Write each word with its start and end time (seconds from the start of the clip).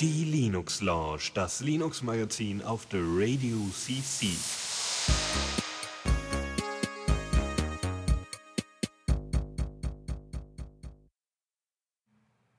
Die 0.00 0.24
Linux 0.24 0.82
Lounge, 0.82 1.30
das 1.34 1.60
Linux 1.60 2.02
Magazin 2.02 2.62
auf 2.62 2.86
der 2.86 3.00
Radio 3.00 3.56
CC. 3.72 4.26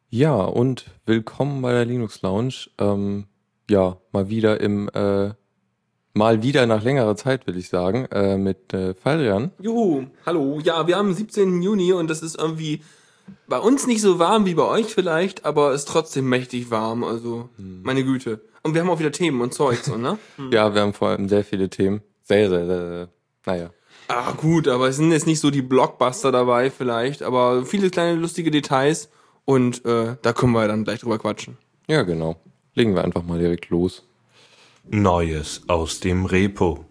Ja, 0.10 0.36
und 0.36 0.86
willkommen 1.06 1.62
bei 1.62 1.72
der 1.72 1.86
Linux 1.86 2.22
Lounge. 2.24 2.70
Ähm, 2.80 3.28
ja, 3.70 3.98
mal 4.12 4.30
wieder 4.30 4.60
im, 4.62 4.90
äh, 4.90 5.34
mal 6.14 6.42
wieder 6.42 6.66
nach 6.66 6.84
längerer 6.84 7.16
Zeit, 7.16 7.46
will 7.46 7.58
ich 7.58 7.70
sagen, 7.70 8.06
äh, 8.06 8.38
mit 8.38 8.74
äh, 8.74 8.96
Faldrian. 8.96 9.52
Juhu, 9.60 10.08
hallo. 10.26 10.60
Ja, 10.64 10.88
wir 10.88 10.98
haben 10.98 11.14
17. 11.14 11.62
Juni 11.62 11.94
und 11.94 12.10
das 12.10 12.24
ist 12.24 12.36
irgendwie 12.36 12.82
bei 13.48 13.60
uns 13.60 13.88
nicht 13.88 14.02
so 14.02 14.20
warm 14.20 14.46
wie 14.46 14.54
bei 14.54 14.64
euch 14.64 14.88
vielleicht, 14.88 15.46
aber 15.46 15.74
ist 15.74 15.88
trotzdem 15.88 16.30
mächtig 16.30 16.72
warm. 16.72 17.04
Also, 17.04 17.50
meine 17.58 18.04
Güte. 18.04 18.42
Und 18.64 18.74
wir 18.74 18.82
haben 18.82 18.90
auch 18.90 19.00
wieder 19.00 19.12
Themen 19.12 19.42
und 19.42 19.54
Zeugs, 19.54 19.88
und, 19.90 20.02
ne? 20.02 20.18
Ja, 20.52 20.74
wir 20.74 20.82
haben 20.82 20.94
vor 20.94 21.10
allem 21.10 21.30
sehr 21.30 21.44
viele 21.44 21.70
Themen. 21.70 22.02
Sehr, 22.24 22.50
sehr, 22.50 22.66
sehr, 22.66 22.90
sehr. 22.90 23.10
Naja. 23.46 23.70
Ah, 24.08 24.32
gut, 24.32 24.68
aber 24.68 24.90
es 24.90 24.98
sind 24.98 25.12
jetzt 25.12 25.28
nicht 25.28 25.40
so 25.40 25.52
die 25.52 25.62
Blockbuster 25.62 26.32
dabei 26.32 26.72
vielleicht, 26.72 27.22
aber 27.22 27.66
viele 27.66 27.90
kleine 27.90 28.20
lustige 28.20 28.52
Details 28.52 29.10
und 29.46 29.86
äh, 29.86 30.16
da 30.22 30.34
können 30.34 30.54
wir 30.54 30.68
dann 30.68 30.84
gleich 30.84 31.00
drüber 31.00 31.20
quatschen. 31.20 31.58
Ja, 31.88 32.02
genau. 32.02 32.38
Legen 32.74 32.96
wir 32.96 33.04
einfach 33.04 33.24
mal 33.24 33.40
direkt 33.40 33.70
los. 33.70 34.04
Neues 34.90 35.62
aus 35.68 36.00
dem 36.00 36.26
Repo. 36.26 36.86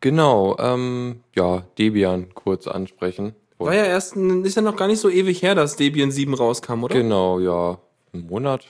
Genau, 0.00 0.56
ähm, 0.58 1.22
ja, 1.34 1.64
Debian 1.76 2.32
kurz 2.34 2.68
ansprechen. 2.68 3.34
War 3.58 3.74
ja 3.74 3.84
erst, 3.84 4.16
ist 4.16 4.56
ja 4.56 4.62
noch 4.62 4.76
gar 4.76 4.86
nicht 4.86 5.00
so 5.00 5.10
ewig 5.10 5.42
her, 5.42 5.54
dass 5.54 5.76
Debian 5.76 6.10
7 6.10 6.34
rauskam, 6.34 6.84
oder? 6.84 6.94
Genau, 6.94 7.40
ja, 7.40 7.78
ein 8.14 8.26
Monat. 8.26 8.64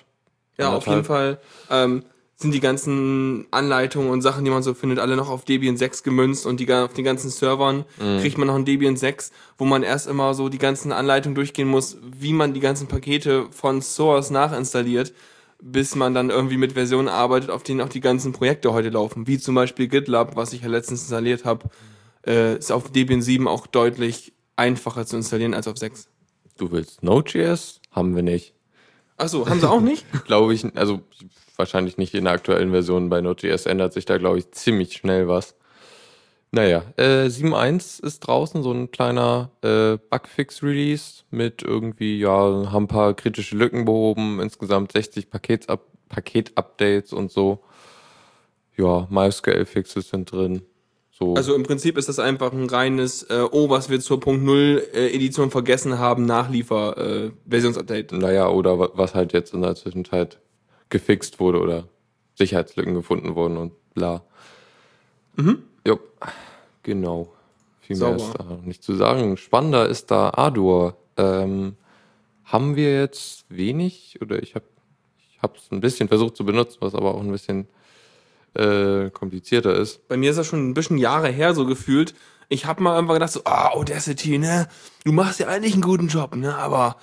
Ja, 0.57 0.73
auf 0.75 0.87
jeden 0.87 1.05
Fall. 1.05 1.39
Ähm, 1.71 2.03
sind 2.41 2.55
die 2.55 2.61
ganzen 2.61 3.47
Anleitungen 3.51 4.11
und 4.11 4.23
Sachen, 4.23 4.45
die 4.45 4.51
man 4.53 4.63
so 4.63 4.73
findet, 4.73 5.01
alle 5.01 5.17
noch 5.17 5.29
auf 5.29 5.45
Debian 5.45 5.77
6 5.77 6.05
gemünzt 6.05 6.47
und 6.47 6.61
die, 6.61 6.73
auf 6.73 6.93
den 6.93 7.05
ganzen 7.05 7.31
Servern 7.31 7.85
kriegt 8.21 8.39
man 8.39 8.47
noch 8.47 8.55
ein 8.55 8.65
Debian 8.65 8.97
6, 8.97 9.33
wo 9.59 9.65
man 9.65 9.83
erst 9.83 10.07
immer 10.07 10.35
so 10.35 10.49
die 10.49 10.59
ganzen 10.59 10.93
Anleitungen 10.93 11.35
durchgehen 11.35 11.67
muss, 11.67 11.99
wie 12.17 12.33
man 12.33 12.55
die 12.55 12.61
ganzen 12.61 12.87
Pakete 12.87 13.47
von 13.51 13.83
Source 13.83 14.31
nachinstalliert, 14.31 15.13
bis 15.61 15.97
man 15.97 16.15
dann 16.15 16.31
irgendwie 16.31 16.59
mit 16.59 16.75
Versionen 16.75 17.09
arbeitet, 17.09 17.51
auf 17.51 17.65
denen 17.65 17.81
auch 17.81 17.89
die 17.89 18.01
ganzen 18.01 18.33
Projekte 18.33 18.73
heute 18.73 18.91
laufen, 18.91 19.27
wie 19.27 19.39
zum 19.39 19.57
Beispiel 19.57 19.89
GitLab, 19.89 20.37
was 20.37 20.53
ich 20.53 20.63
ja 20.63 20.69
letztens 20.69 21.01
installiert 21.01 21.45
habe, 21.45 21.69
äh, 22.25 22.57
ist 22.57 22.71
auf 22.71 22.93
Debian 22.93 23.21
7 23.21 23.49
auch 23.49 23.67
deutlich 23.67 24.33
einfacher 24.59 25.07
zu 25.07 25.17
installieren 25.17 25.55
als 25.55 25.69
auf 25.69 25.79
6. 25.79 26.09
Du 26.57 26.71
willst 26.73 27.03
Node.js? 27.03 27.81
Haben 27.91 28.17
wir 28.17 28.23
nicht. 28.23 28.55
Achso, 29.17 29.49
haben 29.49 29.61
sie 29.61 29.69
auch 29.69 29.81
nicht? 29.81 30.05
Glaube 30.27 30.55
ich, 30.55 30.65
also 30.77 31.01
wahrscheinlich 31.57 31.99
nicht 31.99 32.15
in 32.15 32.25
der 32.25 32.35
aktuellen 32.35 32.71
Version. 32.71 33.09
Bei 33.09 33.21
Node.js 33.21 33.67
ändert 33.67 33.93
sich 33.93 34.05
da, 34.05 34.19
glaube 34.19 34.39
ich, 34.39 34.51
ziemlich 34.53 34.93
schnell 34.93 35.29
was. 35.29 35.55
Naja, 36.51 36.83
äh, 36.97 37.27
7.1 37.27 38.03
ist 38.03 38.21
draußen, 38.21 38.63
so 38.63 38.73
ein 38.73 38.91
kleiner 38.91 39.51
äh, 39.63 39.99
Bugfix-Release 39.99 41.25
mit 41.31 41.63
irgendwie, 41.63 42.19
ja, 42.19 42.31
haben 42.31 42.85
ein 42.85 42.89
paar 42.89 43.13
kritische 43.15 43.55
Lücken 43.55 43.85
behoben, 43.85 44.41
insgesamt 44.41 44.93
60 44.93 45.29
Paketsab 45.29 45.85
Paket-Updates 46.09 47.13
und 47.13 47.31
so. 47.31 47.63
Ja, 48.77 49.07
MySQL-Fixes 49.11 50.09
sind 50.09 50.33
drin. 50.33 50.63
So. 51.19 51.35
Also 51.35 51.55
im 51.57 51.65
Prinzip 51.65 51.99
ist 51.99 52.09
das 52.09 52.21
einfach 52.21 52.53
ein 52.53 52.69
reines, 52.71 53.25
äh, 53.25 53.45
oh, 53.51 53.69
was 53.71 53.91
wir 53.91 53.99
zur 53.99 54.21
Punkt 54.21 54.45
Null 54.45 54.87
äh, 54.95 55.09
Edition 55.13 55.51
vergessen 55.51 55.99
haben, 55.99 56.27
Nachliefer 56.27 56.97
äh, 56.97 57.31
Versionsupdate. 57.49 58.13
Naja, 58.13 58.49
oder 58.49 58.79
wa- 58.79 58.91
was 58.95 59.17
halt 59.17 59.33
jetzt 59.33 59.53
in 59.53 59.63
der 59.63 59.75
Zwischenzeit 59.75 60.39
gefixt 60.91 61.41
wurde 61.41 61.61
oder 61.61 61.89
Sicherheitslücken 62.37 62.95
gefunden 62.95 63.35
wurden 63.35 63.57
und 63.57 63.73
bla. 63.95 64.23
Mhm. 65.35 65.65
Jupp, 65.85 66.03
genau. 66.85 67.33
Viel 67.81 67.97
mehr 67.97 68.17
Sauber. 68.17 68.23
ist 68.31 68.39
da 68.39 68.45
noch 68.45 68.63
nicht 68.63 68.83
zu 68.85 68.95
sagen. 68.95 69.37
Spannender 69.37 69.89
ist 69.89 70.13
da 70.13 70.31
Ardour. 70.31 70.97
Ähm, 71.17 71.75
haben 72.45 72.77
wir 72.77 72.95
jetzt 73.01 73.45
wenig 73.49 74.21
oder 74.23 74.41
ich 74.41 74.55
habe 74.55 74.65
ich 75.57 75.63
es 75.63 75.73
ein 75.73 75.81
bisschen 75.81 76.07
versucht 76.07 76.37
zu 76.37 76.45
benutzen, 76.45 76.79
was 76.81 76.95
aber 76.95 77.15
auch 77.15 77.21
ein 77.21 77.31
bisschen 77.33 77.67
äh, 78.59 79.11
komplizierter 79.11 79.75
ist. 79.75 80.07
Bei 80.09 80.17
mir 80.17 80.31
ist 80.31 80.37
das 80.37 80.47
schon 80.47 80.69
ein 80.69 80.75
bisschen 80.75 80.99
Jahre 80.99 81.29
her 81.29 81.55
so 81.55 81.67
gefühlt. 81.67 82.15
Ich 82.49 82.67
habe 82.67 82.83
mal 82.83 82.99
einfach 82.99 83.15
gedacht 83.15 83.33
so, 83.33 83.43
ah, 83.45 83.71
Audacity, 83.71 84.39
ne, 84.39 84.69
du 85.05 85.13
machst 85.13 85.41
ja 85.41 85.49
eigentlich 85.49 85.75
einen 85.75 85.83
guten 85.83 86.09
Job, 86.09 86.35
ne, 86.35 86.57
aber 86.57 86.97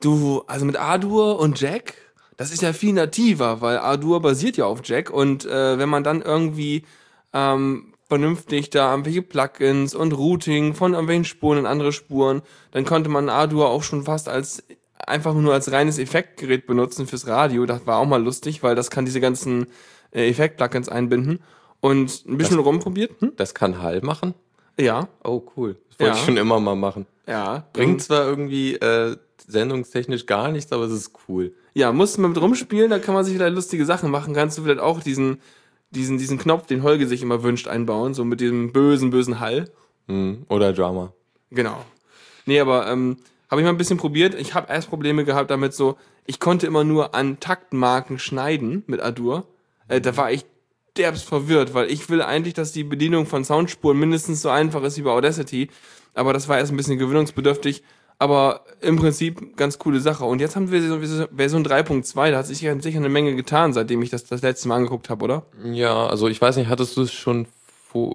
du, 0.00 0.42
also 0.46 0.64
mit 0.64 0.76
Ardour 0.76 1.38
und 1.38 1.60
Jack, 1.60 1.94
das 2.36 2.52
ist 2.52 2.62
ja 2.62 2.72
viel 2.72 2.92
nativer, 2.92 3.60
weil 3.60 3.78
Ardour 3.78 4.20
basiert 4.20 4.56
ja 4.56 4.64
auf 4.64 4.80
Jack 4.84 5.10
und 5.10 5.44
äh, 5.46 5.78
wenn 5.78 5.88
man 5.88 6.02
dann 6.02 6.20
irgendwie 6.20 6.84
ähm, 7.32 7.94
vernünftig 8.08 8.70
da 8.70 8.90
irgendwelche 8.90 9.22
Plugins 9.22 9.94
und 9.94 10.12
Routing 10.12 10.74
von 10.74 10.92
irgendwelchen 10.92 11.24
Spuren 11.24 11.58
in 11.58 11.66
andere 11.66 11.92
Spuren, 11.92 12.42
dann 12.72 12.84
konnte 12.84 13.08
man 13.08 13.28
Ardour 13.28 13.70
auch 13.70 13.82
schon 13.82 14.02
fast 14.04 14.28
als 14.28 14.64
einfach 15.06 15.34
nur 15.34 15.52
als 15.52 15.72
reines 15.72 15.98
Effektgerät 15.98 16.66
benutzen 16.66 17.06
fürs 17.06 17.26
Radio. 17.26 17.66
Das 17.66 17.86
war 17.86 17.98
auch 17.98 18.06
mal 18.06 18.22
lustig, 18.22 18.62
weil 18.62 18.74
das 18.74 18.90
kann 18.90 19.04
diese 19.04 19.20
ganzen 19.20 19.66
Effekt-Plugins 20.12 20.88
einbinden 20.88 21.40
und 21.80 22.24
ein 22.26 22.36
bisschen 22.38 22.58
rumprobiert. 22.58 23.20
Hm? 23.20 23.32
Das 23.36 23.54
kann 23.54 23.80
Hall 23.82 24.00
machen. 24.02 24.34
Ja, 24.78 25.08
Oh, 25.24 25.42
cool. 25.56 25.76
Das 25.90 25.98
wollte 26.00 26.12
Ja. 26.12 26.18
ich 26.18 26.24
schon 26.24 26.36
immer 26.36 26.58
mal 26.60 26.76
machen. 26.76 27.06
ja. 27.26 27.66
Bringt 27.72 28.02
zwar 28.02 28.24
irgendwie 28.26 28.74
äh, 28.76 29.16
sendungstechnisch 29.46 30.26
gar 30.26 30.50
nichts, 30.50 30.72
aber 30.72 30.84
es 30.84 30.92
ist 30.92 31.12
cool. 31.28 31.54
Ja, 31.74 31.92
musst 31.92 32.16
du 32.16 32.20
mal 32.22 32.28
mit 32.28 32.40
rumspielen, 32.40 32.90
da 32.90 32.98
kann 32.98 33.14
man 33.14 33.24
sich 33.24 33.34
vielleicht 33.36 33.54
lustige 33.54 33.84
Sachen 33.84 34.10
machen. 34.10 34.34
Kannst 34.34 34.58
du 34.58 34.62
vielleicht 34.62 34.80
auch 34.80 35.00
diesen, 35.00 35.40
diesen, 35.90 36.18
diesen 36.18 36.38
Knopf, 36.38 36.66
den 36.66 36.82
Holger 36.82 37.06
sich 37.06 37.22
immer 37.22 37.42
wünscht, 37.42 37.68
einbauen, 37.68 38.14
so 38.14 38.24
mit 38.24 38.40
diesem 38.40 38.72
bösen, 38.72 39.10
bösen 39.10 39.40
Hall. 39.40 39.70
Mhm. 40.06 40.46
Oder 40.48 40.72
Drama. 40.72 41.12
Genau. 41.50 41.84
Nee, 42.46 42.60
aber 42.60 42.86
ähm, 42.90 43.16
habe 43.50 43.60
ich 43.60 43.64
mal 43.64 43.70
ein 43.72 43.78
bisschen 43.78 43.98
probiert. 43.98 44.34
Ich 44.34 44.54
habe 44.54 44.72
erst 44.72 44.88
Probleme 44.88 45.24
gehabt 45.24 45.50
damit 45.50 45.74
so, 45.74 45.96
ich 46.26 46.40
konnte 46.40 46.66
immer 46.66 46.84
nur 46.84 47.14
an 47.14 47.40
Taktmarken 47.40 48.18
schneiden 48.18 48.84
mit 48.86 49.00
Adur. 49.00 49.46
Äh, 49.92 50.00
da 50.00 50.16
war 50.16 50.32
ich 50.32 50.44
derbst 50.96 51.24
verwirrt, 51.24 51.72
weil 51.74 51.90
ich 51.90 52.08
will 52.10 52.20
eigentlich, 52.22 52.54
dass 52.54 52.72
die 52.72 52.84
Bedienung 52.84 53.26
von 53.26 53.44
Soundspuren 53.44 53.98
mindestens 53.98 54.42
so 54.42 54.48
einfach 54.50 54.82
ist 54.82 54.98
wie 54.98 55.02
bei 55.02 55.10
Audacity. 55.10 55.68
Aber 56.14 56.32
das 56.32 56.48
war 56.48 56.58
erst 56.58 56.72
ein 56.72 56.76
bisschen 56.76 56.98
gewöhnungsbedürftig. 56.98 57.82
Aber 58.18 58.64
im 58.80 58.96
Prinzip 58.96 59.56
ganz 59.56 59.78
coole 59.78 59.98
Sache. 60.00 60.24
Und 60.24 60.40
jetzt 60.40 60.54
haben 60.54 60.70
wir 60.70 60.80
so- 61.08 61.26
Version 61.34 61.64
3.2, 61.64 62.30
da 62.30 62.38
hat 62.38 62.46
sich 62.46 62.60
ja 62.60 62.78
sicher 62.80 62.98
eine 62.98 63.08
Menge 63.08 63.34
getan, 63.34 63.72
seitdem 63.72 64.02
ich 64.02 64.10
das 64.10 64.24
das 64.24 64.42
letzte 64.42 64.68
Mal 64.68 64.76
angeguckt 64.76 65.10
habe, 65.10 65.24
oder? 65.24 65.46
Ja, 65.64 66.06
also 66.06 66.28
ich 66.28 66.40
weiß 66.40 66.56
nicht, 66.56 66.68
hattest 66.68 66.96
du 66.96 67.02
es 67.02 67.12
schon 67.12 67.46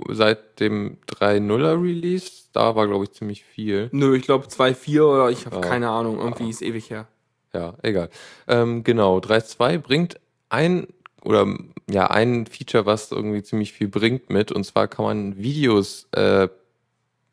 seit 0.09 0.59
dem 0.59 0.97
3.0er 1.07 1.81
Release? 1.81 2.31
Da 2.53 2.75
war, 2.75 2.87
glaube 2.87 3.03
ich, 3.05 3.11
ziemlich 3.11 3.43
viel. 3.43 3.89
Nö, 3.91 4.15
ich 4.15 4.23
glaube 4.23 4.47
2.4 4.47 5.01
oder 5.03 5.29
ich 5.29 5.45
habe 5.45 5.57
Ah. 5.57 5.61
keine 5.61 5.89
Ahnung. 5.89 6.19
Irgendwie 6.19 6.49
ist 6.49 6.61
ewig 6.61 6.89
her. 6.89 7.07
Ja, 7.53 7.73
egal. 7.81 8.09
Ähm, 8.47 8.83
genau, 8.83 9.19
3.2 9.19 9.77
bringt 9.77 10.19
ein 10.49 10.87
oder 11.27 11.45
ja, 11.89 12.07
ein 12.09 12.45
Feature, 12.45 12.85
was 12.85 13.11
irgendwie 13.11 13.43
ziemlich 13.43 13.73
viel 13.73 13.89
bringt 13.89 14.29
mit. 14.29 14.51
Und 14.51 14.63
zwar 14.63 14.87
kann 14.87 15.03
man 15.03 15.37
Videos, 15.37 16.07
äh, 16.13 16.47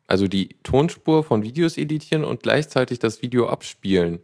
also 0.05 0.27
die 0.27 0.49
Tonspur 0.63 1.23
von 1.23 1.43
Videos 1.43 1.77
editieren 1.77 2.25
und 2.25 2.43
gleichzeitig 2.43 2.99
das 2.99 3.21
Video 3.21 3.47
abspielen. 3.47 4.19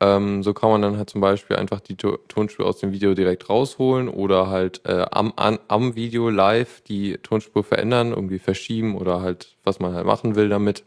Ähm, 0.00 0.42
so 0.42 0.54
kann 0.54 0.70
man 0.70 0.82
dann 0.82 0.96
halt 0.96 1.10
zum 1.10 1.20
Beispiel 1.20 1.56
einfach 1.56 1.80
die 1.80 1.96
To- 1.96 2.18
Tonspur 2.28 2.66
aus 2.66 2.78
dem 2.78 2.92
Video 2.92 3.14
direkt 3.14 3.48
rausholen 3.50 4.08
oder 4.08 4.48
halt 4.48 4.80
äh, 4.84 5.04
am, 5.10 5.34
an, 5.36 5.58
am 5.68 5.94
Video 5.94 6.30
live 6.30 6.80
die 6.82 7.18
Tonspur 7.18 7.64
verändern, 7.64 8.10
irgendwie 8.10 8.38
verschieben 8.38 8.96
oder 8.96 9.20
halt, 9.20 9.56
was 9.62 9.78
man 9.78 9.94
halt 9.94 10.06
machen 10.06 10.36
will 10.36 10.48
damit. 10.48 10.84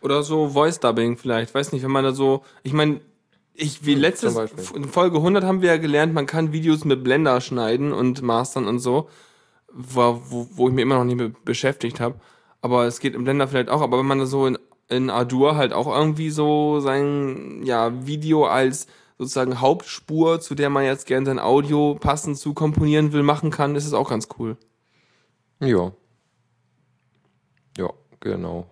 Oder 0.00 0.22
so 0.22 0.50
Voice 0.50 0.78
Dubbing 0.78 1.16
vielleicht. 1.16 1.54
Weiß 1.54 1.72
nicht, 1.72 1.82
wenn 1.82 1.90
man 1.90 2.04
da 2.04 2.12
so. 2.12 2.44
Ich 2.62 2.72
meine, 2.72 3.00
ich 3.54 3.86
wie 3.86 3.94
letztes 3.94 4.34
zum 4.34 4.42
Beispiel. 4.42 4.64
in 4.76 4.88
Folge 4.88 5.18
100 5.18 5.44
haben 5.44 5.62
wir 5.62 5.70
ja 5.70 5.76
gelernt, 5.76 6.12
man 6.12 6.26
kann 6.26 6.52
Videos 6.52 6.84
mit 6.84 7.04
Blender 7.04 7.40
schneiden 7.40 7.92
und 7.92 8.20
mastern 8.22 8.66
und 8.66 8.80
so. 8.80 9.08
Wo, 9.72 10.20
wo, 10.28 10.48
wo 10.52 10.68
ich 10.68 10.74
mich 10.74 10.82
immer 10.82 10.96
noch 10.96 11.04
nicht 11.04 11.16
mit 11.16 11.44
beschäftigt 11.44 12.00
habe. 12.00 12.20
Aber 12.60 12.86
es 12.86 13.00
geht 13.00 13.14
im 13.14 13.24
Blender 13.24 13.48
vielleicht 13.48 13.68
auch. 13.68 13.80
Aber 13.80 13.98
wenn 13.98 14.06
man 14.06 14.24
so 14.26 14.46
in, 14.46 14.58
in 14.88 15.10
Ardour 15.10 15.56
halt 15.56 15.72
auch 15.72 15.86
irgendwie 15.86 16.30
so 16.30 16.80
sein 16.80 17.62
ja, 17.64 18.06
Video 18.06 18.46
als 18.46 18.86
sozusagen 19.18 19.60
Hauptspur, 19.60 20.40
zu 20.40 20.54
der 20.54 20.70
man 20.70 20.84
jetzt 20.84 21.06
gerne 21.06 21.26
sein 21.26 21.38
Audio 21.38 21.96
passend 22.00 22.38
zu 22.38 22.54
komponieren 22.54 23.12
will, 23.12 23.22
machen 23.22 23.50
kann, 23.50 23.76
ist 23.76 23.86
es 23.86 23.92
auch 23.92 24.10
ganz 24.10 24.28
cool. 24.38 24.56
Ja. 25.60 25.92
Ja, 27.76 27.90
genau. 28.20 28.66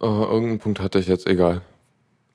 Äh, 0.00 0.06
irgendeinen 0.06 0.58
Punkt 0.58 0.80
hatte 0.80 0.98
ich 0.98 1.06
jetzt, 1.06 1.26
egal. 1.26 1.62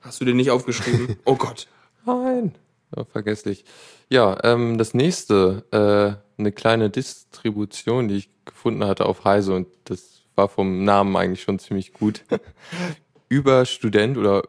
Hast 0.06 0.20
du 0.20 0.24
den 0.24 0.36
nicht 0.36 0.50
aufgeschrieben? 0.50 1.16
oh 1.24 1.34
Gott. 1.34 1.66
Nein. 2.04 2.54
Ja, 2.94 3.04
vergesslich. 3.04 3.64
Ja, 4.08 4.38
ähm, 4.44 4.78
das 4.78 4.94
nächste, 4.94 5.64
äh, 5.72 6.40
eine 6.40 6.52
kleine 6.52 6.90
Distribution, 6.90 8.06
die 8.06 8.16
ich 8.16 8.30
gefunden 8.44 8.84
hatte 8.84 9.06
auf 9.06 9.24
Heise 9.24 9.54
und 9.54 9.66
das 9.84 10.22
war 10.36 10.48
vom 10.48 10.84
Namen 10.84 11.16
eigentlich 11.16 11.42
schon 11.42 11.58
ziemlich 11.58 11.92
gut. 11.92 12.22
Überstudent 13.28 14.16
oder 14.16 14.44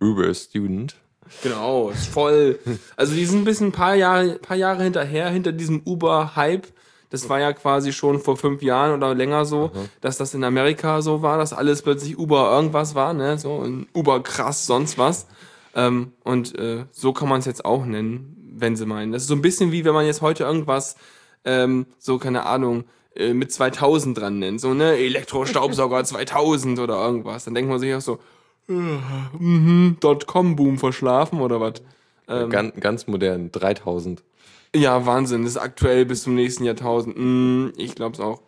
Überstudent. 0.00 0.96
Genau, 1.42 1.90
ist 1.90 2.06
voll. 2.06 2.58
Also 2.96 3.14
die 3.14 3.26
sind 3.26 3.42
ein 3.42 3.44
bisschen 3.44 3.68
ein 3.68 3.72
paar 3.72 3.94
Jahre, 3.94 4.38
paar 4.38 4.56
Jahre 4.56 4.82
hinterher, 4.84 5.28
hinter 5.28 5.52
diesem 5.52 5.82
Uber-Hype. 5.84 6.66
Das 7.12 7.28
war 7.28 7.38
ja 7.40 7.52
quasi 7.52 7.92
schon 7.92 8.18
vor 8.20 8.36
fünf 8.36 8.62
Jahren 8.62 8.92
oder 8.92 9.14
länger 9.14 9.44
so, 9.44 9.70
dass 10.00 10.16
das 10.16 10.34
in 10.34 10.44
Amerika 10.44 11.02
so 11.02 11.22
war, 11.22 11.38
dass 11.38 11.52
alles 11.52 11.82
plötzlich 11.82 12.18
Uber 12.18 12.50
irgendwas 12.52 12.94
war, 12.94 13.12
ne? 13.14 13.38
So 13.38 13.60
ein 13.60 13.86
Uber 13.94 14.22
krass, 14.22 14.66
sonst 14.66 14.98
was. 14.98 15.26
Ähm, 15.74 16.12
und 16.24 16.58
äh, 16.58 16.84
so 16.90 17.12
kann 17.12 17.28
man 17.28 17.40
es 17.40 17.46
jetzt 17.46 17.64
auch 17.64 17.84
nennen, 17.84 18.36
wenn 18.56 18.76
sie 18.76 18.86
meinen. 18.86 19.12
Das 19.12 19.22
ist 19.22 19.28
so 19.28 19.34
ein 19.34 19.42
bisschen 19.42 19.72
wie 19.72 19.84
wenn 19.84 19.94
man 19.94 20.06
jetzt 20.06 20.22
heute 20.22 20.44
irgendwas, 20.44 20.96
ähm, 21.44 21.86
so 21.98 22.18
keine 22.18 22.46
Ahnung, 22.46 22.84
äh, 23.14 23.34
mit 23.34 23.52
2000 23.52 24.18
dran 24.18 24.38
nennt. 24.38 24.60
So, 24.60 24.74
ne? 24.74 24.96
Elektrostaubsauger 24.96 26.04
2000 26.04 26.78
oder 26.78 26.96
irgendwas. 27.04 27.44
Dann 27.44 27.54
denkt 27.54 27.70
man 27.70 27.78
sich 27.78 27.94
auch 27.94 28.00
so, 28.00 28.18
äh, 28.68 28.72
mhm, 28.72 29.96
Dotcom-Boom 30.00 30.78
verschlafen 30.78 31.40
oder 31.40 31.60
was? 31.60 31.82
Ähm, 32.28 32.50
Ganz, 32.50 32.74
ganz 32.80 33.06
modern, 33.06 33.50
3000. 33.50 34.22
ja, 34.74 35.04
Wahnsinn. 35.06 35.42
Das 35.42 35.52
ist 35.52 35.58
aktuell 35.58 36.04
bis 36.06 36.22
zum 36.22 36.34
nächsten 36.34 36.64
Jahrtausend. 36.64 37.16
Mm, 37.18 37.72
ich 37.76 37.94
glaub's 37.94 38.20
auch. 38.20 38.42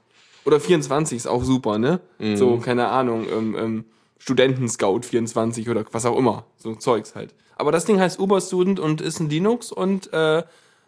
Oder 0.44 0.60
24 0.60 1.16
ist 1.16 1.26
auch 1.26 1.42
super, 1.42 1.78
ne? 1.78 2.00
So, 2.36 2.58
keine 2.58 2.88
Ahnung, 2.88 3.26
ähm, 3.30 3.56
ähm, 3.58 3.84
Studentenscout 4.18 5.00
24 5.02 5.68
oder 5.68 5.84
was 5.92 6.04
auch 6.06 6.18
immer. 6.18 6.46
So 6.56 6.74
Zeugs 6.74 7.14
halt. 7.14 7.34
Aber 7.56 7.72
das 7.72 7.84
Ding 7.84 8.00
heißt 8.00 8.18
Uber-Student 8.18 8.80
und 8.80 9.00
ist 9.00 9.20
ein 9.20 9.30
Linux 9.30 9.72
und 9.72 10.12
äh, 10.12 10.42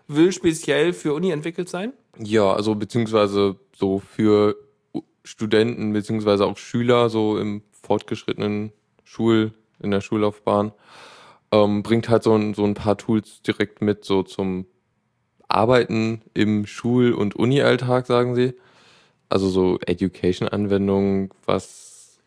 will 0.09 0.33
speziell 0.33 0.93
für 0.93 1.15
Uni 1.15 1.31
entwickelt 1.31 1.69
sein. 1.69 1.93
Ja, 2.19 2.53
also 2.53 2.75
beziehungsweise 2.75 3.57
so 3.75 3.99
für 3.99 4.57
Studenten 5.25 5.93
beziehungsweise 5.93 6.47
auch 6.47 6.57
Schüler 6.57 7.09
so 7.09 7.39
im 7.39 7.63
fortgeschrittenen 7.83 8.73
Schul, 9.05 9.53
in 9.81 9.91
der 9.91 10.01
Schullaufbahn. 10.01 10.73
Ähm, 11.53 11.83
bringt 11.83 12.09
halt 12.09 12.23
so 12.23 12.35
ein, 12.35 12.55
so 12.55 12.65
ein 12.65 12.75
paar 12.75 12.97
Tools 12.99 13.43
direkt 13.43 13.81
mit, 13.81 14.05
so 14.05 14.23
zum 14.23 14.67
Arbeiten 15.49 16.23
im 16.35 16.67
Schul- 16.67 17.13
und 17.13 17.37
Uni-Alltag, 17.37 18.07
sagen 18.07 18.35
sie. 18.35 18.55
Also 19.29 19.49
so 19.49 19.79
Education-Anwendungen, 19.85 21.31
was. 21.45 22.19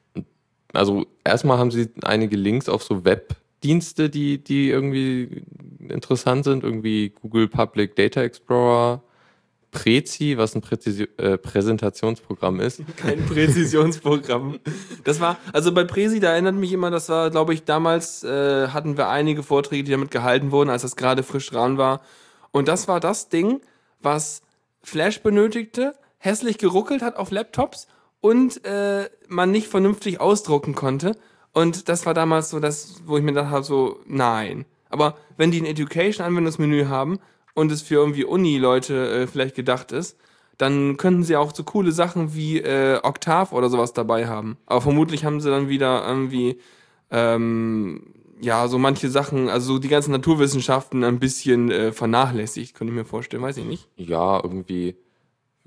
Also 0.74 1.06
erstmal 1.24 1.57
haben 1.57 1.71
sie 1.71 1.89
einige 2.04 2.36
Links 2.36 2.69
auf 2.69 2.83
so 2.83 3.04
Webdienste, 3.06 4.10
die, 4.10 4.44
die 4.44 4.69
irgendwie 4.69 5.44
interessant 5.88 6.44
sind, 6.44 6.63
irgendwie 6.63 7.10
Google 7.10 7.48
Public 7.48 7.95
Data 7.95 8.21
Explorer, 8.21 9.01
Prezi, 9.72 10.38
was 10.38 10.56
ein 10.56 10.62
Präzisi 10.62 11.07
äh, 11.18 11.38
Präsentationsprogramm 11.38 12.60
ist. 12.60 12.81
Kein 12.98 13.25
Präzisionsprogramm. 13.25 14.60
Das 15.04 15.19
war, 15.19 15.38
also 15.54 15.72
bei 15.72 15.83
Präsi, 15.83 16.19
da 16.19 16.31
erinnert 16.31 16.56
mich 16.56 16.72
immer, 16.72 16.89
das 16.89 17.10
war, 17.10 17.30
glaube 17.30 17.54
ich, 17.54 17.65
damals 17.65 18.24
äh, 18.24 18.69
hatten 18.69 18.98
wir 18.98 19.10
einige 19.10 19.44
Vorträge, 19.44 19.83
die 19.83 19.92
damit 19.92 20.12
gehalten 20.12 20.51
wurden, 20.51 20.69
als 20.69 20.81
das 20.81 20.95
gerade 20.95 21.24
frisch 21.24 21.50
dran 21.50 21.77
war. 21.77 22.01
Und 22.51 22.68
das 22.68 22.88
war 22.88 23.00
das 23.00 23.30
Ding, 23.30 23.62
was 24.01 24.42
Flash 24.81 25.22
benötigte, 25.22 25.94
hässlich 26.18 26.57
geruckelt 26.57 27.01
hat 27.01 27.16
auf 27.18 27.31
Laptops 27.31 27.88
und 28.22 28.66
äh, 28.66 29.10
man 29.28 29.51
nicht 29.51 29.68
vernünftig 29.68 30.19
ausdrucken 30.19 30.75
konnte. 30.75 31.16
Und 31.54 31.90
das 31.90 32.06
war 32.06 32.13
damals 32.13 32.50
so 32.50 32.60
das, 32.60 33.01
wo 33.06 33.18
ich 33.18 33.24
mir 33.24 33.34
gedacht 33.34 33.51
habe, 33.51 33.63
so, 33.63 34.00
nein. 34.06 34.66
Aber 34.90 35.16
wenn 35.38 35.51
die 35.51 35.62
ein 35.62 35.66
Education-Anwendungsmenü 35.66 36.86
haben 36.86 37.19
und 37.54 37.72
es 37.72 37.81
für 37.81 37.96
irgendwie 37.96 38.25
Uni-Leute 38.25 39.22
äh, 39.22 39.28
vielleicht 39.28 39.56
gedacht 39.56 39.92
ist, 39.92 40.18
dann 40.57 40.98
könnten 40.98 41.24
sie 41.24 41.38
auch 41.38 41.56
so 41.56 41.63
coole 41.63 41.92
Sachen 41.92 42.36
wie 42.36 42.60
äh, 42.60 43.00
Octave 43.01 43.56
oder 43.56 43.69
sowas 43.69 43.94
dabei 43.94 44.28
haben. 44.28 44.57
Aber 44.66 44.81
vermutlich 44.81 45.24
haben 45.24 45.40
sie 45.40 45.50
dann 45.50 45.69
wieder 45.69 46.06
irgendwie, 46.06 46.60
ähm, 47.12 48.13
ja, 48.41 48.68
so 48.68 48.77
manche 48.77 49.09
Sachen, 49.09 49.50
also 49.50 49.74
so 49.74 49.80
die 49.80 49.88
ganzen 49.88 50.12
Naturwissenschaften 50.12 51.03
ein 51.03 51.19
bisschen 51.19 51.71
äh, 51.71 51.91
vernachlässigt, 51.91 52.75
könnte 52.75 52.94
ich 52.94 52.97
mir 52.97 53.06
vorstellen, 53.06 53.44
weiß 53.44 53.57
ich 53.57 53.65
nicht. 53.65 53.88
Ja, 53.97 54.39
irgendwie 54.44 54.95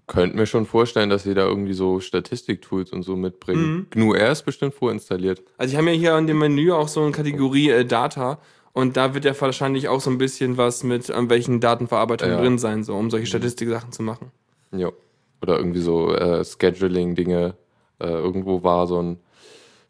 könnte 0.06 0.36
mir 0.36 0.46
schon 0.46 0.66
vorstellen, 0.66 1.10
dass 1.10 1.22
sie 1.22 1.34
da 1.34 1.42
irgendwie 1.46 1.74
so 1.74 2.00
Statistiktools 2.00 2.92
und 2.92 3.02
so 3.02 3.14
mitbringen. 3.16 3.86
GNU-R 3.90 4.32
ist 4.32 4.42
bestimmt 4.42 4.74
vorinstalliert. 4.74 5.42
Also 5.58 5.72
ich 5.72 5.78
habe 5.78 5.90
ja 5.90 5.96
hier 5.96 6.18
in 6.18 6.26
dem 6.26 6.38
Menü 6.38 6.72
auch 6.72 6.88
so 6.88 7.02
eine 7.02 7.12
Kategorie 7.12 7.70
äh, 7.70 7.84
Data 7.84 8.38
und 8.72 8.96
da 8.96 9.14
wird 9.14 9.24
ja 9.24 9.38
wahrscheinlich 9.40 9.88
auch 9.88 10.00
so 10.00 10.10
ein 10.10 10.18
bisschen 10.18 10.56
was 10.56 10.82
mit 10.82 11.10
an 11.10 11.30
welchen 11.30 11.60
Datenverarbeitungen 11.60 12.34
Ja. 12.36 12.40
drin 12.40 12.58
sein, 12.58 12.84
so 12.84 12.94
um 12.94 13.10
solche 13.10 13.26
Statistiksachen 13.26 13.92
zu 13.92 14.02
machen. 14.02 14.32
Ja. 14.74 14.90
Oder 15.40 15.56
irgendwie 15.58 15.80
so 15.80 16.14
äh, 16.14 16.44
Scheduling-Dinge. 16.44 17.54
Äh, 18.00 18.06
irgendwo 18.08 18.62
war 18.62 18.86
so 18.86 19.00
ein 19.00 19.18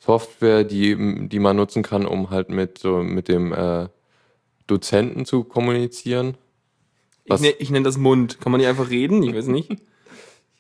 Software, 0.05 0.65
die, 0.65 1.29
die 1.29 1.39
man 1.39 1.57
nutzen 1.57 1.83
kann, 1.85 2.07
um 2.07 2.31
halt 2.31 2.49
mit, 2.49 2.79
so, 2.79 2.99
mit 3.05 3.29
dem 3.29 3.53
äh, 3.53 3.89
Dozenten 4.67 5.25
zu 5.27 5.45
kommunizieren. 5.45 6.37
Ich, 7.25 7.31
Was- 7.31 7.41
ne, 7.41 7.51
ich 7.51 7.71
nenne 7.71 7.85
das 7.85 7.99
Mund. 7.99 8.41
Kann 8.41 8.51
man 8.51 8.61
nicht 8.61 8.69
einfach 8.69 8.91
reden? 8.91 9.23
Ich 9.23 9.35
weiß 9.35 9.47
nicht. 9.47 9.71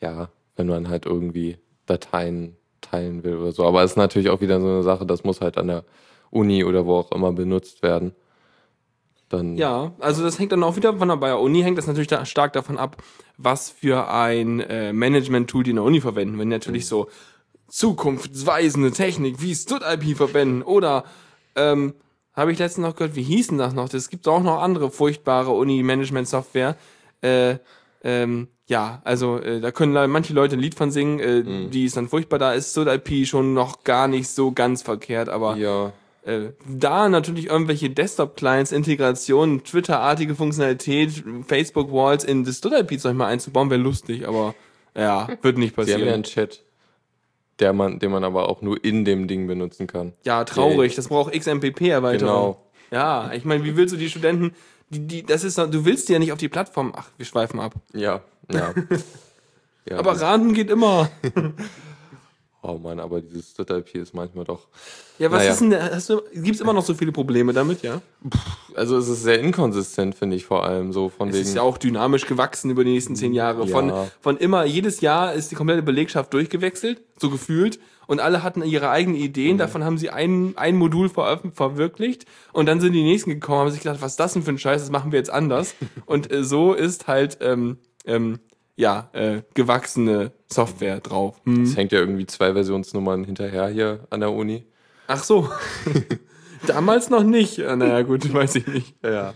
Ja, 0.01 0.31
wenn 0.57 0.67
man 0.67 0.89
halt 0.89 1.07
irgendwie 1.07 1.59
Dateien 1.87 2.57
teilen 2.81 3.23
will 3.23 3.37
oder 3.37 3.53
so. 3.53 3.65
Aber 3.65 3.85
es 3.85 3.93
ist 3.93 3.97
natürlich 3.97 4.31
auch 4.31 4.41
wieder 4.41 4.61
so 4.61 4.67
eine 4.67 4.83
Sache, 4.83 5.07
das 5.07 5.23
muss 5.23 5.41
halt 5.41 5.57
an 5.59 5.69
der 5.69 5.85
Uni 6.31 6.65
oder 6.65 6.87
wo 6.87 6.97
auch 6.97 7.13
immer 7.13 7.33
benutzt 7.33 7.85
werden. 7.85 8.13
Dann, 9.29 9.57
Ja, 9.57 9.93
also 10.01 10.25
das 10.25 10.41
hängt 10.41 10.51
dann 10.51 10.65
auch 10.65 10.75
wieder 10.75 10.97
von 10.97 11.07
der 11.07 11.19
Bayer 11.19 11.41
Uni, 11.41 11.63
hängt 11.63 11.79
das 11.79 11.87
natürlich 11.87 12.09
da 12.09 12.27
stark 12.27 12.53
davon 12.53 12.79
ab, 12.79 12.97
was 13.37 13.71
für 13.71 14.11
ein 14.11 14.59
äh, 14.59 14.93
Management-Tool 14.93 15.63
die 15.63 15.71
in 15.71 15.77
der 15.77 15.85
Uni 15.85 16.01
verwenden. 16.01 16.37
Wenn 16.37 16.49
natürlich 16.49 16.87
so 16.87 17.09
zukunftsweisende 17.73 18.93
Technik 18.93 19.41
wie 19.41 19.55
StudIP 19.55 20.15
verwenden 20.15 20.63
oder 20.63 21.05
ähm, 21.57 21.95
habe 22.35 22.53
ich 22.53 22.59
letztens 22.59 22.87
noch 22.87 22.97
gehört, 22.97 23.17
wie 23.17 23.23
hießen 23.23 23.57
das 23.57 23.73
noch? 23.73 23.93
Es 23.93 24.11
gibt 24.11 24.29
auch 24.29 24.43
noch 24.43 24.61
andere 24.61 24.91
furchtbare 24.91 25.51
Uni-Management-Software. 25.53 26.77
Äh, 27.23 27.57
ähm, 28.05 28.49
ja, 28.67 29.01
also 29.05 29.39
äh, 29.39 29.61
da 29.61 29.71
können 29.71 30.11
manche 30.11 30.35
Leute 30.35 30.57
ein 30.57 30.61
Lied 30.61 30.75
von 30.75 30.91
singen, 30.91 31.19
äh, 31.19 31.69
die 31.71 31.87
ist 31.87 31.97
dann 31.97 32.09
furchtbar. 32.09 32.39
Da 32.39 32.53
ist 32.53 32.73
StudIP 32.73 33.27
schon 33.27 33.55
noch 33.55 33.85
gar 33.85 34.07
nicht 34.07 34.29
so 34.29 34.53
ganz 34.53 34.83
verkehrt, 34.83 35.31
aber 35.31 35.57
ja, 35.57 35.93
äh, 36.25 36.51
da 36.69 37.09
natürlich 37.09 37.47
irgendwelche 37.47 37.89
Desktop-Clients, 37.89 38.73
Integration, 38.73 39.65
Twitter-artige 39.65 40.35
Funktionalität, 40.35 41.25
Facebook-Walls 41.47 42.25
in 42.25 42.45
das 42.45 42.59
StudIP-Zeug 42.59 43.15
mal 43.15 43.29
einzubauen, 43.29 43.71
wäre 43.71 43.81
lustig, 43.81 44.29
aber 44.29 44.55
ja, 44.95 45.29
wird 45.41 45.57
nicht 45.59 45.75
sie 45.75 45.81
haben 45.81 45.89
ja 45.89 45.95
passieren. 45.95 46.15
einen 46.15 46.23
Chat, 46.23 46.63
der 47.59 47.73
man, 47.73 47.99
den 47.99 48.11
man 48.11 48.25
aber 48.25 48.49
auch 48.49 48.63
nur 48.63 48.83
in 48.83 49.05
dem 49.05 49.29
Ding 49.29 49.47
benutzen 49.47 49.87
kann. 49.87 50.13
Ja, 50.25 50.45
traurig, 50.45 50.95
das 50.95 51.09
braucht 51.09 51.33
XMPP-Erweiterung. 51.33 52.19
Genau. 52.19 52.67
Ja, 52.91 53.33
ich 53.33 53.45
meine, 53.45 53.65
wie 53.65 53.77
willst 53.77 53.95
du 53.95 53.99
die 53.99 54.11
Studenten, 54.11 54.55
die, 54.91 55.07
die, 55.07 55.23
das 55.23 55.45
ist, 55.45 55.59
du 55.59 55.85
willst 55.85 56.09
die 56.09 56.13
ja 56.13 56.19
nicht 56.19 56.33
auf 56.33 56.39
die 56.39 56.49
Plattform, 56.49 56.93
ach, 56.95 57.09
wir 57.17 57.25
schweifen 57.25 57.61
ab. 57.61 57.75
Ja, 57.95 58.21
ja. 58.51 58.75
ja 59.89 59.99
Aber 59.99 60.21
Raten 60.21 60.53
geht 60.55 60.71
immer. 60.71 61.11
Oh 62.65 62.79
Mann, 62.79 63.01
aber 63.01 63.21
dieses 63.21 63.51
StudIP 63.51 63.93
ist 63.97 64.15
manchmal 64.15 64.45
doch. 64.45 64.69
Ja, 65.19 65.31
was 65.33 65.41
Naja. 65.41 65.51
ist 65.53 65.61
denn, 65.61 65.75
hast 65.75 66.11
du, 66.11 66.23
gibt's 66.33 66.61
immer 66.61 66.73
noch 66.73 66.85
so 66.85 66.95
viele 66.95 67.11
Probleme 67.11 67.53
damit, 67.53 67.83
ja? 67.83 68.01
Also 68.77 68.97
es 68.99 69.09
ist 69.09 69.25
sehr 69.25 69.41
inkonsistent, 69.41 70.15
finde 70.15 70.37
ich 70.37 70.45
vor 70.45 70.65
allem 70.65 70.93
so 70.93 71.09
von 71.09 71.29
Es 71.31 71.35
wegen. 71.35 71.45
ist 71.49 71.55
ja 71.57 71.63
auch 71.63 71.77
dynamisch 71.77 72.25
gewachsen 72.27 72.71
über 72.71 72.85
die 72.85 72.93
nächsten 72.93 73.17
zehn 73.17 73.33
Jahre. 73.33 73.67
Von, 73.67 73.89
Ja. 73.89 74.07
von 74.21 74.37
immer, 74.37 74.65
jedes 74.65 75.01
Jahr 75.01 75.33
ist 75.35 75.51
die 75.51 75.57
komplette 75.57 75.83
Belegschaft 75.83 76.33
durchgewechselt, 76.33 77.01
so 77.21 77.31
gefühlt. 77.31 77.81
Und 78.07 78.21
alle 78.21 78.43
hatten 78.45 78.63
ihre 78.63 78.91
eigenen 78.91 79.19
Mhm. 79.19 79.25
Ideen. 79.25 79.59
Davon 79.59 79.85
haben 79.85 79.99
sie 79.99 80.11
ein, 80.11 80.53
ein 80.57 80.77
Modul 80.77 81.09
veröffent- 81.09 81.57
verwirklicht. 81.57 82.27
Und 82.53 82.67
dann 82.67 82.81
sind 82.81 82.93
die 82.93 83.03
nächsten 83.03 83.31
gekommen, 83.31 83.61
haben 83.61 83.71
sich 83.71 83.81
gedacht, 83.83 84.03
was 84.03 84.13
ist 84.13 84.21
das 84.21 84.35
denn 84.35 84.43
für 84.43 84.51
ein 84.51 84.59
Scheiß, 84.59 84.83
das 84.83 84.91
machen 84.91 85.11
wir 85.13 85.19
jetzt 85.19 85.31
anders. 85.31 85.75
und 86.07 86.31
äh, 86.33 86.45
so 86.45 86.75
ist 86.75 87.09
halt, 87.09 87.39
ähm, 87.41 87.79
ähm, 88.05 88.39
ja, 88.77 89.11
äh, 89.13 89.43
gewachsene 89.55 90.33
Software 90.51 91.01
drauf. 91.01 91.41
Hm. 91.45 91.63
es 91.65 91.77
hängt 91.77 91.93
ja 91.93 92.01
irgendwie 92.01 92.27
zwei 92.27 92.53
Versionsnummern 92.53 93.25
hinterher 93.25 93.69
hier 93.69 94.07
an 94.11 94.21
der 94.21 94.33
Uni. 94.33 94.65
Ach 95.07 95.23
so. 95.23 95.51
Damals 96.67 97.11
noch 97.11 97.25
nicht. 97.25 97.59
Äh, 97.59 97.77
Naja, 97.77 98.03
gut, 98.03 98.33
weiß 98.33 98.57
ich 98.57 98.67
nicht. 98.67 98.95
Ja. 99.05 99.35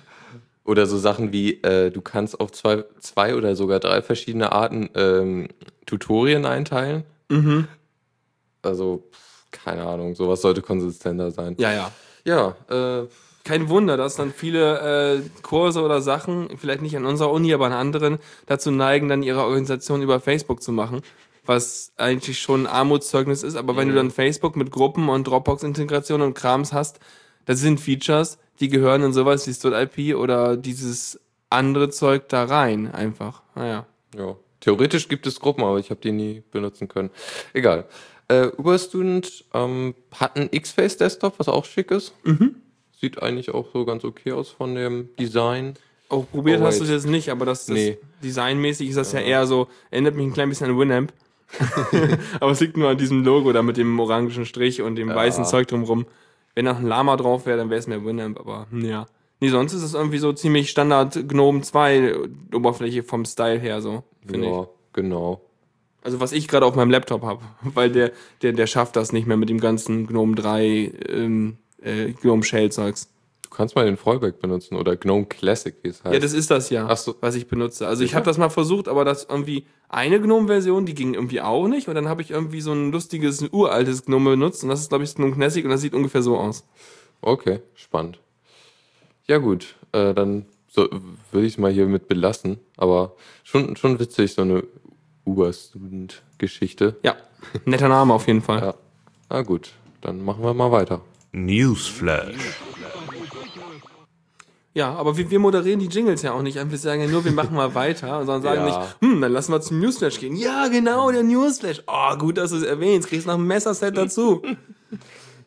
Oder 0.64 0.86
so 0.86 0.98
Sachen 0.98 1.32
wie, 1.32 1.62
äh, 1.62 1.90
du 1.90 2.00
kannst 2.00 2.40
auf 2.40 2.50
zwei, 2.52 2.84
zwei 2.98 3.34
oder 3.36 3.54
sogar 3.54 3.78
drei 3.78 4.02
verschiedene 4.02 4.52
Arten 4.52 4.90
ähm, 4.94 5.48
Tutorien 5.86 6.44
einteilen. 6.44 7.04
Mhm. 7.28 7.68
Also, 8.62 9.08
keine 9.52 9.84
Ahnung, 9.86 10.14
sowas 10.16 10.40
sollte 10.40 10.62
konsistenter 10.62 11.30
sein. 11.30 11.54
Ja, 11.58 11.72
ja. 11.72 11.92
Ja, 12.24 12.56
äh, 12.68 13.06
Kein 13.46 13.68
Wunder, 13.68 13.96
dass 13.96 14.16
dann 14.16 14.32
viele 14.32 15.20
äh, 15.20 15.20
Kurse 15.42 15.82
oder 15.82 16.00
Sachen, 16.00 16.48
vielleicht 16.58 16.82
nicht 16.82 16.96
an 16.96 17.06
unserer 17.06 17.30
Uni, 17.30 17.54
aber 17.54 17.66
an 17.66 17.72
anderen, 17.72 18.18
dazu 18.46 18.72
neigen, 18.72 19.08
dann 19.08 19.22
ihre 19.22 19.44
Organisation 19.44 20.02
über 20.02 20.18
Facebook 20.18 20.60
zu 20.60 20.72
machen. 20.72 21.00
Was 21.44 21.92
eigentlich 21.96 22.40
schon 22.40 22.66
ein 22.66 22.66
Armutszeugnis 22.66 23.44
ist, 23.44 23.54
aber 23.54 23.76
wenn 23.76 23.86
du 23.88 23.94
dann 23.94 24.10
Facebook 24.10 24.56
mit 24.56 24.72
Gruppen 24.72 25.08
und 25.08 25.28
Dropbox-Integration 25.28 26.22
und 26.22 26.34
Krams 26.34 26.72
hast, 26.72 26.98
das 27.44 27.60
sind 27.60 27.78
Features, 27.78 28.38
die 28.58 28.68
gehören 28.68 29.04
in 29.04 29.12
sowas 29.12 29.46
wie 29.46 29.54
StudIP 29.54 30.16
oder 30.16 30.56
dieses 30.56 31.20
andere 31.48 31.90
Zeug 31.90 32.28
da 32.28 32.46
rein, 32.46 32.92
einfach. 32.92 33.42
Naja. 33.54 33.86
ja. 34.18 34.36
Theoretisch 34.58 35.06
gibt 35.06 35.28
es 35.28 35.38
Gruppen, 35.38 35.62
aber 35.62 35.78
ich 35.78 35.90
habe 35.90 36.00
die 36.00 36.10
nie 36.10 36.42
benutzen 36.50 36.88
können. 36.88 37.10
Egal. 37.52 37.84
Äh, 38.26 38.46
Überstudent 38.58 39.44
ähm, 39.54 39.94
hat 40.12 40.34
einen 40.34 40.48
X-Face 40.50 40.96
Desktop, 40.96 41.38
was 41.38 41.48
auch 41.48 41.64
schick 41.64 41.92
ist. 41.92 42.12
Mhm. 42.24 42.56
Sieht 43.00 43.22
eigentlich 43.22 43.50
auch 43.52 43.66
so 43.72 43.84
ganz 43.84 44.04
okay 44.04 44.32
aus 44.32 44.50
von 44.50 44.74
dem 44.74 45.10
Design. 45.18 45.74
Auch 46.08 46.24
probiert 46.30 46.60
Oh, 46.60 46.64
hast 46.64 46.80
du 46.80 46.84
es 46.84 46.90
jetzt 46.90 47.06
nicht, 47.06 47.30
aber 47.30 47.44
das, 47.44 47.66
das 47.66 47.74
Nee. 47.74 47.98
designmäßig 48.22 48.88
ist 48.90 48.96
das 48.96 49.12
ja. 49.12 49.20
eher 49.20 49.46
so, 49.46 49.68
erinnert 49.90 50.14
mich 50.14 50.26
ein 50.26 50.32
klein 50.32 50.48
bisschen 50.48 50.70
an 50.70 50.78
Winamp. 50.78 51.12
aber 52.40 52.50
es 52.50 52.60
liegt 52.60 52.76
nur 52.76 52.88
an 52.88 52.98
diesem 52.98 53.24
Logo 53.24 53.52
da 53.52 53.62
mit 53.62 53.76
dem 53.76 53.98
orangen 54.00 54.44
Strich 54.46 54.82
und 54.82 54.96
dem 54.96 55.08
weißen 55.08 55.44
Zeug 55.44 55.68
drumrum. 55.68 56.06
Wenn 56.54 56.64
noch 56.64 56.78
ein 56.78 56.86
Lama 56.86 57.16
drauf 57.16 57.46
wäre, 57.46 57.58
dann 57.58 57.70
wäre 57.70 57.78
es 57.78 57.86
mehr 57.86 58.04
Winamp, 58.04 58.40
aber 58.40 58.66
ja. 58.72 59.06
Nee, 59.40 59.50
sonst 59.50 59.74
ist 59.74 59.82
es 59.82 59.94
irgendwie 59.94 60.18
so 60.18 60.32
ziemlich 60.32 60.70
Standard 60.70 61.28
Gnome 61.28 61.60
2 61.60 62.14
Oberfläche 62.54 63.02
vom 63.02 63.24
Style 63.26 63.58
her 63.58 63.82
so, 63.82 64.02
finde 64.26 64.46
ich. 64.46 64.52
Ja, 64.52 64.66
genau. 64.94 65.42
Also 66.02 66.20
was 66.20 66.32
ich 66.32 66.48
gerade 66.48 66.64
auf 66.64 66.74
meinem 66.74 66.90
Laptop 66.90 67.22
habe, 67.22 67.42
weil 67.62 67.90
der, 67.90 68.12
der, 68.42 68.52
der 68.52 68.66
schafft 68.66 68.96
das 68.96 69.12
nicht 69.12 69.26
mehr 69.26 69.36
mit 69.36 69.50
dem 69.50 69.60
ganzen 69.60 70.06
Gnome 70.06 70.34
3 70.36 70.92
ähm, 71.08 71.58
äh, 71.86 72.12
Gnome 72.12 72.42
Shell 72.42 72.70
Zeugs. 72.70 73.08
Du 73.42 73.50
kannst 73.50 73.76
mal 73.76 73.86
den 73.86 73.96
Fallback 73.96 74.40
benutzen 74.40 74.76
oder 74.76 74.96
GNOME 74.96 75.26
Classic, 75.26 75.74
wie 75.82 75.88
es 75.88 76.02
heißt. 76.02 76.12
Ja, 76.12 76.20
das 76.20 76.32
ist 76.32 76.50
das 76.50 76.68
ja, 76.68 76.94
so. 76.96 77.14
was 77.20 77.36
ich 77.36 77.46
benutze. 77.46 77.86
Also 77.86 78.02
ich 78.02 78.14
habe 78.14 78.26
das 78.26 78.38
mal 78.38 78.50
versucht, 78.50 78.88
aber 78.88 79.04
das 79.04 79.24
irgendwie 79.30 79.66
eine 79.88 80.20
Gnome-Version, 80.20 80.84
die 80.84 80.94
ging 80.94 81.14
irgendwie 81.14 81.40
auch 81.40 81.68
nicht. 81.68 81.88
Und 81.88 81.94
dann 81.94 82.08
habe 82.08 82.22
ich 82.22 82.32
irgendwie 82.32 82.60
so 82.60 82.72
ein 82.72 82.90
lustiges, 82.90 83.42
uraltes 83.52 84.04
Gnome 84.04 84.30
benutzt. 84.30 84.64
Und 84.64 84.70
das 84.70 84.80
ist, 84.80 84.88
glaube 84.88 85.04
ich, 85.04 85.14
Gnome 85.14 85.36
Classic 85.36 85.64
und 85.64 85.70
das 85.70 85.80
sieht 85.80 85.94
ungefähr 85.94 86.22
so 86.22 86.36
aus. 86.36 86.66
Okay, 87.22 87.60
spannend. 87.74 88.18
Ja 89.26 89.38
gut, 89.38 89.76
äh, 89.92 90.12
dann 90.12 90.46
so, 90.68 90.88
würde 91.30 91.46
ich 91.46 91.54
es 91.54 91.58
mal 91.58 91.72
hier 91.72 91.86
mit 91.86 92.08
belassen. 92.08 92.58
Aber 92.76 93.14
schon, 93.44 93.76
schon 93.76 93.98
witzig, 94.00 94.34
so 94.34 94.42
eine 94.42 94.64
Uber-Student-Geschichte. 95.24 96.96
Ja, 97.02 97.16
netter 97.64 97.88
Name 97.88 98.12
auf 98.12 98.26
jeden 98.26 98.42
Fall. 98.42 98.60
Ja. 98.60 98.74
Na 99.30 99.42
gut, 99.42 99.72
dann 100.00 100.24
machen 100.24 100.42
wir 100.42 100.52
mal 100.52 100.72
weiter. 100.72 101.00
Newsflash. 101.36 102.34
Ja, 104.74 104.92
aber 104.94 105.16
wir, 105.16 105.30
wir 105.30 105.38
moderieren 105.38 105.80
die 105.80 105.86
Jingles 105.86 106.20
ja 106.22 106.32
auch 106.32 106.42
nicht. 106.42 106.56
Wir 106.70 106.78
sagen 106.78 107.00
ja 107.00 107.06
nur, 107.08 107.24
wir 107.24 107.32
machen 107.32 107.54
mal 107.54 107.74
weiter, 107.74 108.08
sondern 108.26 108.42
sagen 108.42 108.66
Ja. 108.68 108.78
nicht, 108.80 108.96
hm, 109.00 109.20
dann 109.22 109.32
lassen 109.32 109.52
wir 109.52 109.60
zum 109.62 109.80
Newsflash 109.80 110.20
gehen. 110.20 110.36
Ja, 110.36 110.68
genau, 110.68 111.10
der 111.10 111.22
Newsflash. 111.22 111.82
Oh, 111.86 112.14
gut, 112.16 112.36
dass 112.36 112.50
du 112.50 112.56
es 112.58 112.62
erwähnst. 112.62 113.08
Kriegst 113.08 113.26
noch 113.26 113.34
ein 113.34 113.46
Messerset 113.46 113.96
dazu. 113.96 114.42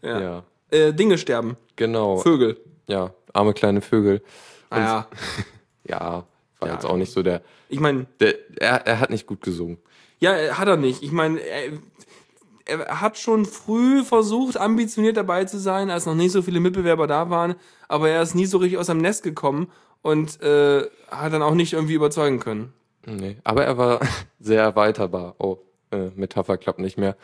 Ja, 0.02 0.22
Ja. 0.22 0.44
Äh, 0.72 0.94
Dinge 0.94 1.18
sterben. 1.18 1.58
genau. 1.76 2.18
Vögel. 2.20 2.58
ja, 2.88 3.12
arme 3.34 3.54
kleine 3.54 3.82
Vögel. 3.82 4.22
Ah, 4.70 4.80
ja. 4.80 5.08
Ja, 5.88 6.24
war 6.60 6.68
Ja. 6.70 6.74
jetzt 6.76 6.86
auch 6.86 6.96
nicht 6.96 7.12
so 7.12 7.22
der. 7.24 7.42
Ich 7.68 7.80
meine, 7.82 8.06
er, 8.60 8.86
er 8.88 9.00
hat 9.00 9.10
nicht 9.10 9.26
gut 9.28 9.42
gesungen. 9.42 9.78
Ja, 10.20 10.32
hat 10.58 10.68
er 10.70 10.78
nicht. 10.78 11.02
Ich 11.04 11.12
meine, 11.12 11.40
er, 12.66 13.02
hat 13.02 13.18
schon 13.18 13.46
früh 13.46 14.04
versucht, 14.04 14.58
ambitioniert 14.58 15.18
dabei 15.18 15.46
zu 15.46 15.60
sein, 15.60 15.90
als 15.90 16.06
noch 16.06 16.16
nicht 16.16 16.32
so 16.32 16.42
viele 16.42 16.60
Mitbewerber 16.60 17.08
da 17.08 17.30
waren, 17.30 17.56
aber 17.88 18.10
er 18.10 18.22
ist 18.22 18.36
nie 18.36 18.46
so 18.46 18.58
richtig 18.58 18.78
aus 18.80 18.88
seinem 18.88 19.02
Nest 19.02 19.24
gekommen 19.24 19.68
und 20.02 20.42
äh, 20.42 20.84
hat 21.10 21.34
dann 21.34 21.42
auch 21.42 21.56
nicht 21.56 21.74
irgendwie 21.74 21.94
überzeugen 21.96 22.40
können. 22.40 22.74
Nee, 23.06 23.38
aber 23.44 23.66
er 23.66 23.78
war 23.78 24.00
sehr 24.40 24.62
erweiterbar. 24.62 25.36
Oh, 25.40 25.58
äh, 25.92 26.10
Metapher 26.16 26.58
klappt 26.58 26.80
nicht 26.80 26.98
mehr. 26.98 27.16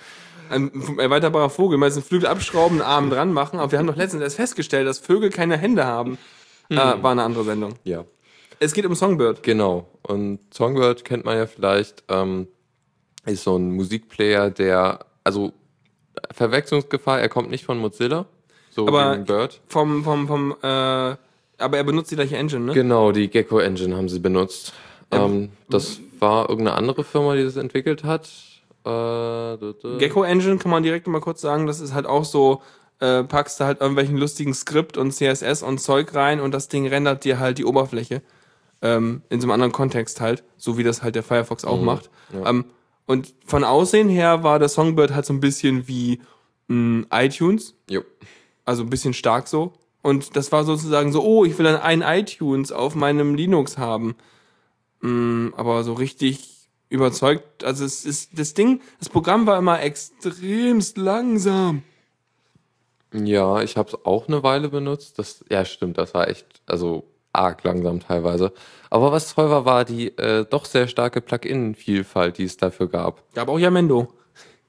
Ein 0.50 0.72
erweiterbarer 1.00 1.50
Vogel, 1.50 1.77
meinst 1.80 1.98
du, 1.98 2.01
Flügel 2.01 2.27
abschrauben, 2.27 2.80
einen 2.82 2.88
Arm 2.89 3.10
dran 3.10 3.34
machen, 3.34 3.60
aber 3.60 3.72
wir 3.72 3.80
haben 3.80 3.88
doch 3.88 3.96
letztens 3.96 4.22
erst 4.22 4.36
festgestellt, 4.36 4.88
dass 4.88 5.00
Vögel 5.00 5.30
keine 5.32 5.58
Hände 5.58 5.86
haben. 5.86 6.18
Äh, 6.70 6.75
war 6.75 7.12
eine 7.12 7.24
andere 7.24 7.44
Sendung. 7.44 7.74
Ja, 7.84 8.06
Es 8.60 8.74
geht 8.74 8.86
um 8.86 8.96
Songbird. 8.96 9.44
genau. 9.44 9.88
Und 10.04 10.39
Songbird 10.54 11.04
kennt 11.06 11.25
man 11.25 11.38
ja 11.38 11.46
vielleicht, 11.48 12.04
ähm, 12.10 12.48
ist 13.25 13.44
so 13.44 13.56
ein 13.58 13.72
Musikplayer, 13.72 14.51
der, 14.51 15.06
also 15.25 15.51
Verwechslungsgefahr, 16.32 17.20
er 17.20 17.27
kommt 17.27 17.50
nicht 17.50 17.65
von 17.65 17.77
Mozilla, 17.77 18.25
so 18.70 18.88
Aber- 18.88 19.17
wie 19.17 19.24
Bird. 19.24 19.60
Vom, 19.67 20.05
vom, 20.05 20.27
vom, 20.27 20.51
äh, 20.62 20.65
aber 21.58 21.77
er 21.77 21.84
benutzt 21.84 22.12
die 22.12 22.15
gleiche 22.15 22.38
Engine, 22.38 22.65
ne? 22.65 22.74
Genau, 22.74 23.12
die 23.12 23.29
Gecko 23.29 23.60
Engine 23.60 23.96
haben 23.98 24.08
sie 24.08 24.20
benutzt. 24.20 24.74
Ähm, 25.12 25.50
das 25.70 26.00
war 26.20 26.50
irgendeine 26.50 26.77
andere 26.77 27.03
Firma, 27.03 27.36
die 27.36 27.44
das 27.44 27.55
entwickelt 27.58 28.03
hat. 28.03 28.29
Äh. 28.86 29.98
Gecko 29.98 30.24
Engine 30.24 30.58
kann 30.58 30.72
man 30.72 30.84
direkt 30.84 31.08
mal 31.08 31.22
kurz 31.22 31.41
sagen, 31.41 31.67
das 31.67 31.79
ist 31.79 31.94
halt 31.94 32.05
auch 32.05 32.25
so, 32.25 32.62
äh, 33.00 33.24
packst 33.24 33.60
du 33.60 33.65
halt 33.65 33.82
irgendwelchen 33.82 34.17
lustigen 34.17 34.53
Skript 34.53 34.98
und 34.98 35.12
CSS 35.12 35.63
und 35.63 35.79
Zeug 35.79 36.13
rein 36.13 36.39
und 36.39 36.53
das 36.53 36.67
Ding 36.67 36.88
rendert 36.88 37.24
dir 37.24 37.39
halt 37.39 37.58
die 37.58 37.65
Oberfläche. 37.65 38.22
Ähm, 38.82 39.22
in 39.29 39.39
so 39.39 39.46
einem 39.46 39.51
anderen 39.51 39.72
Kontext 39.72 40.22
halt, 40.22 40.44
so 40.58 40.77
wie 40.77 40.84
das 40.84 41.01
halt 41.01 41.15
der 41.15 41.24
Firefox 41.24 41.65
auch 41.65 41.82
macht. 41.82 42.10
Ähm, 42.46 42.65
und 43.05 43.33
von 43.45 43.63
Aussehen 43.63 44.09
her 44.09 44.43
war 44.43 44.59
der 44.59 44.69
Songbird 44.69 45.13
halt 45.13 45.25
so 45.25 45.33
ein 45.33 45.39
bisschen 45.39 45.88
wie 45.88 46.21
mh, 46.67 47.07
iTunes, 47.12 47.75
Jo. 47.89 48.01
also 48.65 48.83
ein 48.83 48.89
bisschen 48.89 49.13
stark 49.13 49.47
so. 49.47 49.74
Und 50.01 50.35
das 50.35 50.51
war 50.51 50.63
sozusagen 50.63 51.12
so, 51.12 51.24
oh, 51.24 51.45
ich 51.45 51.57
will 51.57 51.65
dann 51.65 51.81
ein 51.81 52.01
iTunes 52.01 52.71
auf 52.71 52.93
meinem 52.95 53.33
Linux 53.35 53.77
haben. 53.77 54.15
Mm, 55.01 55.50
aber 55.55 55.83
so 55.83 55.93
richtig 55.93 56.69
überzeugt, 56.89 57.63
also 57.63 57.83
es 57.83 58.05
ist, 58.05 58.38
das 58.38 58.53
Ding, 58.53 58.81
das 59.00 59.09
Programm 59.09 59.47
war 59.47 59.57
immer 59.57 59.81
extremst 59.81 60.97
langsam. 60.97 61.83
Ja, 63.13 63.62
ich 63.62 63.77
habe 63.77 63.89
es 63.89 64.05
auch 64.05 64.27
eine 64.27 64.43
Weile 64.43 64.69
benutzt. 64.69 65.17
Das, 65.19 65.43
ja, 65.50 65.65
stimmt, 65.65 65.97
das 65.97 66.13
war 66.13 66.27
echt, 66.27 66.45
also 66.65 67.03
arg 67.36 67.63
langsam 67.63 68.00
teilweise. 68.00 68.54
Aber 68.89 69.12
was 69.12 69.34
toll 69.34 69.50
war, 69.50 69.65
war 69.65 69.86
die 69.86 70.18
äh, 70.18 70.46
doch 70.50 70.65
sehr 70.65 70.88
starke 70.88 71.22
Plugin-Vielfalt, 71.22 72.38
die 72.38 72.46
es 72.46 72.58
dafür 72.58 72.88
gab. 72.88 73.24
Gab 73.34 73.50
auch 73.50 73.60
Yamendo. 73.60 74.13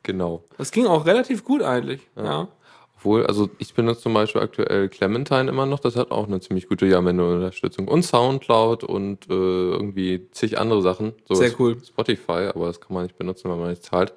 Genau. 0.03 0.45
Das 0.59 0.71
ging 0.71 0.87
auch 0.87 1.07
relativ 1.07 1.45
gut 1.45 1.63
eigentlich. 1.63 2.01
Ja. 2.17 2.49
Obwohl, 2.97 3.27
also 3.27 3.51
ich 3.59 3.75
benutze 3.75 4.03
zum 4.03 4.15
Beispiel 4.15 4.41
aktuell 4.41 4.89
Clementine 4.89 5.51
immer 5.51 5.67
noch, 5.67 5.81
das 5.81 5.97
hat 5.97 6.11
auch 6.11 6.27
eine 6.27 6.41
ziemlich 6.41 6.69
gute 6.69 6.87
Yamendo-Unterstützung. 6.87 7.89
Und 7.89 8.05
Soundcloud 8.05 8.85
und 8.85 9.29
äh, 9.29 9.33
irgendwie 9.33 10.29
zig 10.31 10.59
andere 10.59 10.81
Sachen. 10.81 11.13
So 11.29 11.35
Sehr 11.35 11.53
cool. 11.61 11.77
Spotify, 11.85 12.51
aber 12.55 12.67
das 12.67 12.81
kann 12.81 12.95
man 12.95 13.03
nicht 13.03 13.19
benutzen, 13.19 13.51
wenn 13.51 13.59
man 13.59 13.71
nicht 13.71 13.85
zahlt. 13.85 14.15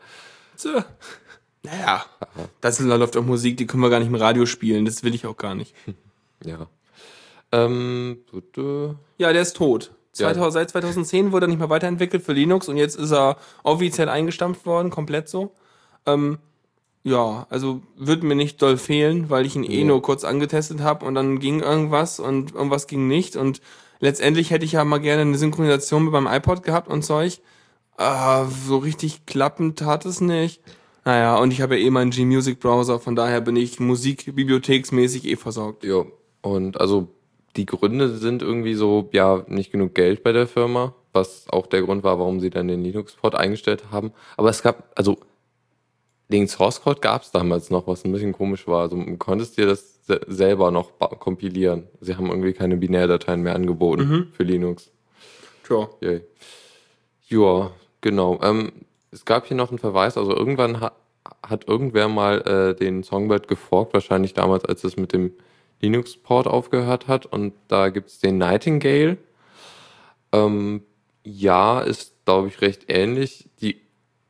So. 0.56 0.70
Naja, 1.63 2.06
das 2.62 2.79
läuft 2.79 3.18
auch 3.18 3.24
Musik, 3.24 3.58
die 3.58 3.68
können 3.68 3.84
wir 3.84 3.89
gar 3.89 4.00
nicht 4.00 4.08
im 4.08 4.15
Radio 4.15 4.46
spielen, 4.46 4.86
das 4.86 5.03
will 5.03 5.13
ich 5.13 5.25
auch 5.25 5.38
gar 5.38 5.56
nicht. 5.56 5.75
Ja. 6.46 6.68
Ähm, 7.51 8.20
du. 8.53 8.96
Ja, 9.18 9.34
der 9.34 9.41
ist 9.41 9.56
tot. 9.56 9.91
Ja. 10.18 10.34
2000, 10.34 10.53
Seit 10.53 10.70
2010 10.72 11.32
wurde 11.32 11.46
er 11.46 11.50
nicht 11.50 11.60
mehr 11.60 11.70
weiterentwickelt 11.70 12.24
für 12.24 12.34
Linux 12.34 12.68
und 12.68 12.77
jetzt 12.77 12.96
ist 12.96 13.12
er 13.12 13.38
offiziell 13.63 14.10
eingestampft 14.10 14.65
worden, 14.65 14.89
komplett 14.89 15.29
so. 15.29 15.51
Ähm, 16.06 16.39
ja, 17.03 17.48
also 17.50 17.82
wird 17.96 18.24
mir 18.24 18.36
nicht 18.36 18.62
doll 18.62 18.77
fehlen, 18.77 19.29
weil 19.29 19.46
ich 19.46 19.56
ihn 19.56 19.63
eh 19.63 19.84
nur 19.84 20.01
kurz 20.01 20.24
angetestet 20.24 20.82
habe 20.82 21.06
und 21.06 21.15
dann 21.15 21.39
ging 21.39 21.62
irgendwas 21.62 22.20
und 22.20 22.53
irgendwas 22.53 22.88
ging 22.88 23.08
nicht 23.08 23.36
und 23.36 23.62
letztendlich 24.00 24.51
hätte 24.51 24.65
ich 24.65 24.74
ja 24.74 24.84
mal 24.84 25.00
gerne 25.00 25.22
eine 25.22 25.38
Synchronisation 25.38 26.03
mit 26.03 26.13
meinem 26.13 26.27
iPod 26.27 26.63
gehabt 26.63 26.89
und 26.89 27.03
Zeug. 27.03 27.39
Ah, 27.98 28.46
so 28.46 28.77
richtig 28.77 29.25
klappend 29.25 29.79
tat 29.79 30.06
es 30.06 30.22
nicht. 30.22 30.62
Naja, 31.06 31.38
und 31.38 31.51
ich 31.51 31.62
habe 31.62 31.77
ja 31.77 31.86
eh 31.86 31.89
meinen 31.89 32.12
G-Music-Browser, 32.12 33.00
von 33.00 33.15
daher 33.15 33.41
bin 33.41 33.56
ich 33.56 33.79
musikbibliotheksmäßig 33.79 35.25
eh 35.25 35.36
versorgt. 35.36 35.84
Ja. 35.84 36.06
Und 36.41 36.79
also 36.79 37.10
die 37.56 37.65
Gründe 37.65 38.10
sind 38.10 38.41
irgendwie 38.41 38.75
so, 38.75 39.10
ja, 39.12 39.44
nicht 39.48 39.72
genug 39.72 39.96
Geld 39.96 40.24
bei 40.24 40.32
der 40.32 40.48
Firma, 40.48 40.94
was 41.13 41.48
auch 41.50 41.68
der 41.68 41.82
Grund 41.82 42.03
war, 42.03 42.20
warum 42.20 42.39
sie 42.39 42.50
dann 42.50 42.68
den 42.68 42.84
Linux-Port 42.84 43.36
eingestellt 43.36 43.86
haben. 43.91 44.12
Aber 44.38 44.50
es 44.50 44.62
gab, 44.62 44.91
also 44.96 45.18
den 46.29 46.48
Source 46.48 46.82
Code 46.82 47.00
gab 47.00 47.24
es 47.24 47.32
damals 47.32 47.72
noch, 47.72 47.88
was 47.88 48.06
ein 48.06 48.12
bisschen 48.12 48.34
komisch 48.34 48.68
war. 48.68 48.82
Also 48.82 49.03
du 49.03 49.18
konntest 49.18 49.58
dir 49.58 49.65
das 49.65 50.06
se 50.06 50.22
selber 50.27 50.72
noch 50.72 51.00
kompilieren. 51.20 51.88
Sie 52.01 52.15
haben 52.15 52.27
irgendwie 52.29 52.53
keine 52.53 52.77
Binärdateien 52.77 53.41
mehr 53.41 53.56
angeboten 53.56 54.32
für 54.32 54.44
Linux. 54.44 54.91
Tja. 55.65 55.89
Yay. 56.01 56.22
Ja, 57.27 57.72
genau. 58.01 58.39
Ähm, 58.41 58.72
es 59.12 59.25
gab 59.25 59.46
hier 59.46 59.58
noch 59.58 59.70
einen 59.70 59.79
Verweis, 59.79 60.18
also 60.18 60.36
irgendwann 60.36 60.82
ha 60.82 60.91
hat 61.44 61.68
irgendwer 61.68 62.08
mal 62.08 62.41
äh, 62.41 62.75
den 62.75 63.03
Songbird 63.03 63.48
geforkt, 63.48 63.94
wahrscheinlich 63.94 64.34
damals, 64.34 64.65
als 64.65 64.84
es 64.84 64.98
mit 64.98 65.13
dem 65.13 65.34
Linux-Port 65.81 66.48
aufgehört 66.48 67.07
hat. 67.07 67.25
Und 67.25 67.53
da 67.67 67.89
gibt 67.89 68.09
es 68.09 68.19
den 68.19 68.38
Nightingale. 68.38 69.17
Ähm, 70.31 70.83
ja, 71.24 71.81
ist, 71.81 72.13
glaube 72.25 72.48
ich, 72.48 72.62
recht 72.62 72.86
ähnlich. 72.88 73.50
Die 73.62 73.81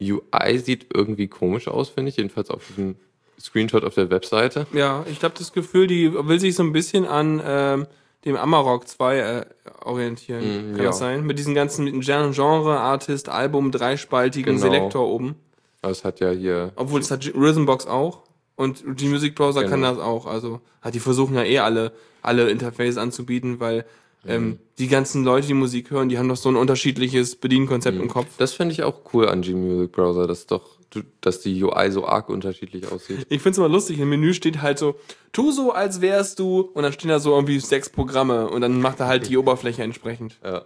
UI 0.01 0.57
sieht 0.59 0.87
irgendwie 0.93 1.27
komisch 1.27 1.67
aus, 1.67 1.89
finde 1.89 2.09
ich, 2.09 2.17
jedenfalls 2.17 2.49
auf 2.49 2.65
diesem 2.67 2.95
Screenshot 3.39 3.83
auf 3.83 3.95
der 3.95 4.09
Webseite. 4.09 4.67
Ja, 4.73 5.05
ich 5.09 5.23
habe 5.23 5.33
das 5.37 5.53
Gefühl, 5.53 5.87
die 5.87 6.13
will 6.13 6.39
sich 6.39 6.55
so 6.55 6.63
ein 6.63 6.73
bisschen 6.73 7.05
an 7.05 7.41
ähm, 7.45 7.87
dem 8.25 8.35
Amarok 8.35 8.87
2 8.87 9.17
äh, 9.17 9.45
orientieren. 9.83 10.41
Mm, 10.41 10.75
Kann 10.75 10.83
ja. 10.83 10.89
das 10.89 10.99
sein? 10.99 11.25
Mit 11.25 11.39
diesen 11.39 11.55
ganzen 11.55 11.85
mit 11.85 12.05
Genre, 12.05 12.79
Artist, 12.79 13.29
Album, 13.29 13.71
dreispaltigen 13.71 14.55
Genau. 14.55 14.65
Selektor 14.65 15.07
oben. 15.07 15.35
Es 15.81 16.03
hat 16.03 16.19
ja 16.19 16.31
hier 16.31 16.73
Obwohl 16.75 16.99
es 16.99 17.11
hat 17.11 17.25
Rhythmbox 17.33 17.87
auch. 17.87 18.23
Und 18.59 18.83
die 18.99 19.07
Music 19.07 19.35
Browser 19.35 19.61
kann 19.63 19.79
Genau. 19.79 19.93
das 19.95 20.03
auch. 20.03 20.25
Also, 20.25 20.59
ah, 20.81 20.91
die 20.91 20.99
versuchen 20.99 21.33
ja 21.33 21.43
eh 21.45 21.59
alle, 21.59 21.93
alle 22.21 22.49
Interfaces 22.49 22.97
anzubieten, 22.97 23.61
weil 23.61 23.85
ähm, 24.27 24.43
Mhm. 24.49 24.59
die 24.79 24.89
ganzen 24.89 25.23
Leute, 25.23 25.47
die 25.47 25.53
Musik 25.53 25.91
hören, 25.91 26.09
die 26.09 26.17
haben 26.17 26.27
doch 26.27 26.35
so 26.35 26.49
ein 26.49 26.57
unterschiedliches 26.57 27.37
Bedienkonzept 27.37 27.95
Mhm. 27.95 28.03
im 28.03 28.09
Kopf. 28.09 28.27
Das 28.37 28.51
finde 28.51 28.73
ich 28.73 28.83
auch 28.83 28.99
cool 29.13 29.29
an 29.29 29.41
G-Music 29.43 29.93
Browser, 29.93 30.27
dass 30.27 30.45
doch 30.45 30.77
dass 31.21 31.39
die 31.39 31.63
UI 31.63 31.89
so 31.91 32.05
arg 32.05 32.27
unterschiedlich 32.27 32.91
aussieht. 32.91 33.25
Ich 33.29 33.41
find's 33.41 33.57
immer 33.59 33.69
lustig, 33.69 33.97
im 33.99 34.09
Menü 34.09 34.33
steht 34.33 34.61
halt 34.61 34.77
so, 34.79 34.95
tu 35.31 35.51
so, 35.51 35.71
als 35.71 36.01
wärst 36.01 36.39
du, 36.39 36.61
und 36.61 36.81
dann 36.83 36.91
stehen 36.91 37.09
da 37.09 37.19
so 37.19 37.33
irgendwie 37.35 37.59
sechs 37.59 37.89
Programme 37.89 38.49
und 38.49 38.59
dann 38.61 38.81
macht 38.81 38.99
er 38.99 39.05
halt 39.07 39.29
die 39.29 39.37
Oberfläche 39.41 39.83
entsprechend. 39.83 40.37
Ja. 40.43 40.65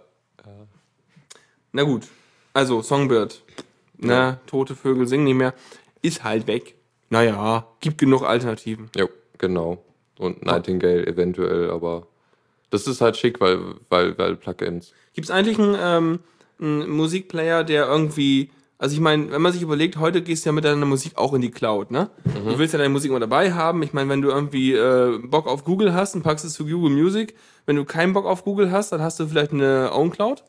Na 1.72 1.82
gut, 1.84 2.08
also 2.54 2.82
Songbird, 2.82 3.42
na, 3.98 4.40
tote 4.46 4.74
Vögel 4.74 5.06
singen 5.06 5.24
nicht 5.24 5.34
mehr, 5.36 5.54
ist 6.02 6.24
halt 6.24 6.46
weg. 6.48 6.74
Naja, 7.14 7.64
gibt 7.78 7.98
genug 7.98 8.24
Alternativen. 8.24 8.90
Jo, 8.96 9.08
genau. 9.38 9.78
Und 10.18 10.44
Nightingale 10.44 11.06
eventuell, 11.06 11.70
aber 11.70 12.08
das 12.70 12.88
ist 12.88 13.00
halt 13.00 13.16
schick, 13.16 13.40
weil, 13.40 13.60
weil, 13.88 14.18
weil 14.18 14.34
Plugins. 14.34 14.92
Gibt's 15.12 15.30
eigentlich 15.30 15.60
einen, 15.60 15.76
ähm, 15.80 16.18
einen 16.60 16.90
Musikplayer, 16.90 17.62
der 17.62 17.86
irgendwie, 17.86 18.50
also 18.78 18.94
ich 18.94 19.00
meine, 19.00 19.30
wenn 19.30 19.42
man 19.42 19.52
sich 19.52 19.62
überlegt, 19.62 19.96
heute 19.98 20.22
gehst 20.22 20.44
du 20.44 20.48
ja 20.48 20.52
mit 20.52 20.64
deiner 20.64 20.86
Musik 20.86 21.16
auch 21.16 21.34
in 21.34 21.40
die 21.40 21.52
Cloud, 21.52 21.92
ne? 21.92 22.10
Du 22.24 22.58
willst 22.58 22.74
ja 22.74 22.78
deine 22.78 22.92
Musik 22.92 23.10
immer 23.12 23.20
dabei 23.20 23.52
haben. 23.52 23.84
Ich 23.84 23.92
meine, 23.92 24.10
wenn 24.10 24.20
du 24.20 24.30
irgendwie 24.30 24.72
äh, 24.72 25.20
Bock 25.22 25.46
auf 25.46 25.62
Google 25.62 25.94
hast, 25.94 26.16
dann 26.16 26.22
packst 26.22 26.44
du 26.44 26.48
es 26.48 26.54
zu 26.54 26.66
Google 26.66 26.90
Music. 26.90 27.36
Wenn 27.64 27.76
du 27.76 27.84
keinen 27.84 28.12
Bock 28.12 28.26
auf 28.26 28.42
Google 28.42 28.72
hast, 28.72 28.90
dann 28.90 29.00
hast 29.00 29.20
du 29.20 29.28
vielleicht 29.28 29.52
eine 29.52 29.92
Own 29.92 30.10
Cloud. 30.10 30.42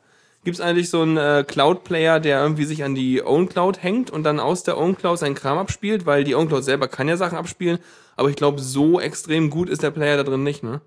Gibt's 0.46 0.62
eigentlich 0.62 0.90
so 0.90 1.02
einen 1.02 1.18
äh, 1.18 1.44
Cloud-Player, 1.46 2.22
der 2.22 2.42
irgendwie 2.42 2.64
sich 2.64 2.84
an 2.84 2.96
die 2.96 3.22
Own 3.22 3.50
Cloud 3.50 3.84
hängt 3.84 4.10
und 4.12 4.24
dann 4.24 4.40
aus 4.40 4.64
der 4.64 4.78
Own 4.78 4.96
Cloud 4.98 5.20
seinen 5.20 5.36
Kram 5.36 5.58
abspielt? 5.58 6.06
Weil 6.06 6.24
die 6.24 6.36
Own 6.36 6.48
Cloud 6.48 6.64
selber 6.64 6.88
kann 6.88 7.08
ja 7.10 7.18
Sachen 7.18 7.38
abspielen, 7.38 7.80
aber 8.16 8.30
ich 8.30 8.38
glaube, 8.38 8.62
so 8.62 9.00
extrem 9.02 9.50
gut 9.50 9.70
ist 9.70 9.84
der 9.84 9.92
Player 9.92 10.16
da 10.16 10.24
drin 10.24 10.44
nicht, 10.44 10.64
ne? 10.64 10.80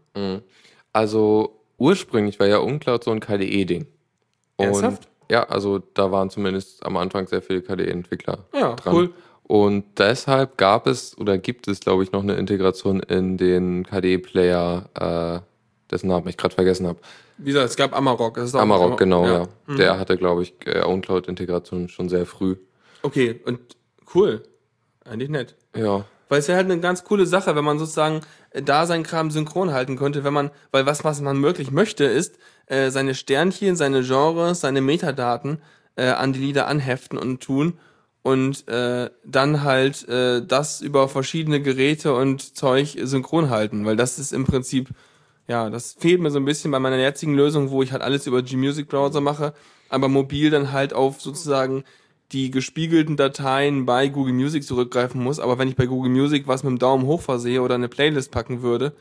Also 0.93 1.61
ursprünglich 1.77 2.41
war 2.41 2.47
ja 2.47 2.59
Uncloud 2.59 3.05
so 3.05 3.11
ein 3.11 3.21
KDE-Ding. 3.21 3.87
Ernsthaft? 4.57 5.09
Ja, 5.31 5.45
also 5.45 5.79
da 5.95 6.11
waren 6.11 6.31
zumindest 6.31 6.85
am 6.87 6.97
Anfang 6.97 7.27
sehr 7.27 7.43
viele 7.43 7.61
KDE-Entwickler 7.63 8.39
Ja, 8.55 8.75
dran. 8.75 8.95
cool. 8.95 9.11
Und 9.43 9.85
deshalb 9.99 10.59
gab 10.59 10.87
es 10.87 11.17
oder 11.19 11.39
gibt 11.39 11.69
es, 11.69 11.81
glaube 11.81 12.03
ich, 12.03 12.13
noch 12.13 12.23
eine 12.23 12.35
Integration 12.35 13.01
in 13.01 13.37
den 13.37 13.85
KDE-Player, 13.85 15.43
äh, 15.43 15.91
dessen 15.91 16.09
Namen 16.09 16.29
ich 16.29 16.37
gerade 16.37 16.55
vergessen 16.55 16.87
habe. 16.87 16.99
Wie 17.39 17.53
gesagt, 17.53 17.71
es 17.71 17.77
gab 17.77 17.97
Amarok. 17.97 18.39
Auch 18.39 18.55
Amarok, 18.55 18.99
genau, 18.99 19.27
ja. 19.27 19.49
Mhm. 19.67 19.77
Der 19.77 19.99
hatte, 19.99 20.17
glaube 20.17 20.43
ich, 20.43 20.55
äh, 20.67 20.83
OwnCloud-Integration 20.83 21.89
schon 21.89 22.09
sehr 22.09 22.27
früh. 22.27 22.57
Okay, 23.03 23.41
und 23.45 23.61
cool. 24.15 24.43
Eigentlich 25.05 25.31
nett. 25.31 25.57
Ja, 25.75 26.05
Weil 26.29 26.41
es 26.41 26.49
wäre 26.49 26.57
halt 26.57 26.71
eine 26.71 26.81
ganz 26.81 27.05
coole 27.05 27.27
Sache, 27.27 27.55
wenn 27.57 27.65
man 27.65 27.79
sozusagen 27.79 28.21
äh, 28.51 28.63
da 28.63 28.87
seinen 28.87 29.05
Kram 29.05 29.31
synchron 29.31 29.73
halten 29.73 29.97
könnte, 29.97 30.25
wenn 30.25 30.35
man, 30.35 30.51
weil 30.73 30.85
was, 30.85 31.05
was 31.05 31.21
man 31.21 31.43
wirklich 31.43 31.71
möchte, 31.71 32.05
ist, 32.05 32.39
äh, 32.67 32.91
seine 32.91 33.15
Sternchen, 33.15 33.77
seine 33.77 34.03
Genres, 34.03 34.61
seine 34.61 34.81
Metadaten 34.81 35.63
äh, 35.97 36.09
an 36.09 36.33
die 36.33 36.41
Lieder 36.41 36.67
anheften 36.67 37.19
und 37.19 37.41
tun 37.41 37.79
und 38.23 38.69
äh, 38.69 39.09
dann 39.25 39.63
halt 39.63 40.07
äh, 40.09 40.45
das 40.45 40.81
über 40.81 41.09
verschiedene 41.09 41.63
Geräte 41.63 42.15
und 42.15 42.57
Zeug 42.57 42.99
synchron 43.01 43.49
halten, 43.49 43.87
weil 43.87 43.97
das 43.97 44.19
ist 44.19 44.33
im 44.33 44.45
Prinzip, 44.45 44.91
ja, 45.49 45.71
das 45.71 45.97
fehlt 45.99 46.21
mir 46.21 46.31
so 46.31 46.39
ein 46.39 46.45
bisschen 46.45 46.71
bei 46.71 46.79
meiner 46.79 46.99
jetzigen 46.99 47.35
Lösung, 47.35 47.71
wo 47.71 47.83
ich 47.83 47.93
halt 47.93 48.03
alles 48.03 48.27
über 48.27 48.43
G-Music 48.43 48.89
Browser 48.89 49.21
mache, 49.21 49.55
aber 49.89 50.09
mobil 50.09 50.51
dann 50.51 50.73
halt 50.73 50.93
auf 50.93 51.21
sozusagen 51.21 51.85
die 52.33 52.51
gespiegelten 52.51 53.17
Dateien 53.17 53.87
bei 53.87 54.09
Google 54.09 54.35
Music 54.35 54.63
zurückgreifen 54.63 55.23
muss. 55.23 55.41
Aber 55.41 55.59
wenn 55.59 55.69
ich 55.69 55.77
bei 55.77 55.87
Google 55.87 56.13
Music 56.13 56.47
was 56.47 56.63
mit 56.63 56.73
dem 56.73 56.79
Daumen 56.79 57.07
hoch 57.07 57.23
versehe 57.23 57.63
oder 57.63 57.77
eine 57.77 57.89
Playlist 57.89 58.31
packen 58.31 58.61
würde, 58.61 58.93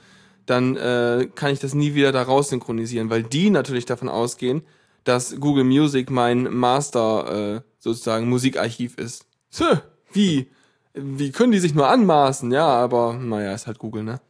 dann 0.46 0.78
äh, 0.78 1.28
kann 1.36 1.52
ich 1.52 1.60
das 1.60 1.74
nie 1.74 1.94
wieder 1.94 2.14
da 2.14 2.22
raus 2.22 2.50
synchronisieren, 2.50 3.10
weil 3.10 3.24
die 3.24 3.50
natürlich 3.50 3.86
davon 3.86 4.08
ausgehen, 4.08 4.62
dass 5.04 5.38
Google 5.40 5.66
Music 5.66 6.10
mein 6.10 6.44
Master 6.44 7.56
äh, 7.58 7.62
sozusagen 7.80 8.30
Musikarchiv 8.30 8.98
ist. 8.98 9.26
Tö, 9.52 9.76
wie? 10.14 10.50
Wie 10.94 11.32
können 11.32 11.52
die 11.52 11.60
sich 11.60 11.76
nur 11.76 11.90
anmaßen? 11.90 12.50
Ja, 12.52 12.68
aber 12.68 13.14
naja, 13.14 13.54
ist 13.54 13.68
halt 13.68 13.78
Google, 13.78 14.04
ne? 14.04 14.22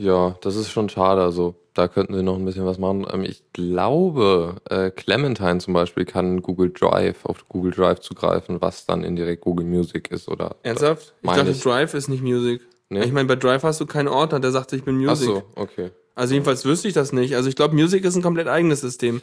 Ja, 0.00 0.34
das 0.40 0.56
ist 0.56 0.70
schon 0.70 0.88
schade. 0.88 1.22
Also 1.22 1.56
da 1.74 1.86
könnten 1.86 2.14
sie 2.14 2.22
noch 2.22 2.36
ein 2.36 2.44
bisschen 2.46 2.64
was 2.64 2.78
machen. 2.78 3.06
Ähm, 3.12 3.22
ich 3.22 3.42
glaube, 3.52 4.56
äh, 4.70 4.90
Clementine 4.90 5.58
zum 5.58 5.74
Beispiel 5.74 6.06
kann 6.06 6.40
Google 6.40 6.70
Drive 6.70 7.26
auf 7.26 7.46
Google 7.48 7.72
Drive 7.72 8.00
zugreifen, 8.00 8.62
was 8.62 8.86
dann 8.86 9.04
indirekt 9.04 9.42
Google 9.42 9.66
Music 9.66 10.10
ist 10.10 10.28
oder. 10.28 10.56
Ernsthaft? 10.62 11.12
Ich 11.20 11.30
dachte, 11.30 11.50
ich. 11.50 11.60
Drive 11.60 11.92
ist 11.92 12.08
nicht 12.08 12.22
Music. 12.22 12.62
Nee? 12.88 13.04
Ich 13.04 13.12
meine, 13.12 13.28
bei 13.28 13.36
Drive 13.36 13.62
hast 13.62 13.78
du 13.80 13.86
keinen 13.86 14.08
Ordner, 14.08 14.40
der 14.40 14.52
sagt, 14.52 14.72
ich 14.72 14.84
bin 14.84 14.96
Ach 14.96 15.10
Music. 15.10 15.28
so, 15.28 15.42
okay. 15.54 15.90
Also 16.14 16.32
jedenfalls 16.32 16.64
wüsste 16.64 16.88
ich 16.88 16.94
das 16.94 17.12
nicht. 17.12 17.36
Also 17.36 17.50
ich 17.50 17.54
glaube, 17.54 17.74
Music 17.74 18.02
ist 18.04 18.16
ein 18.16 18.22
komplett 18.22 18.48
eigenes 18.48 18.80
System. 18.80 19.20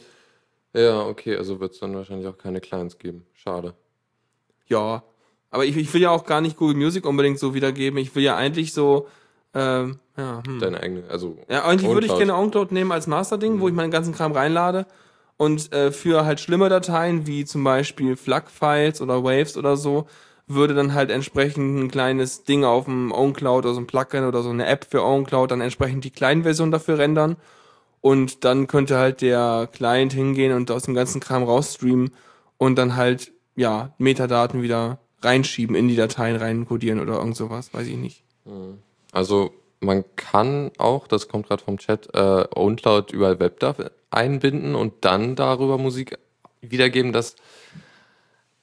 Ja, 0.74 1.02
okay, 1.02 1.36
also 1.36 1.58
wird 1.58 1.72
es 1.72 1.80
dann 1.80 1.94
wahrscheinlich 1.94 2.28
auch 2.28 2.38
keine 2.38 2.60
Clients 2.60 2.98
geben. 2.98 3.26
Schade. 3.34 3.74
Ja. 4.68 5.02
Aber 5.50 5.64
ich, 5.64 5.76
ich 5.76 5.92
will 5.92 6.02
ja 6.02 6.10
auch 6.10 6.24
gar 6.24 6.40
nicht 6.40 6.56
Google 6.56 6.76
Music 6.76 7.04
unbedingt 7.04 7.40
so 7.40 7.52
wiedergeben. 7.54 7.98
Ich 7.98 8.14
will 8.14 8.22
ja 8.22 8.36
eigentlich 8.36 8.72
so, 8.72 9.08
ähm, 9.54 9.98
ja, 10.16 10.42
hm. 10.46 10.60
Deine 10.60 10.80
eigene, 10.80 11.04
also. 11.08 11.38
Ja, 11.48 11.64
eigentlich 11.64 11.90
würde 11.90 12.06
ich 12.06 12.16
gerne 12.16 12.34
OwnCloud 12.34 12.72
nehmen 12.72 12.92
als 12.92 13.06
Masterding, 13.06 13.60
wo 13.60 13.68
ich 13.68 13.74
meinen 13.74 13.90
ganzen 13.90 14.14
Kram 14.14 14.32
reinlade. 14.32 14.86
Und 15.36 15.72
äh, 15.72 15.92
für 15.92 16.24
halt 16.24 16.40
schlimme 16.40 16.68
Dateien, 16.68 17.26
wie 17.26 17.44
zum 17.44 17.62
Beispiel 17.62 18.16
FLAC-Files 18.16 19.00
oder 19.00 19.22
Waves 19.22 19.56
oder 19.56 19.76
so, 19.76 20.06
würde 20.48 20.74
dann 20.74 20.94
halt 20.94 21.10
entsprechend 21.10 21.78
ein 21.78 21.90
kleines 21.90 22.42
Ding 22.42 22.64
auf 22.64 22.86
dem 22.86 23.12
OwnCloud 23.12 23.64
oder 23.64 23.74
so 23.74 23.80
ein 23.80 23.86
Plugin 23.86 24.24
oder 24.24 24.42
so 24.42 24.50
eine 24.50 24.66
App 24.66 24.86
für 24.90 25.04
OwnCloud 25.04 25.50
dann 25.50 25.60
entsprechend 25.60 26.04
die 26.04 26.10
kleinen 26.10 26.42
Version 26.42 26.70
dafür 26.70 26.98
rendern. 26.98 27.36
Und 28.00 28.44
dann 28.44 28.66
könnte 28.66 28.96
halt 28.96 29.20
der 29.20 29.68
Client 29.72 30.12
hingehen 30.12 30.52
und 30.52 30.70
aus 30.70 30.84
dem 30.84 30.94
ganzen 30.94 31.20
Kram 31.20 31.42
rausstreamen 31.42 32.10
und 32.56 32.76
dann 32.76 32.96
halt, 32.96 33.32
ja, 33.56 33.94
Metadaten 33.98 34.62
wieder 34.62 34.98
reinschieben, 35.22 35.76
in 35.76 35.88
die 35.88 35.96
Dateien 35.96 36.36
reinkodieren 36.36 37.00
oder 37.00 37.18
irgend 37.18 37.36
sowas, 37.36 37.74
weiß 37.74 37.86
ich 37.86 37.96
nicht. 37.96 38.24
Also 39.18 39.50
man 39.80 40.04
kann 40.14 40.70
auch, 40.78 41.08
das 41.08 41.26
kommt 41.26 41.48
gerade 41.48 41.64
vom 41.64 41.76
Chat, 41.76 42.08
äh, 42.14 42.44
OwnCloud 42.54 43.10
über 43.12 43.40
WebDAV 43.40 43.90
einbinden 44.12 44.76
und 44.76 44.92
dann 45.00 45.34
darüber 45.34 45.76
Musik 45.76 46.16
wiedergeben. 46.60 47.12
Das 47.12 47.34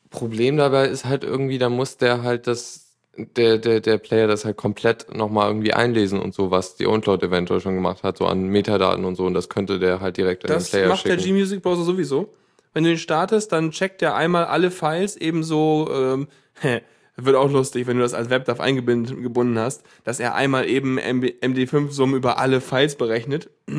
Problem 0.09 0.55
dabei 0.55 0.87
ist 0.87 1.03
halt 1.03 1.25
irgendwie, 1.25 1.57
da 1.57 1.67
muss 1.67 1.97
der 1.97 2.23
halt 2.23 2.47
das, 2.47 2.85
der, 3.17 3.57
der, 3.57 3.81
der 3.81 3.97
Player 3.97 4.27
das 4.27 4.45
halt 4.45 4.55
komplett 4.55 5.13
nochmal 5.13 5.49
irgendwie 5.49 5.73
einlesen 5.73 6.21
und 6.21 6.33
so, 6.33 6.51
was 6.51 6.77
die 6.77 6.87
OwnCloud 6.87 7.21
eventuell 7.23 7.59
schon 7.59 7.75
gemacht 7.75 8.03
hat, 8.03 8.17
so 8.17 8.25
an 8.25 8.47
Metadaten 8.47 9.03
und 9.03 9.15
so. 9.15 9.25
Und 9.25 9.33
das 9.33 9.49
könnte 9.49 9.77
der 9.77 9.99
halt 9.99 10.15
direkt 10.15 10.49
Das 10.49 10.69
den 10.69 10.79
Player 10.79 10.87
macht 10.87 11.03
der 11.05 11.19
schicken. 11.19 11.33
G-Music 11.33 11.61
Browser 11.61 11.83
sowieso. 11.83 12.33
Wenn 12.73 12.85
du 12.85 12.91
ihn 12.91 12.97
startest, 12.97 13.51
dann 13.51 13.71
checkt 13.71 14.01
er 14.01 14.15
einmal 14.15 14.45
alle 14.45 14.71
Files 14.71 15.17
ebenso, 15.17 15.89
ähm, 15.93 16.27
wird 17.17 17.35
auch 17.35 17.51
lustig, 17.51 17.87
wenn 17.87 17.97
du 17.97 18.03
das 18.03 18.13
als 18.13 18.29
WebDAV 18.29 18.59
eingebunden 18.59 19.57
hast, 19.57 19.83
dass 20.03 20.19
er 20.19 20.35
einmal 20.35 20.67
eben 20.67 20.97
MB 20.97 21.25
MD5-Summen 21.41 22.15
über 22.15 22.37
alle 22.37 22.61
Files 22.61 22.95
berechnet. 22.95 23.49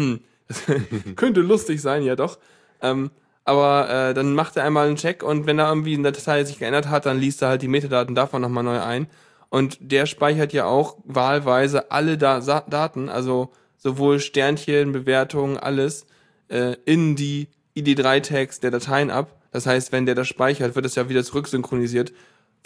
Könnte 1.16 1.40
lustig 1.40 1.82
sein, 1.82 2.02
ja 2.02 2.16
doch. 2.16 2.38
Ähm, 2.80 3.10
aber 3.44 3.88
äh, 3.88 4.14
dann 4.14 4.34
macht 4.34 4.56
er 4.56 4.64
einmal 4.64 4.88
einen 4.88 4.96
Check 4.96 5.22
und 5.22 5.46
wenn 5.46 5.58
da 5.58 5.68
irgendwie 5.68 5.94
eine 5.94 6.10
Datei 6.12 6.44
sich 6.44 6.58
geändert 6.58 6.88
hat, 6.88 7.06
dann 7.06 7.18
liest 7.18 7.42
er 7.42 7.48
halt 7.48 7.62
die 7.62 7.68
Metadaten 7.68 8.14
davon 8.14 8.42
nochmal 8.42 8.64
neu 8.64 8.80
ein. 8.80 9.06
Und 9.48 9.78
der 9.80 10.06
speichert 10.06 10.52
ja 10.52 10.66
auch 10.66 10.96
wahlweise 11.04 11.90
alle 11.92 12.18
da 12.18 12.40
Daten, 12.40 13.08
also 13.08 13.52
sowohl 13.76 14.18
Sternchen, 14.18 14.90
Bewertungen, 14.90 15.56
alles, 15.56 16.06
äh, 16.48 16.76
in 16.84 17.14
die 17.14 17.48
ID3-Tags 17.76 18.58
der 18.60 18.72
Dateien 18.72 19.10
ab. 19.10 19.40
Das 19.52 19.66
heißt, 19.66 19.92
wenn 19.92 20.06
der 20.06 20.16
das 20.16 20.26
speichert, 20.26 20.74
wird 20.74 20.84
es 20.84 20.96
ja 20.96 21.08
wieder 21.08 21.22
zurücksynchronisiert. 21.22 22.12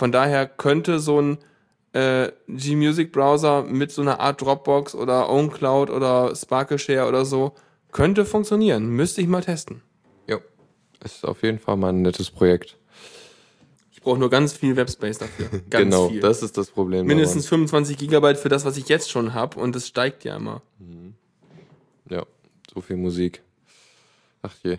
Von 0.01 0.13
daher 0.13 0.47
könnte 0.47 0.99
so 0.99 1.21
ein 1.21 1.39
äh, 1.93 2.33
G-Music-Browser 2.49 3.65
mit 3.65 3.93
so 3.93 4.01
einer 4.01 4.19
Art 4.19 4.41
Dropbox 4.41 4.95
oder 4.95 5.29
OwnCloud 5.29 5.91
oder 5.91 6.35
SparkleShare 6.35 7.07
oder 7.07 7.27
so, 7.27 7.53
könnte 7.93 8.25
funktionieren. 8.25 8.89
Müsste 8.89 9.21
ich 9.21 9.27
mal 9.27 9.43
testen. 9.43 9.83
Ja, 10.27 10.39
ist 11.05 11.23
auf 11.27 11.43
jeden 11.43 11.59
Fall 11.59 11.77
mal 11.77 11.91
ein 11.91 12.01
nettes 12.01 12.31
Projekt. 12.31 12.79
Ich 13.93 14.01
brauche 14.01 14.19
nur 14.19 14.31
ganz 14.31 14.55
viel 14.55 14.75
Webspace 14.75 15.19
dafür. 15.19 15.51
Ganz 15.69 15.85
genau, 15.85 16.09
viel. 16.09 16.21
das 16.21 16.43
ist 16.43 16.57
das 16.57 16.71
Problem. 16.71 17.05
Mindestens 17.05 17.47
25 17.47 17.99
Gigabyte 17.99 18.39
für 18.39 18.49
das, 18.49 18.65
was 18.65 18.79
ich 18.79 18.89
jetzt 18.89 19.11
schon 19.11 19.35
habe 19.35 19.61
und 19.61 19.77
das 19.77 19.87
steigt 19.87 20.25
ja 20.25 20.35
immer. 20.35 20.63
daran. 20.79 21.15
Ja, 22.09 22.25
so 22.73 22.81
viel 22.81 22.97
Musik. 22.97 23.43
Ach 24.41 24.55
je. 24.63 24.79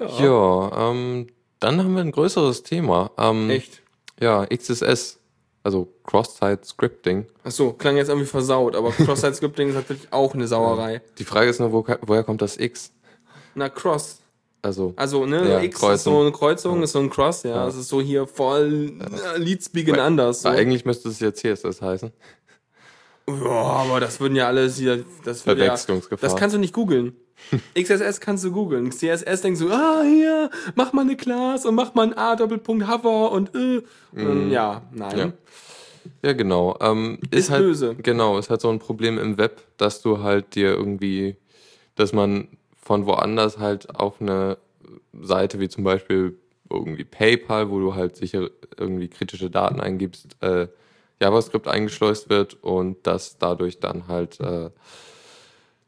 Ja, 0.00 0.90
ähm, 0.90 1.28
dann 1.60 1.78
haben 1.78 1.94
wir 1.94 2.00
ein 2.00 2.10
größeres 2.10 2.64
Thema. 2.64 3.12
Ähm, 3.16 3.50
Echt? 3.50 3.79
Ja, 4.20 4.46
XSS, 4.46 5.18
also 5.62 5.88
Cross-Site 6.04 6.60
Scripting. 6.64 7.26
Achso, 7.44 7.72
klang 7.72 7.96
jetzt 7.96 8.08
irgendwie 8.08 8.26
versaut, 8.28 8.76
aber 8.76 8.90
Cross-Site-Scripting 8.92 9.70
ist 9.70 9.74
natürlich 9.74 10.12
auch 10.12 10.34
eine 10.34 10.46
Sauerei. 10.46 11.00
Die 11.18 11.24
Frage 11.24 11.50
ist 11.50 11.58
nur, 11.60 11.72
wo, 11.72 11.84
woher 12.02 12.22
kommt 12.24 12.42
das 12.42 12.56
X? 12.58 12.92
Na, 13.54 13.68
Cross. 13.68 14.18
Also, 14.62 14.92
Also, 14.96 15.24
ne, 15.24 15.48
Ja, 15.48 15.60
X 15.60 15.74
ist 15.76 15.80
Kreuzung. 15.80 16.12
so 16.14 16.20
eine 16.20 16.32
Kreuzung, 16.32 16.82
ist 16.82 16.92
so 16.92 16.98
ein 16.98 17.08
Cross, 17.08 17.44
ja. 17.44 17.66
Es 17.66 17.76
ist 17.76 17.88
so 17.88 18.00
hier 18.00 18.26
voll 18.26 18.92
äh, 19.34 19.38
Leadspeaking 19.38 19.96
anders. 19.96 20.42
So. 20.42 20.50
eigentlich 20.50 20.84
müsste 20.84 21.08
es 21.08 21.18
ja 21.18 21.32
CSS 21.32 21.80
heißen. 21.80 22.12
Ja, 23.26 23.50
aber 23.50 24.00
das 24.00 24.20
würden 24.20 24.36
ja 24.36 24.48
alles 24.48 24.76
hier, 24.76 25.04
das 25.24 25.46
würde 25.46 25.60
ja, 25.62 25.66
Verwechslungsgefahr. 25.68 26.28
das 26.28 26.38
kannst 26.38 26.54
du 26.54 26.60
nicht 26.60 26.74
googeln. 26.74 27.16
XSS 27.78 28.20
kannst 28.20 28.44
du 28.44 28.52
googeln. 28.52 28.92
CSS 28.92 29.42
denkst 29.42 29.60
du, 29.60 29.70
ah, 29.70 30.02
hier, 30.02 30.50
mach 30.74 30.92
mal 30.92 31.02
eine 31.02 31.16
Class 31.16 31.66
und 31.66 31.74
mach 31.74 31.94
mal 31.94 32.08
ein 32.08 32.16
A 32.16 32.36
Doppelpunkt 32.36 32.88
Hover 32.88 33.32
und 33.32 33.54
äh. 33.54 33.82
Und, 34.12 34.50
ja, 34.50 34.82
nein. 34.92 35.18
Ja. 35.18 35.32
Ja, 36.22 36.32
genau. 36.32 36.76
Ähm, 36.80 37.18
Ist 37.30 37.50
halt, 37.50 37.62
böse. 37.62 37.94
Genau, 37.96 38.38
ist 38.38 38.50
halt 38.50 38.60
so 38.60 38.70
ein 38.70 38.78
Problem 38.78 39.18
im 39.18 39.38
Web, 39.38 39.62
dass 39.76 40.00
du 40.02 40.22
halt 40.22 40.54
dir 40.54 40.70
irgendwie, 40.70 41.36
dass 41.94 42.12
man 42.12 42.48
von 42.80 43.06
woanders 43.06 43.58
halt 43.58 43.94
auf 43.94 44.20
eine 44.20 44.58
Seite 45.20 45.60
wie 45.60 45.68
zum 45.68 45.84
Beispiel 45.84 46.38
irgendwie 46.70 47.04
PayPal, 47.04 47.70
wo 47.70 47.80
du 47.80 47.94
halt 47.94 48.16
sicher 48.16 48.48
irgendwie 48.78 49.08
kritische 49.08 49.50
Daten 49.50 49.80
eingibst, 49.80 50.36
äh, 50.40 50.68
JavaScript 51.20 51.68
eingeschleust 51.68 52.30
wird 52.30 52.62
und 52.62 53.06
dass 53.06 53.38
dadurch 53.38 53.80
dann 53.80 54.08
halt 54.08 54.40
äh, 54.40 54.70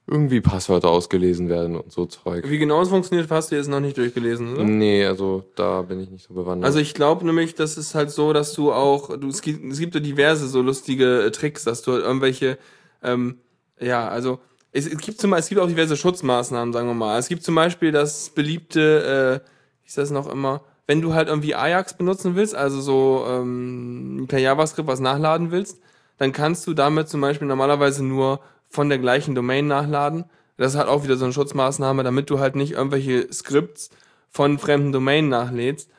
irgendwie 0.06 0.40
Passwörter 0.40 0.88
ausgelesen 0.88 1.48
werden 1.48 1.76
und 1.76 1.92
so 1.92 2.06
Zeug. 2.06 2.48
Wie 2.48 2.58
genau 2.58 2.82
es 2.82 2.88
funktioniert, 2.88 3.30
hast 3.30 3.52
du 3.52 3.56
jetzt 3.56 3.68
noch 3.68 3.80
nicht 3.80 3.96
durchgelesen, 3.96 4.54
oder? 4.54 4.64
Nee, 4.64 5.06
also 5.06 5.44
da 5.54 5.82
bin 5.82 6.00
ich 6.00 6.10
nicht 6.10 6.26
so 6.26 6.34
bewandert. 6.34 6.66
Also 6.66 6.80
ich 6.80 6.94
glaube 6.94 7.24
nämlich, 7.24 7.54
das 7.54 7.76
ist 7.76 7.94
halt 7.94 8.10
so, 8.10 8.32
dass 8.32 8.52
du 8.52 8.72
auch, 8.72 9.16
du, 9.16 9.28
es 9.28 9.42
gibt, 9.42 9.64
es 9.72 9.78
gibt 9.78 9.94
ja 9.94 10.00
diverse 10.00 10.48
so 10.48 10.60
lustige 10.60 11.22
äh, 11.22 11.30
Tricks, 11.30 11.64
dass 11.64 11.82
du 11.82 11.92
halt 11.92 12.04
irgendwelche, 12.04 12.58
ähm, 13.02 13.38
ja, 13.80 14.08
also 14.08 14.40
es, 14.72 14.86
es 14.86 14.98
gibt 14.98 15.20
zum 15.20 15.32
es 15.34 15.48
gibt 15.48 15.60
auch 15.60 15.68
diverse 15.68 15.96
Schutzmaßnahmen, 15.96 16.72
sagen 16.72 16.88
wir 16.88 16.94
mal. 16.94 17.18
Es 17.18 17.28
gibt 17.28 17.44
zum 17.44 17.54
Beispiel 17.54 17.92
das 17.92 18.30
beliebte, 18.30 19.40
äh, 19.42 19.48
wie 19.82 19.86
ist 19.86 19.98
das 19.98 20.10
noch 20.10 20.28
immer, 20.28 20.62
wenn 20.86 21.00
du 21.00 21.14
halt 21.14 21.28
irgendwie 21.28 21.54
Ajax 21.54 21.96
benutzen 21.96 22.34
willst, 22.34 22.56
also 22.56 22.80
so 22.80 23.24
ähm, 23.28 24.26
per 24.28 24.40
JavaScript 24.40 24.88
was 24.88 24.98
nachladen 24.98 25.52
willst, 25.52 25.78
dann 26.18 26.32
kannst 26.32 26.66
du 26.66 26.74
damit 26.74 27.08
zum 27.08 27.20
Beispiel 27.20 27.46
normalerweise 27.46 28.04
nur 28.04 28.40
von 28.72 28.88
der 28.88 28.98
gleichen 28.98 29.34
Domain 29.34 29.66
nachladen. 29.66 30.24
Das 30.56 30.72
ist 30.72 30.78
halt 30.78 30.88
auch 30.88 31.04
wieder 31.04 31.16
so 31.16 31.24
eine 31.24 31.34
Schutzmaßnahme, 31.34 32.02
damit 32.02 32.30
du 32.30 32.38
halt 32.38 32.56
nicht 32.56 32.72
irgendwelche 32.72 33.30
Skripts 33.32 33.90
von 34.30 34.58
fremden 34.58 34.92
Domainen 34.92 35.28
nachlädst. 35.28 35.90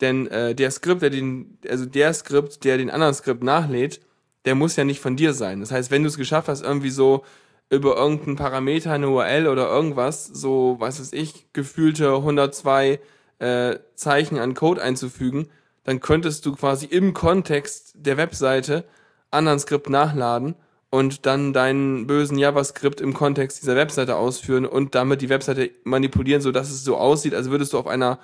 Denn 0.00 0.28
äh, 0.28 0.54
der 0.54 0.70
Skript, 0.70 1.02
der 1.02 1.10
den, 1.10 1.58
also 1.68 1.86
der 1.86 2.14
Skript, 2.14 2.64
der 2.64 2.78
den 2.78 2.88
anderen 2.88 3.14
Skript 3.14 3.42
nachlädt, 3.42 4.00
der 4.44 4.54
muss 4.54 4.76
ja 4.76 4.84
nicht 4.84 5.00
von 5.00 5.16
dir 5.16 5.34
sein. 5.34 5.60
Das 5.60 5.72
heißt, 5.72 5.90
wenn 5.90 6.02
du 6.02 6.08
es 6.08 6.16
geschafft 6.16 6.48
hast, 6.48 6.62
irgendwie 6.62 6.90
so 6.90 7.24
über 7.68 7.96
irgendeinen 7.96 8.36
Parameter, 8.36 8.92
eine 8.92 9.08
URL 9.08 9.48
oder 9.48 9.68
irgendwas, 9.68 10.26
so, 10.26 10.76
was 10.78 11.00
weiß 11.00 11.12
ich, 11.12 11.52
gefühlte 11.52 12.14
102 12.14 13.00
äh, 13.40 13.78
Zeichen 13.96 14.38
an 14.38 14.54
Code 14.54 14.82
einzufügen, 14.82 15.48
dann 15.84 16.00
könntest 16.00 16.46
du 16.46 16.54
quasi 16.54 16.86
im 16.86 17.12
Kontext 17.12 17.92
der 17.94 18.16
Webseite 18.16 18.84
anderen 19.30 19.58
Skript 19.58 19.90
nachladen 19.90 20.54
und 20.90 21.26
dann 21.26 21.52
deinen 21.52 22.06
bösen 22.06 22.36
JavaScript 22.36 23.00
im 23.00 23.14
Kontext 23.14 23.62
dieser 23.62 23.76
Webseite 23.76 24.16
ausführen 24.16 24.66
und 24.66 24.94
damit 24.94 25.22
die 25.22 25.28
Webseite 25.28 25.70
manipulieren, 25.84 26.42
so 26.42 26.52
dass 26.52 26.70
es 26.70 26.84
so 26.84 26.96
aussieht, 26.96 27.34
als 27.34 27.50
würdest 27.50 27.72
du 27.72 27.78
auf 27.78 27.86
einer 27.86 28.18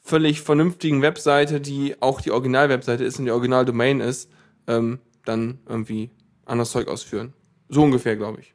völlig 0.00 0.42
vernünftigen 0.42 1.00
Webseite, 1.00 1.60
die 1.60 2.00
auch 2.00 2.20
die 2.20 2.30
Original-Webseite 2.30 3.04
ist 3.04 3.18
und 3.18 3.24
die 3.24 3.30
Original-Domain 3.30 4.00
ist, 4.00 4.30
ähm, 4.66 4.98
dann 5.24 5.60
irgendwie 5.66 6.10
anderes 6.44 6.70
Zeug 6.70 6.88
ausführen. 6.88 7.32
So 7.68 7.82
ungefähr, 7.82 8.16
glaube 8.16 8.40
ich. 8.40 8.54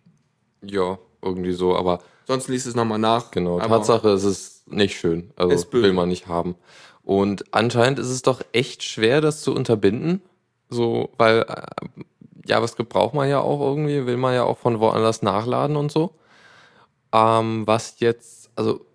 ja, 0.62 1.00
irgendwie 1.22 1.54
so, 1.54 1.76
aber 1.76 2.00
Sonst 2.28 2.50
liest 2.50 2.67
es 2.67 2.76
nochmal 2.76 3.00
nach. 3.00 3.32
Genau, 3.32 3.60
Tatsache 3.60 4.10
ist 4.10 4.26
es 4.26 4.63
nicht 4.67 4.98
schön. 5.00 5.32
Also 5.38 5.56
Ist 5.56 5.72
will 5.72 5.93
man 5.93 6.10
nicht 6.10 6.28
haben. 6.28 6.56
Und 7.02 7.46
anscheinend 7.54 8.00
ist 8.00 8.10
es 8.10 8.22
doch 8.22 8.41
echt 8.52 8.84
schwer, 8.84 9.22
das 9.22 9.41
zu 9.41 9.56
unterbinden. 9.56 10.22
So, 10.70 11.10
weil 11.17 11.46
äh, 11.48 12.04
JavaScript 12.47 12.89
braucht 12.89 13.13
man 13.13 13.29
ja 13.29 13.39
auch 13.39 13.60
irgendwie, 13.60 14.05
will 14.05 14.17
man 14.17 14.33
ja 14.33 14.43
auch 14.43 14.57
von 14.57 14.79
woanders 14.79 15.21
nachladen 15.21 15.75
und 15.75 15.91
so. 15.91 16.15
Ähm, 17.13 17.65
was 17.65 17.99
jetzt, 17.99 18.49
also. 18.55 18.86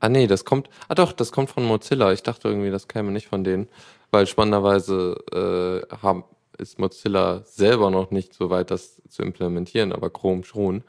Ah 0.00 0.08
nee, 0.08 0.26
das 0.26 0.44
kommt. 0.44 0.68
Ah 0.88 0.94
doch, 0.94 1.12
das 1.12 1.32
kommt 1.32 1.50
von 1.50 1.64
Mozilla. 1.64 2.12
Ich 2.12 2.22
dachte 2.22 2.48
irgendwie, 2.48 2.70
das 2.70 2.88
käme 2.88 3.10
nicht 3.10 3.28
von 3.28 3.42
denen. 3.42 3.68
Weil 4.10 4.26
spannenderweise 4.26 5.16
äh, 5.90 5.96
haben, 6.02 6.24
ist 6.58 6.78
Mozilla 6.78 7.42
selber 7.44 7.90
noch 7.90 8.10
nicht 8.10 8.34
so 8.34 8.50
weit, 8.50 8.70
das 8.70 9.00
zu 9.08 9.22
implementieren, 9.22 9.92
aber 9.92 10.10
Chrome 10.10 10.44
schon. 10.44 10.84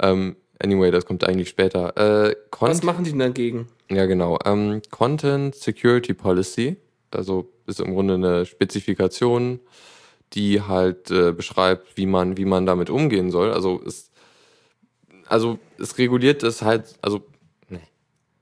Ähm, 0.00 0.36
anyway, 0.58 0.90
das 0.90 1.04
kommt 1.04 1.24
eigentlich 1.24 1.50
später. 1.50 1.96
Äh, 1.96 2.34
was 2.58 2.82
machen 2.82 3.04
die 3.04 3.10
denn 3.10 3.20
dagegen? 3.20 3.68
ja, 3.90 4.06
genau. 4.06 4.38
Ähm, 4.44 4.82
Content 4.90 5.54
Security 5.54 6.14
Policy, 6.14 6.76
also 7.10 7.52
ist 7.66 7.80
im 7.80 7.94
Grunde 7.94 8.14
eine 8.14 8.46
Spezifikation, 8.46 9.60
die 10.32 10.60
halt 10.62 11.10
äh, 11.10 11.32
beschreibt, 11.32 11.96
wie 11.96 12.06
man, 12.06 12.36
wie 12.36 12.44
man 12.44 12.66
damit 12.66 12.90
umgehen 12.90 13.30
soll. 13.30 13.52
Also 13.52 13.80
es, 13.86 14.10
also 15.26 15.58
es 15.78 15.98
reguliert 15.98 16.42
es 16.42 16.62
halt, 16.62 16.94
also 17.02 17.22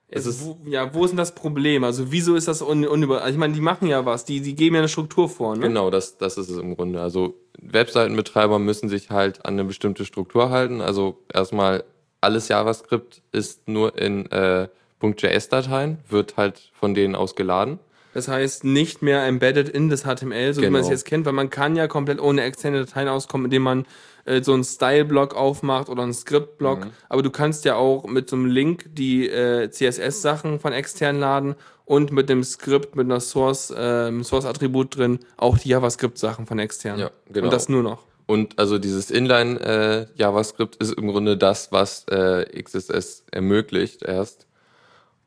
Es 0.09 0.27
Also, 0.27 0.31
ist- 0.31 0.45
wo, 0.47 0.71
ja, 0.71 0.95
wo 0.95 1.05
ist 1.05 1.11
denn 1.11 1.17
das 1.19 1.35
Problem? 1.35 1.83
Also 1.83 2.13
wieso 2.13 2.37
ist 2.37 2.47
das 2.47 2.63
un, 2.63 2.87
unüber... 2.87 3.23
Also 3.23 3.33
ich 3.35 3.39
meine, 3.39 3.55
die 3.55 3.61
machen 3.61 3.89
ja 3.89 4.05
was, 4.07 4.25
die, 4.25 4.41
die 4.41 4.55
geben 4.55 4.77
ja 4.77 4.81
eine 4.83 4.89
Struktur 4.89 5.29
vor, 5.29 5.57
ne? 5.57 5.67
Genau, 5.67 5.91
das, 5.91 6.19
das 6.19 6.39
ist 6.39 6.51
es 6.51 6.59
im 6.59 6.77
Grunde. 6.77 7.01
Also 7.01 7.35
Webseitenbetreiber 7.61 8.59
müssen 8.59 8.89
sich 8.89 9.11
halt 9.11 9.45
an 9.45 9.55
eine 9.55 9.65
bestimmte 9.65 10.05
Struktur 10.05 10.51
halten. 10.51 10.81
Also 10.81 11.19
erstmal 11.33 11.85
alles 12.21 12.49
JavaScript 12.49 13.23
ist 13.33 13.67
nur 13.67 13.99
in 13.99 14.31
äh, 14.31 14.69
.js-Dateien, 15.03 15.99
wird 16.09 16.37
halt 16.37 16.71
von 16.75 16.95
denen 16.95 17.15
aus 17.17 17.35
geladen. 17.35 17.79
Das 18.15 18.29
heißt, 18.29 18.65
nicht 18.65 19.03
mehr 19.03 19.27
embedded 19.27 19.69
in 19.69 19.91
das 19.91 20.05
HTML, 20.05 20.55
so 20.55 20.63
wie 20.63 20.71
man 20.71 20.81
es 20.81 20.87
Genau. 20.87 20.95
jetzt 20.95 21.05
kennt, 21.05 21.27
weil 21.27 21.33
man 21.33 21.51
kann 21.51 21.75
ja 21.77 21.89
komplett 21.89 22.21
ohne 22.21 22.43
externe 22.43 22.79
Dateien 22.85 23.09
auskommen, 23.09 23.47
indem 23.47 23.63
man 23.63 23.87
äh, 24.25 24.41
so 24.43 24.55
einen 24.55 24.65
Style-Block 24.65 25.35
aufmacht 25.35 25.89
oder 25.89 26.05
einen 26.05 26.15
Script-Block. 26.15 26.87
Aber 27.09 27.23
du 27.23 27.31
kannst 27.31 27.65
ja 27.65 27.75
auch 27.75 28.07
mit 28.07 28.31
so 28.31 28.37
einem 28.37 28.47
Link 28.47 28.85
die 28.95 29.29
äh, 29.29 29.69
CSS-Sachen 29.69 30.61
von 30.61 30.73
extern 30.73 31.19
laden 31.19 31.57
und 31.85 32.13
mit 32.13 32.29
dem 32.29 32.43
Skript, 32.45 32.97
mit 32.97 33.07
einer 33.07 33.21
Source, 33.21 33.75
ähm, 33.77 34.23
Source-Attribut 34.25 34.97
drin, 34.97 35.19
auch 35.37 35.59
die 35.59 35.69
JavaScript-Sachen 35.71 36.47
von 36.47 36.59
extern. 36.59 36.99
Ja, 36.99 37.11
genau. 37.31 37.47
Und 37.47 37.53
das 37.53 37.69
nur 37.69 37.83
noch. 37.83 38.05
Und 38.27 38.59
also 38.59 38.79
dieses 38.79 39.11
Inline 39.11 39.61
äh, 39.61 40.07
JavaScript 40.19 40.77
ist 40.77 40.95
im 40.95 41.09
Grunde 41.09 41.37
das, 41.37 41.73
was 41.73 42.07
äh, 42.09 42.47
XSS 42.63 43.25
ermöglicht 43.31 44.03
erst. 44.03 44.47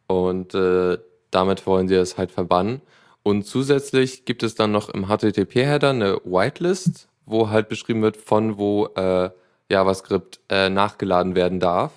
Und 0.08 0.56
äh, 0.56 0.98
damit 1.32 1.66
wollen 1.66 1.88
sie 1.88 1.96
es 1.96 2.18
halt 2.18 2.32
verbannen. 2.32 2.82
Und 3.24 3.44
zusätzlich 3.44 4.26
gibt 4.26 4.44
es 4.44 4.56
dann 4.56 4.72
noch 4.72 4.90
im 4.90 5.08
HTTP-Header 5.08 5.90
eine 5.90 6.22
Whitelist, 6.24 7.10
wo 7.26 7.50
halt 7.50 7.68
beschrieben 7.68 8.02
wird, 8.02 8.18
von 8.18 8.58
wo 8.58 8.88
äh, 8.96 9.30
JavaScript 9.70 10.40
äh, 10.50 10.70
nachgeladen 10.70 11.36
werden 11.36 11.60
darf. 11.60 11.92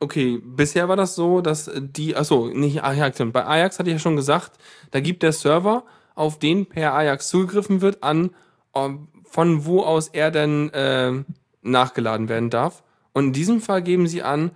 Okay, 0.00 0.40
bisher 0.42 0.88
war 0.88 0.96
das 0.96 1.14
so, 1.14 1.40
dass 1.40 1.70
die, 1.74 2.16
achso, 2.16 2.48
nicht 2.48 2.82
Ajax, 2.82 3.22
bei 3.32 3.46
Ajax 3.46 3.78
hatte 3.78 3.90
ich 3.90 3.94
ja 3.94 3.98
schon 3.98 4.16
gesagt, 4.16 4.52
da 4.90 5.00
gibt 5.00 5.22
der 5.22 5.32
Server, 5.32 5.84
auf 6.14 6.38
den 6.38 6.66
per 6.66 6.94
Ajax 6.94 7.28
zugegriffen 7.28 7.80
wird, 7.80 8.02
an, 8.02 8.30
von 9.24 9.64
wo 9.64 9.82
aus 9.82 10.08
er 10.08 10.30
denn 10.30 10.70
ähm, 10.74 11.26
nachgeladen 11.62 12.28
werden 12.28 12.50
darf. 12.50 12.82
Und 13.12 13.26
in 13.26 13.32
diesem 13.32 13.60
Fall 13.60 13.82
geben 13.82 14.06
sie 14.06 14.22
an, 14.22 14.50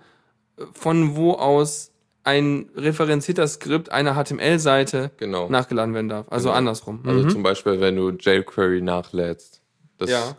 äh, 0.57 0.65
von 0.73 1.15
wo 1.15 1.33
aus 1.33 1.91
ein 2.29 2.69
referenzierter 2.75 3.47
Skript 3.47 3.91
einer 3.91 4.13
HTML-Seite 4.15 5.11
Genau. 5.17 5.49
nachgeladen 5.49 5.93
werden 5.93 6.09
darf. 6.09 6.25
Also 6.29 6.49
Genau. 6.49 6.57
andersrum. 6.57 7.01
Also 7.05 7.25
Mhm. 7.25 7.29
zum 7.29 7.43
Beispiel, 7.43 7.79
wenn 7.81 7.95
du 7.95 8.09
jQuery 8.11 8.81
nachlädst. 8.81 9.61
Ja. 10.05 10.35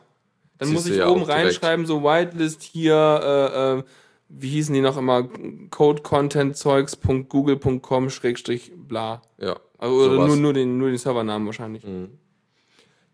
Dann 0.59 0.73
muss 0.73 0.87
ich 0.87 0.97
ja 0.97 1.09
oben 1.09 1.23
auch 1.23 1.27
direkt. 1.27 1.45
reinschreiben, 1.47 1.87
so 1.87 2.03
Whitelist 2.03 2.63
hier, 2.63 2.95
äh, 2.95 3.79
äh, 3.79 3.83
wie 4.29 4.49
hießen 4.51 4.75
die 4.75 4.81
noch 4.83 4.97
immer, 4.99 5.27
codecontentzeugs.google.com 5.71 8.11
schrägstrich 8.11 8.73
bla. 8.77 9.23
Ja, 9.39 9.57
Also, 9.79 10.09
nur, 10.11 10.37
nur, 10.37 10.53
den, 10.53 10.79
nur 10.79 10.89
den 10.89 10.99
Servernamen 10.99 11.47
wahrscheinlich. 11.47 11.83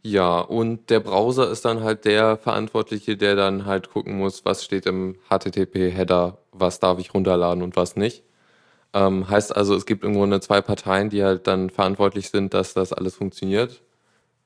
Ja, 0.02 0.40
und 0.40 0.90
der 0.90 1.00
Browser 1.00 1.50
ist 1.50 1.64
dann 1.64 1.82
halt 1.82 2.04
der 2.04 2.36
Verantwortliche, 2.36 3.16
der 3.16 3.34
dann 3.34 3.66
halt 3.66 3.90
gucken 3.90 4.18
muss, 4.18 4.44
was 4.44 4.64
steht 4.64 4.86
im 4.86 5.16
HTTP-Header, 5.28 6.38
was 6.52 6.78
darf 6.80 6.98
ich 7.00 7.12
runterladen 7.14 7.62
und 7.62 7.76
was 7.76 7.96
nicht. 7.96 8.22
Ähm, 8.96 9.28
heißt 9.28 9.54
also, 9.54 9.74
es 9.74 9.84
gibt 9.84 10.04
im 10.04 10.14
Grunde 10.14 10.40
zwei 10.40 10.62
Parteien, 10.62 11.10
die 11.10 11.22
halt 11.22 11.46
dann 11.46 11.68
verantwortlich 11.68 12.30
sind, 12.30 12.54
dass 12.54 12.72
das 12.72 12.94
alles 12.94 13.14
funktioniert. 13.14 13.82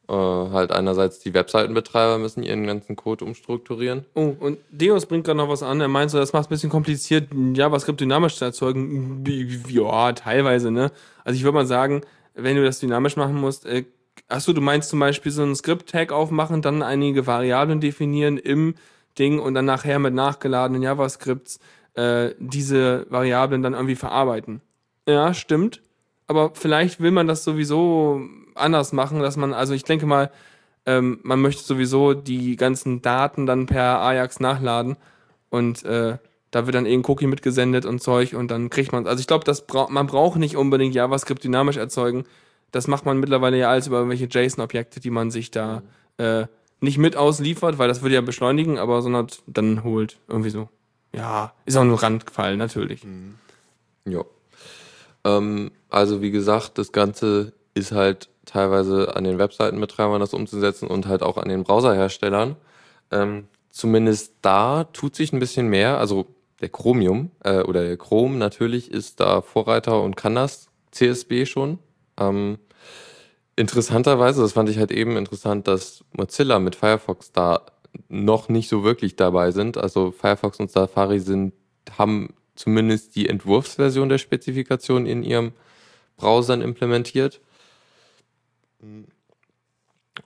Äh, 0.09 0.13
halt 0.13 0.73
einerseits 0.73 1.21
die 1.21 1.33
Webseitenbetreiber 1.35 2.19
müssen 2.19 2.43
ihren 2.43 2.67
ganzen 2.67 2.97
Code 2.97 3.25
umstrukturieren. 3.25 4.07
Oh, 4.15 4.35
und 4.41 4.59
Deus 4.73 5.07
bringt 5.07 5.25
gerade 5.25 5.37
noch 5.37 5.49
was 5.49 5.63
an. 5.63 5.81
Er 5.81 5.87
meint 5.87 6.11
so, 6.11 6.19
das 6.19 6.33
macht 6.33 6.43
es 6.43 6.47
ein 6.49 6.55
bisschen 6.55 6.71
kompliziert, 6.71 7.29
JavaScript 7.33 8.01
dynamisch 8.01 8.35
zu 8.39 8.45
erzeugen. 8.45 9.23
Ja, 9.69 10.13
teilweise, 10.15 10.73
ne? 10.73 10.91
Also 11.25 11.37
ich 11.37 11.45
würde 11.45 11.55
mal 11.55 11.67
sagen, 11.67 12.01
wenn 12.35 12.57
du 12.57 12.65
das 12.65 12.81
dynamisch 12.81 13.17
machen 13.17 13.37
musst, 13.37 13.67
äh, 13.67 13.85
achso, 14.27 14.53
du 14.53 14.61
meinst 14.61 14.89
zum 14.89 14.99
Beispiel 14.99 15.31
so 15.31 15.43
einen 15.43 15.55
Script-Tag 15.55 16.11
aufmachen, 16.11 16.61
dann 16.61 16.83
einige 16.83 17.29
Variablen 17.29 17.81
definieren 17.81 18.37
im 18.37 18.75
Ding 19.17 19.39
und 19.39 19.55
dann 19.55 19.65
nachher 19.65 20.01
mit 20.01 20.13
nachgeladenen 20.13 20.83
JavaScripts 20.83 21.61
äh, 22.01 22.35
diese 22.39 23.07
Variablen 23.11 23.63
dann 23.63 23.75
irgendwie 23.75 23.97
verarbeiten. 23.97 24.61
Ja, 25.07 25.35
stimmt. 25.35 25.83
Aber 26.29 26.53
vielleicht 26.55 27.01
will 27.01 27.11
man 27.11 27.27
das 27.27 27.45
sowieso 27.45 28.21
anders 28.55 28.93
machen, 28.93 29.21
dass 29.21 29.37
man, 29.37 29.53
also 29.53 29.75
ich 29.75 29.85
denke 29.85 30.07
mal, 30.07 30.31
ähm, 30.87 31.19
man 31.23 31.41
möchte 31.41 31.63
sowieso 31.63 32.15
die 32.15 32.57
ganzen 32.57 33.03
Daten 33.03 33.47
dann 33.47 33.67
per 33.67 34.01
Ajax 34.01 34.41
nachladen 34.41 34.97
und 35.51 35.85
äh, 35.85 36.19
Da 36.51 36.67
wird 36.67 36.75
dann 36.75 36.87
ein 36.87 37.05
Cookie 37.07 37.29
mitgesendet 37.29 37.85
und 37.87 38.03
Zeug 38.03 38.35
und 38.35 38.51
dann 38.51 38.71
kriegt 38.71 38.93
man, 38.93 39.07
also 39.07 39.21
ich 39.21 39.27
glaube, 39.27 39.45
bra 39.67 39.87
man 39.89 40.07
braucht 40.07 40.39
nicht 40.39 40.57
unbedingt 40.57 40.95
JavaScript 40.95 41.45
dynamisch 41.45 41.77
erzeugen. 41.77 42.25
Das 42.73 42.89
macht 42.89 43.05
man 43.07 43.21
mittlerweile 43.21 43.57
ja 43.59 43.71
alles 43.71 43.87
über 43.87 43.99
irgendwelche 43.99 44.29
JSON-Objekte, 44.31 45.01
die 45.01 45.11
man 45.11 45.31
sich 45.31 45.51
da 45.51 45.83
äh, 46.19 46.47
nicht 46.81 46.99
mit 46.99 47.17
ausliefert, 47.17 47.79
weil 47.79 47.89
das 47.89 48.03
würde 48.03 48.17
ja 48.17 48.21
beschleunigen, 48.21 48.79
aber 48.79 49.03
sondern 49.03 49.29
dann 49.47 49.85
holt. 49.85 50.19
Irgendwie 50.29 50.51
so. 50.51 50.69
Ja, 51.13 51.53
ist 51.67 51.77
auch 51.77 51.85
nur 51.85 52.03
Randfall, 52.03 52.57
natürlich. 52.57 53.03
Ja. 54.05 54.25
Ähm, 55.25 55.73
also 55.89 56.23
wie 56.23 56.31
gesagt, 56.31 56.79
das 56.79 56.93
Ganze 56.93 57.53
ist 57.75 57.93
halt 57.93 58.29
teilweise 58.45 59.15
an 59.17 59.25
den 59.25 59.39
Webseitenbetreibern 59.39 60.21
das 60.21 60.35
umzusetzen 60.35 60.87
und 60.89 61.07
halt 61.07 61.23
auch 61.23 61.37
an 61.37 61.49
den 61.49 61.65
Browserherstellern. 61.65 62.57
Ähm, 63.11 63.49
zumindest 63.71 64.35
da 64.43 64.85
tut 64.85 65.15
sich 65.15 65.33
ein 65.33 65.41
bisschen 65.41 65.69
mehr. 65.69 65.99
Also 65.99 66.27
der 66.61 66.69
Chromium 66.69 67.31
äh, 67.45 67.63
oder 67.63 67.83
der 67.83 67.97
Chrome 67.97 68.37
natürlich 68.37 68.91
ist 68.91 69.21
da 69.21 69.41
Vorreiter 69.41 70.03
und 70.03 70.17
kann 70.17 70.35
das 70.35 70.69
CSB 70.91 71.47
schon. 71.47 71.79
Ähm, 72.19 72.59
interessanterweise, 73.57 74.43
das 74.43 74.53
fand 74.53 74.69
ich 74.69 74.79
halt 74.79 74.91
eben 74.91 75.17
interessant, 75.17 75.69
dass 75.69 76.05
Mozilla 76.13 76.59
mit 76.59 76.77
Firefox 76.77 77.33
da 77.33 77.63
noch 78.09 78.49
nicht 78.49 78.69
so 78.69 78.85
wirklich 78.85 79.17
dabei 79.17 79.51
sind. 79.51 79.77
Also 79.77 80.11
Firefox 80.13 80.59
und 80.61 80.71
Safari 80.71 81.21
sind, 81.21 81.53
haben 81.99 82.35
zumindest 82.55 83.17
die 83.17 83.29
Entwurfsversion 83.29 84.09
der 84.09 84.19
Spezifikation 84.19 85.07
in 85.07 85.23
ihrem 85.23 85.53
Browsern 86.17 86.61
implementiert. 86.63 87.41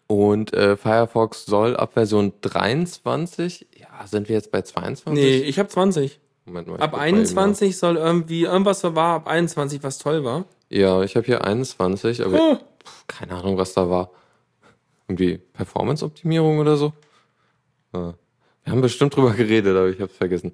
Und 0.06 0.52
äh, 0.52 0.76
Firefox 0.76 1.46
soll 1.46 1.76
ab 1.76 1.92
Version 1.94 2.32
23, 2.40 3.66
ja, 3.78 4.06
sind 4.06 4.28
wir 4.28 4.36
jetzt 4.36 4.50
bei 4.50 4.62
22? 4.62 5.12
Nee, 5.22 5.38
ich 5.38 5.58
habe 5.58 5.68
20. 5.68 6.20
Moment 6.46 6.68
mal, 6.68 6.76
ich 6.76 6.82
Ab 6.82 6.90
guck 6.90 7.00
mal 7.00 7.08
eben 7.08 7.16
21 7.18 7.78
soll 7.78 7.96
irgendwie, 7.96 8.42
irgendwas 8.44 8.82
war 8.84 9.16
ab 9.16 9.28
21, 9.28 9.82
was 9.82 9.98
toll 9.98 10.24
war. 10.24 10.44
Ja, 10.68 11.02
ich 11.02 11.16
habe 11.16 11.26
hier 11.26 11.44
21, 11.44 12.22
aber 12.24 12.38
Oh. 12.38 12.58
keine 13.06 13.34
Ahnung, 13.34 13.56
was 13.56 13.72
da 13.74 13.88
war. 13.88 14.10
Irgendwie 15.08 15.38
Performance-Optimierung 15.38 16.58
oder 16.58 16.76
so? 16.76 16.92
Ja. 17.94 18.14
Wir 18.64 18.72
haben 18.72 18.80
bestimmt 18.80 19.14
drüber 19.14 19.32
geredet, 19.32 19.76
aber 19.76 19.88
ich 19.88 20.00
habe 20.00 20.10
es 20.10 20.16
vergessen. 20.16 20.52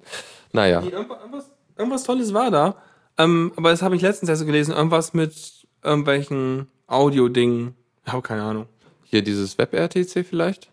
Naja, 0.51 0.81
irgendwas, 0.81 1.49
irgendwas 1.77 2.03
Tolles 2.03 2.33
war 2.33 2.51
da. 2.51 2.75
Ähm, 3.17 3.51
aber 3.55 3.71
das 3.71 3.81
habe 3.81 3.95
ich 3.95 4.01
letztens 4.01 4.29
erst 4.29 4.41
so 4.41 4.45
gelesen. 4.45 4.73
Irgendwas 4.73 5.13
mit 5.13 5.65
irgendwelchen 5.83 6.67
Audio-Dingen. 6.87 7.75
Ich 8.05 8.11
habe 8.11 8.21
keine 8.21 8.43
Ahnung. 8.43 8.67
hier 9.03 9.21
dieses 9.21 9.57
WebRTC 9.57 10.25
vielleicht? 10.25 10.69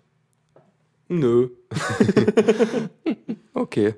Nö. 1.08 1.50
Okay. 3.58 3.94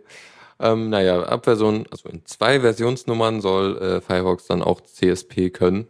Ähm, 0.59 0.89
naja, 0.89 1.23
ab 1.23 1.45
Version, 1.45 1.87
also 1.91 2.09
in 2.09 2.25
zwei 2.25 2.61
Versionsnummern 2.61 3.43
soll 3.43 3.77
äh, 3.77 4.01
Firefox 4.01 4.47
dann 4.47 4.63
auch 4.63 4.81
CSP 4.81 5.51
können. 5.51 5.87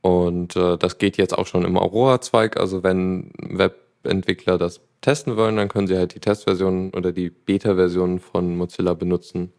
Und 0.00 0.56
äh, 0.56 0.76
das 0.78 0.98
geht 0.98 1.16
jetzt 1.16 1.36
auch 1.38 1.46
schon 1.46 1.64
im 1.64 1.76
Aurora-Zweig. 1.76 2.56
Also 2.56 2.82
wenn 2.82 3.32
Webentwickler 3.38 4.58
das 4.58 4.80
testen 5.02 5.36
wollen, 5.36 5.56
dann 5.56 5.68
können 5.68 5.86
sie 5.86 5.96
halt 5.96 6.14
die 6.14 6.20
Testversion 6.20 6.90
oder 6.94 7.12
die 7.12 7.28
Beta-Version 7.28 8.20
von 8.20 8.56
Mozilla 8.56 8.94
benutzen. 8.94 9.52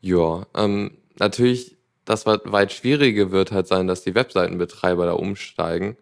Ja, 0.00 0.46
ähm, 0.54 0.92
natürlich, 1.18 1.76
das 2.04 2.26
weit 2.26 2.72
schwierige 2.72 3.32
wird 3.32 3.50
halt 3.50 3.66
sein, 3.66 3.86
dass 3.88 4.04
die 4.04 4.14
Webseitenbetreiber 4.14 5.06
da 5.06 5.12
umsteigen. 5.12 5.96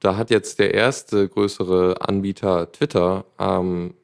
Da 0.00 0.16
hat 0.16 0.30
jetzt 0.30 0.58
der 0.58 0.74
erste 0.74 1.28
größere 1.28 2.00
Anbieter 2.00 2.70
Twitter 2.72 3.24
ähm, 3.38 3.94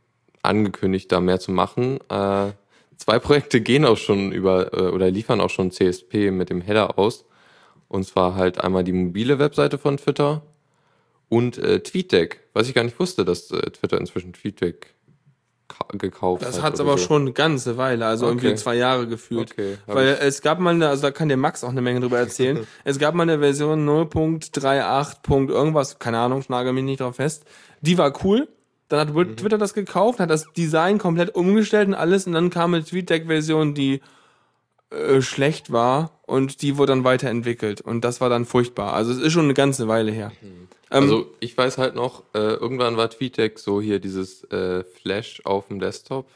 angekündigt, 0.43 1.11
da 1.13 1.21
mehr 1.21 1.41
zu 1.41 1.53
machen. 1.53 1.99
Äh, 2.09 2.53
zwei 2.97 3.19
Projekte 3.19 3.61
gehen 3.61 3.85
auch 3.85 3.97
schon 3.97 4.33
über 4.33 4.73
äh, 4.73 4.91
oder 4.91 5.11
liefern 5.11 5.41
auch 5.41 5.51
schon 5.51 5.71
CSP 5.71 6.31
mit 6.31 6.51
dem 6.51 6.61
Header 6.61 6.99
aus. 6.99 7.25
Und 7.89 8.05
zwar 8.05 8.35
halt 8.35 8.61
einmal 8.63 8.85
die 8.85 8.93
mobile 8.93 9.39
Webseite 9.39 9.79
von 9.79 9.97
Twitter 9.97 10.43
und 11.29 11.59
äh, 11.59 11.81
TweetDeck. 11.81 12.41
Was 12.55 12.69
ich 12.69 12.75
gar 12.75 12.85
nicht 12.85 12.99
wusste, 12.99 13.25
dass 13.25 13.51
äh, 13.51 13.71
Twitter 13.71 13.99
inzwischen 13.99 14.33
TweetDeck 14.33 14.95
ka- 15.69 15.87
gekauft 15.97 16.43
hat. 16.43 16.49
Das 16.49 16.63
hat's 16.63 16.81
oder 16.81 16.91
aber 16.91 16.99
so. 16.99 17.07
schon 17.07 17.23
eine 17.23 17.33
ganze 17.33 17.77
Weile, 17.77 18.07
also 18.07 18.27
Okay. 18.27 18.35
irgendwie 18.37 18.55
zwei 18.57 18.75
Jahre 18.77 19.07
gefühlt. 19.07 19.53
Okay, 19.53 19.77
Weil 19.87 20.15
ich- 20.15 20.21
es 20.21 20.41
gab 20.43 20.59
mal 20.61 20.75
eine, 20.75 20.89
also 20.89 21.03
da 21.03 21.11
kann 21.11 21.29
der 21.29 21.37
Max 21.37 21.63
auch 21.65 21.69
eine 21.71 21.83
Menge 21.83 22.01
drüber 22.01 22.19
erzählen. 22.19 22.67
es 22.85 22.99
gab 22.99 23.15
mal 23.15 23.25
eine 23.25 23.39
Version 23.41 23.87
0.38. 23.89 25.49
irgendwas, 25.49 25.99
keine 25.99 26.19
Ahnung, 26.19 26.43
schnagel 26.43 26.73
mich 26.73 26.85
nicht 26.85 27.01
drauf 27.01 27.17
fest. 27.17 27.45
Die 27.81 27.99
war 27.99 28.13
cool. 28.25 28.49
Dann 28.89 29.01
hat 29.01 29.15
Mhm. 29.15 29.37
Twitter 29.37 29.59
das 29.59 29.75
gekauft, 29.75 30.19
hat 30.19 30.31
das 30.31 30.51
Design 30.57 30.97
komplett 30.97 31.35
umgestellt 31.35 31.89
und 31.89 31.95
alles 31.95 32.27
und 32.27 32.33
dann 32.33 32.49
kam 32.49 32.73
eine 32.73 32.83
TweetDeck-Version, 32.85 33.75
die 33.75 34.01
äh, 34.91 35.21
schlecht 35.21 35.71
war 35.71 36.19
und 36.27 36.63
die 36.63 36.79
wurde 36.79 36.93
dann 36.93 37.05
weiterentwickelt 37.05 37.83
und 37.83 38.03
das 38.03 38.23
war 38.23 38.31
dann 38.31 38.47
furchtbar. 38.47 38.95
Also 38.95 39.13
es 39.13 39.19
ist 39.19 39.33
schon 39.35 39.45
eine 39.45 39.53
ganze 39.53 39.87
Weile 39.89 40.11
her. 40.11 40.33
Ähm, 40.43 40.69
Also 40.91 41.27
ich 41.41 41.57
weiß 41.57 41.79
halt 41.79 41.95
noch, 41.95 42.23
äh, 42.35 42.39
irgendwann 42.39 42.97
war 42.97 43.11
TweetDeck 43.11 43.59
so 43.59 43.81
hier 43.81 43.99
dieses 43.99 44.45
äh, 44.45 44.85
Flash 44.85 45.43
auf 45.45 45.69
dem 45.69 45.81
Desktop. 45.81 46.27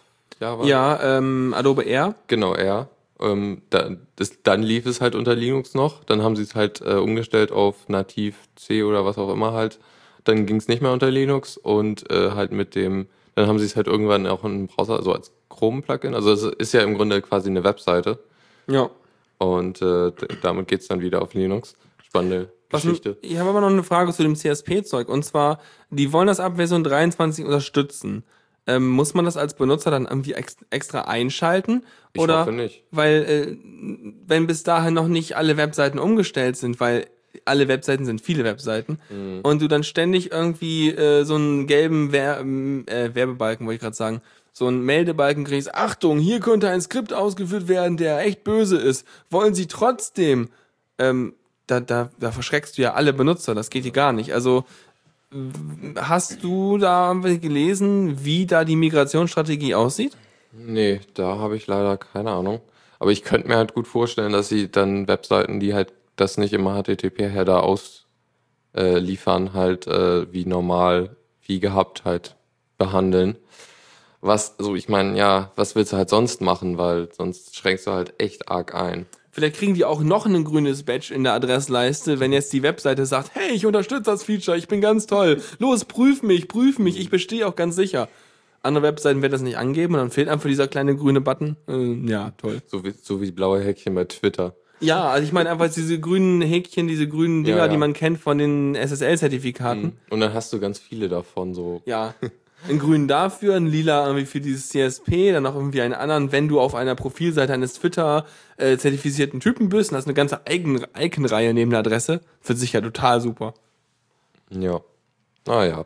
Java. 0.41 0.65
ja, 0.65 1.19
ähm, 1.19 1.55
Adobe 1.57 1.85
Air. 1.85 2.15
Genau, 2.27 2.55
R. 2.55 2.89
Ähm, 3.21 3.63
da, 3.71 3.91
das, 4.17 4.43
dann 4.43 4.63
lief 4.63 4.87
es 4.87 5.01
halt 5.01 5.15
unter 5.15 5.35
Linux 5.35 5.75
noch. 5.75 6.05
Dann 6.05 6.23
haben 6.23 6.37
sie 6.37 6.43
es 6.43 6.55
halt 6.55 6.81
äh, 6.81 6.95
umgestellt 6.95 7.53
auf 7.53 7.89
nativ 7.89 8.37
C 8.57 8.83
oder 8.83 9.05
was 9.05 9.19
auch 9.19 9.33
immer 9.33 9.53
halt. 9.53 9.79
Dann 10.25 10.47
ging 10.47 10.57
es 10.57 10.69
nicht 10.69 10.83
mehr 10.83 10.93
unter 10.93 11.11
Linux 11.11 11.57
und 11.57 12.11
äh, 12.11 12.33
halt 12.33 12.53
mit 12.53 12.75
dem, 12.75 13.07
dann 13.35 13.47
haben 13.47 13.59
sie 13.59 13.67
es 13.67 13.77
halt 13.77 13.87
irgendwann 13.87 14.27
auch 14.27 14.45
in 14.45 14.53
einem 14.53 14.67
Browser, 14.67 14.97
also 14.97 15.13
als 15.13 15.33
Chrome-Plugin. 15.49 16.15
Also 16.15 16.33
es 16.33 16.43
ist 16.43 16.73
ja 16.73 16.83
im 16.83 16.95
Grunde 16.95 17.23
quasi 17.23 17.49
eine 17.49 17.65
Webseite. 17.65 18.19
Ja. 18.67 18.91
Und 19.39 19.83
äh, 19.83 20.13
damit 20.43 20.69
geht's 20.69 20.89
dann 20.89 21.01
wieder 21.01 21.23
auf 21.23 21.35
Linux. 21.35 21.75
Spannende 22.05 22.53
Was, 22.73 22.83
Geschichte. 22.83 23.17
ich 23.23 23.37
habe 23.39 23.51
aber 23.51 23.61
noch 23.61 23.71
eine 23.71 23.83
Frage 23.83 24.13
zu 24.13 24.23
dem 24.23 24.35
CSP-Zeug. 24.37 25.09
Und 25.09 25.25
zwar, 25.25 25.59
die 25.91 26.13
wollen 26.13 26.27
das 26.27 26.41
ab 26.41 26.57
Version 26.57 26.83
23 26.85 27.45
unterstützen. 27.45 28.25
Ähm, 28.67 28.89
muss 28.89 29.15
man 29.15 29.25
das 29.25 29.37
als 29.37 29.55
Benutzer 29.55 29.91
dann 29.91 30.05
irgendwie 30.07 30.35
ex 30.35 30.57
extra 30.71 31.03
einschalten? 31.03 31.85
Ich 32.13 32.21
Oder 32.23 32.41
hoffe 32.41 32.53
nicht. 32.53 32.85
weil, 32.93 33.25
äh, 33.25 33.57
wenn 34.27 34.47
bis 34.47 34.63
dahin 34.63 34.95
noch 34.95 35.09
nicht 35.09 35.37
alle 35.37 35.57
Webseiten 35.57 35.99
umgestellt 35.99 36.57
sind, 36.57 36.79
weil 36.79 37.07
alle 37.45 37.67
Webseiten 37.67 38.05
sind 38.05 38.21
viele 38.21 38.45
Webseiten 38.45 38.99
Mhm. 39.11 39.41
und 39.43 39.63
du 39.63 39.67
dann 39.69 39.83
ständig 39.83 40.31
irgendwie 40.31 40.91
äh, 40.91 41.25
so 41.25 41.35
einen 41.35 41.67
gelben 41.67 42.13
Wer 42.13 42.39
äh, 42.41 43.15
Werbebalken, 43.15 43.67
wollte 43.67 43.77
ich 43.77 43.81
gerade 43.81 43.97
sagen, 43.97 44.23
so 44.53 44.67
einen 44.69 44.83
Meldebalken 44.83 45.45
kriegst, 45.45 45.75
Achtung, 45.75 46.19
hier 46.19 46.39
könnte 46.39 46.69
ein 46.69 46.83
Skript 46.83 47.13
ausgeführt 47.15 47.67
werden, 47.69 47.97
der 47.97 48.21
echt 48.21 48.45
böse 48.45 48.77
ist. 48.77 49.07
Wollen 49.31 49.55
sie 49.55 49.67
trotzdem 49.67 50.51
ähm, 50.99 51.35
da, 51.73 51.81
da, 51.81 52.11
da 52.19 52.33
verschreckst 52.33 52.77
du 52.77 52.83
ja 52.83 52.95
alle 52.95 53.13
Benutzer, 53.13 53.55
das 53.55 53.71
geht 53.71 53.85
hier 53.85 53.93
gar 53.93 54.13
nicht. 54.13 54.35
Also 54.35 54.65
hast 55.97 56.43
du 56.43 56.77
da 56.79 57.15
gelesen, 57.15 58.25
wie 58.25 58.47
da 58.47 58.65
die 58.65 58.77
Migrationsstrategie 58.77 59.75
aussieht? 59.75 60.17
Nee, 60.53 61.01
da 61.15 61.39
habe 61.39 61.57
ich 61.57 61.67
leider 61.67 61.97
keine 61.97 62.33
Ahnung. 62.33 62.61
Aber 62.99 63.11
ich 63.11 63.25
könnte 63.25 63.49
mir 63.49 63.57
halt 63.57 63.75
gut 63.75 63.89
vorstellen, 63.89 64.33
dass 64.33 64.49
sie 64.49 64.71
dann 64.71 65.09
Webseiten, 65.09 65.59
die 65.59 65.75
halt 65.75 65.93
das 66.17 66.37
nicht 66.37 66.53
im 66.53 66.67
HTTP-Header 66.67 67.63
ausliefern, 67.63 69.47
äh, 69.47 69.51
halt 69.55 69.87
äh, 69.87 70.33
wie 70.33 70.45
normal, 70.45 71.17
wie 71.47 71.59
gehabt 71.59 72.05
halt 72.05 72.37
behandeln. 72.77 73.37
Was, 74.21 74.59
also 74.59 74.77
ich 74.77 74.89
meine, 74.89 75.17
ja, 75.19 75.51
was 75.57 75.75
willst 75.75 75.93
du 75.93 75.97
halt 75.97 76.11
sonst 76.11 76.43
machen, 76.43 76.79
weil 76.79 77.09
sonst 77.13 77.57
schränkst 77.57 77.87
du 77.87 77.93
halt 77.93 78.21
echt 78.21 78.49
arg 78.49 78.75
ein. 78.75 79.07
Vielleicht 79.35 79.57
kriegen 79.57 79.73
die 79.73 79.87
auch 79.87 80.03
noch 80.03 80.27
ein 80.27 80.45
grünes 80.45 80.83
Badge 80.83 81.15
in 81.15 81.25
der 81.25 81.33
Adressleiste, 81.33 82.21
wenn 82.21 82.33
jetzt 82.35 82.53
die 82.53 82.63
Webseite 82.63 83.07
sagt, 83.07 83.31
hey, 83.35 83.53
ich 83.55 83.65
unterstütze 83.65 84.03
das 84.03 84.23
Feature, 84.25 84.59
ich 84.59 84.69
bin 84.69 84.83
ganz 84.83 85.07
toll. 85.07 85.41
Los, 85.59 85.87
prüf 85.87 86.23
mich, 86.23 86.49
prüf 86.49 86.79
mich, 86.79 87.01
ich 87.01 87.09
bestehe 87.09 87.47
auch 87.47 87.57
ganz 87.57 87.75
sicher. 87.75 88.09
Andere 88.63 88.85
Webseiten 88.85 89.23
werden 89.23 89.33
das 89.33 89.41
nicht 89.41 89.57
angeben 89.57 89.95
und 89.95 90.01
dann 90.01 90.11
fehlt 90.11 90.29
einfach 90.29 90.49
dieser 90.49 90.69
kleine 90.69 90.95
grüne 90.95 91.23
Button. 91.23 91.57
Äh, 91.67 92.09
ja, 92.11 92.33
toll. 92.37 92.61
So 92.67 92.85
wie, 92.85 92.93
so 93.03 93.23
wie 93.23 93.31
blaue 93.33 93.61
Häkchen 93.63 93.95
bei 93.95 94.05
Twitter. 94.05 94.55
Ja, 94.81 95.09
also 95.09 95.25
ich 95.25 95.33
meine 95.33 95.49
einfach 95.51 95.73
diese 95.73 95.99
grünen 95.99 96.43
Häkchen, 96.43 96.87
diese 96.87 97.09
grünen 97.09 97.43
Dinger, 97.45 97.57
Ja, 97.57 97.65
ja. 97.67 97.71
die 97.73 97.79
man 97.79 97.93
kennt 97.95 98.19
von 98.19 98.37
den 98.37 98.75
SSL-Zertifikaten. 98.75 99.97
Und 100.11 100.21
dann 100.21 100.35
hast 100.35 100.53
du 100.53 100.61
ganz 100.61 100.79
viele 100.79 101.09
davon, 101.09 101.55
so. 101.55 101.81
Ja. 101.87 102.15
Einen 102.69 102.79
grünen 102.79 103.09
dafür, 103.09 103.57
ein 103.57 103.67
lila 103.67 104.07
irgendwie 104.07 104.27
für 104.27 104.41
dieses 104.41 104.69
CSP, 104.69 105.33
dann 105.33 105.43
noch 105.43 105.55
irgendwie 105.57 105.83
einen 105.83 105.95
anderen, 105.95 106.31
wenn 106.31 106.47
du 106.49 106.61
auf 106.61 106.75
einer 106.77 106.95
Profilseite 106.95 107.53
eines 107.53 107.75
Twitter-zertifizierten 107.75 109.41
Typen 109.41 109.69
bist 109.69 109.91
und 109.91 109.97
hast 109.97 110.07
eine 110.07 110.15
ganze 110.15 110.41
Icon- 110.49 110.87
Icon-Reihe 110.97 111.55
neben 111.55 111.71
der 111.71 111.81
Adresse. 111.81 112.21
Für 112.41 112.55
sich 112.55 112.73
ja 112.73 112.81
total 112.81 113.21
super. 113.21 113.55
Ja. 114.51 114.81
Ah 115.49 115.65
ja. 115.65 115.85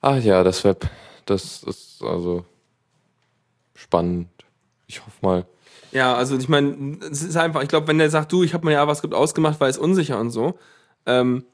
Ach 0.00 0.16
ja, 0.16 0.42
das 0.42 0.64
Web, 0.64 0.88
das 1.26 1.62
ist 1.62 2.02
also 2.02 2.46
spannend. 3.74 4.28
Ich 4.86 5.00
hoffe 5.00 5.18
mal. 5.20 5.46
Ja, 5.92 6.14
also 6.14 6.36
ich 6.38 6.48
meine, 6.48 6.98
es 7.10 7.22
ist 7.22 7.36
einfach, 7.36 7.62
ich 7.62 7.68
glaube, 7.68 7.88
wenn 7.88 7.98
der 7.98 8.10
sagt, 8.10 8.32
du, 8.32 8.42
ich 8.42 8.54
habe 8.54 8.64
mein 8.64 8.74
JavaScript 8.74 9.12
ausgemacht, 9.12 9.60
weil 9.60 9.70
es 9.70 9.76
unsicher 9.78 10.18
und 10.18 10.30
so, 10.30 10.58
ähm, 11.04 11.44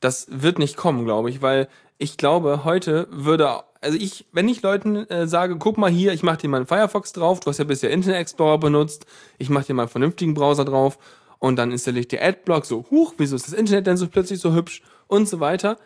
das 0.00 0.26
wird 0.30 0.58
nicht 0.58 0.76
kommen, 0.76 1.04
glaube 1.04 1.30
ich, 1.30 1.42
weil 1.42 1.68
ich 1.98 2.16
glaube, 2.16 2.64
heute 2.64 3.06
würde 3.10 3.64
also 3.82 3.98
ich, 3.98 4.26
wenn 4.32 4.48
ich 4.48 4.62
Leuten 4.62 4.96
äh, 5.10 5.26
sage, 5.26 5.56
guck 5.58 5.76
mal 5.76 5.90
hier, 5.90 6.12
ich 6.12 6.22
mache 6.22 6.38
dir 6.38 6.48
mal 6.48 6.58
einen 6.58 6.66
Firefox 6.66 7.12
drauf, 7.12 7.40
du 7.40 7.48
hast 7.50 7.58
ja 7.58 7.64
bisher 7.64 7.90
Internet 7.90 8.20
Explorer 8.20 8.58
benutzt, 8.58 9.06
ich 9.38 9.50
mache 9.50 9.66
dir 9.66 9.74
mal 9.74 9.82
einen 9.82 9.90
vernünftigen 9.90 10.34
Browser 10.34 10.64
drauf 10.64 10.98
und 11.38 11.56
dann 11.56 11.72
installiere 11.72 12.00
ich 12.02 12.08
dir 12.08 12.22
Adblock, 12.22 12.64
so, 12.64 12.84
huch, 12.90 13.14
wieso 13.18 13.36
ist 13.36 13.46
das 13.46 13.54
Internet 13.54 13.86
denn 13.86 13.96
so 13.96 14.08
plötzlich 14.08 14.40
so 14.40 14.54
hübsch 14.54 14.82
und 15.08 15.28
so 15.28 15.40
weiter. 15.40 15.76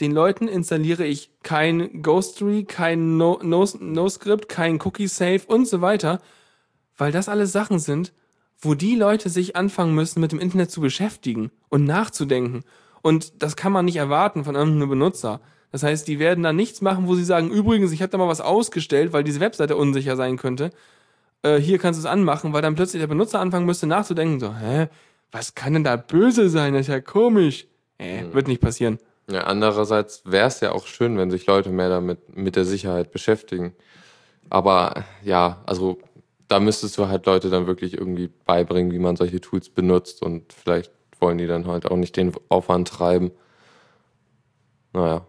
Den 0.00 0.12
Leuten 0.12 0.46
installiere 0.46 1.06
ich 1.06 1.30
kein 1.42 2.02
Ghostery, 2.02 2.64
kein 2.64 3.16
No- 3.16 3.40
No- 3.42 3.66
No-Script, 3.80 4.48
kein 4.48 4.78
Cookie-Safe 4.80 5.40
und 5.46 5.66
so 5.66 5.80
weiter, 5.80 6.20
weil 6.98 7.12
das 7.12 7.30
alles 7.30 7.52
Sachen 7.52 7.78
sind, 7.78 8.12
wo 8.58 8.74
die 8.74 8.94
Leute 8.94 9.30
sich 9.30 9.56
anfangen 9.56 9.94
müssen, 9.94 10.20
mit 10.20 10.32
dem 10.32 10.40
Internet 10.40 10.70
zu 10.70 10.82
beschäftigen 10.82 11.50
und 11.70 11.84
nachzudenken. 11.84 12.64
Und 13.00 13.42
das 13.42 13.56
kann 13.56 13.72
man 13.72 13.86
nicht 13.86 13.96
erwarten 13.96 14.44
von 14.44 14.54
irgendeinem 14.54 14.90
Benutzer. 14.90 15.40
Das 15.72 15.82
heißt, 15.82 16.06
die 16.08 16.18
werden 16.18 16.44
da 16.44 16.52
nichts 16.52 16.80
machen, 16.80 17.06
wo 17.08 17.14
sie 17.14 17.24
sagen, 17.24 17.50
übrigens, 17.50 17.92
ich 17.92 18.02
habe 18.02 18.10
da 18.10 18.18
mal 18.18 18.28
was 18.28 18.40
ausgestellt, 18.40 19.12
weil 19.12 19.24
diese 19.24 19.40
Webseite 19.40 19.76
unsicher 19.76 20.16
sein 20.16 20.36
könnte. 20.36 20.70
Äh, 21.42 21.56
hier 21.56 21.78
kannst 21.78 21.98
du 21.98 22.06
es 22.06 22.10
anmachen, 22.10 22.52
weil 22.52 22.62
dann 22.62 22.74
plötzlich 22.74 23.00
der 23.00 23.08
Benutzer 23.08 23.40
anfangen 23.40 23.66
müsste 23.66 23.86
nachzudenken, 23.86 24.40
so, 24.40 24.54
hä, 24.54 24.88
was 25.32 25.54
kann 25.54 25.74
denn 25.74 25.84
da 25.84 25.96
böse 25.96 26.48
sein? 26.48 26.72
Das 26.72 26.82
ist 26.82 26.88
ja 26.88 27.00
komisch. 27.00 27.66
Äh, 27.98 28.24
wird 28.32 28.48
nicht 28.48 28.60
passieren. 28.60 28.98
Ja, 29.28 29.44
andererseits 29.44 30.22
wäre 30.24 30.46
es 30.46 30.60
ja 30.60 30.72
auch 30.72 30.86
schön, 30.86 31.18
wenn 31.18 31.30
sich 31.30 31.46
Leute 31.46 31.70
mehr 31.70 31.88
damit 31.88 32.36
mit 32.36 32.56
der 32.56 32.64
Sicherheit 32.64 33.10
beschäftigen. 33.10 33.74
Aber 34.50 35.04
ja, 35.24 35.62
also 35.66 35.98
da 36.46 36.60
müsstest 36.60 36.96
du 36.96 37.08
halt 37.08 37.26
Leute 37.26 37.50
dann 37.50 37.66
wirklich 37.66 37.94
irgendwie 37.94 38.30
beibringen, 38.44 38.92
wie 38.92 38.98
man 38.98 39.16
solche 39.16 39.40
Tools 39.40 39.68
benutzt 39.68 40.22
und 40.22 40.52
vielleicht 40.52 40.92
wollen 41.18 41.38
die 41.38 41.46
dann 41.46 41.66
halt 41.66 41.90
auch 41.90 41.96
nicht 41.96 42.16
den 42.16 42.32
Aufwand 42.48 42.88
treiben. 42.88 43.32
Naja. 44.92 45.26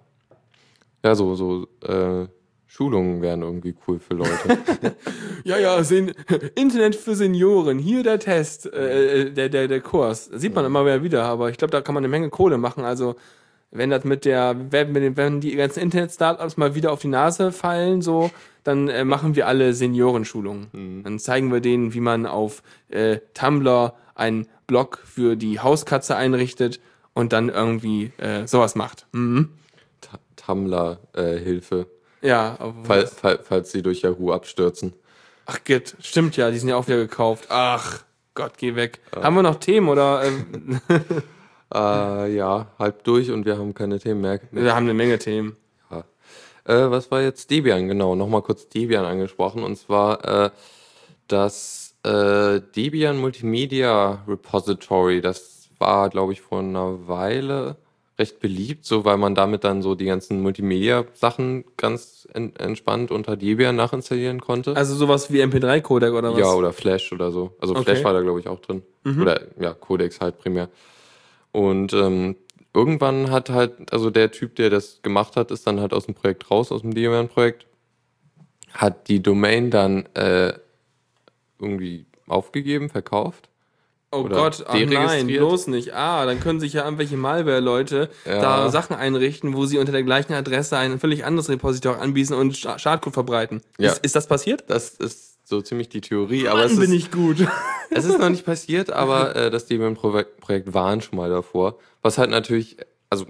Ja, 1.03 1.15
so, 1.15 1.35
so 1.35 1.67
äh, 1.83 2.27
Schulungen 2.65 3.21
wären 3.21 3.41
irgendwie 3.43 3.75
cool 3.87 3.99
für 3.99 4.13
Leute. 4.15 4.57
Ja, 5.43 5.57
ja, 5.57 5.81
Sen 5.83 6.11
Internet 6.55 6.95
für 6.95 7.15
Senioren. 7.15 7.79
Hier 7.79 8.03
der 8.03 8.19
Test, 8.19 8.65
äh, 8.73 9.31
der, 9.31 9.47
der, 9.47 9.69
der 9.69 9.79
Kurs. 9.79 10.25
Sieht 10.25 10.53
man 10.53 10.65
immer 10.65 10.83
wieder 10.85 11.03
wieder, 11.03 11.23
aber 11.23 11.49
ich 11.49 11.57
glaube, 11.57 11.71
da 11.71 11.79
kann 11.79 11.93
man 11.95 12.01
eine 12.03 12.09
Menge 12.09 12.29
Kohle 12.29 12.57
machen. 12.57 12.83
Also, 12.83 13.15
wenn 13.71 13.89
das 13.89 14.03
mit 14.03 14.25
der, 14.25 14.55
wenn, 14.71 14.91
mit 14.91 15.03
den- 15.03 15.15
wenn 15.15 15.39
die 15.39 15.55
ganzen 15.55 15.79
Internet-Startups 15.79 16.57
mal 16.57 16.75
wieder 16.75 16.91
auf 16.91 16.99
die 16.99 17.07
Nase 17.07 17.53
fallen, 17.53 18.01
so, 18.01 18.29
dann 18.65 18.89
äh, 18.89 19.05
machen 19.05 19.35
wir 19.37 19.47
alle 19.47 19.73
Seniorenschulungen. 19.73 21.03
Dann 21.05 21.19
zeigen 21.19 21.49
wir 21.53 21.61
denen, 21.61 21.93
wie 21.93 22.01
man 22.01 22.25
auf 22.25 22.61
äh, 22.89 23.19
Tumblr 23.33 23.93
einen 24.15 24.47
Blog 24.65 24.99
für 25.05 25.37
die 25.37 25.61
Hauskatze 25.61 26.17
einrichtet 26.17 26.81
und 27.13 27.31
dann 27.31 27.47
irgendwie 27.47 28.11
äh, 28.17 28.45
sowas 28.47 28.75
macht. 28.75 29.05
Mhm. 29.13 29.49
Tumblr-Hilfe, 30.47 31.87
Ja, 32.21 32.55
aber 32.59 32.83
fall, 32.83 33.07
fall, 33.07 33.39
falls 33.43 33.71
sie 33.71 33.81
durch 33.81 34.01
Yahoo 34.01 34.31
abstürzen. 34.31 34.93
Ach, 35.45 35.63
Git, 35.63 35.95
stimmt 36.01 36.35
ja, 36.37 36.51
die 36.51 36.57
sind 36.57 36.69
ja 36.69 36.75
auch 36.77 36.87
wieder 36.87 36.97
gekauft. 36.97 37.45
Ach, 37.49 38.03
Gott, 38.33 38.53
geh 38.57 38.75
weg. 38.75 38.99
Haben 39.15 39.35
wir 39.35 39.43
noch 39.43 39.55
Themen 39.55 39.89
oder? 39.89 40.23
Ähm, 40.23 40.81
Äh, 41.73 42.33
ja, 42.33 42.67
halb 42.79 43.03
durch 43.03 43.29
und 43.29 43.45
wir 43.45 43.57
haben 43.57 43.73
keine 43.73 43.99
Themen 43.99 44.21
mehr. 44.21 44.39
wir 44.51 44.73
haben 44.73 44.85
eine 44.85 44.93
Menge 44.93 45.19
Themen. 45.19 45.57
Ja. 45.91 46.05
Äh, 46.63 46.89
was 46.91 47.11
war 47.11 47.21
jetzt 47.21 47.51
Debian? 47.51 47.89
Genau, 47.89 48.15
nochmal 48.15 48.41
kurz 48.41 48.69
Debian 48.69 49.03
angesprochen. 49.03 49.63
Und 49.63 49.75
zwar 49.77 50.45
äh, 50.45 50.49
das 51.27 51.93
äh, 52.05 52.61
Debian 52.73 53.17
Multimedia 53.17 54.23
Repository. 54.29 55.19
Das 55.19 55.67
war, 55.77 56.09
glaube 56.09 56.31
ich, 56.31 56.39
vor 56.39 56.59
einer 56.59 57.05
Weile 57.09 57.75
recht 58.19 58.39
beliebt, 58.39 58.85
so 58.85 59.05
weil 59.05 59.17
man 59.17 59.35
damit 59.35 59.63
dann 59.63 59.81
so 59.81 59.93
die 59.93 60.05
ganzen 60.05 60.41
Multimedia-Sachen 60.41 61.65
ganz 61.77 62.27
en 62.33 62.55
entspannt 62.55 63.11
unter 63.11 63.37
Debian 63.37 63.75
nachinstallieren 63.75 64.41
konnte. 64.41 64.75
Also 64.75 64.95
sowas 64.95 65.31
wie 65.31 65.41
MP3-Codec 65.43 66.13
oder 66.13 66.33
was? 66.33 66.39
ja, 66.39 66.53
oder 66.53 66.73
Flash 66.73 67.11
oder 67.13 67.31
so. 67.31 67.55
Also 67.59 67.75
Okay. 67.75 67.83
Flash 67.83 68.03
war 68.03 68.13
da, 68.13 68.21
glaube 68.21 68.39
ich, 68.39 68.47
auch 68.47 68.59
drin. 68.59 68.81
Oder 69.05 69.41
ja, 69.59 69.73
Codex 69.73 70.19
halt 70.19 70.37
primär. 70.39 70.69
Und 71.51 71.93
ähm, 71.93 72.35
irgendwann 72.73 73.31
hat 73.31 73.49
halt, 73.49 73.93
also 73.93 74.09
der 74.09 74.31
Typ, 74.31 74.55
der 74.55 74.69
das 74.69 75.01
gemacht 75.01 75.35
hat, 75.35 75.51
ist 75.51 75.65
dann 75.65 75.79
halt 75.79 75.93
aus 75.93 76.05
dem 76.05 76.15
Projekt 76.15 76.49
raus, 76.51 76.71
aus 76.71 76.81
dem 76.81 76.93
Debian-Projekt, 76.93 77.65
hat 78.73 79.07
die 79.07 79.21
Domain 79.21 79.71
dann 79.71 80.05
äh, 80.15 80.53
irgendwie 81.59 82.05
aufgegeben, 82.27 82.89
verkauft. 82.89 83.49
Oh 84.11 84.19
oder 84.21 84.35
Gott, 84.35 84.63
ach 84.67 84.73
nein, 84.75 85.27
bloß 85.27 85.67
nicht. 85.67 85.93
Ah, 85.93 86.25
dann 86.25 86.39
können 86.39 86.59
sich 86.59 86.73
ja 86.73 86.83
irgendwelche 86.85 87.17
Malware-Leute 87.17 88.09
Ja. 88.25 88.41
da 88.41 88.69
Sachen 88.69 88.95
einrichten, 88.95 89.55
wo 89.55 89.65
sie 89.65 89.77
unter 89.77 89.91
der 89.91 90.03
gleichen 90.03 90.33
Adresse 90.33 90.77
ein 90.77 90.99
völlig 90.99 91.25
anderes 91.25 91.49
Repository 91.49 91.99
anbieten 91.99 92.33
und 92.33 92.55
Sch- 92.55 92.79
Schadcode 92.79 93.13
verbreiten. 93.13 93.61
Ja. 93.77 93.91
Ist, 93.91 94.05
ist 94.05 94.15
das 94.15 94.27
passiert? 94.27 94.65
Das 94.67 94.89
ist 94.89 95.47
so 95.47 95.61
ziemlich 95.61 95.89
die 95.89 96.01
Theorie, 96.01 96.47
aber 96.47 96.59
Mann, 96.59 96.71
es 96.71 96.79
bin 96.79 96.91
ist, 96.91 96.97
ich 96.97 97.11
gut. 97.11 97.37
es 97.91 98.05
ist 98.05 98.19
noch 98.19 98.29
nicht 98.29 98.45
passiert, 98.45 98.89
aber 98.91 99.35
äh, 99.35 99.49
das 99.51 99.65
Debian-Projekt 99.65 100.73
waren 100.73 101.01
schon 101.01 101.17
mal 101.17 101.29
davor. 101.29 101.77
Was 102.01 102.17
halt 102.17 102.29
natürlich, 102.29 102.77
also 103.09 103.25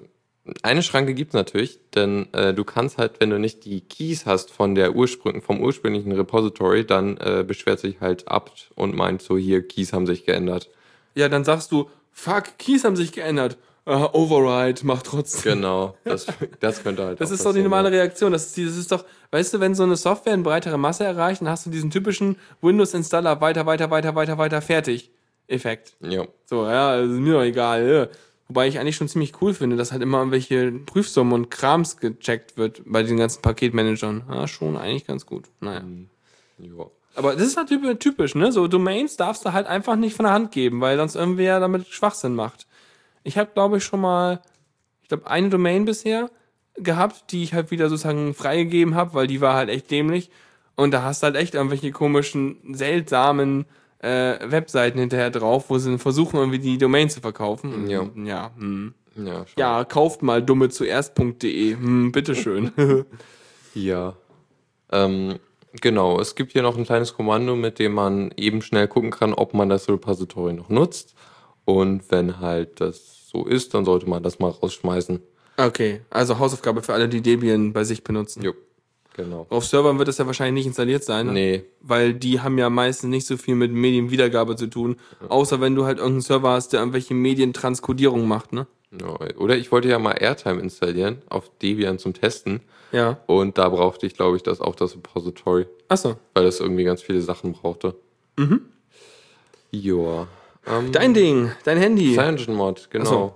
eine 0.64 0.84
Schranke 0.84 1.14
gibt's 1.14 1.34
natürlich, 1.34 1.80
denn 1.96 2.32
äh, 2.34 2.54
du 2.54 2.64
kannst 2.64 2.98
halt, 2.98 3.20
wenn 3.20 3.30
du 3.30 3.40
nicht 3.40 3.66
die 3.66 3.82
Keys 3.82 4.26
hast 4.26 4.52
von 4.52 4.76
der 4.76 4.96
Ursprung, 4.96 5.42
vom 5.42 5.62
ursprünglichen 5.62 6.12
Repository, 6.12 6.86
dann 6.86 7.18
äh, 7.18 7.44
beschwert 7.48 7.80
sich 7.80 8.02
halt 8.02 8.28
apt 8.28 8.72
und 8.76 8.96
meint 8.96 9.22
so, 9.22 9.38
hier, 9.38 9.68
Keys 9.68 9.94
haben 9.94 10.06
sich 10.06 10.26
geändert. 10.26 10.70
ja, 11.16 11.30
dann 11.30 11.44
sagst 11.44 11.72
du, 11.72 11.90
fuck, 12.12 12.58
Keys 12.58 12.84
haben 12.84 12.96
sich 12.96 13.12
geändert. 13.12 13.58
Ah, 13.86 14.10
Override, 14.12 14.82
mach 14.84 15.02
trotzdem. 15.02 15.54
Genau, 15.54 15.96
das, 16.04 16.26
das 16.60 16.84
könnte 16.84 17.06
halt 17.06 17.22
Das 17.22 17.32
ist 17.32 17.46
doch 17.46 17.54
die 17.54 17.62
normale. 17.62 17.90
Reaktion. 17.90 18.34
Das 18.34 18.48
ist, 18.48 18.58
das 18.58 18.76
ist 18.76 18.92
doch, 18.92 19.06
weißt 19.32 19.54
du, 19.54 19.60
wenn 19.62 19.76
so 19.76 19.84
eine 19.84 19.96
Software 19.96 20.34
eine 20.34 20.44
breitere 20.44 20.78
Masse 20.78 21.06
erreicht, 21.06 21.40
dann 21.40 21.48
hast 21.48 21.66
du 21.66 21.70
diesen 21.70 21.90
typischen 21.90 22.36
Windows-Installer 22.62 23.40
weiter, 23.40 23.66
weiter, 23.66 23.90
weiter, 23.90 24.14
weiter, 24.14 24.38
weiter, 24.38 24.62
fertig. 24.62 25.10
Effekt. 25.48 25.96
Ja, 26.02 26.26
So, 26.46 26.66
ja, 26.66 27.00
ist 27.00 27.12
mir 27.12 27.36
doch 27.36 27.44
egal. 27.44 28.10
Wobei 28.48 28.68
ich 28.68 28.80
eigentlich 28.80 28.96
schon 28.96 29.10
ziemlich 29.10 29.42
cool 29.42 29.54
finde, 29.54 29.76
dass 29.76 29.92
halt 29.92 30.02
immer 30.02 30.20
irgendwelche 30.20 30.72
Prüfsummen 30.72 31.34
und 31.34 31.52
Krams 31.52 31.98
gecheckt 31.98 32.58
wird 32.58 32.82
bei 32.86 33.04
den 33.04 33.18
ganzen 33.18 33.42
Paketmanagern. 33.42 34.24
Ja, 34.30 34.48
schon 34.48 34.78
eigentlich 34.78 35.06
ganz 35.06 35.26
gut. 35.26 35.46
Naja. 35.60 35.84
ja. 36.60 36.86
Aber 37.16 37.34
das 37.34 37.48
ist 37.48 37.56
natürlich 37.56 37.98
typisch, 38.00 38.36
ne? 38.36 38.52
So 38.52 38.68
Domains 38.68 39.18
darfst 39.18 39.44
du 39.44 39.52
halt 39.52 39.68
einfach 39.68 39.96
nicht 39.96 40.16
von 40.16 40.26
der 40.26 40.34
Hand 40.34 40.52
geben, 40.52 40.80
weil 40.80 40.98
sonst 40.98 41.16
irgendwer 41.16 41.60
damit 41.60 41.88
Schwachsinn 41.88 42.36
macht. 42.36 42.68
Ich 43.24 43.38
habe, 43.38 43.50
glaube 43.54 43.78
ich, 43.78 43.84
schon 43.84 44.00
mal, 44.00 44.42
ich 45.02 45.10
glaube, 45.10 45.28
eine 45.28 45.50
Domain 45.50 45.84
bisher 45.84 46.30
gehabt, 46.76 47.32
die 47.32 47.44
ich 47.44 47.54
halt 47.54 47.72
wieder 47.72 47.90
sozusagen 47.90 48.34
freigegeben 48.34 48.96
habe, 48.96 49.14
weil 49.14 49.28
die 49.28 49.42
war 49.42 49.56
halt 49.56 49.70
echt 49.70 49.92
dämlich. 49.92 50.30
Und 50.76 50.92
da 50.92 51.02
hast 51.02 51.24
du 51.24 51.26
halt 51.26 51.36
echt 51.36 51.56
irgendwelche 51.56 51.92
komischen, 51.92 52.76
seltsamen 52.76 53.66
äh, 54.00 54.38
Webseiten 54.52 55.00
hinterher 55.00 55.30
drauf, 55.30 55.70
wo 55.70 55.78
sie 55.78 55.98
versuchen, 55.98 56.38
irgendwie 56.38 56.60
die 56.60 56.78
Domain 56.78 57.10
zu 57.10 57.22
verkaufen. 57.22 57.90
Ja. 57.90 58.08
Ja, 58.16 58.52
hm. 58.58 58.94
Ja, 59.16 59.46
ja 59.58 59.84
kauft 59.84 60.22
mal 60.22 60.44
dumme 60.44 60.70
zuerst.de. 60.70 61.74
Hm, 61.74 62.12
bitteschön. 62.12 62.72
Ja. 63.74 64.16
Ähm, 64.92 65.38
genau, 65.82 66.20
es 66.20 66.34
gibt 66.34 66.54
hier 66.54 66.64
noch 66.64 66.78
ein 66.78 66.86
kleines 66.86 67.14
Kommando, 67.14 67.56
mit 67.56 67.78
dem 67.78 67.94
man 67.94 68.32
eben 68.36 68.64
schnell 68.64 68.88
gucken 68.88 69.12
kann, 69.12 69.36
ob 69.36 69.54
man 69.54 69.70
das 69.70 69.88
Repository 69.88 70.54
noch 70.54 70.70
nutzt. 70.70 71.14
Und 71.64 72.10
wenn 72.10 72.40
halt 72.40 72.82
das 72.82 73.30
so 73.30 73.46
ist, 73.46 73.76
dann 73.76 73.86
sollte 73.86 74.10
man 74.10 74.24
das 74.24 74.40
mal 74.40 74.50
rausschmeißen. 74.50 75.22
okay, 75.58 76.02
also 76.10 76.40
Hausaufgabe 76.40 76.82
für 76.82 76.94
alle, 76.94 77.08
die 77.08 77.22
Debian 77.22 77.72
bei 77.72 77.84
sich 77.84 78.04
benutzen. 78.04 78.42
Jo, 78.42 78.54
genau. 79.17 79.45
Auf 79.49 79.65
Servern 79.65 79.97
wird 79.97 80.08
das 80.08 80.17
ja 80.17 80.25
wahrscheinlich 80.25 80.62
nicht 80.62 80.67
installiert 80.67 81.03
sein, 81.03 81.27
ne? 81.27 81.34
Nee, 81.34 81.63
weil 81.82 82.13
die 82.13 82.39
haben 82.39 82.58
ja 82.58 82.69
meistens 82.69 83.10
nicht 83.10 83.27
so 83.27 83.36
viel 83.36 83.56
mit 83.56 83.73
Medienwiedergabe 83.73 84.56
zu 84.56 84.67
tun, 84.67 84.95
außer 85.27 85.60
wenn 85.60 85.75
du 85.75 85.84
halt 85.84 85.97
irgendeinen 85.97 86.21
Server 86.21 86.51
hast, 86.51 86.71
der 86.71 86.80
irgendwelche 86.80 87.13
Medientranskodierung 87.13 88.25
macht, 88.27 88.53
ne? 88.53 88.67
ja. 88.91 89.38
oder 89.38 89.58
ich 89.58 89.71
wollte 89.71 89.89
ja 89.89 89.99
mal 89.99 90.13
Airtime 90.13 90.62
installieren 90.62 91.21
auf 91.30 91.51
Debian 91.62 91.99
zum 91.99 92.13
Testen. 92.13 92.62
Ja. 92.91 93.19
Und 93.25 93.58
da 93.58 93.67
brauchte 93.69 94.06
ich, 94.06 94.13
glaube 94.13 94.38
ich, 94.38 94.43
das 94.43 94.62
auch 94.62 94.75
das 94.75 94.95
Repository, 94.95 95.67
Achso. 95.89 96.15
weil 96.34 96.45
das 96.45 96.60
irgendwie 96.60 96.86
ganz 96.86 97.01
viele 97.01 97.21
Sachen 97.21 97.51
brauchte. 97.51 97.95
Mhm. 98.38 98.62
Joa. 99.71 100.27
Ähm, 100.65 100.91
Dein 100.91 101.13
Ding, 101.13 101.51
dein 101.63 101.77
Handy. 101.77 102.13
CyanogenMod, 102.13 102.89
genau. 102.89 103.05
Ach 103.05 103.09
so. 103.09 103.36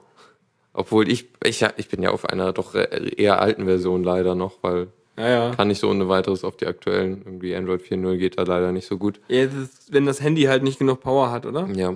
Obwohl 0.73 1.09
ich, 1.09 1.27
ich, 1.43 1.65
ich 1.75 1.89
bin 1.89 2.01
ja 2.01 2.11
auf 2.11 2.25
einer 2.25 2.53
doch 2.53 2.75
eher 2.75 3.41
alten 3.41 3.65
Version 3.65 4.03
leider 4.03 4.35
noch, 4.35 4.59
weil 4.61 4.87
ja, 5.21 5.47
ja. 5.49 5.55
kann 5.55 5.67
nicht 5.67 5.79
so 5.79 5.89
ohne 5.89 6.07
weiteres 6.09 6.43
auf 6.43 6.57
die 6.57 6.67
aktuellen. 6.67 7.21
Irgendwie 7.25 7.55
Android 7.55 7.81
4.0 7.81 8.17
geht 8.17 8.37
da 8.37 8.43
leider 8.43 8.71
nicht 8.71 8.87
so 8.87 8.97
gut. 8.97 9.19
ja 9.27 9.45
das 9.45 9.53
ist, 9.55 9.93
wenn 9.93 10.05
das 10.05 10.21
Handy 10.21 10.43
halt 10.43 10.63
nicht 10.63 10.79
genug 10.79 11.01
Power 11.01 11.31
hat, 11.31 11.45
oder? 11.45 11.67
Ja. 11.73 11.95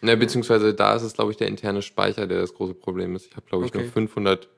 Ne, 0.00 0.16
beziehungsweise 0.16 0.74
da 0.74 0.94
ist 0.96 1.02
es, 1.02 1.14
glaube 1.14 1.30
ich, 1.30 1.36
der 1.36 1.46
interne 1.46 1.80
Speicher, 1.82 2.26
der 2.26 2.40
das 2.40 2.54
große 2.54 2.74
Problem 2.74 3.14
ist. 3.14 3.26
Ich 3.26 3.36
habe, 3.36 3.46
glaube 3.48 3.64
ich, 3.66 3.70
Okay. 3.72 3.82
nur 3.84 3.92
500 3.92 4.48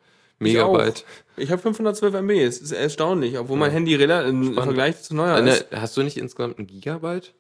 Ich 0.41 0.59
auch. 0.59 0.72
Megabyte. 0.72 1.05
Ich 1.37 1.51
habe 1.51 1.61
512 1.61 2.14
MB, 2.14 2.31
es 2.43 2.59
ist 2.61 2.72
erstaunlich, 2.72 3.39
obwohl 3.39 3.59
mein 3.59 3.70
Handy 3.70 3.93
im 3.95 4.55
Vergleich 4.55 5.03
zu 5.03 5.14
neuer 5.14 5.39
ist. 5.47 5.66
hast 5.70 5.97
du 5.97 6.03
nicht 6.03 6.16
insgesamt 6.16 6.59
ein 6.59 6.66
Gigabyte? 6.66 7.35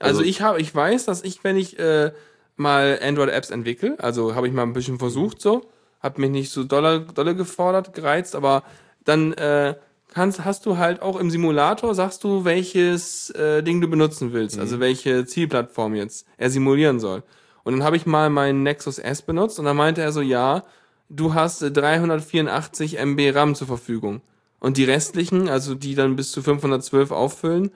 Also, 0.00 0.18
also- 0.18 0.22
ich 0.28 0.40
habe, 0.42 0.60
ich 0.60 0.74
weiß, 0.74 1.04
dass 1.04 1.22
ich, 1.22 1.44
wenn 1.44 1.56
ich 1.56 1.78
äh, 1.78 2.10
mal 2.56 2.98
Android-Apps 3.00 3.50
entwickle, 3.50 3.96
also 3.98 4.34
habe 4.34 4.48
ich 4.48 4.52
mal 4.52 4.62
ein 4.62 4.72
bisschen 4.72 4.98
versucht 4.98 5.40
so, 5.40 5.62
habe 6.00 6.20
mich 6.20 6.30
nicht 6.30 6.50
so 6.50 6.64
dolle, 6.64 7.06
dolle 7.14 7.34
gefordert, 7.36 7.94
gereizt, 7.94 8.34
aber 8.34 8.64
dann 9.04 9.32
äh, 9.34 9.74
kannst, 10.12 10.44
hast 10.44 10.64
du 10.66 10.78
halt 10.78 11.02
auch 11.02 11.18
im 11.18 11.30
Simulator, 11.30 11.94
sagst 11.94 12.24
du, 12.24 12.44
welches 12.44 13.30
äh, 13.30 13.62
Ding 13.62 13.80
du 13.80 13.88
benutzen 13.88 14.32
willst, 14.32 14.58
also 14.58 14.80
welche 14.80 15.26
Zielplattform 15.26 15.94
jetzt 15.94 16.26
er 16.36 16.50
simulieren 16.50 17.00
soll. 17.00 17.22
Und 17.64 17.72
dann 17.74 17.82
habe 17.84 17.96
ich 17.96 18.06
mal 18.06 18.30
meinen 18.30 18.62
Nexus 18.62 18.98
S 18.98 19.22
benutzt 19.22 19.58
und 19.58 19.64
dann 19.64 19.76
meinte 19.76 20.02
er 20.02 20.12
so, 20.12 20.20
ja, 20.20 20.62
du 21.08 21.34
hast 21.34 21.62
äh, 21.62 21.70
384 21.70 22.98
MB 22.98 23.34
RAM 23.34 23.54
zur 23.54 23.66
Verfügung. 23.66 24.20
Und 24.60 24.76
die 24.78 24.84
restlichen, 24.84 25.48
also 25.48 25.74
die 25.74 25.94
dann 25.94 26.16
bis 26.16 26.32
zu 26.32 26.42
512 26.42 27.10
auffüllen, 27.10 27.70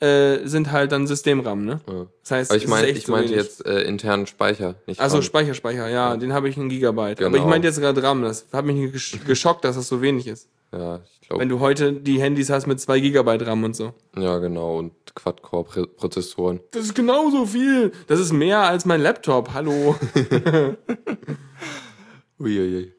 äh, 0.00 0.46
sind 0.46 0.70
halt 0.70 0.92
dann 0.92 1.08
Systemram, 1.08 1.64
ne? 1.64 1.80
Das 2.22 2.30
heißt, 2.30 2.50
Aber 2.52 2.58
ich 2.58 2.68
meine, 2.68 2.86
ich 2.88 3.06
so 3.06 3.10
meinte 3.12 3.34
jetzt 3.34 3.66
äh, 3.66 3.80
internen 3.82 4.28
Speicher, 4.28 4.76
nicht 4.86 5.00
Also. 5.00 5.20
Speicher, 5.22 5.54
Speicher, 5.54 5.88
ja, 5.88 6.16
den 6.16 6.32
habe 6.32 6.48
ich 6.48 6.56
ein 6.56 6.68
Gigabyte. 6.68 7.18
Aber 7.20 7.30
Genau. 7.30 7.42
ich 7.42 7.48
meinte 7.50 7.66
jetzt 7.66 7.80
gerade 7.80 8.00
RAM, 8.00 8.22
das 8.22 8.46
hat 8.52 8.64
mich 8.64 8.76
gesch- 8.94 9.24
geschockt, 9.24 9.64
dass 9.64 9.74
das 9.74 9.88
so 9.88 10.00
wenig 10.00 10.28
ist. 10.28 10.46
Ja, 10.72 11.00
ich 11.12 11.20
glaube. 11.26 11.40
Wenn 11.40 11.48
du 11.48 11.60
heute 11.60 11.92
die 11.94 12.20
Handys 12.20 12.50
hast 12.50 12.66
mit 12.66 12.78
2 12.80 13.00
Gigabyte 13.00 13.46
RAM 13.46 13.64
und 13.64 13.74
so. 13.74 13.94
Ja, 14.16 14.38
genau. 14.38 14.76
Und 14.78 14.92
Quad-Core-Prozessoren. 15.14 16.60
Das 16.72 16.82
ist 16.84 16.94
genauso 16.94 17.46
viel. 17.46 17.92
Das 18.06 18.20
ist 18.20 18.32
mehr 18.32 18.60
als 18.60 18.84
mein 18.84 19.00
Laptop, 19.00 19.54
hallo. 19.54 19.96
Uiuiui. 22.38 22.92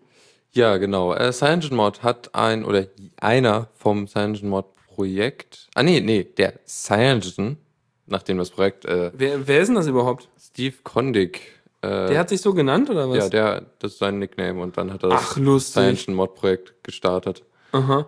Ja, 0.52 0.78
genau. 0.78 1.14
Äh, 1.14 1.32
CyanogenMod 1.32 2.02
hat 2.04 2.34
ein, 2.34 2.66
oder 2.66 2.88
einer 3.22 3.70
vom 3.76 4.08
CyanogenMod-Projekt, 4.08 5.70
ah 5.76 5.84
nee, 5.84 6.02
nee, 6.02 6.24
der 6.24 6.54
Cyanogen, 6.66 7.58
nachdem 8.08 8.38
das 8.40 8.50
Projekt, 8.50 8.86
äh, 8.86 9.12
wer, 9.16 9.48
wer 9.48 9.62
ist 9.62 9.68
denn 9.68 9.76
das 9.76 9.88
überhaupt? 9.88 10.28
Steve 10.40 10.76
Kondig, 10.84 11.42
äh, 11.82 11.88
Der 12.10 12.18
hat 12.20 12.30
sich 12.30 12.42
so 12.42 12.54
genannt 12.54 12.90
oder 12.90 13.08
was? 13.10 13.18
ja, 13.18 13.30
der, 13.30 13.66
das 13.78 13.94
ist 13.94 14.00
sein 14.00 14.18
Nickname 14.20 14.60
und 14.62 14.76
dann 14.78 14.92
hat 14.92 15.04
er 15.04 15.10
das 15.10 15.22
Ach, 15.34 15.38
lustig. 15.38 15.84
CyanogenMod-Projekt 15.84 16.84
gestartet. 16.84 17.44
Aha. 17.72 18.08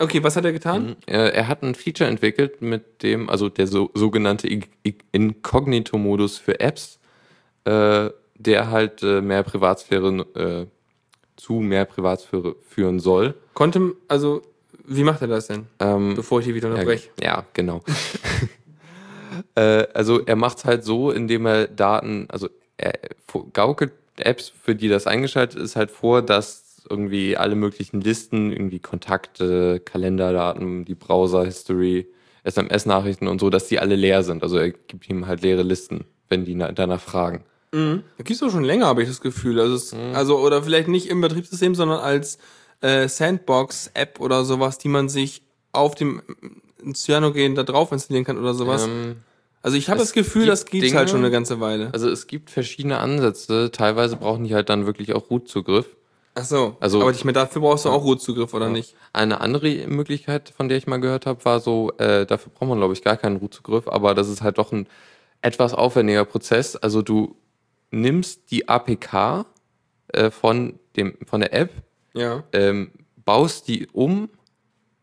Okay, 0.00 0.22
was 0.22 0.34
hat 0.34 0.46
er 0.46 0.52
getan? 0.52 0.96
Äh, 1.06 1.30
er 1.32 1.46
hat 1.46 1.62
ein 1.62 1.74
Feature 1.74 2.08
entwickelt, 2.08 2.62
mit 2.62 3.02
dem, 3.02 3.28
also 3.28 3.50
der 3.50 3.66
so, 3.66 3.90
sogenannte 3.92 4.48
Inkognito-Modus 5.12 6.38
für 6.38 6.58
Apps, 6.58 6.98
äh, 7.64 8.08
der 8.34 8.70
halt 8.70 9.02
äh, 9.02 9.20
mehr 9.20 9.42
Privatsphäre, 9.42 10.08
äh, 10.34 10.66
zu 11.36 11.52
mehr 11.54 11.84
Privatsphäre 11.84 12.56
führen 12.66 12.98
soll. 12.98 13.34
Konnte, 13.52 13.94
also, 14.08 14.40
wie 14.86 15.04
macht 15.04 15.20
er 15.20 15.28
das 15.28 15.48
denn? 15.48 15.66
Ähm, 15.80 16.14
Bevor 16.14 16.40
ich 16.40 16.46
die 16.46 16.54
wieder 16.54 16.68
ja, 16.68 16.74
unterbreche. 16.74 17.10
ja, 17.22 17.44
genau. 17.52 17.82
äh, 19.54 19.86
also 19.92 20.24
er 20.24 20.36
macht 20.36 20.58
es 20.58 20.64
halt 20.64 20.82
so, 20.82 21.10
indem 21.10 21.44
er 21.44 21.66
Daten, 21.66 22.26
also 22.30 22.48
er 22.78 22.98
gaukelt 23.52 23.92
Apps, 24.16 24.48
für 24.48 24.74
die 24.74 24.88
das 24.88 25.06
eingeschaltet 25.06 25.60
ist, 25.60 25.76
halt 25.76 25.90
vor, 25.90 26.22
dass 26.22 26.69
irgendwie 26.90 27.36
alle 27.36 27.54
möglichen 27.54 28.00
Listen, 28.00 28.52
irgendwie 28.52 28.80
Kontakte, 28.80 29.80
Kalenderdaten, 29.80 30.84
die 30.84 30.94
Browser-History, 30.94 32.08
SMS-Nachrichten 32.44 33.28
und 33.28 33.40
so, 33.40 33.50
dass 33.50 33.68
die 33.68 33.78
alle 33.78 33.96
leer 33.96 34.22
sind. 34.22 34.42
Also 34.42 34.56
er 34.58 34.70
gibt 34.70 35.08
ihm 35.08 35.26
halt 35.26 35.42
leere 35.42 35.62
Listen, 35.62 36.04
wenn 36.28 36.44
die 36.44 36.54
na- 36.54 36.72
danach 36.72 37.00
fragen. 37.00 37.44
Da 37.72 38.00
gibt's 38.24 38.40
doch 38.40 38.50
schon 38.50 38.64
länger, 38.64 38.86
habe 38.86 39.02
ich 39.02 39.08
das 39.08 39.20
Gefühl. 39.20 39.60
Also, 39.60 39.76
es, 39.76 39.92
Mhm. 39.94 40.14
also 40.14 40.38
oder 40.40 40.62
vielleicht 40.64 40.88
nicht 40.88 41.06
im 41.08 41.20
Betriebssystem, 41.20 41.74
sondern 41.76 42.00
als 42.00 42.38
äh, 42.82 43.06
Sandbox-App 43.08 44.18
oder 44.20 44.44
sowas, 44.44 44.78
die 44.78 44.88
man 44.88 45.08
sich 45.08 45.42
auf 45.72 45.94
dem 45.94 46.22
Cyanogen 46.94 47.54
da 47.54 47.62
drauf 47.62 47.92
installieren 47.92 48.24
kann 48.24 48.38
oder 48.38 48.54
sowas. 48.54 48.86
Ähm, 48.86 49.16
also 49.62 49.76
ich 49.76 49.88
habe 49.90 50.00
es 50.00 50.06
das 50.08 50.12
Gefühl, 50.14 50.42
gibt 50.44 50.52
das 50.52 50.64
gibt's 50.64 50.86
Dinge- 50.88 50.98
halt 50.98 51.10
schon 51.10 51.18
eine 51.20 51.30
ganze 51.30 51.60
Weile. 51.60 51.90
also 51.92 52.08
es 52.08 52.26
gibt 52.26 52.50
verschiedene 52.50 52.98
Ansätze. 52.98 53.70
Teilweise 53.70 54.16
brauchen 54.16 54.44
die 54.44 54.54
halt 54.54 54.68
dann 54.70 54.86
wirklich 54.86 55.12
auch 55.14 55.30
Root-Zugriff. 55.30 55.86
Ach 56.34 56.44
so. 56.44 56.76
Also- 56.80 57.00
aber 57.00 57.10
ich 57.10 57.24
meine, 57.24 57.34
dafür 57.34 57.62
brauchst 57.62 57.84
du 57.84 57.88
auch 57.90 58.04
Root-Zugriff, 58.04 58.54
oder 58.54 58.68
nicht? 58.68 58.94
Eine 59.12 59.40
andere 59.40 59.86
Möglichkeit, 59.88 60.50
von 60.56 60.68
der 60.68 60.78
ich 60.78 60.86
mal 60.86 60.98
gehört 61.00 61.26
habe, 61.26 61.44
war 61.44 61.60
so, 61.60 61.92
äh, 61.98 62.24
dafür 62.26 62.52
braucht 62.52 62.68
man, 62.68 62.78
glaube 62.78 62.92
ich, 62.94 63.02
gar 63.02 63.16
keinen 63.16 63.36
Root-Zugriff, 63.36 63.88
aber 63.88 64.14
das 64.14 64.28
ist 64.28 64.42
halt 64.42 64.58
doch 64.58 64.72
ein 64.72 64.86
etwas 65.42 65.74
aufwendiger 65.74 66.24
Prozess. 66.24 66.76
Also 66.76 67.02
du 67.02 67.36
nimmst 67.90 68.50
die 68.50 68.68
APK 68.68 69.46
äh, 70.08 70.30
von, 70.30 70.78
dem, 70.96 71.16
von 71.26 71.40
der 71.40 71.52
App, 71.52 71.70
Ja. 72.14 72.44
ähm, 72.52 72.92
baust 73.24 73.68
die 73.68 73.86
um, 73.92 74.28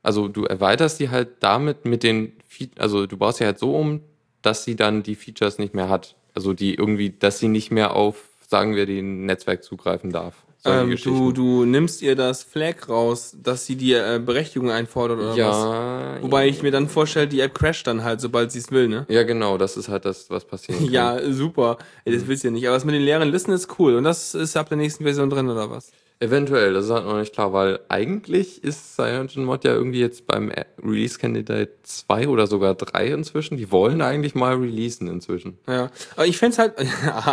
also 0.03 0.27
du 0.29 0.45
erweiterst 0.45 0.99
die 0.99 1.09
halt 1.09 1.41
damit 1.43 1.85
mit 1.85 2.03
den, 2.03 2.33
Fe 2.47 2.69
also 2.77 3.05
du 3.05 3.17
baust 3.17 3.39
sie 3.39 3.45
halt 3.45 3.59
so 3.59 3.75
um, 3.75 4.01
dass 4.41 4.63
sie 4.63 4.75
dann 4.77 5.03
die 5.03 5.15
Features 5.15 5.57
nicht 5.59 5.73
mehr 5.73 5.89
hat. 5.89 6.15
Also 6.33 6.53
die 6.53 6.75
irgendwie, 6.75 7.09
dass 7.09 7.39
sie 7.39 7.47
nicht 7.49 7.71
mehr 7.71 7.95
auf, 7.95 8.29
sagen 8.47 8.75
wir, 8.75 8.85
den 8.85 9.25
Netzwerk 9.25 9.63
zugreifen 9.63 10.11
darf. 10.11 10.45
Ähm, 10.65 10.95
du, 11.03 11.31
du 11.31 11.65
nimmst 11.65 12.01
ihr 12.01 12.15
das 12.15 12.43
Flag 12.43 12.89
raus, 12.89 13.35
dass 13.41 13.65
sie 13.65 13.75
dir 13.75 14.05
äh, 14.15 14.19
Berechtigung 14.19 14.69
einfordert 14.71 15.19
oder 15.19 15.29
was? 15.29 15.37
ja, 15.37 16.17
Wobei 16.21 16.47
ich 16.47 16.61
mir 16.63 16.71
dann 16.71 16.89
vorstelle, 16.89 17.27
die 17.27 17.39
App 17.39 17.53
crasht 17.53 17.87
dann 17.87 18.03
halt, 18.03 18.19
sobald 18.21 18.51
sie 18.51 18.59
es 18.59 18.71
will, 18.71 18.87
ne? 18.87 19.05
Ja, 19.07 19.23
genau, 19.23 19.57
das 19.57 19.77
ist 19.77 19.87
halt 19.87 20.05
das, 20.05 20.29
was 20.29 20.45
passiert. 20.45 20.79
Ja, 20.89 21.19
super. 21.31 21.77
Ey, 22.05 22.13
Das 22.13 22.27
willst 22.27 22.43
du 22.43 22.47
ja 22.49 22.51
nicht. 22.53 22.67
Aber 22.67 22.75
das 22.75 22.85
mit 22.85 22.95
den 22.95 23.03
leeren 23.03 23.29
Listen 23.29 23.51
ist 23.51 23.79
cool. 23.79 23.95
Und 23.95 24.03
das 24.03 24.33
ist 24.35 24.57
ab 24.57 24.67
der 24.69 24.77
nächsten 24.77 25.03
Version 25.03 25.29
drin, 25.29 25.49
oder 25.49 25.69
was? 25.69 25.91
Eventuell, 26.19 26.73
das 26.73 26.85
ist 26.85 26.91
halt 26.91 27.05
noch 27.05 27.19
nicht 27.19 27.33
klar, 27.33 27.53
weil 27.53 27.79
eigentlich 27.89 28.63
ist 28.63 28.95
CyanogenMod 28.95 29.63
ja 29.63 29.73
irgendwie 29.73 29.99
jetzt 29.99 30.25
beim 30.25 30.51
Release 30.83 31.19
Candidate 31.19 31.71
2 31.83 32.27
oder 32.27 32.47
sogar 32.47 32.73
3 32.73 33.07
inzwischen. 33.09 33.55
Die 33.57 33.71
wollen 33.71 34.01
eigentlich 34.01 34.33
mal 34.33 34.55
releasen 34.55 35.07
inzwischen. 35.07 35.59
Ja. 35.67 35.91
Aber 36.15 36.25
ich 36.25 36.37
fänd's 36.39 36.57
halt, 36.57 36.73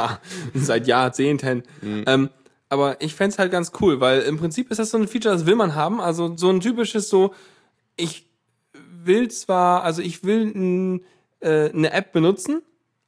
seit 0.54 0.86
Jahrzehnten. 0.86 1.62
Ähm, 2.06 2.28
aber 2.74 3.00
ich 3.00 3.14
fänd's 3.14 3.38
halt 3.38 3.52
ganz 3.52 3.70
cool, 3.80 4.00
weil 4.00 4.22
im 4.22 4.36
Prinzip 4.36 4.70
ist 4.70 4.78
das 4.78 4.90
so 4.90 4.98
ein 4.98 5.06
Feature, 5.08 5.32
das 5.32 5.46
will 5.46 5.54
man 5.54 5.76
haben. 5.76 6.00
Also 6.00 6.36
so 6.36 6.50
ein 6.50 6.60
typisches 6.60 7.08
so, 7.08 7.32
ich 7.96 8.26
will 9.04 9.30
zwar, 9.30 9.84
also 9.84 10.02
ich 10.02 10.24
will 10.24 10.52
n, 10.54 11.00
äh, 11.40 11.70
eine 11.70 11.92
App 11.92 12.12
benutzen, 12.12 12.62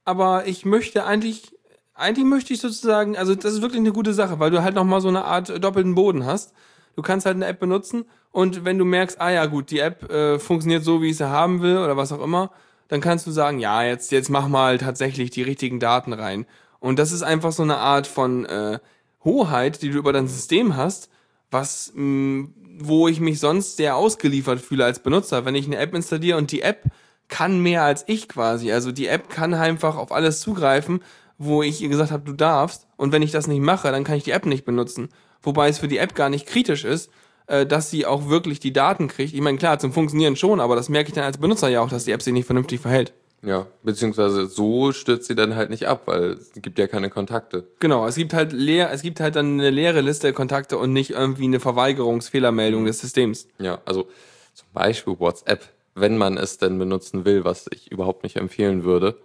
aber 0.04 0.46
ich 0.46 0.64
möchte 0.64 1.04
eigentlich, 1.04 1.52
eigentlich 1.94 2.24
möchte 2.24 2.54
ich 2.54 2.60
sozusagen, 2.60 3.16
also 3.16 3.34
das 3.34 3.54
ist 3.54 3.62
wirklich 3.62 3.80
eine 3.80 3.92
gute 3.92 4.14
Sache, 4.14 4.38
weil 4.38 4.52
du 4.52 4.62
halt 4.62 4.76
nochmal 4.76 5.00
so 5.00 5.08
eine 5.08 5.24
Art 5.24 5.48
doppelten 5.62 5.96
Boden 5.96 6.24
hast. 6.24 6.54
Du 6.94 7.02
kannst 7.02 7.26
halt 7.26 7.34
eine 7.34 7.46
App 7.46 7.58
benutzen 7.58 8.04
und 8.30 8.64
wenn 8.64 8.78
du 8.78 8.84
merkst, 8.84 9.20
ah 9.20 9.30
ja 9.30 9.46
gut, 9.46 9.70
die 9.70 9.80
App 9.80 10.10
äh, 10.10 10.38
funktioniert 10.38 10.84
so, 10.84 11.02
wie 11.02 11.10
ich 11.10 11.16
sie 11.16 11.28
haben 11.28 11.60
will 11.60 11.78
oder 11.78 11.96
was 11.96 12.12
auch 12.12 12.22
immer, 12.22 12.52
dann 12.86 13.00
kannst 13.00 13.26
du 13.26 13.32
sagen, 13.32 13.58
ja, 13.58 13.82
jetzt, 13.82 14.12
jetzt 14.12 14.30
mach 14.30 14.46
mal 14.46 14.78
tatsächlich 14.78 15.30
die 15.30 15.42
richtigen 15.42 15.80
Daten 15.80 16.12
rein. 16.12 16.46
Und 16.78 16.98
das 16.98 17.10
ist 17.10 17.22
einfach 17.22 17.50
so 17.50 17.64
eine 17.64 17.78
Art 17.78 18.06
von 18.06 18.44
äh, 18.44 18.78
Hoheit, 19.26 19.82
die 19.82 19.90
du 19.90 19.98
über 19.98 20.14
dein 20.14 20.28
System 20.28 20.76
hast, 20.76 21.10
was, 21.50 21.92
mh, 21.94 22.48
wo 22.78 23.08
ich 23.08 23.20
mich 23.20 23.38
sonst 23.38 23.76
sehr 23.76 23.96
ausgeliefert 23.96 24.60
fühle 24.60 24.86
als 24.86 25.00
Benutzer. 25.00 25.44
Wenn 25.44 25.54
ich 25.54 25.66
eine 25.66 25.76
App 25.76 25.94
installiere 25.94 26.38
und 26.38 26.50
die 26.50 26.62
App 26.62 26.84
kann 27.28 27.60
mehr 27.60 27.82
als 27.82 28.04
ich 28.06 28.28
quasi. 28.28 28.72
Also 28.72 28.92
die 28.92 29.08
App 29.08 29.28
kann 29.28 29.52
einfach 29.52 29.96
auf 29.96 30.12
alles 30.12 30.40
zugreifen, 30.40 31.00
wo 31.36 31.62
ich 31.62 31.82
ihr 31.82 31.88
gesagt 31.88 32.12
habe, 32.12 32.24
du 32.24 32.32
darfst. 32.32 32.86
Und 32.96 33.12
wenn 33.12 33.22
ich 33.22 33.32
das 33.32 33.46
nicht 33.46 33.60
mache, 33.60 33.90
dann 33.90 34.04
kann 34.04 34.16
ich 34.16 34.24
die 34.24 34.30
App 34.30 34.46
nicht 34.46 34.64
benutzen. 34.64 35.10
Wobei 35.42 35.68
es 35.68 35.78
für 35.78 35.88
die 35.88 35.98
App 35.98 36.14
gar 36.14 36.30
nicht 36.30 36.46
kritisch 36.46 36.84
ist, 36.84 37.10
äh, 37.46 37.66
dass 37.66 37.90
sie 37.90 38.06
auch 38.06 38.28
wirklich 38.28 38.60
die 38.60 38.72
Daten 38.72 39.08
kriegt. 39.08 39.34
Ich 39.34 39.40
meine, 39.40 39.58
klar, 39.58 39.78
zum 39.78 39.92
Funktionieren 39.92 40.36
schon, 40.36 40.60
aber 40.60 40.76
das 40.76 40.88
merke 40.88 41.08
ich 41.08 41.14
dann 41.14 41.24
als 41.24 41.38
Benutzer 41.38 41.68
ja 41.68 41.80
auch, 41.80 41.88
dass 41.88 42.04
die 42.04 42.12
App 42.12 42.22
sich 42.22 42.32
nicht 42.32 42.46
vernünftig 42.46 42.80
verhält. 42.80 43.12
Ja, 43.42 43.66
beziehungsweise 43.82 44.46
so 44.46 44.92
stürzt 44.92 45.28
sie 45.28 45.34
dann 45.34 45.54
halt 45.54 45.70
nicht 45.70 45.86
ab, 45.86 46.02
weil 46.06 46.32
es 46.32 46.52
gibt 46.54 46.78
ja 46.78 46.86
keine 46.86 47.10
Kontakte. 47.10 47.68
Genau, 47.78 48.06
es 48.06 48.16
gibt 48.16 48.34
halt 48.34 48.52
leer, 48.52 48.90
es 48.92 49.02
gibt 49.02 49.20
halt 49.20 49.36
dann 49.36 49.60
eine 49.60 49.70
leere 49.70 50.00
Liste 50.00 50.28
der 50.28 50.32
Kontakte 50.32 50.78
und 50.78 50.92
nicht 50.92 51.10
irgendwie 51.10 51.44
eine 51.44 51.60
Verweigerungsfehlermeldung 51.60 52.86
des 52.86 53.00
Systems. 53.00 53.46
Ja, 53.58 53.80
also 53.84 54.08
zum 54.54 54.66
Beispiel 54.72 55.18
WhatsApp, 55.18 55.68
wenn 55.94 56.16
man 56.16 56.38
es 56.38 56.58
denn 56.58 56.78
benutzen 56.78 57.24
will, 57.24 57.44
was 57.44 57.66
ich 57.70 57.92
überhaupt 57.92 58.22
nicht 58.22 58.36
empfehlen 58.36 58.84
würde. 58.84 59.16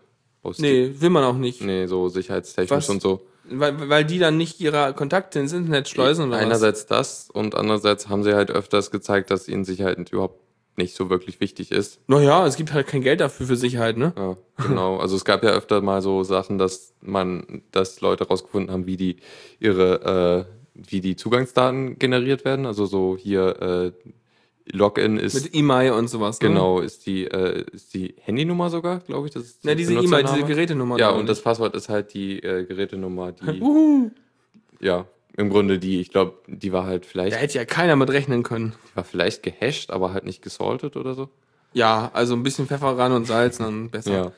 Nee, 0.57 0.91
will 0.99 1.09
man 1.09 1.23
auch 1.23 1.37
nicht. 1.37 1.61
Nee, 1.61 1.85
so 1.85 2.09
sicherheitstechnisch 2.09 2.71
Was? 2.71 2.89
und 2.89 3.01
so. 3.01 3.21
Weil, 3.43 3.89
weil 3.89 4.05
die 4.05 4.19
dann 4.19 4.37
nicht 4.37 4.59
ihre 4.59 4.93
Kontakte 4.93 5.39
ins 5.39 5.53
Internet 5.53 5.89
schleusen 5.89 6.27
oder 6.27 6.37
was? 6.37 6.43
Einerseits 6.43 6.85
das 6.85 7.29
und 7.31 7.55
andererseits 7.55 8.07
haben 8.07 8.23
sie 8.23 8.33
halt 8.33 8.51
öfters 8.51 8.91
gezeigt, 8.91 9.31
dass 9.31 9.47
ihnen 9.47 9.65
Sicherheit 9.65 9.97
überhaupt 10.11 10.39
nicht 10.77 10.95
so 10.95 11.09
wirklich 11.09 11.39
wichtig 11.39 11.71
ist. 11.71 11.99
Naja, 12.07 12.45
es 12.45 12.55
gibt 12.55 12.73
halt 12.73 12.87
kein 12.87 13.01
Geld 13.01 13.19
dafür 13.19 13.45
für 13.47 13.55
Sicherheit, 13.55 13.97
ne? 13.97 14.13
Ja, 14.17 14.37
genau. 14.67 14.97
Also 14.97 15.15
es 15.15 15.25
gab 15.25 15.43
ja 15.43 15.51
öfter 15.51 15.81
mal 15.81 16.01
so 16.01 16.23
Sachen, 16.23 16.57
dass 16.57 16.93
man, 17.01 17.61
dass 17.71 18.01
Leute 18.01 18.27
rausgefunden 18.27 18.71
haben, 18.71 18.85
wie 18.85 18.97
die 18.97 19.17
ihre, 19.59 20.47
äh, 20.47 20.53
wie 20.73 21.01
die 21.01 21.15
Zugangsdaten 21.15 21.99
generiert 21.99 22.45
werden. 22.45 22.65
Also 22.65 22.85
so 22.85 23.17
hier 23.17 23.61
äh, 23.61 23.91
Login 24.71 25.17
ist 25.17 25.33
Mit 25.33 25.55
E-Mail 25.55 25.91
und 25.93 26.07
sowas. 26.07 26.39
Ne? 26.39 26.47
genau 26.49 26.79
ist 26.79 27.05
die 27.05 27.25
äh, 27.25 27.65
ist 27.73 27.93
die 27.93 28.15
Handynummer 28.21 28.69
sogar, 28.69 28.99
glaube 28.99 29.27
ich. 29.27 29.33
Das 29.33 29.43
ist 29.43 29.65
Ja, 29.65 29.71
die 29.71 29.79
diese 29.79 29.95
E-Mail, 29.95 30.23
diese. 30.23 30.43
Gerätenummer. 30.43 30.97
Ja, 30.97 31.09
und 31.11 31.27
das 31.27 31.37
nicht. 31.37 31.43
Passwort 31.43 31.75
ist 31.75 31.89
halt 31.89 32.13
die 32.13 32.41
äh, 32.41 32.65
Gerätenummer, 32.65 33.33
die 33.33 34.11
ja 34.79 35.05
im 35.37 35.49
Grunde 35.49 35.79
die, 35.79 36.01
ich 36.01 36.09
glaube, 36.09 36.37
die 36.47 36.71
war 36.71 36.85
halt 36.85 37.05
vielleicht, 37.05 37.33
Da 37.33 37.37
hätte 37.37 37.57
ja 37.57 37.65
keiner 37.65 37.95
mit 37.95 38.09
rechnen 38.09 38.43
können. 38.43 38.73
die 38.91 38.95
war 38.95 39.03
vielleicht 39.03 39.43
gehasht, 39.43 39.91
aber 39.91 40.13
halt 40.13 40.25
nicht 40.25 40.41
gesaltet 40.41 40.95
oder 40.97 41.13
so. 41.13 41.29
Ja, 41.73 42.11
also 42.13 42.35
ein 42.35 42.43
bisschen 42.43 42.67
Pfeffer 42.67 42.97
ran 42.97 43.13
und 43.13 43.25
Salz, 43.25 43.57
dann 43.57 43.89
besser. 43.89 44.11
Ja. 44.11 44.31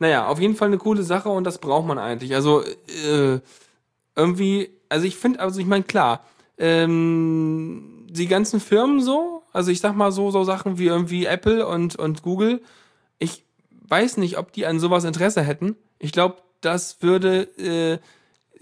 Naja, 0.00 0.26
auf 0.26 0.40
jeden 0.40 0.56
Fall 0.56 0.68
eine 0.68 0.78
coole 0.78 1.04
Sache 1.04 1.28
und 1.28 1.44
das 1.44 1.58
braucht 1.58 1.86
man 1.86 1.98
eigentlich. 1.98 2.34
Also 2.34 2.62
äh, 2.62 3.38
irgendwie, 4.16 4.70
also 4.88 5.06
ich 5.06 5.16
finde, 5.16 5.38
also 5.38 5.60
ich 5.60 5.66
meine, 5.66 5.84
klar, 5.84 6.24
ähm, 6.58 8.06
die 8.10 8.26
ganzen 8.26 8.60
Firmen 8.60 9.00
so 9.00 9.42
Also 9.52 9.70
ich 9.70 9.80
sag 9.80 9.94
mal 9.94 10.12
so, 10.12 10.30
so 10.30 10.44
Sachen 10.44 10.78
wie 10.78 10.86
irgendwie 10.86 11.26
Apple 11.26 11.66
und, 11.66 11.96
und 11.96 12.22
Google. 12.22 12.62
Ich 13.18 13.44
weiß 13.88 14.16
nicht, 14.16 14.38
ob 14.38 14.52
die 14.52 14.66
an 14.66 14.80
sowas 14.80 15.04
Interesse 15.04 15.42
hätten. 15.42 15.76
Ich 15.98 16.12
glaube, 16.12 16.36
das 16.60 17.02
würde, 17.02 17.42
äh, 17.58 17.98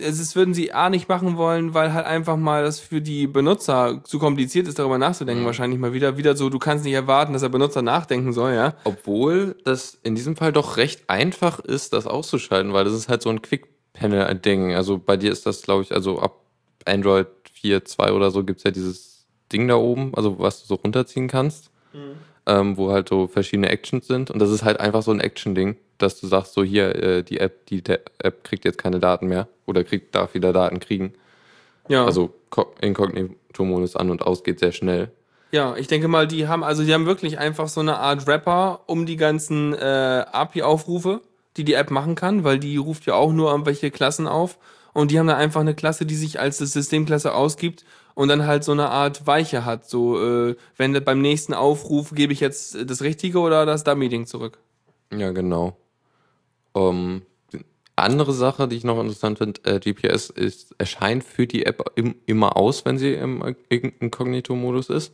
es 0.00 0.34
würden 0.36 0.54
sie 0.54 0.72
A 0.72 0.90
nicht 0.90 1.08
machen 1.08 1.36
wollen, 1.36 1.74
weil 1.74 1.92
halt 1.92 2.06
einfach 2.06 2.36
mal 2.36 2.62
das 2.62 2.80
für 2.80 3.00
die 3.00 3.26
Benutzer 3.26 4.00
zu 4.04 4.18
kompliziert 4.18 4.66
ist, 4.68 4.78
darüber 4.78 4.98
nachzudenken, 4.98 5.44
wahrscheinlich 5.44 5.78
mal 5.78 5.92
wieder. 5.92 6.16
Wieder 6.16 6.36
so, 6.36 6.50
du 6.50 6.58
kannst 6.58 6.84
nicht 6.84 6.94
erwarten, 6.94 7.32
dass 7.32 7.42
der 7.42 7.48
Benutzer 7.48 7.82
nachdenken 7.82 8.32
soll, 8.32 8.54
ja. 8.54 8.74
Obwohl 8.84 9.56
das 9.64 9.98
in 10.02 10.14
diesem 10.14 10.36
Fall 10.36 10.52
doch 10.52 10.76
recht 10.76 11.08
einfach 11.08 11.60
ist, 11.60 11.92
das 11.92 12.06
auszuschalten, 12.06 12.72
weil 12.72 12.84
das 12.84 12.94
ist 12.94 13.08
halt 13.08 13.22
so 13.22 13.30
ein 13.30 13.42
Quick-Panel-Ding. 13.42 14.74
Also 14.74 14.98
bei 14.98 15.16
dir 15.16 15.30
ist 15.30 15.46
das, 15.46 15.62
glaube 15.62 15.82
ich, 15.82 15.92
also 15.92 16.18
ab 16.18 16.40
Android 16.84 17.26
4.2 17.62 18.12
oder 18.12 18.30
so 18.30 18.44
gibt's 18.44 18.64
ja 18.64 18.70
dieses 18.70 19.26
Ding 19.52 19.68
da 19.68 19.76
oben, 19.76 20.14
also 20.14 20.38
was 20.38 20.62
du 20.62 20.66
so 20.66 20.74
runterziehen 20.76 21.28
kannst, 21.28 21.70
ähm, 22.46 22.76
wo 22.76 22.90
halt 22.90 23.08
so 23.08 23.26
verschiedene 23.26 23.68
Actions 23.68 24.06
sind. 24.06 24.30
Und 24.30 24.38
das 24.38 24.50
ist 24.50 24.64
halt 24.64 24.80
einfach 24.80 25.02
so 25.02 25.10
ein 25.10 25.20
Action-Ding, 25.20 25.76
dass 25.98 26.20
du 26.20 26.26
sagst, 26.26 26.54
so 26.54 26.64
hier, 26.64 26.94
äh, 26.94 27.22
die 27.22 27.38
App, 27.38 27.66
die 27.66 27.82
App 27.84 28.44
kriegt 28.44 28.64
jetzt 28.64 28.78
keine 28.78 28.98
Daten 28.98 29.26
mehr 29.26 29.48
oder 29.70 29.84
kriegt, 29.84 30.14
darf 30.14 30.34
wieder 30.34 30.52
Daten 30.52 30.78
kriegen. 30.80 31.14
Ja. 31.88 32.04
Also 32.04 32.34
Ko- 32.50 32.72
Inkognito-Modus 32.80 33.96
an 33.96 34.10
und 34.10 34.22
aus 34.22 34.44
geht 34.44 34.58
sehr 34.60 34.72
schnell. 34.72 35.10
Ja, 35.52 35.74
ich 35.76 35.88
denke 35.88 36.06
mal, 36.06 36.26
die 36.28 36.46
haben 36.46 36.62
also 36.62 36.84
die 36.84 36.94
haben 36.94 37.06
wirklich 37.06 37.38
einfach 37.38 37.68
so 37.68 37.80
eine 37.80 37.96
Art 37.98 38.26
Wrapper 38.26 38.82
um 38.86 39.06
die 39.06 39.16
ganzen 39.16 39.72
äh, 39.74 40.24
API-Aufrufe, 40.30 41.22
die 41.56 41.64
die 41.64 41.74
App 41.74 41.90
machen 41.90 42.14
kann, 42.14 42.44
weil 42.44 42.58
die 42.60 42.76
ruft 42.76 43.06
ja 43.06 43.14
auch 43.14 43.32
nur 43.32 43.50
irgendwelche 43.50 43.90
Klassen 43.90 44.28
auf 44.28 44.58
und 44.92 45.10
die 45.10 45.18
haben 45.18 45.26
da 45.26 45.36
einfach 45.36 45.60
eine 45.60 45.74
Klasse, 45.74 46.06
die 46.06 46.14
sich 46.14 46.38
als 46.38 46.58
Systemklasse 46.58 47.34
ausgibt 47.34 47.84
und 48.14 48.28
dann 48.28 48.46
halt 48.46 48.62
so 48.62 48.70
eine 48.72 48.90
Art 48.90 49.26
Weiche 49.26 49.64
hat. 49.64 49.88
So, 49.88 50.20
äh, 50.50 50.56
wenn 50.76 50.92
beim 51.04 51.20
nächsten 51.20 51.54
Aufruf 51.54 52.12
gebe 52.14 52.32
ich 52.32 52.38
jetzt 52.40 52.76
das 52.88 53.02
Richtige 53.02 53.40
oder 53.40 53.66
das 53.66 53.82
Dummy-Ding 53.82 54.26
zurück. 54.26 54.58
Ja, 55.12 55.32
genau. 55.32 55.76
Ähm, 56.76 57.22
die 57.22 57.29
andere 58.02 58.32
Sache, 58.32 58.68
die 58.68 58.76
ich 58.76 58.84
noch 58.84 59.00
interessant 59.00 59.38
finde, 59.38 59.60
äh, 59.64 59.80
GPS 59.80 60.30
ist, 60.30 60.74
erscheint 60.78 61.24
für 61.24 61.46
die 61.46 61.66
App 61.66 61.92
im, 61.94 62.14
immer 62.26 62.56
aus, 62.56 62.84
wenn 62.84 62.98
sie 62.98 63.14
im 63.14 63.42
Inkognito-Modus 63.68 64.90
ist. 64.90 65.12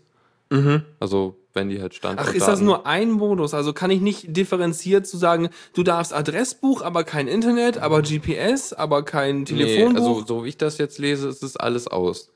Also 1.01 1.37
wenn 1.55 1.69
die 1.69 1.81
halt 1.81 1.95
Standort 1.95 2.29
Ach, 2.29 2.35
ist 2.35 2.47
das 2.47 2.61
nur 2.61 2.87
ein 2.87 3.11
Modus? 3.11 3.53
Also 3.53 3.73
kann 3.73 3.91
ich 3.91 4.01
nicht 4.01 4.37
differenziert 4.37 5.07
zu 5.07 5.17
sagen, 5.17 5.49
du 5.75 5.83
darfst 5.83 6.13
Adressbuch, 6.15 6.83
aber 6.83 7.03
kein 7.03 7.27
Internet, 7.27 7.79
aber 7.79 8.03
GPS, 8.03 8.73
aber 8.73 9.05
kein 9.05 9.39
nee, 9.39 9.45
Telefonbuch? 9.45 9.99
also 9.99 10.25
so 10.27 10.45
wie 10.45 10.51
ich 10.51 10.59
das 10.59 10.79
jetzt 10.79 10.99
lese, 10.99 11.29
ist 11.29 11.43
es 11.43 11.57
alles 11.57 11.89
aus. 11.89 12.31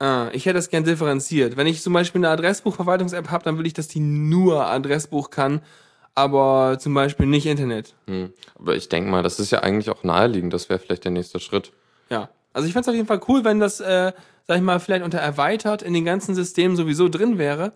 Ah, 0.00 0.28
ich 0.32 0.46
hätte 0.46 0.56
das 0.56 0.70
gern 0.70 0.82
differenziert. 0.82 1.56
Wenn 1.56 1.68
ich 1.68 1.80
zum 1.80 1.92
Beispiel 1.92 2.18
eine 2.18 2.30
Adressbuchverwaltungs-App 2.30 3.30
habe, 3.30 3.44
dann 3.44 3.58
will 3.58 3.66
ich, 3.66 3.74
dass 3.74 3.86
die 3.86 4.00
nur 4.00 4.66
Adressbuch 4.66 5.30
kann, 5.30 5.60
aber 6.14 6.78
zum 6.78 6.94
Beispiel 6.94 7.26
nicht 7.26 7.46
Internet. 7.46 7.94
Hm. 8.06 8.32
Aber 8.58 8.76
ich 8.76 8.88
denke 8.88 9.10
mal, 9.10 9.22
das 9.22 9.40
ist 9.40 9.50
ja 9.50 9.60
eigentlich 9.60 9.90
auch 9.90 10.04
naheliegend. 10.04 10.52
Das 10.52 10.68
wäre 10.68 10.78
vielleicht 10.78 11.04
der 11.04 11.10
nächste 11.10 11.40
Schritt. 11.40 11.72
Ja. 12.10 12.28
Also 12.52 12.68
ich 12.68 12.72
fände 12.72 12.84
es 12.84 12.88
auf 12.88 12.94
jeden 12.94 13.08
Fall 13.08 13.20
cool, 13.28 13.44
wenn 13.44 13.58
das, 13.58 13.80
äh, 13.80 14.12
sag 14.46 14.56
ich 14.56 14.62
mal, 14.62 14.78
vielleicht 14.78 15.04
unter 15.04 15.18
erweitert 15.18 15.82
in 15.82 15.92
den 15.92 16.04
ganzen 16.04 16.34
Systemen 16.34 16.76
sowieso 16.76 17.08
drin 17.08 17.38
wäre. 17.38 17.72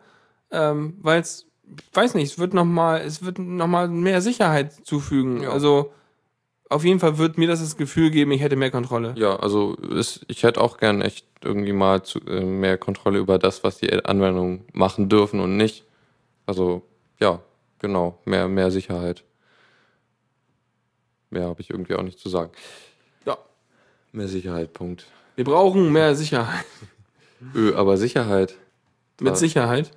Ähm, 0.51 0.97
Weil 1.01 1.20
es, 1.20 1.47
weiß 1.93 2.14
nicht, 2.14 2.32
es 2.32 2.39
wird 2.39 2.55
nochmal, 2.55 3.01
es 3.01 3.24
wird 3.24 3.39
mehr 3.39 4.20
Sicherheit 4.20 4.72
zufügen. 4.86 5.43
Ja. 5.43 5.51
Also 5.51 5.93
auf 6.70 6.84
jeden 6.84 7.01
Fall 7.01 7.18
wird 7.18 7.39
mir 7.39 7.49
das 7.49 7.61
das 7.61 7.76
Gefühl 7.76 8.11
geben, 8.11 8.30
ich 8.30 8.43
hätte 8.43 8.57
mehr 8.57 8.70
Kontrolle. 8.70 9.14
Ja, 9.16 9.36
also 9.36 9.74
ist, 9.74 10.24
ich 10.28 10.43
hätte 10.43 10.61
auch 10.61 10.76
gern 10.76 11.01
echt 11.01 11.26
irgendwie 11.43 11.72
mal 11.72 12.03
zu, 12.03 12.20
äh, 12.20 12.45
mehr 12.45 12.78
Kontrolle 12.78 13.18
über 13.18 13.39
das, 13.39 13.64
was 13.64 13.78
die 13.78 13.93
Anwendungen 14.05 14.64
machen 14.72 15.09
dürfen 15.09 15.41
und 15.41 15.57
nicht. 15.57 15.84
Also 16.47 16.82
ja, 17.20 17.41
genau, 17.79 18.20
mehr, 18.24 18.49
mehr 18.49 18.70
Sicherheit. 18.70 19.24
Mehr 21.31 21.47
habe 21.47 21.61
ich 21.61 21.70
irgendwie 21.70 21.95
auch 21.95 22.03
nicht 22.03 22.18
zu 22.18 22.29
sagen. 22.29 22.53
Ja. 23.26 23.37
Mehr 24.12 24.29
Sicherheit, 24.29 24.72
Punkt. 24.72 25.07
Wir 25.37 25.45
brauchen 25.45 25.93
mehr 25.93 26.14
Sicherheit. 26.14 26.64
Ö, 27.55 27.74
aber 27.74 27.97
Sicherheit. 27.97 28.57
Mit. 29.20 29.37
Sicherheit. 29.37 29.91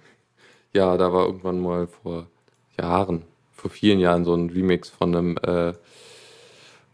Ja, 0.74 0.98
da 0.98 1.12
war 1.14 1.26
irgendwann 1.26 1.60
mal 1.60 1.88
vor 1.88 2.28
Jahren, 2.80 3.24
vor 3.52 3.70
vielen 3.70 4.00
Jahren 4.00 4.26
so 4.26 4.34
ein 4.34 4.50
Remix 4.50 4.90
von 4.90 5.16
einem 5.16 5.38
äh, 5.38 5.74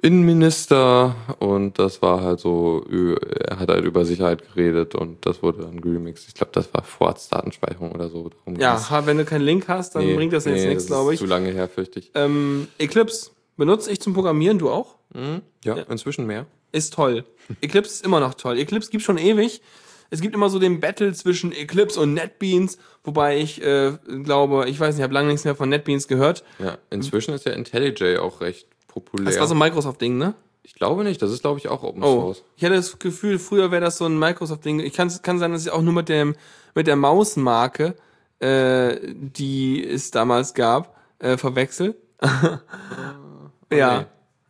Innenminister 0.02 1.16
und 1.40 1.80
das 1.80 2.02
war 2.02 2.22
halt 2.22 2.40
so, 2.40 2.86
er 2.90 3.60
hat 3.60 3.70
halt 3.70 3.84
über 3.84 4.06
Sicherheit 4.06 4.44
geredet 4.54 4.94
und 4.96 5.26
das 5.26 5.42
wurde 5.42 5.64
dann 5.64 5.82
geremixed. 5.82 6.28
Ich 6.28 6.34
glaube, 6.36 6.52
das 6.54 6.72
war 6.74 6.84
Vorratsdatenspeicherung 6.84 7.92
oder 7.92 8.10
so. 8.10 8.30
Darum 8.30 8.60
Ja, 8.60 8.90
ha, 8.90 9.06
wenn 9.06 9.18
du 9.18 9.26
keinen 9.26 9.42
Link 9.42 9.68
hast, 9.68 9.96
dann 9.96 10.06
Nee, 10.06 10.16
bringt 10.16 10.34
das 10.34 10.46
jetzt 10.46 10.62
nee, 10.62 10.68
nichts, 10.68 10.84
das 10.84 10.88
glaube 10.92 11.14
ist 11.14 11.16
ich. 11.16 11.20
Zu 11.20 11.26
lange 11.26 11.50
her, 11.52 11.68
fürchte 11.68 12.00
ich. 12.00 12.12
Ähm, 12.14 12.68
Eclipse 12.78 13.32
benutze 13.58 13.92
ich 13.92 14.00
zum 14.00 14.14
Programmieren, 14.14 14.60
du 14.60 14.70
auch? 14.70 14.96
Mhm. 15.14 15.42
Ja, 15.64 15.76
inzwischen 15.90 16.28
mehr. 16.28 16.46
Ist 16.72 16.94
toll. 16.94 17.24
Eclipse 17.62 17.94
ist 17.94 18.06
immer 18.06 18.20
noch 18.20 18.36
toll. 18.36 18.60
Eclipse 18.60 18.92
gibt 18.92 19.04
schon 19.04 19.18
ewig. 19.18 19.62
Es 20.10 20.22
gibt 20.22 20.36
immer 20.36 20.50
so 20.50 20.60
den 20.60 20.80
Battle 20.80 21.12
zwischen 21.14 21.52
Eclipse 21.52 22.00
und 22.00 22.14
NetBeans, 22.14 22.78
wobei 23.04 23.40
ich 23.40 23.62
äh, 23.62 23.94
glaube, 24.24 24.70
ich 24.70 24.80
weiß 24.80 24.90
nicht, 24.96 25.00
ich 25.00 25.04
habe 25.04 25.14
lange 25.14 25.28
nichts 25.30 25.44
mehr 25.44 25.56
von 25.56 25.68
NetBeans 25.70 26.08
gehört. 26.08 26.44
Ja, 26.60 26.78
inzwischen 26.92 27.34
ist 27.34 27.46
ja 27.46 27.52
IntelliJ 27.52 28.18
auch 28.20 28.40
recht 28.40 28.68
populär. 29.02 29.26
Das 29.26 29.40
war 29.40 29.48
so 29.48 29.56
ein 29.56 29.60
Microsoft-Ding, 29.60 30.18
ne? 30.18 30.34
ich 30.64 30.76
glaube 30.76 31.06
nicht, 31.06 31.22
das 31.22 31.32
ist 31.32 31.44
glaube 31.44 31.60
ich 31.60 31.70
auch 31.70 31.82
Open 31.82 32.04
Oh, 32.04 32.22
Source. 32.34 32.44
ich 32.58 32.66
hatte 32.66 32.76
das 32.76 33.00
Gefühl, 33.00 33.40
früher 33.40 33.72
wäre 33.72 33.82
das 33.82 33.98
so 33.98 34.06
ein 34.06 34.20
Microsoft-Ding. 34.20 34.82
Ich 34.82 34.94
kann, 34.94 35.10
kann 35.22 35.40
sein, 35.40 35.54
dass 35.54 35.66
ich 35.66 35.72
auch 35.72 35.82
nur 35.82 35.94
mit 35.94 36.10
dem 36.10 36.36
mit 36.76 36.88
der 36.88 36.98
Mausmarke, 36.98 37.96
äh, 38.40 38.98
die 39.14 39.82
es 39.88 40.12
damals 40.12 40.54
gab, 40.54 40.98
äh, 41.20 41.38
verwechsel. 41.38 41.96
ja, 43.72 44.08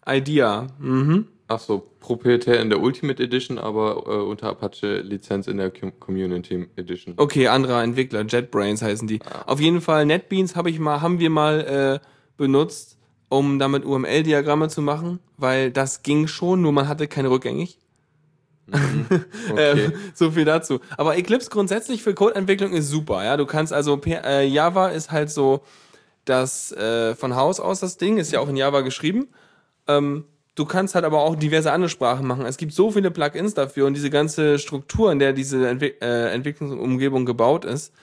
Idea. 0.08 0.68
Mhm. 0.80 1.28
Ach 1.50 1.60
so, 1.60 1.92
proprietär 2.00 2.60
in 2.60 2.70
der 2.70 2.82
Ultimate 2.82 3.22
Edition, 3.24 3.58
aber 3.58 4.04
äh, 4.08 4.22
unter 4.22 4.50
Apache 4.50 5.02
Lizenz 5.02 5.48
in 5.48 5.58
der 5.58 5.72
Com 5.72 5.98
Community 6.00 6.68
Edition. 6.76 7.14
Okay, 7.18 7.48
anderer 7.48 7.84
Entwickler, 7.84 8.26
JetBrains 8.26 8.82
heißen 8.82 9.08
die. 9.08 9.20
Auf 9.46 9.62
jeden 9.62 9.82
Fall 9.82 10.06
NetBeans 10.06 10.56
habe 10.56 10.70
ich 10.70 10.80
mal, 10.80 11.02
haben 11.02 11.20
wir 11.20 11.30
mal 11.30 12.02
äh, 12.02 12.08
benutzt, 12.36 12.97
um 13.30 13.60
damit 13.60 13.86
UML-Diagramme 13.86 14.70
zu 14.70 14.82
machen, 14.82 15.20
weil 15.38 15.72
das 15.72 16.04
ging 16.04 16.28
schon, 16.28 16.62
nur 16.62 16.72
man 16.72 16.88
hatte 16.88 17.08
keine 17.08 17.30
rückgängig. 17.30 17.80
Okay. 19.50 19.88
Ähm, 19.88 19.94
so 20.14 20.32
viel 20.32 20.44
dazu. 20.44 20.82
Aber 20.98 21.16
Eclipse 21.16 21.50
grundsätzlich 21.50 22.04
für 22.04 22.14
Codeentwicklung 22.14 22.74
ist 22.74 22.90
super. 22.90 23.24
Ja, 23.24 23.38
du 23.38 23.46
kannst 23.46 23.72
also 23.72 24.00
äh, 24.06 24.46
Java 24.46 24.90
ist 24.90 25.10
halt 25.10 25.30
so 25.30 25.64
das 26.26 26.74
äh, 26.74 27.16
von 27.16 27.36
Haus 27.36 27.62
aus 27.62 27.80
das 27.80 27.98
Ding 27.98 28.18
ist 28.18 28.32
ja 28.34 28.42
auch 28.42 28.50
in 28.50 28.58
Java 28.58 28.82
geschrieben. 28.82 29.30
Ähm, 29.88 30.26
du 30.56 30.66
kannst 30.66 30.96
halt 30.96 31.06
aber 31.06 31.22
auch 31.22 31.36
diverse 31.36 31.72
andere 31.72 31.90
Sprachen 31.90 32.28
machen. 32.28 32.46
Es 32.46 32.58
gibt 32.58 32.74
so 32.74 32.92
viele 32.92 33.10
Plugins 33.10 33.54
dafür 33.54 33.88
und 33.88 33.94
diese 33.94 34.10
ganze 34.10 34.60
Struktur, 34.60 35.12
in 35.12 35.20
der 35.20 35.32
diese 35.32 35.68
Entwick 35.68 36.02
äh, 36.02 36.32
Entwicklungsumgebung 36.32 37.26
gebaut 37.26 37.64
ist, 37.64 37.94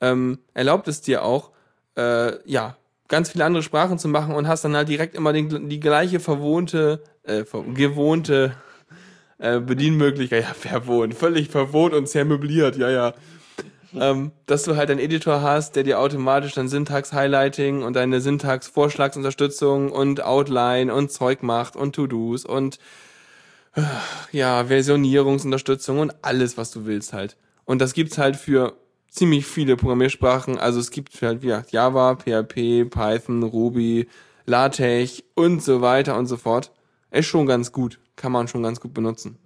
ähm, 0.00 0.38
erlaubt 0.52 0.88
es 0.88 1.00
dir 1.00 1.24
auch, 1.24 1.50
äh, 1.96 2.34
ja, 2.46 2.76
ganz 3.12 3.30
viele 3.30 3.44
andere 3.44 3.62
Sprachen 3.62 3.98
zu 3.98 4.08
machen 4.08 4.34
und 4.34 4.48
hast 4.48 4.64
dann 4.64 4.74
halt 4.74 4.88
direkt 4.88 5.14
immer 5.14 5.34
den, 5.34 5.68
die 5.68 5.80
gleiche 5.80 6.18
verwohnte, 6.18 7.02
äh, 7.24 7.44
gewohnte 7.74 8.56
äh, 9.36 9.60
Bedienmöglichkeit, 9.60 10.44
ja, 10.48 10.54
verwohnt, 10.54 11.14
völlig 11.14 11.50
verwohnt 11.50 11.92
und 11.92 12.08
zermöbliert, 12.08 12.78
ja, 12.78 12.90
ja. 12.90 13.12
Ähm, 13.94 14.32
dass 14.46 14.62
du 14.62 14.76
halt 14.76 14.90
einen 14.90 14.98
Editor 14.98 15.42
hast, 15.42 15.76
der 15.76 15.82
dir 15.82 16.00
automatisch 16.00 16.54
dann 16.54 16.68
Syntax-Highlighting 16.68 17.82
und 17.82 17.96
deine 17.96 18.22
Syntax-Vorschlagsunterstützung 18.22 19.92
und 19.92 20.24
Outline 20.24 20.94
und 20.94 21.12
Zeug 21.12 21.42
macht 21.42 21.76
und 21.76 21.94
To-Dos 21.94 22.46
und 22.46 22.78
äh, 23.74 23.82
ja, 24.30 24.64
Versionierungsunterstützung 24.68 25.98
und 25.98 26.14
alles, 26.22 26.56
was 26.56 26.70
du 26.70 26.86
willst 26.86 27.12
halt. 27.12 27.36
Und 27.66 27.82
das 27.82 27.92
gibt's 27.92 28.16
halt 28.16 28.36
für 28.36 28.72
ziemlich 29.12 29.46
viele 29.46 29.76
Programmiersprachen. 29.76 30.58
Also 30.58 30.80
es 30.80 30.90
gibt 30.90 31.20
halt, 31.22 31.42
wie 31.42 31.48
gesagt, 31.48 31.70
Java, 31.70 32.16
PHP, 32.16 32.86
Python, 32.90 33.42
Ruby, 33.42 34.08
LaTeX 34.46 35.22
und 35.34 35.62
so 35.62 35.82
weiter 35.82 36.18
und 36.18 36.26
so 36.26 36.36
fort. 36.36 36.72
Ist 37.10 37.26
schon 37.26 37.46
ganz 37.46 37.70
gut. 37.72 38.00
Kann 38.16 38.32
man 38.32 38.48
schon 38.48 38.62
ganz 38.62 38.80
gut 38.80 38.94
benutzen. 38.94 39.38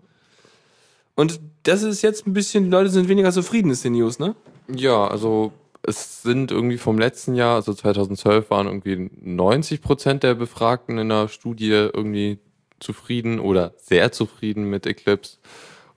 Und 1.16 1.40
das 1.64 1.82
ist 1.82 2.02
jetzt 2.02 2.26
ein 2.26 2.32
bisschen, 2.32 2.64
die 2.64 2.70
Leute 2.70 2.90
sind 2.90 3.08
weniger 3.08 3.32
zufrieden, 3.32 3.70
ist 3.70 3.84
die 3.84 3.90
News, 3.90 4.18
ne? 4.18 4.36
Ja, 4.68 5.08
also 5.08 5.52
es 5.82 6.22
sind 6.22 6.50
irgendwie 6.50 6.78
vom 6.78 6.98
letzten 6.98 7.34
Jahr, 7.34 7.56
also 7.56 7.72
2012 7.72 8.50
waren 8.50 8.66
irgendwie 8.66 9.10
90 9.22 9.80
Prozent 9.80 10.22
der 10.22 10.34
Befragten 10.34 10.98
in 10.98 11.08
der 11.08 11.28
Studie 11.28 11.70
irgendwie 11.70 12.38
zufrieden 12.78 13.40
oder 13.40 13.72
sehr 13.78 14.12
zufrieden 14.12 14.68
mit 14.68 14.86
Eclipse. 14.86 15.38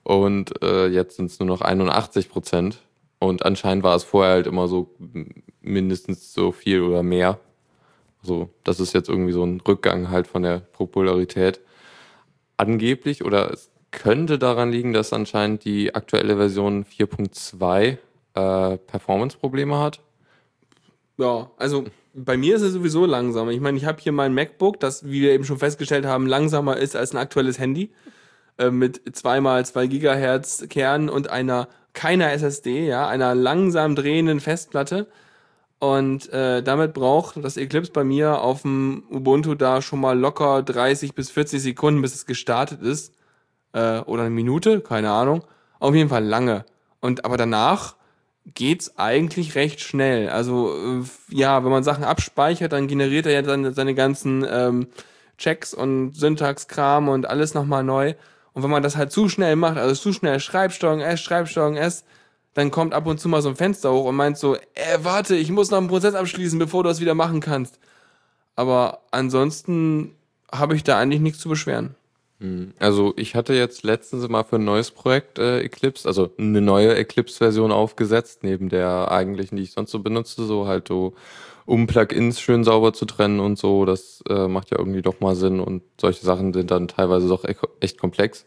Und 0.02 0.62
äh, 0.62 0.86
jetzt 0.86 1.16
sind 1.16 1.30
es 1.30 1.38
nur 1.38 1.46
noch 1.46 1.60
81 1.60 2.30
Prozent. 2.30 2.78
Und 3.20 3.44
anscheinend 3.44 3.84
war 3.84 3.94
es 3.94 4.02
vorher 4.02 4.32
halt 4.32 4.46
immer 4.46 4.66
so 4.66 4.96
mindestens 5.60 6.32
so 6.32 6.52
viel 6.52 6.80
oder 6.80 7.02
mehr. 7.02 7.38
Also 8.22 8.48
das 8.64 8.80
ist 8.80 8.94
jetzt 8.94 9.08
irgendwie 9.08 9.32
so 9.32 9.44
ein 9.44 9.60
Rückgang 9.60 10.10
halt 10.10 10.26
von 10.26 10.42
der 10.42 10.58
Popularität. 10.58 11.60
Angeblich 12.56 13.24
oder 13.24 13.52
es 13.52 13.70
könnte 13.90 14.38
daran 14.38 14.72
liegen, 14.72 14.92
dass 14.92 15.12
anscheinend 15.12 15.64
die 15.64 15.94
aktuelle 15.94 16.36
Version 16.36 16.84
4.2 16.84 17.98
äh, 18.34 18.76
Performance-Probleme 18.78 19.78
hat. 19.78 20.00
Ja, 21.18 21.50
also 21.58 21.84
bei 22.14 22.38
mir 22.38 22.56
ist 22.56 22.62
es 22.62 22.72
sowieso 22.72 23.04
langsam. 23.04 23.50
Ich 23.50 23.60
meine, 23.60 23.76
ich 23.76 23.84
habe 23.84 24.00
hier 24.00 24.12
mein 24.12 24.32
MacBook, 24.32 24.80
das, 24.80 25.04
wie 25.04 25.20
wir 25.20 25.32
eben 25.32 25.44
schon 25.44 25.58
festgestellt 25.58 26.06
haben, 26.06 26.26
langsamer 26.26 26.78
ist 26.78 26.96
als 26.96 27.12
ein 27.12 27.18
aktuelles 27.18 27.58
Handy. 27.58 27.90
Äh, 28.58 28.70
mit 28.70 29.16
zweimal 29.16 29.64
2 29.64 29.86
Gigahertz 29.86 30.66
Kern 30.68 31.08
und 31.08 31.30
einer 31.30 31.68
keiner 31.92 32.32
SSD, 32.32 32.86
ja, 32.86 33.08
einer 33.08 33.34
langsam 33.34 33.94
drehenden 33.94 34.40
Festplatte. 34.40 35.06
Und 35.78 36.30
äh, 36.32 36.62
damit 36.62 36.92
braucht 36.92 37.42
das 37.42 37.56
Eclipse 37.56 37.90
bei 37.90 38.04
mir 38.04 38.42
auf 38.42 38.62
dem 38.62 39.02
Ubuntu 39.10 39.54
da 39.54 39.80
schon 39.80 40.00
mal 40.00 40.18
locker 40.18 40.62
30 40.62 41.14
bis 41.14 41.30
40 41.30 41.62
Sekunden, 41.62 42.02
bis 42.02 42.14
es 42.14 42.26
gestartet 42.26 42.82
ist. 42.82 43.14
Äh, 43.72 44.00
oder 44.00 44.22
eine 44.22 44.30
Minute, 44.30 44.80
keine 44.80 45.10
Ahnung. 45.10 45.42
Auf 45.78 45.94
jeden 45.94 46.10
Fall 46.10 46.24
lange. 46.24 46.66
Und 47.00 47.24
aber 47.24 47.38
danach 47.38 47.96
geht's 48.44 48.98
eigentlich 48.98 49.54
recht 49.54 49.80
schnell. 49.80 50.28
Also 50.28 50.74
äh, 50.74 51.02
ja, 51.34 51.64
wenn 51.64 51.70
man 51.70 51.84
Sachen 51.84 52.04
abspeichert, 52.04 52.72
dann 52.72 52.88
generiert 52.88 53.26
er 53.26 53.32
ja 53.32 53.42
dann 53.42 53.72
seine 53.72 53.94
ganzen 53.94 54.46
ähm, 54.48 54.88
Checks 55.38 55.72
und 55.72 56.14
Syntaxkram 56.14 57.08
und 57.08 57.26
alles 57.26 57.54
nochmal 57.54 57.84
neu. 57.84 58.14
Und 58.52 58.62
wenn 58.62 58.70
man 58.70 58.82
das 58.82 58.96
halt 58.96 59.12
zu 59.12 59.28
schnell 59.28 59.56
macht, 59.56 59.78
also 59.78 59.94
zu 59.94 60.12
schnell 60.12 60.40
Schreibsteuerung 60.40 61.00
S, 61.00 61.20
Schreibsteuerung 61.20 61.76
S, 61.76 62.04
dann 62.54 62.70
kommt 62.70 62.94
ab 62.94 63.06
und 63.06 63.20
zu 63.20 63.28
mal 63.28 63.42
so 63.42 63.48
ein 63.48 63.56
Fenster 63.56 63.92
hoch 63.92 64.06
und 64.06 64.16
meint 64.16 64.36
so, 64.36 64.56
äh, 64.56 64.98
warte, 65.02 65.36
ich 65.36 65.50
muss 65.50 65.70
noch 65.70 65.78
einen 65.78 65.88
Prozess 65.88 66.14
abschließen, 66.14 66.58
bevor 66.58 66.82
du 66.82 66.88
das 66.88 67.00
wieder 67.00 67.14
machen 67.14 67.40
kannst. 67.40 67.78
Aber 68.56 69.02
ansonsten 69.12 70.16
habe 70.52 70.74
ich 70.74 70.82
da 70.82 70.98
eigentlich 70.98 71.20
nichts 71.20 71.38
zu 71.38 71.48
beschweren. 71.48 71.94
Also 72.78 73.12
ich 73.16 73.34
hatte 73.34 73.52
jetzt 73.52 73.82
letztens 73.84 74.26
mal 74.28 74.44
für 74.44 74.56
ein 74.56 74.64
neues 74.64 74.90
Projekt 74.90 75.38
äh, 75.38 75.60
Eclipse, 75.60 76.08
also 76.08 76.30
eine 76.38 76.62
neue 76.62 76.94
Eclipse-Version 76.96 77.70
aufgesetzt, 77.70 78.42
neben 78.42 78.70
der 78.70 79.10
eigentlichen, 79.10 79.56
die 79.56 79.62
ich 79.62 79.72
sonst 79.72 79.90
so 79.90 79.98
benutze, 79.98 80.46
so 80.46 80.66
halt 80.66 80.88
so, 80.88 81.14
um 81.70 81.86
Plugins 81.86 82.40
schön 82.40 82.64
sauber 82.64 82.92
zu 82.92 83.04
trennen 83.04 83.38
und 83.38 83.56
so. 83.56 83.84
Das 83.84 84.24
äh, 84.28 84.48
macht 84.48 84.72
ja 84.72 84.78
irgendwie 84.78 85.02
doch 85.02 85.20
mal 85.20 85.36
Sinn 85.36 85.60
und 85.60 85.84
solche 86.00 86.24
Sachen 86.24 86.52
sind 86.52 86.72
dann 86.72 86.88
teilweise 86.88 87.28
doch 87.28 87.44
e 87.44 87.54
echt 87.78 87.96
komplex. 87.96 88.44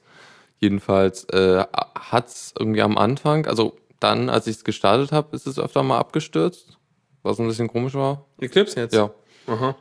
Jedenfalls 0.59 1.23
äh, 1.29 1.63
hat's 1.95 2.53
irgendwie 2.59 2.81
am 2.81 2.97
Anfang, 2.97 3.45
also 3.47 3.77
dann, 4.01 4.29
als 4.29 4.47
ich 4.47 4.57
es 4.57 4.63
gestartet 4.65 5.13
habe, 5.13 5.33
ist 5.37 5.47
es 5.47 5.57
öfter 5.57 5.83
mal 5.83 5.99
abgestürzt, 5.99 6.77
was 7.21 7.39
ein 7.39 7.47
bisschen 7.47 7.69
komisch 7.69 7.93
war. 7.93 8.25
Eclipse 8.41 8.77
jetzt? 8.81 8.93
Ja, 8.93 9.11
Aha. 9.47 9.77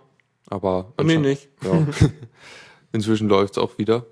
aber 0.49 0.93
Bei 0.97 1.03
mir 1.03 1.19
nicht. 1.19 1.49
Ja. 1.65 1.85
Inzwischen 2.93 3.29
läuft's 3.29 3.59
auch 3.59 3.77
wieder. 3.77 4.07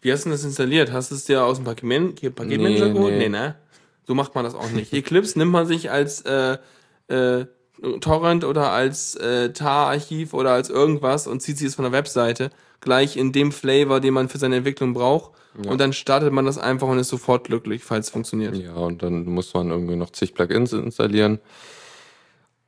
Wie 0.00 0.10
hast 0.10 0.24
du 0.24 0.30
das 0.30 0.44
installiert? 0.44 0.90
Hast 0.90 1.10
du 1.10 1.16
es 1.16 1.26
dir 1.26 1.44
aus 1.44 1.58
dem 1.58 1.64
Paketmanager 1.66 2.30
Nee, 2.46 2.92
geholt? 2.94 3.12
nee. 3.12 3.18
Nee, 3.18 3.28
ne? 3.28 3.56
So 4.06 4.14
macht 4.14 4.34
man 4.34 4.44
das 4.44 4.54
auch 4.54 4.70
nicht. 4.70 4.94
Eclipse 4.94 5.38
nimmt 5.38 5.52
man 5.52 5.66
sich 5.66 5.90
als 5.90 6.22
äh, 6.22 6.56
äh, 7.08 7.46
Torrent 8.00 8.44
oder 8.44 8.72
als 8.72 9.14
äh, 9.16 9.52
TAR-Archiv 9.52 10.34
oder 10.34 10.52
als 10.52 10.70
irgendwas 10.70 11.26
und 11.26 11.40
zieht 11.40 11.58
sich 11.58 11.68
es 11.68 11.74
von 11.74 11.84
der 11.84 11.92
Webseite 11.92 12.50
gleich 12.80 13.16
in 13.16 13.32
dem 13.32 13.52
Flavor, 13.52 14.00
den 14.00 14.14
man 14.14 14.28
für 14.28 14.38
seine 14.38 14.56
Entwicklung 14.56 14.94
braucht. 14.94 15.32
Und 15.66 15.80
dann 15.80 15.92
startet 15.92 16.32
man 16.32 16.44
das 16.44 16.56
einfach 16.56 16.86
und 16.86 16.98
ist 16.98 17.08
sofort 17.08 17.44
glücklich, 17.44 17.82
falls 17.82 18.06
es 18.06 18.12
funktioniert. 18.12 18.56
Ja, 18.56 18.74
und 18.74 19.02
dann 19.02 19.24
muss 19.24 19.52
man 19.54 19.70
irgendwie 19.70 19.96
noch 19.96 20.10
zig 20.10 20.34
Plugins 20.34 20.72
installieren. 20.72 21.40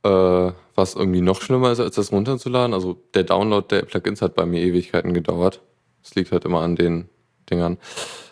Äh, 0.02 0.52
was 0.74 0.94
irgendwie 0.94 1.20
noch 1.20 1.42
schlimmer 1.42 1.70
ist, 1.70 1.78
als 1.78 1.94
das 1.94 2.10
runterzuladen. 2.10 2.74
Also 2.74 3.00
der 3.14 3.24
Download 3.24 3.66
der 3.68 3.82
Plugins 3.82 4.22
hat 4.22 4.34
bei 4.34 4.46
mir 4.46 4.60
Ewigkeiten 4.60 5.14
gedauert. 5.14 5.60
Es 6.02 6.14
liegt 6.14 6.32
halt 6.32 6.44
immer 6.44 6.62
an 6.62 6.74
den 6.74 7.08
Dingern, 7.48 7.78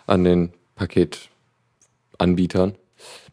an 0.07 0.25
den 0.25 0.53
Paketanbietern. 0.75 2.75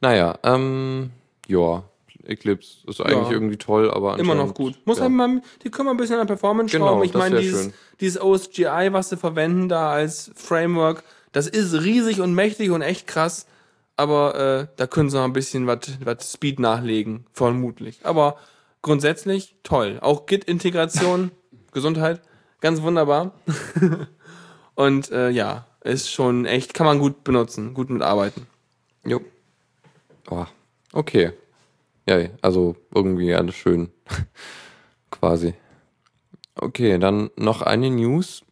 Naja, 0.02 0.38
ähm, 0.44 1.12
ja, 1.48 1.84
Eclipse 2.26 2.78
ist 2.88 3.02
eigentlich 3.02 3.28
Ja. 3.28 3.32
irgendwie 3.32 3.58
toll, 3.58 3.90
aber 3.92 4.18
Immer 4.20 4.36
noch 4.36 4.54
gut. 4.54 4.76
Muss 4.86 5.00
ja. 5.00 5.10
mal, 5.10 5.42
die 5.64 5.70
können 5.72 5.88
wir 5.88 5.92
ein 5.92 5.98
bisschen 5.98 6.16
an 6.20 6.28
der 6.28 6.34
Performance 6.36 6.72
Genau, 6.72 6.88
schrauben. 6.88 7.04
Ich 7.04 7.14
meine, 7.14 7.40
dieses, 7.40 7.64
schön. 7.66 7.74
dieses 8.00 8.22
OSGI, 8.22 8.90
was 8.92 9.10
sie 9.10 9.18
verwenden 9.18 9.70
da 9.70 9.92
als 9.92 10.32
Framework, 10.36 11.04
das 11.32 11.48
ist 11.48 11.74
riesig 11.74 12.22
und 12.22 12.34
mächtig 12.34 12.72
und 12.72 12.82
echt 12.82 13.08
krass. 13.08 13.46
Aber 13.98 14.36
äh, 14.36 14.68
da 14.76 14.88
können 14.88 15.10
sie 15.10 15.18
noch 15.18 15.24
ein 15.24 15.34
bisschen 15.34 15.68
was 15.68 15.80
was 16.04 16.34
Speed 16.34 16.60
nachlegen, 16.60 17.26
vermutlich. 17.32 18.00
Aber 18.04 18.38
grundsätzlich 18.82 19.56
toll. 19.64 20.00
Auch 20.02 20.26
Git-Integration, 20.26 21.32
Gesundheit, 21.72 22.22
ganz 22.60 22.82
wunderbar. 22.82 23.34
und 24.76 25.12
äh, 25.12 25.30
ja, 25.30 25.66
ist 25.82 26.12
schon 26.12 26.46
echt, 26.46 26.74
kann 26.74 26.86
man 26.86 27.00
gut 27.00 27.24
benutzen, 27.24 27.74
gut 27.74 27.90
mitarbeiten. 27.90 28.48
Jo. 29.06 29.22
Oh, 30.30 30.46
okay. 30.94 31.32
Ja, 32.08 32.20
also 32.42 32.76
irgendwie 32.94 33.34
alles 33.34 33.56
schön. 33.56 33.90
Quasi. 35.12 35.54
Okay, 36.56 36.98
dann 37.00 37.30
noch 37.36 37.62
eine 37.62 37.90
News, 37.90 38.44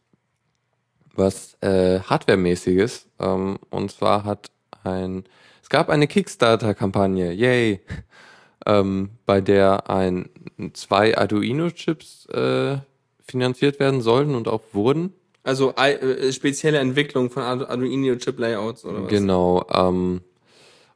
was 1.14 1.56
äh, 1.60 2.00
Hardware-mäßiges. 2.00 3.06
Ähm, 3.20 3.58
und 3.70 3.90
zwar 3.92 4.24
hat 4.24 4.50
ein, 4.82 5.24
es 5.62 5.68
gab 5.68 5.88
eine 5.88 6.06
Kickstarter-Kampagne, 6.06 7.32
yay, 7.32 7.80
ähm, 8.66 9.10
bei 9.24 9.40
der 9.40 9.88
ein 9.88 10.28
zwei 10.72 11.16
Arduino-Chips 11.16 12.26
äh, 12.26 12.78
finanziert 13.20 13.80
werden 13.80 14.00
sollten 14.00 14.34
und 14.34 14.48
auch 14.48 14.62
wurden. 14.72 15.14
Also 15.42 15.74
äh, 15.76 16.32
spezielle 16.32 16.78
Entwicklung 16.78 17.30
von 17.30 17.42
Ardu- 17.42 17.66
Arduino-Chip-Layouts 17.66 18.84
oder 18.84 19.04
was? 19.04 19.10
Genau, 19.10 19.64
ähm, 19.70 20.22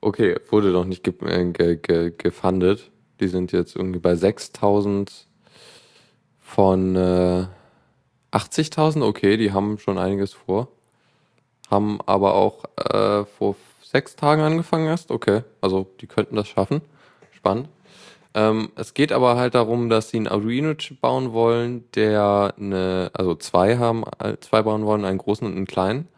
okay, 0.01 0.36
wurde 0.51 0.72
doch 0.72 0.84
nicht 0.84 1.05
ge 1.05 1.14
äh, 1.26 1.53
ge 1.53 1.76
ge 1.76 2.12
gefundet. 2.16 2.90
Die 3.20 3.28
sind 3.28 3.53
jetzt 3.53 3.76
irgendwie 3.76 3.99
bei 3.99 4.14
6000 4.14 5.26
von 6.38 6.96
äh, 6.96 7.46
80.000. 8.32 9.05
Okay, 9.05 9.36
die 9.36 9.53
haben 9.53 9.78
schon 9.78 9.99
einiges 9.99 10.32
vor. 10.32 10.68
Haben 11.70 11.99
aber 12.07 12.34
auch 12.34 12.64
äh, 12.76 13.24
vor 13.24 13.57
sechs 13.82 14.16
Tagen 14.16 14.42
angefangen 14.42 14.86
erst. 14.86 15.11
Okay, 15.11 15.42
also 15.61 15.90
die 16.01 16.07
könnten 16.07 16.36
das 16.36 16.49
schaffen. 16.49 16.80
Spannend. 17.32 17.68
Ähm, 18.34 18.70
es 18.76 18.94
geht 18.94 19.12
aber 19.12 19.36
halt 19.36 19.55
darum, 19.55 19.88
dass 19.88 20.11
sie 20.11 20.18
einen 20.18 20.28
Arduino-Chip 20.28 21.01
bauen 21.01 21.32
wollen, 21.32 21.84
der 21.94 22.55
eine, 22.59 23.11
also 23.14 23.34
zwei 23.34 23.78
haben, 23.78 24.05
äh, 24.18 24.36
zwei 24.40 24.62
bauen 24.62 24.84
wollen, 24.84 25.05
einen 25.05 25.18
großen 25.18 25.46
und 25.46 25.57
einen 25.57 25.66
kleinen 25.66 26.09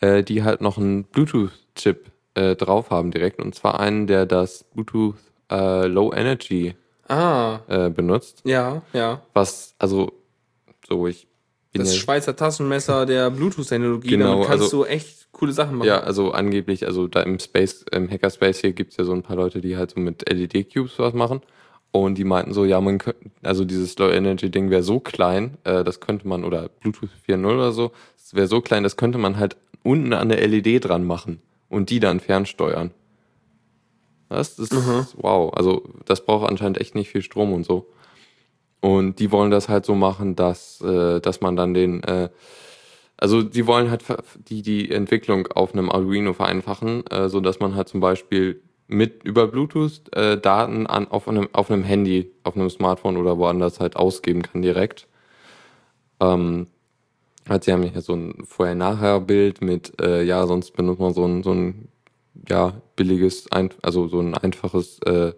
äh, 0.00 0.22
die 0.22 0.42
halt 0.42 0.60
noch 0.60 0.78
einen 0.78 1.04
Bluetooth-Chip 1.04 2.10
äh, 2.36 2.54
drauf 2.56 2.90
haben 2.90 3.10
direkt. 3.10 3.40
Und 3.40 3.54
zwar 3.54 3.80
einen, 3.80 4.06
der 4.06 4.26
das 4.26 4.64
Bluetooth 4.64 5.16
äh, 5.50 5.86
Low 5.86 6.12
Energy 6.14 6.74
Ah, 7.08 7.60
äh, 7.68 7.88
benutzt. 7.90 8.42
ja, 8.44 8.82
ja. 8.92 9.20
Was, 9.32 9.74
also, 9.78 10.12
so 10.88 11.06
ich 11.06 11.26
bin 11.72 11.82
Das 11.82 11.94
ja, 11.94 12.00
Schweizer 12.00 12.34
Taschenmesser 12.34 13.06
der 13.06 13.30
Bluetooth-Technologie. 13.30 14.08
Genau, 14.08 14.32
Damit 14.34 14.46
kannst 14.48 14.64
also- 14.64 14.84
du 14.84 14.84
echt 14.90 15.28
coole 15.32 15.52
Sachen 15.52 15.76
machen. 15.76 15.86
ja, 15.88 16.00
also 16.00 16.32
angeblich, 16.32 16.86
also 16.86 17.06
da 17.08 17.20
im 17.22 17.38
Space, 17.38 17.84
im 17.92 18.10
Hackerspace 18.10 18.60
hier 18.60 18.72
gibt's 18.72 18.96
ja 18.96 19.04
so 19.04 19.12
ein 19.12 19.22
paar 19.22 19.36
Leute, 19.36 19.60
die 19.60 19.76
halt 19.76 19.90
so 19.92 20.00
mit 20.00 20.28
LED-Cubes 20.28 20.98
was 20.98 21.12
machen. 21.14 21.42
Und 21.92 22.16
die 22.18 22.24
meinten 22.24 22.52
so, 22.52 22.64
ja, 22.64 22.80
man 22.80 22.98
könnte, 22.98 23.30
also 23.42 23.64
dieses 23.64 23.96
Low 23.98 24.10
Energy 24.10 24.50
Ding 24.50 24.70
wäre 24.70 24.82
so 24.82 24.98
klein, 25.00 25.56
äh, 25.64 25.84
das 25.84 26.00
könnte 26.00 26.26
man, 26.28 26.44
oder 26.44 26.68
Bluetooth 26.80 27.08
4.0 27.26 27.54
oder 27.54 27.72
so, 27.72 27.92
das 28.16 28.34
wäre 28.34 28.46
so 28.48 28.60
klein, 28.60 28.82
das 28.82 28.96
könnte 28.96 29.18
man 29.18 29.38
halt 29.38 29.56
unten 29.82 30.12
an 30.12 30.28
der 30.28 30.46
LED 30.46 30.84
dran 30.84 31.04
machen 31.04 31.40
und 31.68 31.90
die 31.90 32.00
dann 32.00 32.20
fernsteuern. 32.20 32.90
Das 34.28 34.58
ist, 34.58 34.72
wow, 35.16 35.52
also 35.54 35.88
das 36.04 36.24
braucht 36.24 36.48
anscheinend 36.48 36.80
echt 36.80 36.94
nicht 36.94 37.10
viel 37.10 37.22
Strom 37.22 37.52
und 37.52 37.64
so. 37.64 37.88
Und 38.80 39.18
die 39.18 39.32
wollen 39.32 39.50
das 39.50 39.68
halt 39.68 39.84
so 39.84 39.94
machen, 39.94 40.36
dass, 40.36 40.80
äh, 40.80 41.20
dass 41.20 41.40
man 41.40 41.56
dann 41.56 41.74
den, 41.74 42.02
äh, 42.02 42.28
also 43.16 43.42
die 43.42 43.66
wollen 43.66 43.90
halt 43.90 44.04
die, 44.48 44.62
die 44.62 44.90
Entwicklung 44.90 45.46
auf 45.48 45.72
einem 45.72 45.90
Arduino 45.90 46.32
vereinfachen, 46.32 47.06
äh, 47.06 47.28
so 47.28 47.40
dass 47.40 47.60
man 47.60 47.74
halt 47.74 47.88
zum 47.88 48.00
Beispiel 48.00 48.62
mit 48.88 49.24
über 49.24 49.48
Bluetooth 49.48 50.14
äh, 50.14 50.38
Daten 50.38 50.86
an, 50.86 51.08
auf, 51.08 51.28
einem, 51.28 51.48
auf 51.52 51.70
einem 51.70 51.82
Handy, 51.82 52.30
auf 52.44 52.56
einem 52.56 52.70
Smartphone 52.70 53.16
oder 53.16 53.38
woanders 53.38 53.80
halt 53.80 53.96
ausgeben 53.96 54.42
kann 54.42 54.62
direkt. 54.62 55.08
Ähm, 56.20 56.68
halt, 57.48 57.64
sie 57.64 57.72
haben 57.72 57.82
hier 57.82 58.00
so 58.00 58.14
ein 58.14 58.44
Vorher-Nachher-Bild 58.46 59.60
mit, 59.62 60.00
äh, 60.00 60.22
ja, 60.22 60.46
sonst 60.46 60.72
benutzt 60.76 61.00
man 61.00 61.14
so 61.14 61.24
ein, 61.24 61.42
so 61.42 61.52
ein 61.52 61.88
ja, 62.48 62.74
billiges, 62.96 63.50
ein, 63.52 63.70
also 63.82 64.08
so 64.08 64.20
ein 64.20 64.34
einfaches 64.34 64.98
äh, 65.00 65.32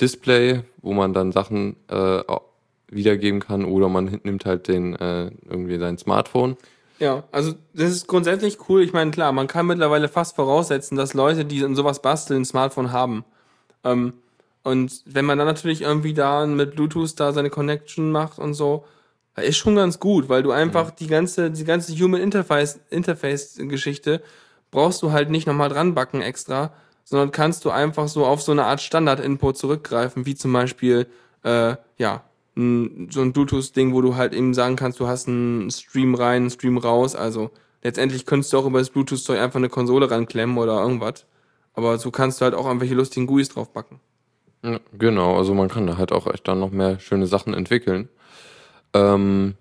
Display, 0.00 0.62
wo 0.82 0.92
man 0.92 1.12
dann 1.12 1.32
Sachen 1.32 1.76
äh, 1.88 2.22
wiedergeben 2.88 3.40
kann 3.40 3.64
oder 3.64 3.88
man 3.88 4.20
nimmt 4.22 4.44
halt 4.44 4.68
den 4.68 4.94
äh, 4.96 5.30
irgendwie 5.48 5.78
sein 5.78 5.98
Smartphone. 5.98 6.56
Ja, 6.98 7.24
also 7.32 7.54
das 7.72 7.90
ist 7.90 8.06
grundsätzlich 8.06 8.68
cool. 8.68 8.82
Ich 8.82 8.92
meine, 8.92 9.10
klar, 9.10 9.32
man 9.32 9.46
kann 9.46 9.66
mittlerweile 9.66 10.08
fast 10.08 10.36
voraussetzen, 10.36 10.96
dass 10.96 11.14
Leute, 11.14 11.44
die 11.44 11.58
in 11.60 11.74
sowas 11.74 12.00
basteln, 12.00 12.42
ein 12.42 12.44
Smartphone 12.44 12.92
haben. 12.92 13.24
Ähm, 13.82 14.14
und 14.62 15.02
wenn 15.04 15.24
man 15.24 15.38
dann 15.38 15.46
natürlich 15.46 15.82
irgendwie 15.82 16.14
da 16.14 16.46
mit 16.46 16.74
Bluetooth 16.74 17.18
da 17.18 17.32
seine 17.32 17.50
Connection 17.50 18.12
macht 18.12 18.38
und 18.38 18.54
so, 18.54 18.84
ist 19.42 19.56
schon 19.56 19.76
ganz 19.76 19.98
gut, 19.98 20.28
weil 20.28 20.42
du 20.42 20.52
einfach 20.52 20.90
die 20.90 21.06
ganze, 21.06 21.50
die 21.50 21.64
ganze 21.64 21.92
Human 21.94 22.20
Interface, 22.20 22.80
Interface 22.90 23.56
Geschichte 23.58 24.22
brauchst 24.70 25.02
du 25.02 25.12
halt 25.12 25.30
nicht 25.30 25.46
nochmal 25.46 25.68
dran 25.68 25.94
backen 25.94 26.20
extra, 26.20 26.72
sondern 27.04 27.30
kannst 27.30 27.64
du 27.64 27.70
einfach 27.70 28.08
so 28.08 28.24
auf 28.24 28.42
so 28.42 28.52
eine 28.52 28.64
Art 28.64 28.80
Standard-Input 28.80 29.56
zurückgreifen, 29.56 30.26
wie 30.26 30.34
zum 30.34 30.52
Beispiel, 30.52 31.06
äh, 31.42 31.76
ja, 31.98 32.24
n, 32.56 33.08
so 33.10 33.20
ein 33.20 33.32
Bluetooth-Ding, 33.32 33.92
wo 33.92 34.00
du 34.00 34.16
halt 34.16 34.34
eben 34.34 34.54
sagen 34.54 34.76
kannst, 34.76 35.00
du 35.00 35.06
hast 35.06 35.28
einen 35.28 35.70
Stream 35.70 36.14
rein, 36.14 36.42
einen 36.42 36.50
Stream 36.50 36.78
raus. 36.78 37.14
Also 37.14 37.50
letztendlich 37.82 38.26
könntest 38.26 38.52
du 38.52 38.58
auch 38.58 38.66
über 38.66 38.78
das 38.78 38.90
Bluetooth-Zeug 38.90 39.38
einfach 39.38 39.58
eine 39.58 39.68
Konsole 39.68 40.10
ranklemmen 40.10 40.58
oder 40.58 40.80
irgendwas. 40.80 41.26
Aber 41.74 41.98
so 41.98 42.10
kannst 42.10 42.40
du 42.40 42.44
halt 42.44 42.54
auch 42.54 42.66
irgendwelche 42.66 42.94
lustigen 42.94 43.26
GUIs 43.26 43.48
draufbacken. 43.48 44.00
Ja, 44.62 44.80
genau, 44.96 45.36
also 45.36 45.54
man 45.54 45.68
kann 45.68 45.86
da 45.86 45.98
halt 45.98 46.12
auch 46.12 46.26
echt 46.26 46.48
dann 46.48 46.60
noch 46.60 46.70
mehr 46.70 46.98
schöne 46.98 47.26
Sachen 47.26 47.52
entwickeln. 47.52 48.08
Ähm, 48.94 49.54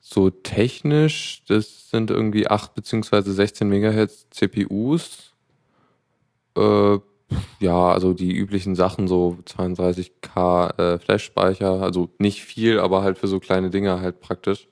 so 0.00 0.30
technisch, 0.30 1.42
das 1.46 1.90
sind 1.90 2.10
irgendwie 2.10 2.48
8 2.48 2.74
bzw. 2.74 3.22
16 3.30 3.68
Megahertz 3.68 4.26
CPUs. 4.30 5.34
Äh, 6.56 6.98
ja, 7.60 7.92
also 7.92 8.12
die 8.12 8.32
üblichen 8.34 8.74
Sachen, 8.74 9.06
so 9.06 9.38
32K 9.46 10.78
äh, 10.78 10.98
Flash-Speicher, 10.98 11.80
also 11.82 12.10
nicht 12.18 12.42
viel, 12.44 12.80
aber 12.80 13.02
halt 13.02 13.18
für 13.18 13.28
so 13.28 13.38
kleine 13.40 13.70
Dinger 13.70 14.00
halt 14.00 14.20
praktisch. 14.20 14.68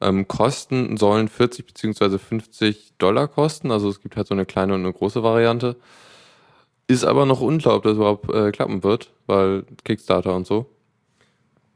Ähm, 0.00 0.28
Kosten 0.28 0.96
sollen 0.96 1.28
40 1.28 1.66
bzw. 1.66 2.18
50 2.18 2.94
Dollar 2.98 3.28
kosten, 3.28 3.70
also 3.70 3.88
es 3.88 4.00
gibt 4.00 4.16
halt 4.16 4.26
so 4.26 4.34
eine 4.34 4.46
kleine 4.46 4.74
und 4.74 4.80
eine 4.80 4.92
große 4.92 5.22
Variante. 5.22 5.76
Ist 6.86 7.04
aber 7.04 7.26
noch 7.26 7.40
unklar, 7.40 7.76
ob 7.76 7.82
das 7.84 7.96
überhaupt 7.96 8.30
äh, 8.32 8.50
klappen 8.52 8.82
wird, 8.84 9.10
weil 9.26 9.64
Kickstarter 9.84 10.34
und 10.34 10.46
so. 10.46 10.66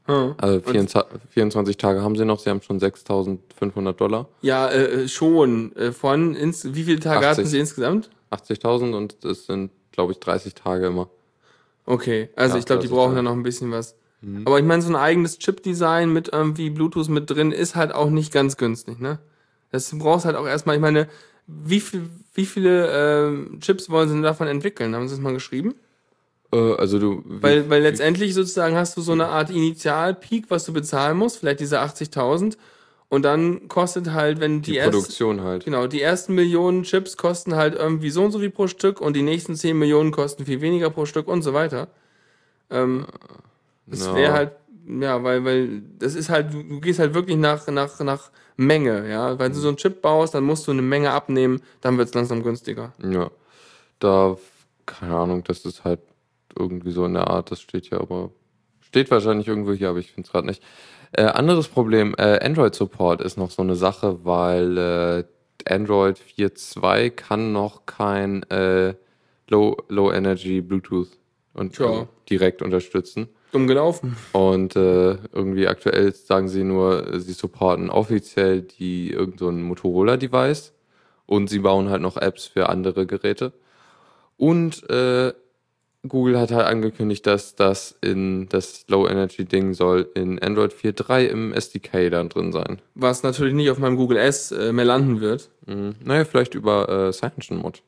Hm. 0.09 0.33
Also 0.37 0.59
24, 0.61 1.19
24 1.29 1.77
Tage 1.77 2.01
haben 2.01 2.15
sie 2.15 2.25
noch, 2.25 2.39
sie 2.39 2.49
haben 2.49 2.63
schon 2.63 2.79
6.500 2.79 3.93
Dollar. 3.93 4.27
Ja, 4.41 4.67
äh, 4.67 5.07
schon. 5.07 5.75
Äh, 5.75 5.91
von 5.91 6.35
ins, 6.35 6.73
wie 6.73 6.83
viele 6.83 6.99
Tage 6.99 7.27
80. 7.27 7.29
hatten 7.29 7.47
sie 7.47 7.59
insgesamt? 7.59 8.09
80.000 8.31 8.95
und 8.95 9.23
es 9.23 9.45
sind, 9.45 9.69
glaube 9.91 10.13
ich, 10.13 10.19
30 10.19 10.55
Tage 10.55 10.87
immer. 10.87 11.09
Okay, 11.85 12.29
also 12.35 12.55
Ja, 12.55 12.59
ich 12.59 12.65
glaube, 12.65 12.81
die 12.81 12.87
30 12.87 12.97
brauchen 12.97 13.15
da 13.15 13.21
noch 13.21 13.33
ein 13.33 13.43
bisschen 13.43 13.71
was. 13.71 13.95
Mhm. 14.21 14.47
Aber 14.47 14.57
ich 14.57 14.65
meine, 14.65 14.81
so 14.81 14.89
ein 14.89 14.95
eigenes 14.95 15.37
Chip-Design 15.37 16.11
mit 16.11 16.29
irgendwie 16.33 16.71
Bluetooth 16.71 17.09
mit 17.09 17.29
drin 17.29 17.51
ist 17.51 17.75
halt 17.75 17.93
auch 17.93 18.09
nicht 18.09 18.33
ganz 18.33 18.57
günstig, 18.57 18.99
ne? 18.99 19.19
Das 19.71 19.91
du 19.91 19.99
brauchst 19.99 20.25
halt 20.25 20.35
auch 20.35 20.47
erstmal, 20.47 20.75
ich 20.75 20.81
meine, 20.81 21.07
wie, 21.45 21.79
viel, 21.79 22.09
wie 22.33 22.47
viele 22.47 23.27
ähm, 23.27 23.59
Chips 23.61 23.91
wollen 23.91 24.07
sie 24.07 24.15
denn 24.15 24.23
davon 24.23 24.47
entwickeln? 24.47 24.95
Haben 24.95 25.07
sie 25.07 25.13
das 25.13 25.21
mal 25.21 25.33
geschrieben? 25.33 25.75
Äh, 26.53 26.73
also 26.75 26.99
du. 26.99 27.23
Weil, 27.25 27.69
weil 27.69 27.81
letztendlich 27.83 28.33
sozusagen 28.33 28.75
hast 28.75 28.97
du 28.97 29.01
so 29.01 29.11
eine 29.11 29.27
Art 29.27 29.49
Initialpeak, 29.49 30.45
was 30.49 30.65
du 30.65 30.73
bezahlen 30.73 31.17
musst, 31.17 31.37
vielleicht 31.37 31.59
diese 31.59 31.79
80.000. 31.79 32.57
Und 33.11 33.23
dann 33.23 33.67
kostet 33.69 34.13
halt, 34.13 34.39
wenn 34.39 34.61
die, 34.61 34.71
die 34.71 34.77
erst, 34.77 34.91
Produktion 34.91 35.41
halt. 35.41 35.65
Genau, 35.65 35.87
die 35.87 36.01
ersten 36.01 36.35
Millionen 36.35 36.83
Chips 36.83 37.17
kosten 37.17 37.55
halt 37.55 37.73
irgendwie 37.73 38.11
so 38.11 38.23
und 38.23 38.31
so 38.31 38.39
viel 38.39 38.51
pro 38.51 38.67
Stück 38.67 39.01
und 39.01 39.15
die 39.15 39.23
nächsten 39.23 39.55
10 39.55 39.77
Millionen 39.77 40.11
kosten 40.11 40.45
viel 40.45 40.61
weniger 40.61 40.91
pro 40.91 41.05
Stück 41.05 41.27
und 41.27 41.41
so 41.41 41.53
weiter. 41.55 41.87
Ähm, 42.69 43.07
das 43.87 44.05
Ja. 44.05 44.15
wäre 44.15 44.33
halt, 44.33 44.51
ja, 44.87 45.23
weil, 45.23 45.43
weil 45.43 45.81
das 45.97 46.13
ist 46.13 46.29
halt, 46.29 46.53
du, 46.53 46.79
gehst 46.81 46.99
halt 46.99 47.15
wirklich 47.15 47.37
nach, 47.37 47.65
nach, 47.67 47.99
nach 47.99 48.29
Menge, 48.57 49.09
ja. 49.09 49.39
Weil 49.39 49.49
du 49.49 49.55
so 49.55 49.69
einen 49.69 49.77
Chip 49.77 50.03
baust, 50.03 50.35
dann 50.35 50.43
musst 50.43 50.67
du 50.67 50.71
eine 50.71 50.83
Menge 50.83 51.09
abnehmen, 51.09 51.61
dann 51.81 51.97
wird 51.97 52.09
es 52.09 52.13
langsam 52.13 52.43
günstiger. 52.43 52.93
Ja. 53.03 53.31
Da, 53.97 54.37
keine 54.85 55.15
Ahnung, 55.15 55.43
das 55.43 55.65
ist 55.65 55.83
halt 55.83 55.99
irgendwie 56.57 56.91
so 56.91 57.05
in 57.05 57.13
der 57.13 57.27
Art, 57.27 57.51
das 57.51 57.61
steht 57.61 57.85
hier 57.85 58.01
aber. 58.01 58.31
Steht 58.81 59.11
wahrscheinlich 59.11 59.47
irgendwo 59.47 59.73
hier, 59.73 59.89
aber 59.89 59.99
ich 59.99 60.11
finde 60.11 60.27
es 60.27 60.31
gerade 60.31 60.47
nicht. 60.47 60.63
Äh, 61.11 61.23
anderes 61.23 61.67
Problem, 61.67 62.15
äh, 62.17 62.39
Android 62.43 62.73
Support 62.75 63.21
ist 63.21 63.37
noch 63.37 63.51
so 63.51 63.61
eine 63.61 63.75
Sache, 63.75 64.25
weil 64.25 64.77
äh, 64.77 65.23
Android 65.71 66.19
4.2 66.19 67.09
kann 67.11 67.51
noch 67.51 67.85
kein 67.85 68.43
äh, 68.49 68.95
Low, 69.47 69.77
Low 69.87 70.11
Energy 70.11 70.61
Bluetooth 70.61 71.09
und 71.53 71.75
Tja. 71.75 71.85
also 71.85 72.07
direkt 72.29 72.61
unterstützen. 72.61 73.29
Dumm 73.51 73.67
gelaufen. 73.67 74.15
Und 74.31 74.75
äh, 74.75 75.17
irgendwie 75.33 75.67
aktuell 75.67 76.13
sagen 76.13 76.47
sie 76.47 76.63
nur, 76.63 77.19
sie 77.19 77.33
supporten 77.33 77.89
offiziell 77.89 78.61
die 78.61 79.11
irgend 79.11 79.39
so 79.39 79.49
ein 79.49 79.63
Motorola-Device 79.63 80.73
und 81.25 81.49
sie 81.49 81.59
bauen 81.59 81.89
halt 81.89 82.01
noch 82.01 82.17
Apps 82.17 82.45
für 82.45 82.69
andere 82.69 83.07
Geräte. 83.07 83.53
Und 84.37 84.87
äh, 84.89 85.33
Google 86.07 86.39
hat 86.39 86.51
halt 86.51 86.65
angekündigt, 86.65 87.27
dass 87.27 87.55
das 87.55 87.95
in 88.01 88.47
das 88.49 88.85
Low-Energy-Ding 88.87 89.73
soll 89.73 90.09
in 90.15 90.39
Android 90.39 90.73
4.3 90.73 91.25
im 91.25 91.51
SDK 91.53 92.09
dann 92.09 92.29
drin 92.29 92.53
sein. 92.53 92.79
Was 92.95 93.21
natürlich 93.23 93.53
nicht 93.53 93.69
auf 93.69 93.79
meinem 93.79 93.97
Google 93.97 94.17
S 94.17 94.51
äh, 94.51 94.71
mehr 94.71 94.85
landen 94.85 95.19
wird. 95.19 95.49
Mhm. 95.65 95.95
Naja, 96.03 96.23
vielleicht 96.23 96.55
über 96.55 97.07
äh, 97.09 97.11
CyanogenMod. 97.11 97.81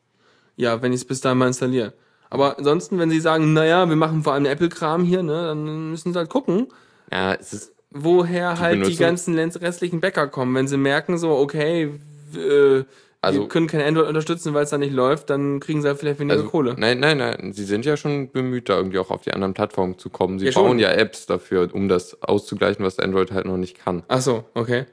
Ja, 0.57 0.81
wenn 0.81 0.91
ich 0.91 1.01
es 1.01 1.05
bis 1.05 1.21
dahin 1.21 1.37
mal 1.37 1.47
installiere. 1.47 1.93
Aber 2.29 2.57
ansonsten, 2.57 2.99
wenn 2.99 3.09
sie 3.09 3.19
sagen, 3.21 3.53
naja, 3.53 3.87
wir 3.87 3.95
machen 3.95 4.23
vor 4.23 4.33
allem 4.33 4.45
Apple-Kram 4.45 5.03
hier, 5.03 5.23
ne, 5.23 5.43
dann 5.47 5.91
müssen 5.91 6.11
sie 6.11 6.19
halt 6.19 6.29
gucken, 6.29 6.67
Ja, 7.11 7.33
es 7.33 7.53
ist 7.53 7.73
woher 7.91 8.59
halt 8.59 8.75
die 8.75 8.95
benutzen- 8.97 8.99
ganzen 9.35 9.37
restlichen 9.57 10.01
Bäcker 10.01 10.27
kommen. 10.27 10.53
Wenn 10.55 10.67
sie 10.67 10.77
merken, 10.77 11.17
so, 11.17 11.31
okay, 11.37 11.91
äh, 12.35 12.83
Also- 13.23 13.41
wir 13.41 13.47
können 13.49 13.67
kein 13.67 13.81
Android 13.81 14.07
unterstützen, 14.07 14.53
weil 14.55 14.63
es 14.63 14.71
da 14.71 14.77
nicht 14.79 14.93
läuft, 14.93 15.29
dann 15.29 15.59
kriegen 15.59 15.81
sie 15.81 15.87
halt 15.87 15.99
vielleicht 15.99 16.19
weniger 16.19 16.37
Also, 16.37 16.49
Kohle. 16.49 16.75
Nein, 16.77 16.99
nein, 16.99 17.17
nein. 17.19 17.53
Sie 17.53 17.65
sind 17.65 17.85
ja 17.85 17.95
schon 17.95 18.31
bemüht, 18.31 18.67
da 18.67 18.77
irgendwie 18.77 18.97
auch 18.97 19.11
auf 19.11 19.21
die 19.21 19.31
anderen 19.31 19.53
Plattformen 19.53 19.99
zu 19.99 20.09
kommen. 20.09 20.39
Sie 20.39 20.47
Ja, 20.47 20.51
schon. 20.51 20.63
bauen 20.65 20.79
ja 20.79 20.89
Apps 20.91 21.27
dafür, 21.27 21.69
um 21.73 21.87
das 21.87 22.21
auszugleichen, 22.23 22.83
was 22.83 22.97
Android 22.97 23.31
halt 23.31 23.45
noch 23.45 23.57
nicht 23.57 23.77
kann. 23.77 24.01
Ach 24.07 24.21
so, 24.21 24.45
okay. 24.55 24.85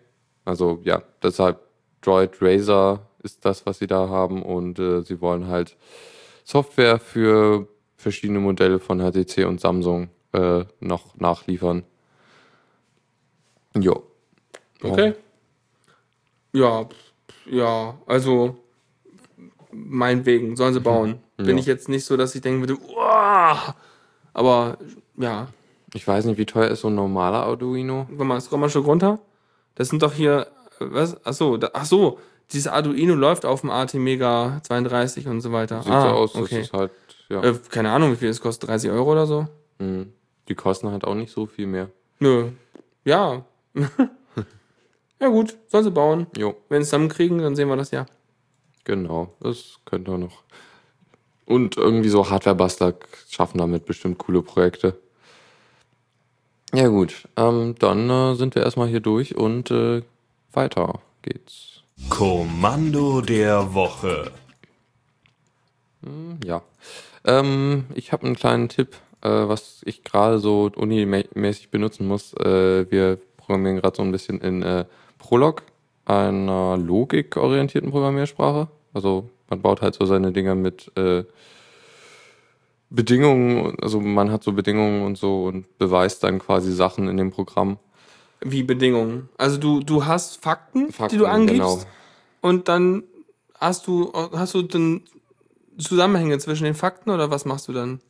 Also 0.44 0.80
ja, 0.84 1.02
deshalb 1.22 1.58
Droid 2.02 2.36
Razer 2.42 3.00
ist 3.22 3.44
das, 3.46 3.64
was 3.66 3.78
sie 3.78 3.86
da 3.86 4.08
haben 4.08 4.42
und 4.42 4.78
äh, 4.78 5.00
sie 5.02 5.20
wollen 5.22 5.48
halt 5.48 5.76
Software 6.44 6.98
für 6.98 7.66
verschiedene 7.96 8.40
Modelle 8.40 8.78
von 8.78 9.00
HTC 9.00 9.46
und 9.46 9.60
Samsung 9.60 10.10
äh, 10.32 10.64
noch 10.80 11.16
nachliefern. 11.16 11.82
Jo. 13.78 14.02
Okay. 14.82 15.14
Ja, 16.52 16.84
pf, 16.84 16.94
ja, 17.50 17.94
also 18.06 18.56
meinetwegen, 19.72 20.56
sollen 20.56 20.74
sie 20.74 20.80
bauen. 20.80 21.18
Bin 21.36 21.50
Ja. 21.50 21.56
ich 21.56 21.66
jetzt 21.66 21.88
nicht 21.88 22.04
so, 22.04 22.16
dass 22.16 22.34
ich 22.34 22.40
denken 22.40 22.60
würde, 22.60 22.76
uah, 22.80 23.74
aber 24.32 24.78
ja, 25.16 25.48
Ich 25.94 26.06
weiß 26.06 26.26
nicht, 26.26 26.36
wie 26.36 26.44
teuer 26.44 26.68
ist 26.68 26.80
so 26.82 26.88
ein 26.88 26.94
normaler 26.94 27.44
Arduino? 27.44 28.06
Guck 28.10 28.26
mal, 28.26 28.38
scroll 28.42 28.58
mal 28.58 28.68
Stück 28.68 28.86
runter. 28.86 29.20
Das 29.74 29.88
sind 29.88 30.02
doch 30.02 30.12
hier, 30.12 30.46
äh, 30.80 30.84
was? 30.90 31.16
Ach 31.24 31.32
so, 31.32 31.56
da, 31.56 31.70
ach 31.72 31.86
so, 31.86 32.18
dieses 32.52 32.66
Arduino 32.66 33.14
läuft 33.14 33.46
auf 33.46 33.62
dem 33.62 33.70
AT 33.70 33.94
Mega 33.94 34.60
32 34.64 35.26
und 35.28 35.40
so 35.40 35.50
weiter. 35.52 35.82
Sieht 35.82 35.92
ah, 35.92 36.02
so 36.02 36.08
aus, 36.08 36.34
okay. 36.34 36.58
das 36.58 36.66
ist 36.66 36.72
halt, 36.74 36.90
ja. 37.30 37.42
Äh, 37.42 37.54
keine 37.70 37.90
Ahnung, 37.90 38.12
wie 38.12 38.16
viel 38.16 38.28
es 38.28 38.40
kostet, 38.40 38.68
30 38.68 38.90
Euro 38.90 39.10
oder 39.12 39.26
so? 39.26 39.46
Mhm. 39.78 40.12
Die 40.48 40.54
kosten 40.54 40.90
halt 40.90 41.04
auch 41.04 41.14
nicht 41.14 41.32
so 41.32 41.46
viel 41.46 41.66
mehr. 41.66 41.88
Nö. 42.18 42.50
Ja. 43.04 43.44
ja 45.20 45.28
gut, 45.28 45.56
sollen 45.68 45.84
sie 45.84 45.90
bauen. 45.90 46.26
Jo, 46.36 46.56
Wenn 46.68 46.78
sie 46.78 46.84
es 46.84 46.88
zusammenkriegen, 46.88 47.38
dann 47.38 47.56
sehen 47.56 47.68
wir 47.68 47.76
das 47.76 47.90
ja. 47.90 48.06
genau. 48.84 49.34
Das 49.40 49.78
könnte 49.84 50.12
auch 50.12 50.18
noch. 50.18 50.42
Und 51.44 51.76
irgendwie 51.76 52.10
so 52.10 52.28
Hardware-Bastler 52.28 52.94
schaffen 53.28 53.58
damit 53.58 53.86
bestimmt 53.86 54.18
coole 54.18 54.42
Projekte. 54.42 54.98
Ja 56.74 56.88
gut, 56.88 57.26
ähm, 57.36 57.74
dann 57.78 58.10
äh, 58.10 58.34
sind 58.34 58.54
wir 58.54 58.62
erstmal 58.62 58.88
hier 58.88 59.00
durch 59.00 59.34
und 59.36 59.70
äh, 59.70 60.02
weiter 60.52 61.00
geht's. 61.22 61.82
Kommando 62.10 63.22
der 63.22 63.72
Woche. 63.72 64.30
Ja. 66.44 66.62
Ähm, 67.24 67.86
ich 67.94 68.12
habe 68.12 68.26
einen 68.26 68.36
kleinen 68.36 68.68
Tipp, 68.68 68.96
äh, 69.22 69.28
was 69.28 69.80
ich 69.84 70.04
gerade 70.04 70.38
so 70.38 70.70
unimäßig 70.74 71.70
benutzen 71.70 72.06
muss. 72.06 72.34
Äh, 72.34 72.90
wir 72.90 73.18
programmieren 73.36 73.78
gerade 73.78 73.96
so 73.96 74.02
ein 74.02 74.12
bisschen 74.12 74.40
in 74.40 74.62
äh, 74.62 74.84
Prolog, 75.18 75.62
einer 76.04 76.76
logikorientierten 76.76 77.90
Programmiersprache. 77.90 78.68
Also 78.94 79.28
man 79.50 79.60
baut 79.60 79.82
halt 79.82 79.94
so 79.94 80.06
seine 80.06 80.32
Dinger 80.32 80.54
mit 80.54 80.90
äh, 80.96 81.24
Bedingungen, 82.90 83.76
also 83.82 84.00
man 84.00 84.30
hat 84.30 84.42
so 84.42 84.52
Bedingungen 84.52 85.04
und 85.04 85.18
so 85.18 85.44
und 85.44 85.78
beweist 85.78 86.24
dann 86.24 86.38
quasi 86.38 86.72
Sachen 86.72 87.08
in 87.08 87.16
dem 87.18 87.30
Programm. 87.30 87.78
Wie 88.40 88.62
Bedingungen. 88.62 89.28
Also 89.36 89.58
du, 89.58 89.80
du 89.80 90.06
hast 90.06 90.42
Fakten, 90.42 90.88
die 90.88 90.92
Fakten, 90.92 91.18
du 91.18 91.26
angibst 91.26 91.58
genau. 91.58 91.80
und 92.40 92.68
dann 92.68 93.02
hast 93.54 93.86
du, 93.86 94.12
hast 94.14 94.54
du 94.54 94.62
dann 94.62 95.02
Zusammenhänge 95.76 96.38
zwischen 96.38 96.64
den 96.64 96.74
Fakten 96.74 97.10
oder 97.10 97.30
was 97.30 97.44
machst 97.44 97.68
du 97.68 97.72
dann? 97.72 98.00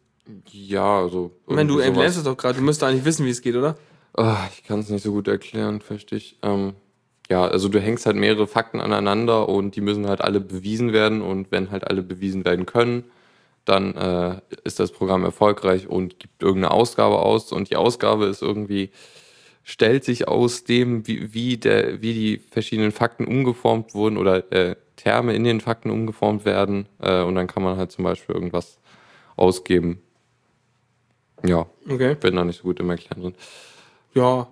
Ja, 0.50 0.98
also. 0.98 1.32
Ich 1.48 1.54
meine, 1.54 1.68
du 1.68 1.78
erklärst 1.78 2.18
es 2.18 2.24
doch 2.24 2.36
gerade, 2.36 2.58
du 2.58 2.64
müsstest 2.64 2.88
eigentlich 2.88 3.04
wissen, 3.04 3.24
wie 3.24 3.30
es 3.30 3.40
geht, 3.40 3.56
oder? 3.56 3.76
Ah, 4.14 4.46
ich 4.52 4.64
kann 4.64 4.80
es 4.80 4.90
nicht 4.90 5.02
so 5.02 5.12
gut 5.12 5.28
erklären, 5.28 5.80
verstehe 5.80 6.18
ich. 6.18 6.38
Ähm, 6.42 6.74
ja, 7.28 7.44
also 7.46 7.68
du 7.68 7.80
hängst 7.80 8.06
halt 8.06 8.16
mehrere 8.16 8.46
Fakten 8.46 8.80
aneinander 8.80 9.48
und 9.48 9.76
die 9.76 9.80
müssen 9.80 10.08
halt 10.08 10.20
alle 10.20 10.40
bewiesen 10.40 10.92
werden 10.92 11.20
und 11.20 11.50
wenn 11.52 11.70
halt 11.70 11.86
alle 11.86 12.02
bewiesen 12.02 12.44
werden 12.44 12.66
können, 12.66 13.04
dann 13.64 13.94
äh, 13.96 14.40
ist 14.64 14.80
das 14.80 14.92
Programm 14.92 15.24
erfolgreich 15.24 15.88
und 15.88 16.18
gibt 16.18 16.42
irgendeine 16.42 16.72
Ausgabe 16.72 17.18
aus 17.18 17.52
und 17.52 17.70
die 17.70 17.76
Ausgabe 17.76 18.26
ist 18.26 18.40
irgendwie 18.42 18.90
stellt 19.62 20.02
sich 20.02 20.26
aus 20.26 20.64
dem, 20.64 21.06
wie, 21.06 21.34
wie, 21.34 21.58
der, 21.58 22.00
wie 22.00 22.14
die 22.14 22.38
verschiedenen 22.50 22.90
Fakten 22.90 23.26
umgeformt 23.26 23.94
wurden 23.94 24.16
oder 24.16 24.50
äh, 24.50 24.76
Terme 24.96 25.34
in 25.34 25.44
den 25.44 25.60
Fakten 25.60 25.90
umgeformt 25.90 26.46
werden 26.46 26.88
äh, 27.00 27.20
und 27.20 27.34
dann 27.34 27.46
kann 27.46 27.62
man 27.62 27.76
halt 27.76 27.92
zum 27.92 28.04
Beispiel 28.04 28.34
irgendwas 28.34 28.78
ausgeben. 29.36 30.00
Ja, 31.44 31.66
Okay. 31.86 32.14
bin 32.14 32.36
da 32.36 32.44
nicht 32.44 32.56
so 32.56 32.62
gut 32.62 32.80
im 32.80 32.88
Erklären 32.88 33.20
drin. 33.20 33.34
Ja. 34.14 34.48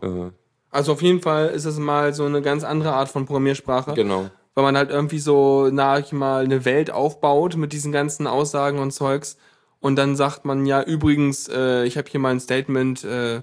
Also 0.77 0.93
auf 0.93 1.01
jeden 1.01 1.23
Fall 1.23 1.49
ist 1.49 1.65
es 1.65 1.79
mal 1.79 2.13
so 2.13 2.27
eine 2.27 2.43
ganz 2.43 2.63
andere 2.63 2.93
Art 2.93 3.09
von 3.09 3.25
Programmiersprache. 3.25 3.95
genau. 3.95 4.29
weil 4.55 4.63
man 4.63 4.77
halt 4.77 4.91
irgendwie 4.91 5.19
so, 5.19 5.71
na 5.73 5.99
ich 5.99 6.13
mal, 6.13 6.45
eine 6.45 6.67
Welt 6.67 6.91
aufbaut 6.91 7.57
mit 7.57 7.73
diesen 7.73 7.93
ganzen 7.93 8.27
Aussagen 8.27 8.79
und 8.79 8.91
Zeugs. 8.91 9.39
Und 9.81 9.97
dann 9.97 10.17
sagt 10.17 10.45
man 10.45 10.67
ja, 10.67 10.83
übrigens, 10.83 11.49
äh, 11.49 11.85
ich 11.85 11.97
habe 11.97 12.11
hier 12.11 12.21
mal 12.21 12.29
ein 12.29 12.41
Statement, 12.41 13.05
äh, 13.05 13.41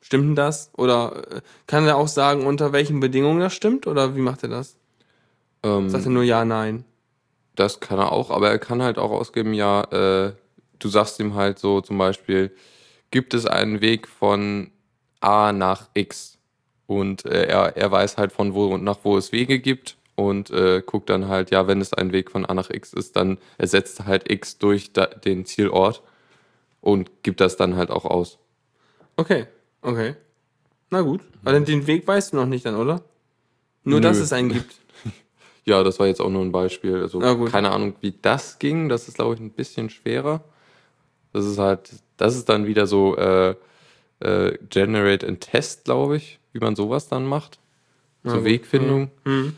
stimmt 0.00 0.26
denn 0.26 0.34
das? 0.36 0.70
Oder 0.76 1.24
äh, 1.28 1.40
kann 1.66 1.84
er 1.88 1.96
auch 1.96 2.06
sagen, 2.06 2.46
unter 2.46 2.72
welchen 2.72 3.00
Bedingungen 3.00 3.40
das 3.40 3.52
stimmt? 3.52 3.88
Oder 3.88 4.14
wie 4.14 4.20
macht 4.20 4.44
er 4.44 4.50
das? 4.50 4.76
Ähm, 5.64 5.90
Sagt 5.90 6.04
er 6.04 6.12
nur 6.12 6.22
ja, 6.22 6.44
nein? 6.44 6.84
Das 7.56 7.80
kann 7.80 7.98
er 7.98 8.12
auch, 8.12 8.30
aber 8.30 8.48
er 8.50 8.60
kann 8.60 8.80
halt 8.80 8.98
auch 8.98 9.10
ausgeben, 9.10 9.54
ja, 9.54 9.82
äh, 9.90 10.32
du 10.78 10.88
sagst 10.88 11.18
ihm 11.18 11.34
halt 11.34 11.58
so 11.58 11.80
zum 11.80 11.98
Beispiel, 11.98 12.54
gibt 13.10 13.34
es 13.34 13.44
einen 13.44 13.80
Weg 13.80 14.06
von 14.06 14.70
A 15.18 15.52
nach 15.52 15.88
X? 15.94 16.35
Und 16.86 17.24
äh, 17.26 17.46
er, 17.46 17.76
er 17.76 17.90
weiß 17.90 18.16
halt 18.16 18.32
von 18.32 18.54
wo 18.54 18.66
und 18.66 18.84
nach 18.84 18.98
wo 19.02 19.16
es 19.16 19.32
Wege 19.32 19.58
gibt 19.58 19.96
und 20.14 20.50
äh, 20.50 20.82
guckt 20.84 21.10
dann 21.10 21.28
halt, 21.28 21.50
ja, 21.50 21.66
wenn 21.66 21.80
es 21.80 21.92
ein 21.92 22.12
Weg 22.12 22.30
von 22.30 22.46
A 22.46 22.54
nach 22.54 22.70
X 22.70 22.92
ist, 22.92 23.16
dann 23.16 23.38
ersetzt 23.58 24.00
er 24.00 24.06
halt 24.06 24.30
X 24.30 24.58
durch 24.58 24.92
da, 24.92 25.06
den 25.06 25.44
Zielort 25.46 26.02
und 26.80 27.10
gibt 27.22 27.40
das 27.40 27.56
dann 27.56 27.76
halt 27.76 27.90
auch 27.90 28.04
aus. 28.04 28.38
Okay, 29.16 29.46
okay. 29.82 30.14
Na 30.90 31.00
gut. 31.00 31.20
Aber 31.42 31.52
den- 31.52 31.64
den 31.64 31.86
Weg 31.88 32.06
weißt 32.06 32.32
du 32.32 32.36
noch 32.36 32.46
nicht 32.46 32.64
dann, 32.64 32.76
oder? 32.76 33.02
Nur, 33.82 34.00
Nö. 34.00 34.06
dass 34.06 34.18
es 34.18 34.32
einen 34.32 34.50
gibt. 34.52 34.74
Ja, 35.68 35.82
das 35.82 35.98
war 35.98 36.06
jetzt 36.06 36.20
auch 36.20 36.30
nur 36.30 36.42
ein 36.42 36.52
Beispiel. 36.52 36.94
Also 37.02 37.18
keine 37.46 37.72
Ahnung, 37.72 37.94
wie 38.00 38.14
das 38.22 38.60
ging. 38.60 38.88
Das 38.88 39.08
ist, 39.08 39.16
glaube 39.16 39.34
ich, 39.34 39.40
ein 39.40 39.50
bisschen 39.50 39.90
schwerer. 39.90 40.44
Das 41.32 41.44
ist 41.44 41.58
halt, 41.58 41.90
das 42.16 42.36
ist 42.36 42.48
dann 42.48 42.66
wieder 42.68 42.86
so 42.86 43.16
äh, 43.16 43.56
äh, 44.20 44.56
Generate 44.70 45.26
and 45.26 45.40
Test, 45.40 45.84
glaube 45.84 46.16
ich, 46.16 46.38
wie 46.52 46.58
man 46.60 46.76
sowas 46.76 47.08
dann 47.08 47.24
macht. 47.26 47.58
Zur 48.24 48.36
gut. 48.36 48.44
Wegfindung. 48.44 49.10
Mhm. 49.24 49.54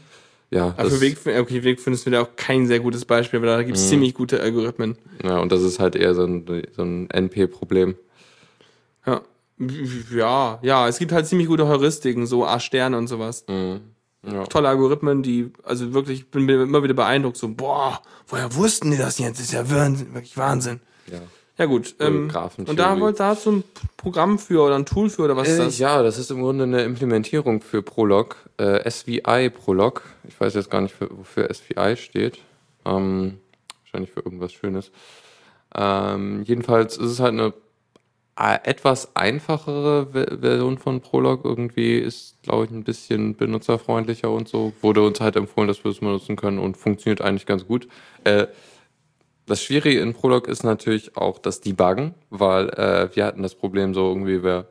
Ja, 0.50 0.68
Aber 0.78 0.84
für 0.84 0.90
das, 0.90 1.00
Weg, 1.00 1.18
okay, 1.38 1.62
Wegfinden 1.62 1.94
ist 1.94 2.06
wieder 2.06 2.22
auch 2.22 2.30
kein 2.36 2.66
sehr 2.66 2.80
gutes 2.80 3.04
Beispiel, 3.04 3.40
weil 3.40 3.48
da 3.48 3.62
gibt 3.62 3.76
es 3.76 3.84
Mhm. 3.84 3.88
ziemlich 3.88 4.14
gute 4.14 4.40
Algorithmen. 4.40 4.96
ja, 5.22 5.38
und 5.38 5.52
das 5.52 5.62
ist 5.62 5.78
halt 5.78 5.94
eher 5.94 6.14
so 6.14 6.24
ein, 6.24 6.44
so 6.74 6.82
ein 6.82 7.09
NP-Problem. 7.11 7.96
Ja. 9.06 9.20
Ja, 10.14 10.59
ja, 10.62 10.86
es 10.88 10.98
gibt 10.98 11.12
halt 11.12 11.26
ziemlich 11.26 11.48
gute 11.48 11.66
Heuristiken, 11.66 12.26
so 12.26 12.46
A-Sterne 12.46 12.96
und 12.96 13.09
sowas. 13.09 13.44
Mhm. 13.48 13.80
Ja. 14.26 14.44
Tolle 14.44 14.68
Algorithmen, 14.68 15.22
die, 15.22 15.50
also 15.64 15.92
wirklich, 15.94 16.20
ich 16.20 16.30
bin 16.30 16.48
immer 16.48 16.82
wieder 16.82 16.94
beeindruckt, 16.94 17.36
so, 17.36 17.48
boah, 17.48 18.00
woher 18.26 18.54
wussten 18.54 18.90
die 18.90 18.96
das 18.96 19.18
jetzt? 19.18 19.38
Das 19.38 19.46
ist 19.46 19.52
ja 19.52 19.68
wirklich 19.68 20.36
Wahnsinn. 20.36 20.80
Ja. 21.11 21.20
Ja, 21.59 21.66
gut. 21.66 21.96
Ähm, 21.98 22.30
und 22.66 22.78
da, 22.78 23.00
wollt- 23.00 23.18
da 23.18 23.28
hast 23.30 23.46
du 23.46 23.50
ein 23.52 23.64
Programm 23.96 24.38
für 24.38 24.62
oder 24.62 24.76
ein 24.76 24.86
Tool 24.86 25.11
für 25.11 25.22
oder 25.22 25.36
was 25.36 25.48
ist 25.48 25.59
Äh, 25.59 25.64
das? 25.64 25.78
ja, 25.78 26.02
das 26.04 26.16
ist 26.18 26.30
im 26.30 26.40
Grunde 26.40 26.64
eine 26.64 26.82
Implementierung 26.84 27.61
für 27.61 27.82
Prolog, 27.82 28.36
äh, 28.59 28.88
SVI 28.88 29.50
Prolog. 29.50 30.02
Ich 30.28 30.40
weiß 30.40 30.54
jetzt 30.54 30.70
gar 30.70 30.80
nicht, 30.80 30.94
für, 30.94 31.09
wofür 31.11 31.52
SVI 31.52 31.96
steht. 31.96 32.38
Ähm, 32.86 33.38
wahrscheinlich 33.82 34.12
für 34.12 34.20
irgendwas 34.20 34.52
Schönes. 34.52 34.92
Ähm, 35.74 36.44
jedenfalls 36.44 36.96
ist 36.96 37.11
es 37.11 37.20
halt 37.20 37.32
eine 37.32 37.52
äh, 38.38 38.59
etwas 38.62 39.16
einfachere 39.16 40.14
Ve- 40.14 40.38
Version 40.40 40.78
von 40.78 41.00
Prolog. 41.00 41.44
Irgendwie 41.44 41.98
ist, 41.98 42.36
glaube 42.42 42.66
ich, 42.66 42.70
ein 42.70 42.84
bisschen 42.84 43.34
benutzerfreundlicher 43.36 44.30
und 44.30 44.48
so. 44.48 44.72
Wurde 44.80 45.02
uns 45.04 45.20
halt 45.20 45.34
empfohlen, 45.34 45.66
dass 45.66 45.82
wir 45.82 45.90
es 45.90 45.98
benutzen 45.98 46.36
können 46.36 46.61
und 46.61 46.76
funktioniert 46.76 47.20
eigentlich 47.20 47.46
ganz 47.46 47.66
gut. 47.66 47.88
Äh, 48.22 48.46
das 49.49 49.62
Schwierige 49.62 50.01
in 50.01 50.14
Prolog 50.14 50.46
ist 50.46 50.62
natürlich 50.62 51.16
auch 51.16 51.38
das 51.38 51.61
Debuggen, 51.61 52.14
weil 52.30 52.68
äh, 52.70 53.14
wir 53.14 53.24
hatten 53.24 53.42
das 53.42 53.55
Problem 53.55 53.94
so 53.94 54.09
irgendwie, 54.09 54.42
wir 54.42 54.66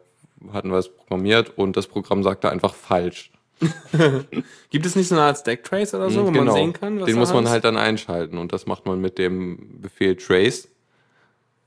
hatten 0.54 0.72
was 0.72 0.90
programmiert 0.90 1.58
und 1.58 1.76
das 1.76 1.88
Programm 1.88 2.24
sagte 2.24 2.50
einfach 2.50 2.74
falsch. 2.74 3.32
Gibt 4.70 4.86
es 4.86 4.96
nicht 4.96 5.08
so 5.08 5.16
eine 5.16 5.24
Art 5.24 5.38
Stacktrace 5.38 5.96
oder 5.96 6.12
so, 6.12 6.28
wo 6.28 6.32
man 6.32 6.52
sehen 6.52 6.74
kann, 6.74 7.00
was 7.00 7.08
Den 7.08 7.18
muss 7.18 7.34
man 7.34 7.50
halt 7.50 7.64
dann 7.64 7.76
einschalten 7.76 8.38
und 8.38 8.54
das 8.54 8.68
macht 8.68 8.86
man 8.86 9.02
mit 9.02 9.18
dem 9.18 9.82
Befehl 9.82 10.16
trace, 10.16 10.70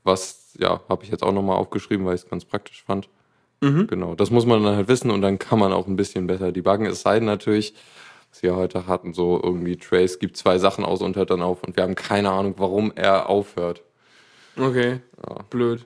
was, 0.03 0.53
ja, 0.57 0.79
habe 0.87 1.03
ich 1.03 1.11
jetzt 1.11 1.23
auch 1.23 1.33
nochmal 1.33 1.57
aufgeschrieben, 1.57 2.05
weil 2.05 2.15
ich 2.15 2.21
es 2.21 2.29
ganz 2.29 2.45
praktisch 2.45 2.83
fand. 2.83 3.09
Mhm. 3.59 3.87
Genau, 3.87 4.15
das 4.15 4.31
muss 4.31 4.45
man 4.45 4.63
dann 4.63 4.75
halt 4.75 4.87
wissen 4.87 5.11
und 5.11 5.21
dann 5.21 5.37
kann 5.37 5.59
man 5.59 5.73
auch 5.73 5.85
ein 5.85 5.95
bisschen 5.95 6.27
besser 6.27 6.51
debuggen. 6.51 6.85
Es 6.87 7.01
sei 7.01 7.19
denn 7.19 7.25
natürlich, 7.25 7.75
was 8.31 8.41
wir 8.43 8.55
heute 8.55 8.87
hatten, 8.87 9.13
so 9.13 9.39
irgendwie 9.41 9.77
Trace 9.77 10.19
gibt 10.19 10.37
zwei 10.37 10.57
Sachen 10.57 10.85
aus 10.85 11.01
und 11.01 11.15
hört 11.15 11.29
dann 11.29 11.41
auf 11.41 11.63
und 11.63 11.75
wir 11.75 11.83
haben 11.83 11.95
keine 11.95 12.31
Ahnung, 12.31 12.55
warum 12.57 12.91
er 12.95 13.29
aufhört. 13.29 13.83
Okay, 14.57 15.01
blöd. 15.49 15.85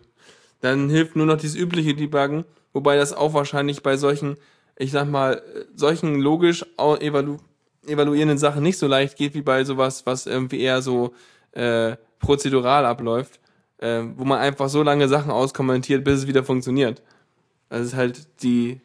Dann 0.61 0.89
hilft 0.89 1.15
nur 1.15 1.25
noch 1.25 1.37
dieses 1.37 1.55
übliche 1.55 1.95
Debuggen, 1.95 2.45
wobei 2.73 2.95
das 2.95 3.13
auch 3.13 3.33
wahrscheinlich 3.33 3.83
bei 3.83 3.97
solchen, 3.97 4.37
ich 4.77 4.91
sag 4.91 5.09
mal, 5.09 5.41
solchen 5.75 6.19
logisch 6.19 6.65
evalu 6.77 7.37
evaluierenden 7.87 8.39
Sachen 8.39 8.63
nicht 8.63 8.79
so 8.79 8.87
leicht 8.87 9.15
geht 9.15 9.35
wie 9.35 9.43
bei 9.43 9.63
sowas, 9.63 10.07
was 10.07 10.25
irgendwie 10.25 10.59
eher 10.59 10.81
so 10.81 11.13
äh, 11.51 11.97
prozedural 12.17 12.83
abläuft, 12.83 13.39
äh, 13.77 14.01
wo 14.15 14.25
man 14.25 14.39
einfach 14.39 14.69
so 14.69 14.81
lange 14.81 15.07
Sachen 15.07 15.29
auskommentiert, 15.29 16.03
bis 16.03 16.19
es 16.21 16.27
wieder 16.27 16.43
funktioniert. 16.43 17.03
Das 17.69 17.81
ist 17.81 17.95
halt 17.95 18.41
die, 18.41 18.81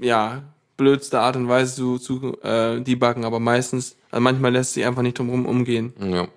ja, 0.00 0.44
blödste 0.78 1.20
Art 1.20 1.36
und 1.36 1.48
Weise 1.48 1.74
zu, 1.74 1.98
zu 1.98 2.40
äh, 2.42 2.80
debuggen, 2.80 3.26
aber 3.26 3.38
meistens, 3.38 3.96
also 4.10 4.22
manchmal 4.22 4.52
lässt 4.52 4.72
sich 4.72 4.86
einfach 4.86 5.02
nicht 5.02 5.18
drum 5.18 5.44
umgehen. 5.44 5.92
Ja. 6.00 6.28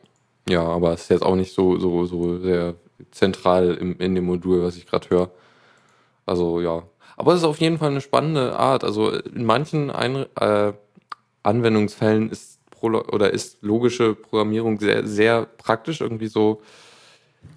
Ja, 0.50 0.64
aber 0.64 0.94
es 0.94 1.04
ist 1.04 1.10
jetzt 1.12 1.24
auch 1.24 1.36
nicht 1.36 1.54
so, 1.54 1.78
so, 1.78 2.06
so 2.06 2.40
sehr 2.40 2.74
zentral 3.12 3.76
im, 3.76 3.98
in 4.00 4.16
dem 4.16 4.26
Modul, 4.26 4.64
was 4.64 4.76
ich 4.76 4.88
gerade 4.88 5.10
höre. 5.10 5.32
Also 6.26 6.60
ja. 6.60 6.84
Aber 7.16 7.34
es 7.34 7.40
ist 7.40 7.46
auf 7.46 7.60
jeden 7.60 7.78
Fall 7.78 7.92
eine 7.92 8.02
spannende 8.02 8.58
Art. 8.58 8.84
Also 8.84 9.12
in 9.12 9.46
manchen 9.46 9.92
Ein 9.92 10.26
äh, 10.36 10.74
Anwendungsfällen 11.44 12.32
ist 12.32 12.60
oder 12.82 13.32
ist 13.32 13.62
logische 13.62 14.16
Programmierung 14.16 14.80
sehr, 14.80 15.06
sehr 15.06 15.46
praktisch. 15.46 16.02
Irgendwie 16.02 16.28
so, 16.28 16.64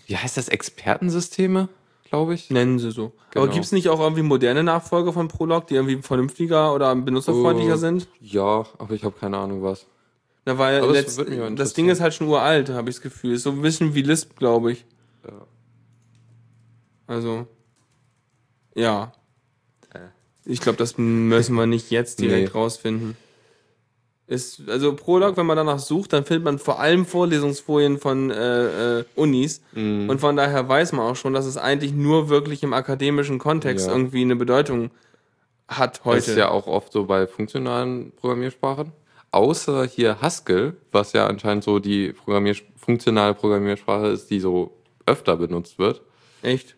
wie 0.07 0.19
heißt 0.19 0.37
das, 0.37 0.49
Expertensysteme, 0.49 1.71
glaube 2.15 2.35
ich. 2.35 2.51
Nennen 2.51 2.79
sie 2.79 2.91
so. 2.91 3.13
Aber 3.35 3.43
Genau. 3.43 3.53
gibt 3.53 3.65
es 3.67 3.73
nicht 3.73 3.89
auch 3.89 4.01
irgendwie 4.01 4.23
moderne 4.23 4.63
Nachfolger 4.63 5.13
von 5.13 5.29
Prolog, 5.29 5.67
die 5.67 5.75
irgendwie 5.75 6.01
vernünftiger 6.03 6.75
oder 6.75 6.95
benutzerfreundlicher 6.95 7.75
Oh. 7.75 7.79
sind? 7.79 8.09
Ja, 8.21 8.65
aber 8.79 8.95
ich 8.95 9.05
habe 9.05 9.15
keine 9.19 9.37
Ahnung 9.39 9.63
was. 9.63 9.87
Na, 10.47 10.59
weil 10.59 10.79
Aber 10.79 10.89
das 10.93 10.97
letzt, 10.97 11.19
das 11.19 11.27
interessieren. 11.29 11.75
Ding 11.77 11.89
ist 11.89 12.01
halt 12.01 12.15
schon 12.15 12.29
uralt, 12.29 12.69
habe 12.71 12.91
ich 12.91 12.97
das 12.97 13.03
Gefühl. 13.03 13.33
Ist 13.35 13.45
so 13.45 13.51
ein 13.51 13.63
bisschen 13.63 13.95
wie 13.95 14.03
Lisp, 14.03 14.37
glaube 14.37 14.73
ich. 14.73 14.85
Ja. 15.27 15.33
Also, 17.07 17.47
ja. 18.75 19.13
Äh. 19.93 19.99
Ich 20.45 20.61
glaube, 20.61 20.77
das 20.79 20.99
müssen 20.99 21.55
wir 21.55 21.67
nicht 21.67 21.91
jetzt 21.91 22.21
direkt 22.21 22.53
Nee. 22.55 22.59
rausfinden. 22.61 23.17
Ist, 24.27 24.63
also 24.69 24.95
Prolog, 24.97 25.37
wenn 25.37 25.45
man 25.45 25.57
danach 25.59 25.79
sucht, 25.79 26.15
dann 26.15 26.25
findet 26.25 26.45
man 26.45 26.59
vor 26.59 26.81
allem 26.81 27.05
Vorlesungsfolien 27.05 27.99
von 27.99 28.31
äh, 28.31 29.01
äh, 29.01 29.05
Unis. 29.17 29.61
Mhm. 29.73 30.09
Und 30.09 30.19
von 30.19 30.35
daher 30.35 30.67
weiß 30.67 30.93
man 30.93 31.11
auch 31.11 31.17
schon, 31.17 31.35
dass 31.35 31.45
es 31.45 31.59
eigentlich 31.59 31.93
nur 31.93 32.31
wirklich 32.31 32.63
im 32.63 32.73
akademischen 32.73 33.39
Kontext 33.39 33.87
Ja. 33.87 33.93
irgendwie 33.93 34.23
eine 34.23 34.37
Bedeutung 34.37 34.91
hat 35.69 36.05
heute. 36.05 36.19
Das 36.21 36.29
ist 36.29 36.37
ja 36.39 36.49
auch 36.51 36.67
oft 36.67 36.91
so 36.93 37.05
bei 37.05 37.27
funktionalen 37.27 38.13
Programmiersprachen. 38.13 38.93
Außer 39.31 39.85
hier 39.87 40.21
Haskell, 40.23 40.77
was 40.93 41.13
ja 41.13 41.27
anscheinend 41.27 41.65
so 41.65 41.79
die 41.79 42.13
Programmier 42.13 42.55
funktionale 42.77 43.35
Programmiersprache 43.35 44.07
ist, 44.07 44.31
die 44.31 44.41
so 44.41 44.75
öfter 45.07 45.37
benutzt 45.37 45.79
wird. 45.79 46.01
Echt? 46.43 46.77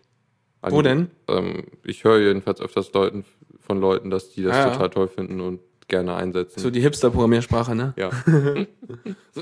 Wo 0.63 0.83
denn? 0.83 1.11
Ähm, 1.29 1.65
ich 1.85 2.03
höre 2.03 2.19
jedenfalls 2.19 2.61
öfters 2.61 2.93
Leuten, 2.93 3.25
von 3.61 3.81
Leuten, 3.81 4.11
dass 4.11 4.31
die 4.31 4.43
das 4.43 4.55
Ah, 4.57 4.67
ja. 4.67 4.71
total 4.73 4.91
toll 4.91 5.09
finden 5.09 5.41
und 5.41 5.61
gerne 5.89 6.15
einsetzen. 6.17 6.61
So 6.61 6.71
die 6.71 6.81
Hipster-Programmiersprache, 6.81 7.75
ne? 7.75 7.95
ja. 7.97 8.11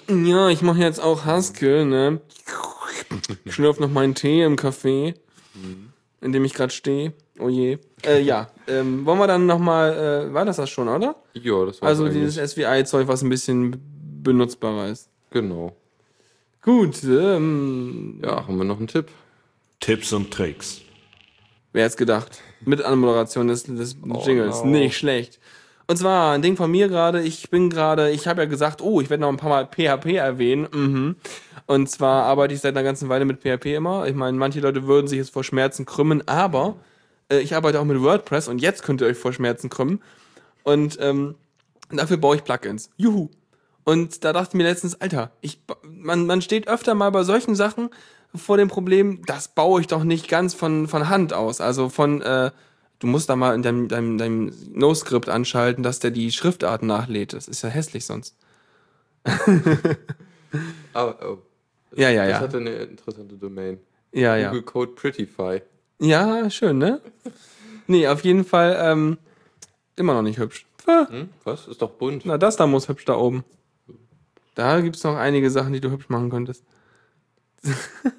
Ja, 0.08 0.48
ich 0.48 0.62
mache 0.62 0.78
jetzt 0.80 1.00
auch 1.00 1.24
Haskell, 1.24 1.84
ne? 1.86 2.20
Ich 3.44 3.54
schlürf 3.54 3.78
noch 3.80 3.90
meinen 3.90 4.14
Tee 4.14 4.42
im 4.42 4.56
Café, 4.56 5.14
in 6.20 6.32
dem 6.32 6.44
ich 6.44 6.54
gerade 6.54 6.72
stehe. 6.72 7.12
Oh 7.38 7.48
je. 7.48 7.78
Äh, 8.04 8.20
ja, 8.22 8.48
ähm, 8.66 9.04
wollen 9.06 9.18
wir 9.18 9.26
dann 9.26 9.46
nochmal, 9.46 10.28
äh, 10.30 10.34
war 10.34 10.44
das 10.44 10.56
das 10.56 10.70
schon, 10.70 10.88
oder? 10.88 11.16
ja, 11.34 11.64
das 11.64 11.80
war 11.80 11.88
Also 11.88 12.08
dieses 12.08 12.36
SVI-Zeug, 12.36 13.08
was 13.08 13.22
ein 13.22 13.28
bisschen 13.28 13.76
benutzbarer 14.22 14.88
ist. 14.88 15.08
Genau. 15.30 15.76
Gut, 16.62 17.02
ähm, 17.04 18.20
Ja, 18.22 18.46
haben 18.46 18.56
wir 18.56 18.64
noch 18.64 18.78
einen 18.78 18.88
Tipp? 18.88 19.06
Tipps 19.80 20.12
und 20.12 20.30
Tricks. 20.32 20.80
wer 21.72 21.84
hätte 21.84 21.96
gedacht? 21.96 22.40
Mit 22.64 22.82
Anmoderation 22.82 23.48
des, 23.48 23.64
des 23.64 23.96
Jingles. 24.24 24.62
no. 24.64 24.70
Nicht 24.70 24.96
schlecht. 24.96 25.38
Und 25.86 25.96
zwar 25.98 26.32
ein 26.32 26.42
Ding 26.42 26.56
von 26.56 26.70
mir 26.70 26.88
gerade, 26.88 27.22
ich 27.22 27.50
bin 27.50 27.68
gerade, 27.68 28.10
ich 28.10 28.26
habe 28.26 28.42
ja 28.42 28.48
gesagt, 28.48 28.80
oh, 28.80 29.00
ich 29.00 29.10
werde 29.10 29.20
noch 29.20 29.28
ein 29.28 29.36
paar 29.36 29.50
Mal 29.50 29.66
PHP 29.66 30.14
erwähnen. 30.14 30.66
Mhm. 30.72 31.16
Und 31.66 31.90
zwar 31.90 32.24
arbeite 32.24 32.54
ich 32.54 32.60
seit 32.60 32.74
einer 32.74 32.84
ganzen 32.84 33.08
Weile 33.08 33.24
mit 33.24 33.42
PHP 33.42 33.66
immer. 33.74 34.06
Ich 34.06 34.14
meine, 34.14 34.36
manche 34.36 34.60
Leute 34.60 34.86
würden 34.86 35.08
sich 35.08 35.18
jetzt 35.18 35.32
vor 35.32 35.44
Schmerzen 35.44 35.84
krümmen, 35.84 36.26
aber 36.26 36.76
äh, 37.30 37.40
ich 37.40 37.54
arbeite 37.54 37.80
auch 37.80 37.84
mit 37.84 38.00
WordPress 38.00 38.48
und 38.48 38.60
jetzt 38.60 38.82
könnt 38.82 39.00
ihr 39.02 39.06
euch 39.06 39.18
vor 39.18 39.32
Schmerzen 39.32 39.68
krümmen. 39.68 40.02
Und 40.62 40.98
ähm, 41.00 41.34
dafür 41.90 42.16
baue 42.16 42.36
ich 42.36 42.44
Plugins. 42.44 42.90
Juhu. 42.96 43.28
Und 43.84 44.24
da 44.24 44.32
dachte 44.32 44.50
ich 44.52 44.54
mir 44.54 44.62
letztens, 44.62 44.98
Alter, 45.00 45.32
ich, 45.42 45.60
man, 45.86 46.26
man 46.26 46.40
steht 46.40 46.68
öfter 46.68 46.94
mal 46.94 47.10
bei 47.10 47.22
solchen 47.22 47.54
Sachen 47.54 47.90
vor 48.34 48.56
dem 48.56 48.68
Problem, 48.68 49.22
das 49.26 49.48
baue 49.48 49.82
ich 49.82 49.86
doch 49.86 50.02
nicht 50.02 50.28
ganz 50.28 50.54
von, 50.54 50.88
von 50.88 51.08
Hand 51.10 51.34
aus. 51.34 51.60
Also 51.60 51.90
von, 51.90 52.22
äh, 52.22 52.50
du 52.98 53.06
musst 53.06 53.28
da 53.28 53.36
mal 53.36 53.54
in 53.54 53.62
deinem, 53.62 53.88
deinem, 53.88 54.18
deinem 54.18 54.52
No-Script 54.72 55.28
anschalten, 55.28 55.82
dass 55.82 55.98
der 56.00 56.10
die 56.10 56.30
Schriftart 56.32 56.82
nachlädt. 56.82 57.32
Das 57.32 57.48
ist 57.48 57.62
ja 57.62 57.68
hässlich 57.68 58.04
sonst. 58.06 58.36
Aber, 60.92 61.18
oh. 61.28 61.38
Ja, 61.96 62.10
ja, 62.10 62.22
Das 62.24 62.30
ja. 62.32 62.40
hatte 62.40 62.56
eine 62.58 62.70
interessante 62.70 63.36
Domain. 63.36 63.78
Ja, 64.12 64.36
ja. 64.36 64.48
Google 64.48 64.62
Code 64.62 64.92
Prettify. 64.92 65.62
Ja, 66.00 66.48
schön, 66.50 66.78
ne? 66.78 67.00
Nee, 67.86 68.08
auf 68.08 68.24
jeden 68.24 68.46
Fall 68.46 68.78
ähm, 68.80 69.18
immer 69.96 70.14
noch 70.14 70.22
nicht 70.22 70.38
hübsch. 70.38 70.64
Ah, 70.86 71.06
Hm? 71.10 71.28
Was? 71.44 71.68
Ist 71.68 71.82
doch 71.82 71.90
bunt. 71.90 72.24
Na, 72.24 72.38
das 72.38 72.56
da 72.56 72.66
muss 72.66 72.88
hübsch 72.88 73.04
da 73.04 73.14
oben. 73.14 73.44
Da 74.54 74.80
gibt's 74.80 75.04
noch 75.04 75.16
einige 75.16 75.50
Sachen, 75.50 75.74
die 75.74 75.82
du 75.82 75.90
hübsch 75.90 76.08
machen 76.08 76.30
könntest. 76.30 76.64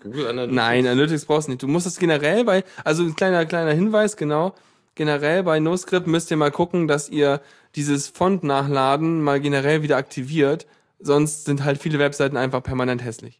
Google 0.04 0.28
Analytics. 0.28 0.56
Nein, 0.56 0.88
Analytics 0.88 1.26
brauchst 1.26 1.48
du 1.48 1.52
nicht. 1.52 1.64
Du 1.64 1.68
musst 1.68 1.86
das 1.86 1.98
generell 2.00 2.44
bei, 2.44 2.64
also 2.84 3.04
ein 3.04 3.16
kleiner, 3.16 3.46
kleiner 3.46 3.72
Hinweis, 3.72 4.18
genau. 4.18 4.56
Generell 4.96 5.44
bei 5.44 5.60
NoScript 5.60 6.08
müsst 6.08 6.32
ihr 6.32 6.38
mal 6.38 6.52
gucken, 6.52 6.88
dass 6.88 7.10
ihr 7.10 7.42
dieses 7.76 8.08
Font-Nachladen 8.08 9.22
mal 9.22 9.40
generell 9.42 9.82
wieder 9.82 9.98
aktiviert. 9.98 10.66
Sonst 11.00 11.46
sind 11.46 11.64
halt 11.64 11.80
viele 11.80 12.00
Webseiten 12.00 12.38
einfach 12.38 12.64
permanent 12.64 13.04
hässlich. 13.04 13.40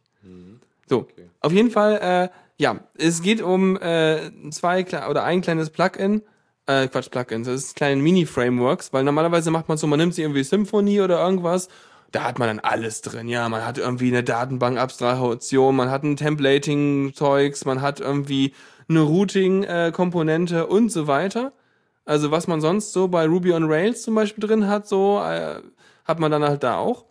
So, 0.88 1.08
auf 1.40 1.52
jeden 1.52 1.72
Fall, 1.72 1.98
äh, 2.02 2.30
ja, 2.58 2.80
es 2.98 3.22
geht 3.22 3.42
um 3.42 3.78
äh, 3.78 4.32
zwei 4.52 4.86
oder 5.10 5.24
ein 5.24 5.42
kleines 5.42 5.70
Plugin. 5.70 6.22
Äh, 6.68 6.88
Quatsch, 6.88 7.10
Plugins. 7.10 7.48
Das 7.48 7.56
ist 7.56 7.76
kleine 7.76 8.02
Mini-Frameworks, 8.02 8.92
weil 8.92 9.04
normalerweise 9.04 9.52
macht 9.52 9.68
man 9.68 9.78
so, 9.78 9.88
man 9.88 10.00
nimmt 10.00 10.14
sich 10.14 10.24
irgendwie 10.24 10.44
Symfony 10.44 11.02
oder 11.02 11.24
irgendwas 11.24 11.70
da 12.16 12.24
hat 12.24 12.40
man 12.40 12.48
dann 12.48 12.60
alles 12.60 13.02
drin. 13.02 13.28
Ja, 13.28 13.50
man 13.50 13.66
hat 13.66 13.78
irgendwie 13.78 14.08
eine 14.08 14.24
Datenbank-Abstraktion, 14.24 15.76
man 15.76 15.92
hat 15.92 16.04
ein 16.04 16.16
Templating-Zeugs, 16.16 17.66
man 17.66 17.82
hat 17.82 18.00
irgendwie 18.00 18.54
eine 18.88 19.02
Routing-Komponente 19.02 20.68
und 20.68 20.92
so 20.92 21.08
weiter. 21.08 21.52
Also 22.06 22.32
was 22.32 22.48
man 22.48 22.62
sonst 22.62 22.94
so 22.94 23.10
bei 23.10 23.26
Ruby 23.26 23.52
on 23.52 23.66
Rails 23.66 24.04
zum 24.04 24.16
Beispiel 24.16 24.48
drin 24.48 24.68
hat, 24.68 24.88
so 24.88 25.20
äh, 25.20 25.60
hat 26.06 26.20
man 26.20 26.32
dann 26.32 26.44
halt 26.44 26.64
da 26.64 26.78
auch. 26.78 27.04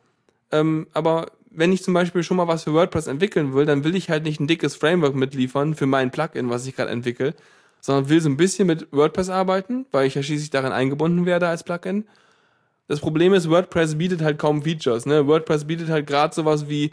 Ähm, 0.53 0.87
aber 0.95 1.27
wenn 1.51 1.73
ich 1.73 1.83
zum 1.83 1.93
Beispiel 1.93 2.23
schon 2.23 2.39
mal 2.39 2.49
was 2.49 2.65
für 2.65 2.73
WordPress 2.73 3.07
entwickeln 3.07 3.53
will, 3.55 3.67
dann 3.67 3.85
will 3.85 3.97
ich 3.97 4.09
halt 4.09 4.25
nicht 4.25 4.41
ein 4.41 4.47
dickes 4.47 4.75
Framework 4.75 5.15
mitliefern 5.15 5.75
für 5.75 5.87
mein 5.87 6.11
Plugin, 6.11 6.49
was 6.49 6.67
ich 6.67 6.77
gerade 6.77 6.91
entwickle, 6.91 7.35
sondern 7.81 8.09
will 8.09 8.21
so 8.21 8.31
ein 8.31 8.39
bisschen 8.39 8.67
mit 8.67 8.89
WordPress 8.91 9.29
arbeiten, 9.29 9.85
weil 9.91 10.07
ich 10.07 10.15
ja 10.15 10.23
schließlich 10.23 10.51
darin 10.51 10.73
eingebunden 10.73 11.27
werde 11.27 11.49
als 11.49 11.63
Plugin. 11.63 12.07
Das 12.87 13.01
Problem 13.01 13.33
ist, 13.33 13.49
WordPress 13.49 13.97
bietet 13.97 14.21
halt 14.23 14.39
kaum 14.39 14.63
Features. 14.63 15.07
Ne? 15.07 15.27
WordPress 15.27 15.65
bietet 15.65 15.89
halt 15.89 16.07
gerade 16.07 16.35
sowas 16.35 16.69
wie, 16.69 16.93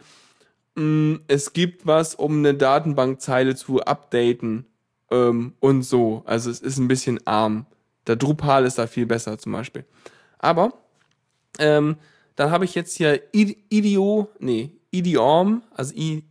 mh, 0.75 1.19
es 1.27 1.53
gibt 1.53 1.85
was, 1.85 2.15
um 2.15 2.37
eine 2.39 2.53
Datenbankzeile 2.53 3.55
zu 3.55 3.81
updaten 3.81 4.65
ähm, 5.09 5.53
und 5.59 5.83
so. 5.83 6.23
Also 6.25 6.49
es 6.49 6.59
ist 6.61 6.77
ein 6.77 6.87
bisschen 6.87 7.25
arm. 7.27 7.65
Der 8.07 8.15
Drupal 8.15 8.65
ist 8.65 8.77
da 8.77 8.87
viel 8.87 9.05
besser 9.05 9.37
zum 9.37 9.51
Beispiel. 9.51 9.85
Aber 10.39 10.73
ähm, 11.59 11.97
dann 12.35 12.51
habe 12.51 12.65
ich 12.65 12.73
jetzt 12.73 12.95
hier 12.95 13.21
I- 13.35 13.57
IDEO, 13.69 14.29
nee, 14.39 14.71
IDEORM, 14.91 15.61
also 15.75 15.93
I, 15.95 16.23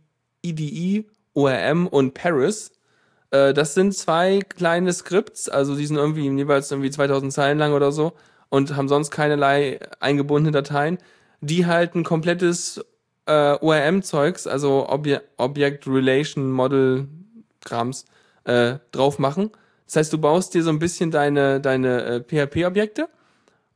IDE, 0.43 1.05
ORM 1.33 1.87
und 1.87 2.13
Paris. 2.15 2.71
Äh, 3.29 3.53
das 3.53 3.75
sind 3.75 3.93
zwei 3.95 4.39
kleine 4.39 4.91
Skripts, 4.91 5.47
also 5.47 5.75
die 5.75 5.85
sind 5.85 5.97
irgendwie 5.97 6.27
jeweils 6.27 6.71
irgendwie 6.71 6.89
2000 6.89 7.31
Zeilen 7.31 7.59
lang 7.59 7.73
oder 7.73 7.91
so 7.91 8.13
und 8.51 8.75
haben 8.75 8.89
sonst 8.89 9.09
keinerlei 9.09 9.79
eingebundene 9.99 10.51
Dateien, 10.51 10.99
die 11.39 11.65
halt 11.65 11.95
ein 11.95 12.03
komplettes 12.03 12.85
äh, 13.25 13.57
ORM-Zeugs, 13.59 14.45
also 14.45 14.87
Obje 14.89 15.21
Object 15.37 15.87
Relation 15.87 16.51
Model 16.51 17.07
Krams, 17.61 18.05
äh, 18.43 18.75
drauf 18.91 19.17
machen. 19.17 19.51
Das 19.87 19.95
heißt, 19.95 20.13
du 20.13 20.17
baust 20.17 20.53
dir 20.53 20.63
so 20.63 20.69
ein 20.69 20.79
bisschen 20.79 21.11
deine, 21.11 21.61
deine 21.61 22.03
äh, 22.03 22.19
PHP-Objekte 22.21 23.07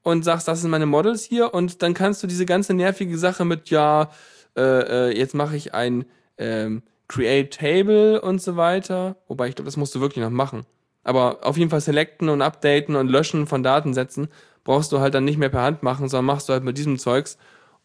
und 0.03 0.23
sagst, 0.23 0.47
das 0.47 0.61
sind 0.61 0.71
meine 0.71 0.85
Models 0.85 1.23
hier 1.23 1.53
und 1.53 1.81
dann 1.81 1.93
kannst 1.93 2.21
du 2.21 2.27
diese 2.27 2.45
ganze 2.45 2.73
nervige 2.73 3.17
Sache 3.17 3.45
mit, 3.45 3.69
ja, 3.69 4.11
äh, 4.57 5.09
äh, 5.09 5.17
jetzt 5.17 5.35
mache 5.35 5.55
ich 5.55 5.73
ein 5.73 6.05
ähm, 6.37 6.83
Create 7.07 7.51
Table 7.51 8.19
und 8.21 8.41
so 8.41 8.57
weiter, 8.57 9.15
wobei 9.27 9.47
ich 9.47 9.55
glaube, 9.55 9.67
das 9.67 9.77
musst 9.77 9.95
du 9.95 10.01
wirklich 10.01 10.23
noch 10.23 10.31
machen. 10.31 10.65
Aber 11.03 11.45
auf 11.45 11.55
jeden 11.55 11.69
Fall 11.69 11.81
selecten 11.81 12.29
und 12.29 12.41
updaten 12.41 12.95
und 12.95 13.07
löschen 13.07 13.47
von 13.47 13.63
Datensätzen 13.63 14.27
brauchst 14.65 14.91
du 14.91 14.99
halt 14.99 15.13
dann 15.13 15.23
nicht 15.23 15.37
mehr 15.37 15.49
per 15.49 15.61
Hand 15.61 15.81
machen, 15.81 16.09
sondern 16.09 16.25
machst 16.25 16.49
du 16.49 16.53
halt 16.53 16.65
mit 16.65 16.77
diesem 16.77 16.99
Zeugs 16.99 17.37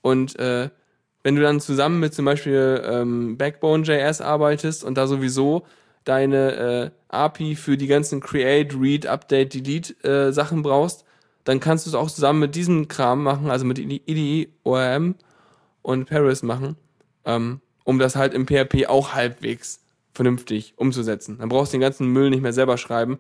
und 0.03 0.37
äh, 0.41 0.71
wenn 1.23 1.37
du 1.37 1.43
dann 1.43 1.61
zusammen 1.61 2.01
mit 2.01 2.15
zum 2.15 2.25
Beispiel 2.25 2.83
ähm, 2.85 3.37
Backbone.js 3.37 4.21
arbeitest 4.21 4.85
und 4.85 4.97
da 4.97 5.07
sowieso 5.07 5.67
deine 6.05 6.57
äh, 6.57 6.91
API 7.09 7.57
für 7.57 7.77
die 7.77 7.87
ganzen 7.87 8.21
Create, 8.21 8.75
Read, 8.75 9.07
Update, 9.07 9.55
Delete 9.55 9.93
äh, 10.03 10.33
Sachen 10.33 10.63
brauchst, 10.63 11.05
dann 11.45 11.61
kannst 11.61 11.87
du 11.87 11.91
es 11.91 11.95
auch 11.95 12.11
zusammen 12.11 12.41
mit 12.41 12.55
diesem 12.55 12.89
Kram 12.89 13.23
machen, 13.23 13.51
also 13.51 13.65
mit 13.65 13.79
IDE, 13.79 14.49
ORM 14.63 15.15
und 15.83 16.09
Paris 16.09 16.43
machen, 16.43 16.77
ähm, 17.25 17.61
um 17.85 17.99
das 17.99 18.17
halt 18.17 18.35
im 18.35 18.47
PHP 18.47 18.87
auch 18.89 19.15
halbwegs 19.15 19.81
vernünftig 20.13 20.75
umzusetzen. 20.77 21.39
Dann 21.39 21.49
brauchst 21.49 21.73
du 21.73 21.77
den 21.77 21.83
ganzen 21.83 22.09
Müll 22.09 22.31
nicht 22.31 22.43
mehr 22.43 22.53
selber 22.53 22.79
schreiben. 22.79 23.19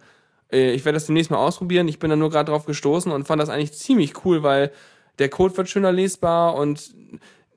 Äh, 0.52 0.72
ich 0.72 0.84
werde 0.84 0.96
das 0.96 1.06
demnächst 1.06 1.30
mal 1.30 1.38
ausprobieren. 1.38 1.88
Ich 1.88 1.98
bin 1.98 2.10
da 2.10 2.16
nur 2.16 2.30
gerade 2.30 2.50
drauf 2.50 2.66
gestoßen 2.66 3.10
und 3.12 3.26
fand 3.26 3.40
das 3.40 3.48
eigentlich 3.48 3.72
ziemlich 3.72 4.24
cool, 4.24 4.42
weil 4.42 4.70
der 5.18 5.28
Code 5.28 5.56
wird 5.56 5.68
schöner 5.68 5.92
lesbar 5.92 6.54
und 6.54 6.94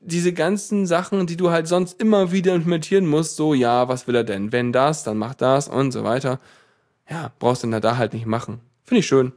diese 0.01 0.33
ganzen 0.33 0.85
Sachen, 0.85 1.27
die 1.27 1.37
du 1.37 1.49
halt 1.49 1.67
sonst 1.67 2.01
immer 2.01 2.31
wieder 2.31 2.53
implementieren 2.53 3.07
musst, 3.07 3.37
so, 3.37 3.53
ja, 3.53 3.87
was 3.87 4.07
will 4.07 4.15
er 4.15 4.23
denn? 4.23 4.51
Wenn 4.51 4.73
das, 4.73 5.03
dann 5.03 5.17
mach 5.17 5.33
das 5.33 5.69
und 5.69 5.91
so 5.91 6.03
weiter. 6.03 6.39
Ja, 7.09 7.31
brauchst 7.39 7.63
du 7.63 7.69
dann 7.69 7.81
da 7.81 7.97
halt 7.97 8.13
nicht 8.13 8.25
machen. 8.25 8.59
Finde 8.83 8.99
ich 8.99 9.07
schön. 9.07 9.31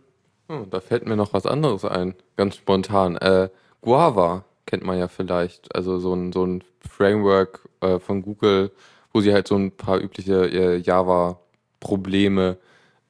Oh, 0.48 0.64
da 0.68 0.80
fällt 0.80 1.06
mir 1.06 1.16
noch 1.16 1.32
was 1.32 1.46
anderes 1.46 1.84
ein, 1.84 2.14
ganz 2.36 2.56
spontan. 2.56 3.16
Äh, 3.16 3.48
Guava 3.80 4.44
kennt 4.66 4.84
man 4.84 4.98
ja 4.98 5.08
vielleicht, 5.08 5.74
also 5.74 5.98
so 5.98 6.14
ein, 6.14 6.32
so 6.32 6.44
ein 6.44 6.64
Framework 6.88 7.68
äh, 7.80 7.98
von 7.98 8.22
Google, 8.22 8.72
wo 9.12 9.20
sie 9.20 9.32
halt 9.32 9.48
so 9.48 9.56
ein 9.56 9.70
paar 9.70 10.00
übliche 10.00 10.46
äh, 10.46 10.76
Java-Probleme 10.78 12.58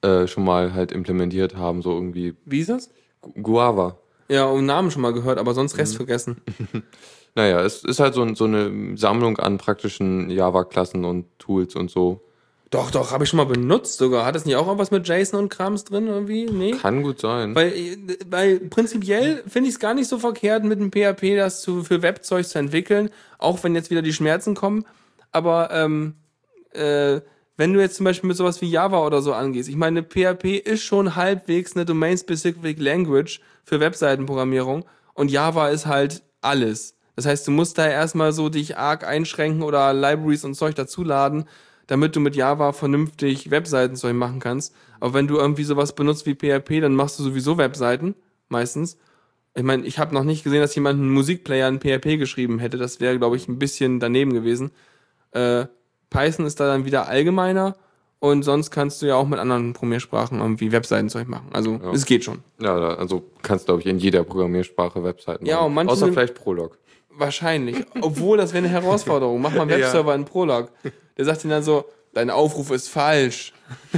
äh, 0.07 0.27
schon 0.29 0.45
mal 0.45 0.73
halt 0.75 0.93
implementiert 0.93 1.57
haben, 1.57 1.83
so 1.83 1.93
irgendwie 1.93 2.35
Wie 2.45 2.61
ist 2.61 2.71
das? 2.71 2.91
Gu- 3.21 3.33
Guava. 3.43 3.99
Ja, 4.29 4.47
um 4.47 4.65
Namen 4.67 4.91
schon 4.91 5.03
mal 5.03 5.13
gehört, 5.13 5.39
aber 5.39 5.55
sonst 5.55 5.79
Rest 5.79 5.97
vergessen. 5.97 6.37
Naja, 7.39 7.61
es 7.61 7.85
ist 7.85 8.01
halt 8.01 8.15
so, 8.15 8.35
so 8.35 8.45
eine 8.45 8.97
Sammlung 8.97 9.37
an 9.39 9.59
praktischen 9.59 10.31
Java-Klassen 10.31 11.05
und 11.05 11.27
Tools 11.39 11.75
und 11.77 11.91
so. 11.91 12.23
Doch, 12.71 12.91
doch, 12.91 13.11
habe 13.13 13.25
ich 13.25 13.29
schon 13.31 13.37
mal 13.37 13.45
benutzt 13.45 13.99
sogar. 13.99 14.25
Hat 14.25 14.35
das 14.35 14.47
nicht 14.47 14.57
auch 14.57 14.65
irgendwas 14.67 14.91
mit 14.91 15.07
JSON 15.07 15.41
und 15.41 15.49
Krams 15.51 15.85
drin 15.85 16.07
irgendwie? 16.07 16.47
Nee. 16.47 16.71
Kann 16.71 17.03
gut 17.03 17.21
sein. 17.21 17.55
Weil, 17.55 17.73
äh, 17.75 17.99
weil 18.31 18.59
prinzipiell 18.61 19.43
finde 19.47 19.69
ich 19.69 19.75
es 19.75 19.81
gar 19.81 19.93
nicht 19.93 20.09
so 20.09 20.19
verkehrt, 20.19 20.65
mit 20.65 20.81
dem 20.81 20.91
PHP 20.91 21.37
das 21.37 21.61
zu, 21.61 21.85
für 21.85 22.01
Webzeug 22.01 22.47
zu 22.47 22.59
entwickeln, 22.59 23.11
auch 23.37 23.63
wenn 23.63 23.75
jetzt 23.75 23.91
wieder 23.91 24.01
die 24.01 24.15
Schmerzen 24.15 24.55
kommen. 24.55 24.87
Aber 25.31 25.69
ähm, 25.73 26.15
äh, 26.73 27.21
wenn 27.57 27.73
du 27.73 27.81
jetzt 27.81 27.97
zum 27.97 28.05
Beispiel 28.05 28.29
mit 28.29 28.37
sowas 28.37 28.61
wie 28.61 28.71
Java 28.71 28.99
oder 28.99 29.23
so 29.23 29.33
angehst, 29.33 29.69
ich 29.69 29.77
meine, 29.77 30.03
PHP 30.03 30.59
ist 30.59 30.83
schon 30.83 31.17
halbwegs 31.17 31.75
eine 31.75 31.85
Domain-Specific 31.85 32.79
Language 32.79 33.41
für 33.65 33.81
Webseitenprogrammierung 33.81 34.85
und 35.15 35.31
Java 35.31 35.69
ist 35.69 35.87
halt 35.87 36.23
alles. 36.43 36.97
Das 37.17 37.25
heißt, 37.25 37.47
du 37.47 37.51
musst 37.51 37.79
da 37.79 37.89
erstmal 37.89 38.33
so 38.33 38.51
dich 38.51 38.77
arg 38.77 39.05
einschränken 39.05 39.63
oder 39.63 39.93
Libraries 39.95 40.45
und 40.45 40.55
Zeug 40.55 40.75
dazuladen, 40.75 41.47
damit 41.87 42.15
du 42.15 42.21
mit 42.21 42.37
Java 42.37 42.73
vernünftig 42.73 43.51
Webseitenzeug 43.51 44.15
machen 44.15 44.39
kannst. 44.39 44.75
Aber 45.01 45.15
wenn 45.15 45.27
du 45.27 45.37
irgendwie 45.37 45.65
sowas 45.65 45.95
benutzt 45.95 46.27
wie 46.27 46.35
PHP, 46.35 46.81
dann 46.81 46.95
machst 46.95 47.19
du 47.19 47.23
sowieso 47.23 47.57
Webseiten, 47.57 48.15
meistens. 48.49 48.99
Ich 49.55 49.63
meine, 49.63 49.87
ich 49.87 49.99
habe 49.99 50.15
noch 50.15 50.25
nicht 50.25 50.45
gesehen, 50.45 50.61
dass 50.61 50.75
jemand 50.75 51.01
einen 51.01 51.11
Musikplayer 51.11 51.69
in 51.69 51.81
PHP 51.81 52.19
geschrieben 52.19 52.59
hätte. 52.59 52.77
Das 52.77 53.01
wäre, 53.01 53.17
glaube 53.19 53.37
ich, 53.37 53.49
ein 53.49 53.59
bisschen 53.59 54.01
daneben 54.01 54.35
gewesen. 54.35 54.71
Äh, 55.31 55.67
Python 56.11 56.47
ist 56.47 56.61
da 56.61 56.67
dann 56.67 56.85
wieder 56.85 57.09
allgemeiner 57.09 57.77
und 58.19 58.43
sonst 58.43 58.71
kannst 58.71 59.03
du 59.03 59.07
ja 59.07 59.17
auch 59.17 59.27
mit 59.27 59.39
anderen 59.39 59.73
Programmiersprachen 59.73 60.41
irgendwie 60.41 60.73
Webseitenzeug 60.73 61.29
machen. 61.29 61.49
Also 61.53 61.73
Ja. 61.83 61.91
es 61.93 62.05
geht 62.07 62.25
schon. 62.25 62.39
ja, 62.61 62.75
also 62.97 63.23
kannst 63.43 63.67
glaube 63.67 63.81
ich 63.81 63.87
in 63.87 63.99
jeder 63.99 64.25
Programmiersprache 64.25 65.03
Webseiten 65.05 65.45
Ja, 65.47 65.57
machen. 65.57 65.67
und 65.67 65.75
manche 65.75 65.93
Außer 65.93 66.09
vielleicht 66.13 66.35
Prolog. 66.35 66.79
Wahrscheinlich. 67.19 67.85
Obwohl, 68.03 68.37
das 68.37 68.53
wäre 68.53 68.65
eine 68.65 68.73
Herausforderung. 68.73 69.41
Mach 69.41 69.51
mal 69.53 69.61
einen 69.63 69.71
Ja. 69.71 69.79
Webserver 69.79 70.15
in 70.15 70.25
Prolog. 70.27 70.71
Der 71.17 71.25
sagt 71.25 71.45
dir 71.45 71.49
dann 71.49 71.63
so, 71.63 71.85
dein 72.13 72.29
Aufruf 72.31 72.71
ist 72.71 72.89
falsch. 72.89 73.53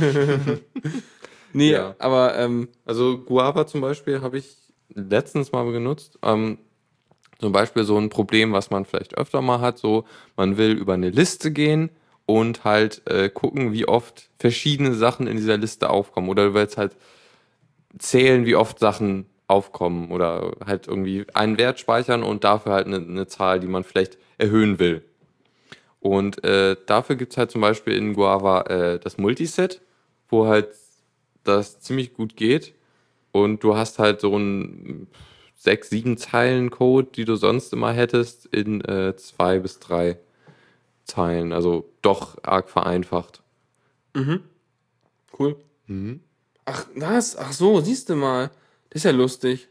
nee, 1.53 1.73
Ja. 1.73 1.95
aber 1.99 2.37
ähm, 2.39 2.69
Also 2.85 3.19
Guava 3.19 3.67
zum 3.67 3.81
Beispiel 3.81 4.21
habe 4.21 4.39
ich 4.39 4.57
letztens 4.95 5.53
mal 5.53 5.65
benutzt. 5.71 6.19
Ähm, 6.23 6.59
zum 7.41 7.53
Beispiel 7.53 7.85
so 7.85 7.97
ein 7.99 8.09
Problem, 8.09 8.53
was 8.53 8.71
man 8.71 8.85
vielleicht 8.85 9.17
öfter 9.17 9.41
mal 9.43 9.61
hat, 9.61 9.79
so 9.79 10.05
man 10.37 10.57
will 10.57 10.73
über 10.73 10.95
eine 10.95 11.11
Liste 11.11 11.53
gehen 11.53 11.91
und 12.29 12.65
halt 12.65 13.01
äh, 13.07 13.31
gucken, 13.31 13.73
wie 13.73 13.89
oft 13.89 14.29
verschiedene 14.39 14.93
Sachen 14.93 15.27
in 15.27 15.39
dieser 15.39 15.57
Liste 15.57 15.89
aufkommen. 15.89 16.29
Oder 16.29 16.49
du 16.49 16.55
willst 16.55 16.77
halt 16.77 16.95
zählen, 17.99 18.45
wie 18.45 18.55
oft 18.55 18.79
Sachen 18.79 19.25
aufkommen 19.47 20.11
oder 20.11 20.53
halt 20.67 20.89
irgendwie 20.89 21.25
einen 21.33 21.57
Wert 21.57 21.81
speichern 21.81 22.23
und 22.23 22.45
dafür 22.45 22.73
halt 22.73 22.87
eine, 22.87 22.97
eine 22.97 23.27
Zahl, 23.29 23.61
die 23.61 23.67
man 23.67 23.83
vielleicht 23.83 24.19
erhöhen 24.37 24.79
will. 24.79 25.03
Und 26.01 26.45
äh, 26.45 26.77
dafür 26.85 27.17
gibt 27.17 27.33
es 27.33 27.39
halt 27.39 27.51
zum 27.51 27.63
Beispiel 27.63 27.95
in 27.95 28.13
Guava 28.13 28.61
äh, 28.65 28.99
das 28.99 29.17
Multiset, 29.17 29.81
wo 30.29 30.47
halt 30.47 30.69
das 31.45 31.81
ziemlich 31.81 32.13
gut 32.13 32.37
geht. 32.37 32.75
Und 33.33 33.65
du 33.65 33.75
hast 33.75 33.99
halt 33.99 34.21
so 34.21 34.35
einen 34.35 35.07
sechs, 35.55 35.89
sieben 35.89 36.19
Zeilen 36.19 36.71
Code, 36.71 37.09
die 37.15 37.25
du 37.25 37.37
sonst 37.37 37.73
immer 37.73 37.93
hättest, 37.93 38.45
in 38.45 38.83
äh, 38.83 39.17
zwei 39.17 39.61
bis 39.61 39.79
drei 39.79 40.19
Zeilen. 41.09 41.53
Also 41.53 41.91
doch 42.03 42.39
arg 42.43 42.71
vereinfacht. 42.71 43.43
Cool. 45.39 45.57
Ach, 46.65 46.87
was? 46.95 47.37
Ach 47.37 47.53
so, 47.53 47.81
siehst 47.81 48.09
du 48.09 48.15
mal. 48.15 48.51
Das 48.91 49.01
ist 49.01 49.05
ja 49.05 49.11
lustig. 49.11 49.69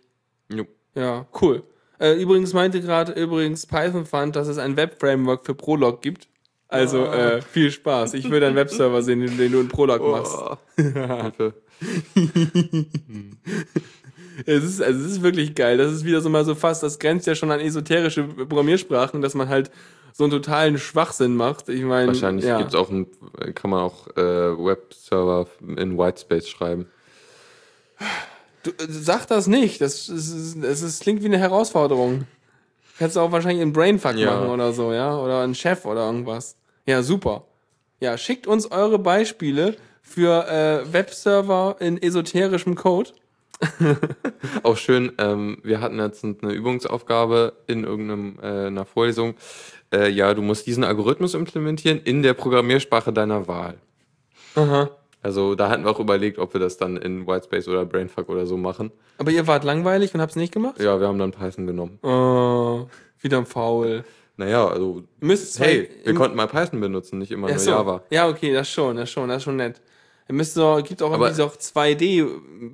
Jo. 0.50 0.66
Ja, 0.96 1.28
cool. 1.42 1.64
Äh, 2.00 2.14
übrigens 2.22 2.54
meinte 2.54 2.82
gerade 2.82 3.14
übrigens 3.14 3.66
Python 3.66 4.06
fand, 4.06 4.36
dass 4.36 4.48
es 4.48 4.58
ein 4.58 4.78
Web-Framework 4.78 5.46
für 5.46 5.56
Prolog 5.56 6.02
gibt. 6.02 6.28
Also 6.70 7.06
äh, 7.06 7.42
viel 7.42 7.72
Spaß. 7.72 8.14
Ich 8.14 8.30
will 8.30 8.44
einen 8.44 8.56
Webserver 8.56 9.02
sehen, 9.02 9.22
den, 9.22 9.38
den 9.38 9.52
du 9.52 9.62
in 9.62 9.70
Prolog 9.70 10.02
machst. 10.02 10.36
Oh, 10.38 10.58
Hilfe. 10.76 11.54
Es 14.46 14.64
ist, 14.64 14.82
also 14.82 15.00
es 15.04 15.14
ist 15.14 15.24
wirklich 15.24 15.56
geil. 15.56 15.78
Das 15.78 15.92
ist 15.92 16.06
wieder 16.06 16.22
so 16.22 16.30
mal 16.30 16.46
so 16.46 16.54
fast, 16.54 16.84
das 16.84 17.00
grenzt 17.00 17.26
ja 17.26 17.34
schon 17.34 17.50
an 17.50 17.60
esoterische 17.60 18.24
Programmiersprachen, 18.24 19.22
dass 19.22 19.34
man 19.34 19.50
halt 19.50 19.72
so 20.18 20.24
einen 20.24 20.32
totalen 20.32 20.80
Schwachsinn 20.80 21.36
macht. 21.36 21.70
Ich 21.70 21.84
meine, 21.84 22.08
Wahrscheinlich 22.08 22.44
ja. 22.44 22.58
gibt's 22.58 22.74
auch 22.74 22.90
ein, 22.90 23.06
kann 23.54 23.70
man 23.70 23.82
auch 23.82 24.08
äh, 24.18 24.22
Webserver 24.22 25.46
in 25.62 25.96
Whitespace 25.96 26.50
schreiben. 26.50 26.88
Du, 28.64 28.72
äh, 28.72 28.88
sag 28.90 29.28
das 29.28 29.46
nicht. 29.46 29.80
Das, 29.80 30.10
ist, 30.10 30.58
das 30.60 30.82
ist, 30.82 31.04
klingt 31.04 31.22
wie 31.22 31.28
eine 31.28 31.38
Herausforderung. 31.38 32.26
Kannst 32.98 33.16
du 33.16 33.20
auch 33.20 33.32
wahrscheinlich 33.32 33.62
einen 33.62 33.74
Brainfuck 33.74 34.16
Ja. 34.16 34.34
machen 34.34 34.50
oder 34.50 34.74
so, 34.74 34.92
ja? 34.92 35.16
Oder 35.16 35.42
einen 35.44 35.54
Chef 35.54 35.86
oder 35.86 36.08
irgendwas. 36.08 36.56
Ja, 36.88 37.04
super. 37.04 37.44
Ja, 38.00 38.18
schickt 38.18 38.48
uns 38.48 38.72
eure 38.72 38.98
Beispiele 38.98 39.78
für 40.02 40.48
äh, 40.48 40.92
Webserver 40.94 41.76
in 41.80 42.02
esoterischem 42.02 42.74
Code. 42.74 43.12
Auch 44.64 44.78
schön, 44.78 45.12
ähm, 45.18 45.58
wir 45.64 45.82
hatten 45.82 46.00
jetzt 46.00 46.24
eine 46.24 46.54
Übungsaufgabe 46.54 47.54
in 47.68 47.84
irgendeinem 47.84 48.38
äh, 48.42 48.68
einer 48.68 48.86
Vorlesung. 48.86 49.36
Äh, 49.94 50.10
ja, 50.10 50.34
du 50.34 50.42
musst 50.42 50.68
diesen 50.68 50.84
Algorithmus 50.84 51.34
implementieren 51.34 52.00
in 52.04 52.22
der 52.24 52.34
Programmiersprache 52.34 53.12
deiner 53.14 53.48
Wahl. 53.48 53.76
Aha. 54.56 54.90
Also 55.24 55.56
da 55.56 55.70
hatten 55.70 55.84
wir 55.84 55.92
auch 55.92 56.00
überlegt, 56.00 56.38
ob 56.40 56.54
wir 56.54 56.60
das 56.62 56.78
dann 56.78 56.96
in 56.98 57.26
Whitespace 57.28 57.68
oder 57.68 57.86
Brainfuck 57.86 58.30
oder 58.30 58.46
so 58.46 58.56
machen. 58.58 58.92
Aber 59.18 59.32
ihr 59.32 59.48
wart 59.48 59.64
langweilig 59.64 60.14
und 60.14 60.22
habt's 60.22 60.36
nicht 60.36 60.54
gemacht? 60.54 60.80
Ja, 60.80 61.00
wir 61.00 61.08
haben 61.08 61.20
dann 61.20 61.32
Python 61.32 61.66
genommen. 61.68 62.00
Oh, 62.04 62.88
wieder 63.20 63.44
faul. 63.46 64.04
Naja, 64.40 64.68
also 64.68 65.04
müsst 65.20 65.60
hey, 65.60 65.90
wir 66.04 66.12
im- 66.12 66.16
konnten 66.18 66.38
mal 66.38 66.48
Python 66.48 66.80
benutzen, 66.80 67.18
nicht 67.18 67.32
immer 67.32 67.48
Ja, 67.50 67.56
nur 67.56 67.64
so. 67.64 67.72
Java. 67.72 68.04
Ja, 68.12 68.30
okay, 68.30 68.54
das 68.54 68.70
schon, 68.70 68.96
das 68.96 69.10
schon, 69.10 69.28
das 69.30 69.38
ist 69.38 69.44
schon 69.44 69.56
nett. 69.56 69.82
Ihr 70.30 70.36
müsst 70.36 70.58
doch, 70.58 70.82
gibt 70.84 71.02
auch 71.02 71.12
Aber- 71.12 71.28
irgendwie 71.30 71.42
so 71.42 71.48
2D 71.58 72.30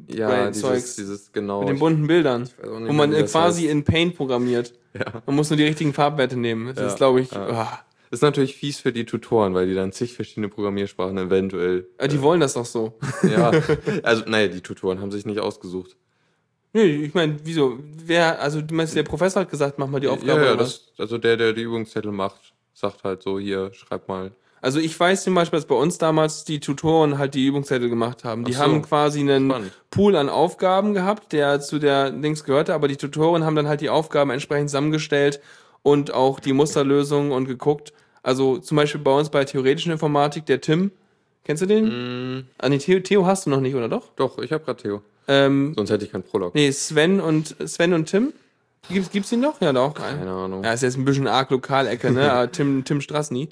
Ja, 0.07 0.47
dieses, 0.47 0.61
Zeugs 0.61 0.95
dieses 0.95 1.31
genau. 1.31 1.59
mit 1.61 1.69
den 1.69 1.79
bunten 1.79 2.07
Bildern, 2.07 2.49
auch 2.63 2.79
nicht 2.79 2.89
wo 2.89 2.93
man 2.93 3.13
äh, 3.13 3.21
das 3.21 3.31
quasi 3.31 3.63
heißt. 3.63 3.71
in 3.71 3.83
Paint 3.83 4.15
programmiert. 4.17 4.73
ja. 4.93 5.21
Man 5.25 5.35
muss 5.35 5.49
nur 5.49 5.57
die 5.57 5.63
richtigen 5.63 5.93
Farbwerte 5.93 6.37
nehmen. 6.37 6.67
Das 6.67 6.77
Ja, 6.79 6.87
ist, 6.87 6.97
glaube 6.97 7.21
ich, 7.21 7.31
ja. 7.31 7.47
ah. 7.49 7.79
Ist 8.11 8.21
natürlich 8.21 8.55
fies 8.55 8.79
für 8.79 8.91
die 8.93 9.05
Tutoren, 9.05 9.55
weil 9.55 9.65
die 9.67 9.73
dann 9.73 9.91
zig 9.91 10.13
verschiedene 10.13 10.47
Programmiersprachen 10.47 11.17
eventuell. 11.17 11.87
Ah, 11.97 12.07
die 12.07 12.21
wollen 12.21 12.39
das 12.41 12.53
doch 12.53 12.65
so. 12.65 12.93
Ja, 13.23 13.49
also 14.03 14.23
naja, 14.27 14.49
die 14.49 14.61
Tutoren 14.61 14.99
haben 15.01 15.11
sich 15.11 15.25
nicht 15.25 15.39
ausgesucht. 15.39 15.95
Nee, 16.73 17.05
ich 17.05 17.13
meine, 17.15 17.37
wieso? 17.43 17.79
Wer, 18.05 18.39
also 18.41 18.61
du 18.61 18.73
meinst, 18.75 18.95
der 18.95 19.03
Professor 19.03 19.41
hat 19.43 19.49
gesagt, 19.49 19.77
mach 19.79 19.87
mal 19.87 19.99
die 19.99 20.07
Aufgabe. 20.07 20.41
ja, 20.41 20.45
ja, 20.51 20.55
das, 20.55 20.91
also 20.97 21.17
der, 21.19 21.37
der 21.37 21.53
die 21.53 21.61
Übungszettel 21.63 22.11
macht, 22.11 22.53
sagt 22.73 23.03
halt 23.03 23.21
so, 23.23 23.39
hier, 23.39 23.71
schreib 23.73 24.07
mal. 24.07 24.31
Also 24.63 24.79
ich 24.79 24.97
weiß 24.97 25.23
zum 25.25 25.35
Beispiel, 25.35 25.57
dass 25.59 25.67
bei 25.67 25.75
uns 25.75 25.97
damals 25.97 26.45
die 26.45 26.61
Tutoren 26.61 27.17
halt 27.17 27.33
die 27.33 27.45
Übungszettel 27.45 27.89
gemacht 27.89 28.23
haben. 28.23 28.45
Die 28.45 28.53
so. 28.53 28.59
haben 28.59 28.81
quasi 28.81 29.19
einen 29.19 29.49
Spannend. 29.49 29.71
Pool 29.91 30.15
an 30.15 30.29
Aufgaben 30.29 30.93
gehabt, 30.93 31.33
der 31.33 31.59
zu 31.59 31.79
der 31.79 32.11
Dings 32.11 32.45
gehörte, 32.45 32.73
aber 32.73 32.87
die 32.87 32.95
Tutoren 32.95 33.43
haben 33.43 33.57
dann 33.57 33.67
halt 33.67 33.81
die 33.81 33.89
Aufgaben 33.89 34.29
entsprechend 34.31 34.69
zusammengestellt 34.69 35.41
und 35.81 36.13
auch 36.13 36.39
die 36.39 36.53
Musterlösungen 36.53 37.33
und 37.33 37.45
geguckt. 37.45 37.91
Also 38.23 38.57
zum 38.57 38.77
Beispiel 38.77 39.01
bei 39.01 39.11
uns 39.11 39.29
bei 39.29 39.43
theoretischen 39.43 39.91
Informatik, 39.91 40.45
der 40.45 40.61
Tim, 40.61 40.91
kennst 41.43 41.61
du 41.61 41.65
den? 41.65 42.37
Mm, 42.37 42.45
Ah, 42.57 42.69
nee, 42.69 42.77
Theo, 42.77 43.01
Theo 43.01 43.25
hast 43.25 43.45
du 43.45 43.49
noch 43.49 43.59
nicht, 43.59 43.75
oder 43.75 43.89
doch? 43.89 44.11
doch, 44.15 44.37
ich 44.37 44.53
habe 44.53 44.63
gerade 44.63 44.81
Theo. 44.81 45.01
Ähm, 45.27 45.73
Sonst 45.75 45.89
hätte 45.89 46.05
ich 46.05 46.11
keinen 46.13 46.23
Prolog. 46.23 46.55
nee, 46.55 46.71
Sven 46.71 47.19
und 47.19 47.53
Sven 47.67 47.93
und 47.93 48.05
Tim. 48.05 48.31
Gibt's, 48.89 49.11
gibt's 49.11 49.31
ihn 49.33 49.41
noch? 49.41 49.59
Ja, 49.59 49.73
doch. 49.73 49.93
Keine 49.93 50.31
Ahnung. 50.31 50.63
Ja, 50.63 50.71
ist 50.71 50.83
jetzt 50.83 50.97
ein 50.97 51.03
bisschen 51.03 51.27
arg 51.27 51.49
Lokalecke, 51.51 52.11
ne? 52.11 52.47
Tim, 52.53 52.85
Tim 52.85 53.01
Strassny. 53.01 53.49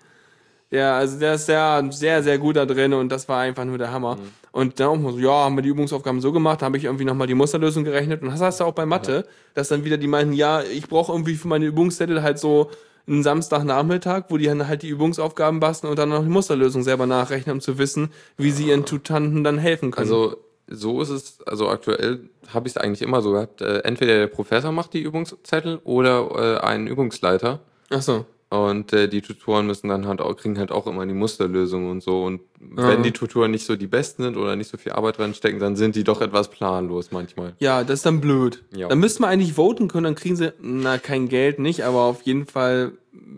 Ja, 0.72 0.98
also 0.98 1.20
der 1.20 1.36
ist 1.36 1.46
sehr, 1.46 1.86
sehr, 1.92 2.24
sehr 2.24 2.38
gut 2.38 2.56
da 2.56 2.66
drin 2.66 2.94
und 2.94 3.10
das 3.10 3.28
war 3.28 3.40
einfach 3.42 3.66
nur 3.66 3.78
der 3.78 3.92
Hammer. 3.92 4.18
Und 4.54 4.80
dann 4.80 4.88
auch 4.88 4.98
mal 4.98 5.12
so, 5.12 5.20
ja, 5.20 5.30
haben 5.32 5.56
wir 5.56 5.62
die 5.62 5.70
Übungsaufgaben 5.70 6.22
so 6.22 6.32
gemacht, 6.32 6.62
da 6.62 6.66
habe 6.66 6.78
ich 6.78 6.86
irgendwie 6.86 7.04
nochmal 7.06 7.28
die 7.28 7.34
Musterlösung 7.34 7.84
gerechnet 7.84 8.22
und 8.22 8.30
das 8.30 8.42
hast 8.42 8.62
du 8.62 8.64
auch 8.64 8.74
bei 8.74 8.86
Mathe, 8.86 9.26
dass 9.54 9.68
dann 9.68 9.84
wieder 9.84 9.98
die 9.98 10.08
meinten, 10.08 10.34
ja, 10.34 10.62
ich 10.62 10.88
brauche 10.88 11.12
irgendwie 11.12 11.36
für 11.36 11.50
meine 11.50 11.66
Übungszettel 11.66 12.24
halt 12.24 12.40
so 12.40 12.72
einen 13.08 13.24
Samstagnachmittag, 13.24 14.26
wo 14.30 14.38
die 14.38 14.46
dann 14.46 14.68
halt 14.68 14.84
die 14.84 14.90
Übungsaufgaben 14.90 15.60
basteln 15.60 15.90
und 15.90 16.00
dann 16.00 16.10
noch 16.10 16.24
die 16.24 16.30
Musterlösung 16.30 16.84
selber 16.84 17.06
nachrechnen, 17.06 17.56
um 17.56 17.62
zu 17.62 17.78
wissen, 17.78 18.12
wie 18.38 18.52
sie 18.52 18.68
ihren 18.68 18.86
Tutanten 18.86 19.44
dann 19.44 19.58
helfen 19.58 19.92
können. 19.92 20.10
Also 20.10 20.38
so 20.68 21.02
ist 21.02 21.10
es, 21.10 21.42
also 21.46 21.68
aktuell 21.68 22.30
habe 22.54 22.68
ich 22.68 22.76
es 22.76 22.78
eigentlich 22.78 23.02
immer 23.02 23.22
so 23.22 23.32
gehabt. 23.32 23.62
Äh, 23.62 23.80
entweder 23.80 24.18
der 24.20 24.28
Professor 24.28 24.72
macht 24.72 24.94
die 24.94 25.02
Übungszettel 25.02 25.80
oder 25.84 26.60
äh, 26.62 26.66
ein 26.66 26.88
Übungsleiter. 26.88 27.60
Ach 27.90 28.02
so. 28.02 28.26
Und 28.52 28.92
äh, 28.92 29.08
die 29.08 29.22
Tutoren 29.22 29.66
müssen 29.66 29.88
dann 29.88 30.06
halt 30.08 30.20
auch, 30.20 30.36
kriegen 30.36 30.58
halt 30.60 30.74
auch 30.74 30.86
immer 30.86 31.06
die 31.06 31.14
Musterlösung 31.14 31.90
und 31.90 32.04
so. 32.04 32.24
Und 32.26 32.42
wenn 32.60 32.86
Ja. 32.86 32.96
die 32.98 33.12
Tutoren 33.14 33.50
nicht 33.52 33.66
so 33.66 33.78
die 33.78 33.88
besten 33.88 34.24
sind 34.24 34.36
oder 34.36 34.58
nicht 34.58 34.70
so 34.70 34.78
viel 34.78 34.92
Arbeit 34.92 35.20
reinstecken, 35.20 35.58
dann 35.62 35.78
sind 35.78 35.96
die 35.96 36.04
doch 36.04 36.20
etwas 36.20 36.50
planlos 36.50 37.12
manchmal. 37.12 37.54
Ja, 37.60 37.86
das 37.86 38.00
ist 38.00 38.06
dann 38.06 38.20
blöd. 38.20 38.62
Ja. 38.76 38.90
Dann 38.90 39.00
müssten 39.00 39.24
wir 39.24 39.30
eigentlich 39.30 39.54
voten 39.54 39.88
können, 39.88 40.04
dann 40.04 40.16
kriegen 40.16 40.36
sie, 40.36 40.52
na, 40.62 40.98
kein 40.98 41.30
Geld 41.30 41.60
nicht, 41.60 41.86
aber 41.86 42.02
auf 42.02 42.24
jeden 42.24 42.46
Fall. 42.46 42.92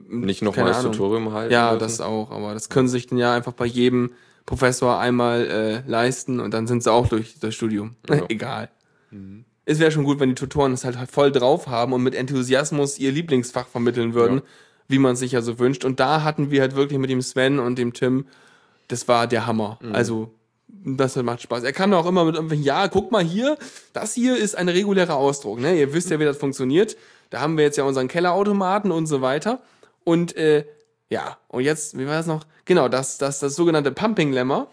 Nicht 0.10 0.42
nochmal 0.42 0.66
das. 0.66 0.82
Tutorium 0.82 1.32
halten. 1.32 1.54
Ja, 1.54 1.74
müssen. 1.74 1.80
das 1.80 2.02
auch, 2.02 2.32
aber 2.32 2.54
das 2.56 2.70
können 2.70 2.88
sie 2.88 2.94
sich 2.94 3.06
dann 3.06 3.20
ja 3.20 3.36
einfach 3.36 3.54
bei 3.54 3.66
jedem 3.68 4.14
Professor 4.48 4.98
einmal 4.98 5.46
äh, 5.46 5.90
leisten 5.90 6.40
und 6.40 6.56
dann 6.56 6.66
sind 6.66 6.82
sie 6.82 6.92
auch 6.92 7.08
durch 7.08 7.40
das 7.40 7.54
Studium. 7.54 7.96
Ja. 8.10 8.16
Mhm. 8.16 8.26
Egal. 8.30 8.70
Es 9.66 9.78
wäre 9.80 9.92
schon 9.92 10.04
gut, 10.06 10.20
wenn 10.20 10.30
die 10.30 10.36
Tutoren 10.36 10.74
es 10.74 10.84
halt 10.86 10.98
voll 11.12 11.32
drauf 11.32 11.68
haben 11.68 11.94
und 11.94 12.02
mit 12.02 12.16
Enthusiasmus 12.16 12.98
ihr 12.98 13.12
Lieblingsfach 13.12 13.68
vermitteln 13.68 14.16
würden, 14.16 14.38
Ja. 14.38 14.44
Wie 14.94 15.00
man 15.00 15.16
sich 15.16 15.32
ja 15.32 15.42
so 15.42 15.58
wünscht. 15.58 15.86
Und 15.86 16.00
da 16.00 16.22
hatten 16.22 16.52
wir 16.52 16.62
halt 16.62 16.76
wirklich 16.76 17.00
mit 17.00 17.10
dem 17.10 17.24
Sven 17.24 17.60
und 17.60 17.80
dem 17.80 17.94
Tim, 17.94 18.28
das 18.88 19.08
war 19.08 19.26
der 19.26 19.48
Hammer. 19.48 19.80
Mhm. 19.82 19.96
Also, 19.96 20.32
das 20.68 21.16
macht 21.16 21.42
Spaß. 21.42 21.64
Er 21.64 21.74
kam 21.74 21.94
auch 21.94 22.06
immer 22.06 22.26
mit 22.26 22.36
irgendwelchen, 22.36 22.64
ja, 22.64 22.88
guck 22.88 23.12
mal 23.12 23.24
hier, 23.24 23.58
das 23.94 24.14
hier 24.14 24.38
ist 24.38 24.56
ein 24.56 24.70
regulärer 24.70 25.16
Ausdruck. 25.16 25.60
Ne? 25.60 25.80
Ihr 25.80 25.94
wisst 25.94 26.12
ja, 26.12 26.20
wie 26.20 26.26
das 26.26 26.38
funktioniert. 26.38 26.96
Da 27.32 27.42
haben 27.42 27.58
wir 27.58 27.64
jetzt 27.64 27.78
ja 27.78 27.86
unseren 27.86 28.08
Kellerautomaten 28.08 28.92
und 28.92 29.08
so 29.08 29.22
weiter. 29.22 29.62
Und 30.04 30.36
äh, 30.36 30.66
ja, 31.10 31.38
und 31.48 31.64
jetzt, 31.64 31.98
wie 31.98 32.06
war 32.06 32.14
das 32.14 32.28
noch? 32.28 32.46
Genau, 32.66 32.88
das, 32.88 33.18
das, 33.18 33.40
das 33.40 33.56
sogenannte 33.56 33.92
Pumping 33.92 34.32
Lemma. 34.32 34.68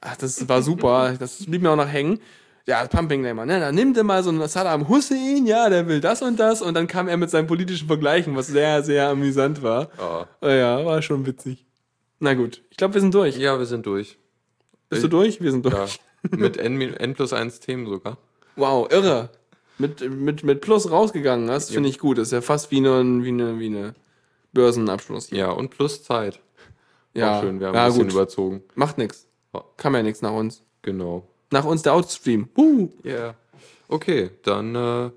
Ach, 0.00 0.16
das 0.16 0.48
war 0.48 0.62
super. 0.62 1.14
Das 1.20 1.46
blieb 1.46 1.62
mir 1.62 1.70
auch 1.70 1.76
noch 1.76 1.88
hängen. 1.88 2.18
Ja, 2.66 2.86
Pumping 2.86 3.22
Lemma, 3.22 3.44
ne? 3.44 3.58
Dann 3.58 3.74
nimmt 3.74 3.96
er 3.96 4.04
mal 4.04 4.22
so 4.22 4.30
einen 4.30 4.46
Saddam 4.46 4.88
Hussein, 4.88 5.46
ja, 5.46 5.68
der 5.68 5.88
will 5.88 6.00
das 6.00 6.22
und 6.22 6.38
das. 6.38 6.62
Und 6.62 6.74
dann 6.74 6.86
kam 6.86 7.08
er 7.08 7.16
mit 7.16 7.28
seinen 7.30 7.48
politischen 7.48 7.88
Vergleichen, 7.88 8.36
was 8.36 8.46
sehr, 8.46 8.82
sehr 8.84 9.08
amüsant 9.08 9.62
war. 9.62 9.88
Oh 10.40 10.46
ja, 10.48 10.84
war 10.84 11.02
schon 11.02 11.26
witzig. 11.26 11.66
Na 12.20 12.34
gut, 12.34 12.62
ich 12.70 12.76
glaube, 12.76 12.94
wir 12.94 13.00
sind 13.00 13.14
durch. 13.14 13.36
Ja, 13.36 13.58
wir 13.58 13.66
sind 13.66 13.84
durch. 13.84 14.16
Bist 14.88 15.02
du 15.02 15.08
durch? 15.08 15.40
Wir 15.40 15.50
sind 15.50 15.64
durch. 15.64 15.74
Ja. 15.74 15.88
Mit 16.36 16.56
N, 16.56 16.80
N 16.80 17.14
plus 17.14 17.32
1 17.32 17.58
Themen 17.58 17.86
sogar. 17.86 18.16
Wow, 18.54 18.86
irre. 18.92 19.30
Mit, 19.78 20.08
mit, 20.08 20.44
mit 20.44 20.60
Plus 20.60 20.88
rausgegangen, 20.88 21.48
das 21.48 21.70
finde 21.70 21.88
ich 21.88 21.98
gut. 21.98 22.18
Das 22.18 22.28
ist 22.28 22.32
ja 22.32 22.42
fast 22.42 22.70
wie 22.70 22.76
eine, 22.76 23.24
wie 23.24 23.28
eine, 23.30 23.58
wie 23.58 23.66
eine 23.66 23.94
Börsenabschluss. 24.52 25.30
Ja, 25.30 25.50
und 25.50 25.70
plus 25.70 26.04
Zeit. 26.04 26.40
Ja, 27.14 27.38
Auch 27.38 27.42
schön, 27.42 27.58
wir 27.58 27.68
haben 27.68 27.74
ja 27.74 27.82
ein 27.84 27.88
bisschen 27.88 28.04
gut. 28.04 28.12
überzogen. 28.12 28.62
Macht. 28.76 28.98
Ja. 28.98 29.64
Kam 29.76 29.94
ja 29.96 30.02
nichts 30.02 30.22
nach 30.22 30.32
uns. 30.32 30.62
Genau. 30.82 31.26
Nach 31.52 31.64
uns 31.64 31.82
der 31.82 31.94
Outstream. 31.94 32.48
Uh. 32.56 32.88
Ja. 33.04 33.34
Okay, 33.88 34.30
dann 34.42 34.74
äh, 34.74 35.10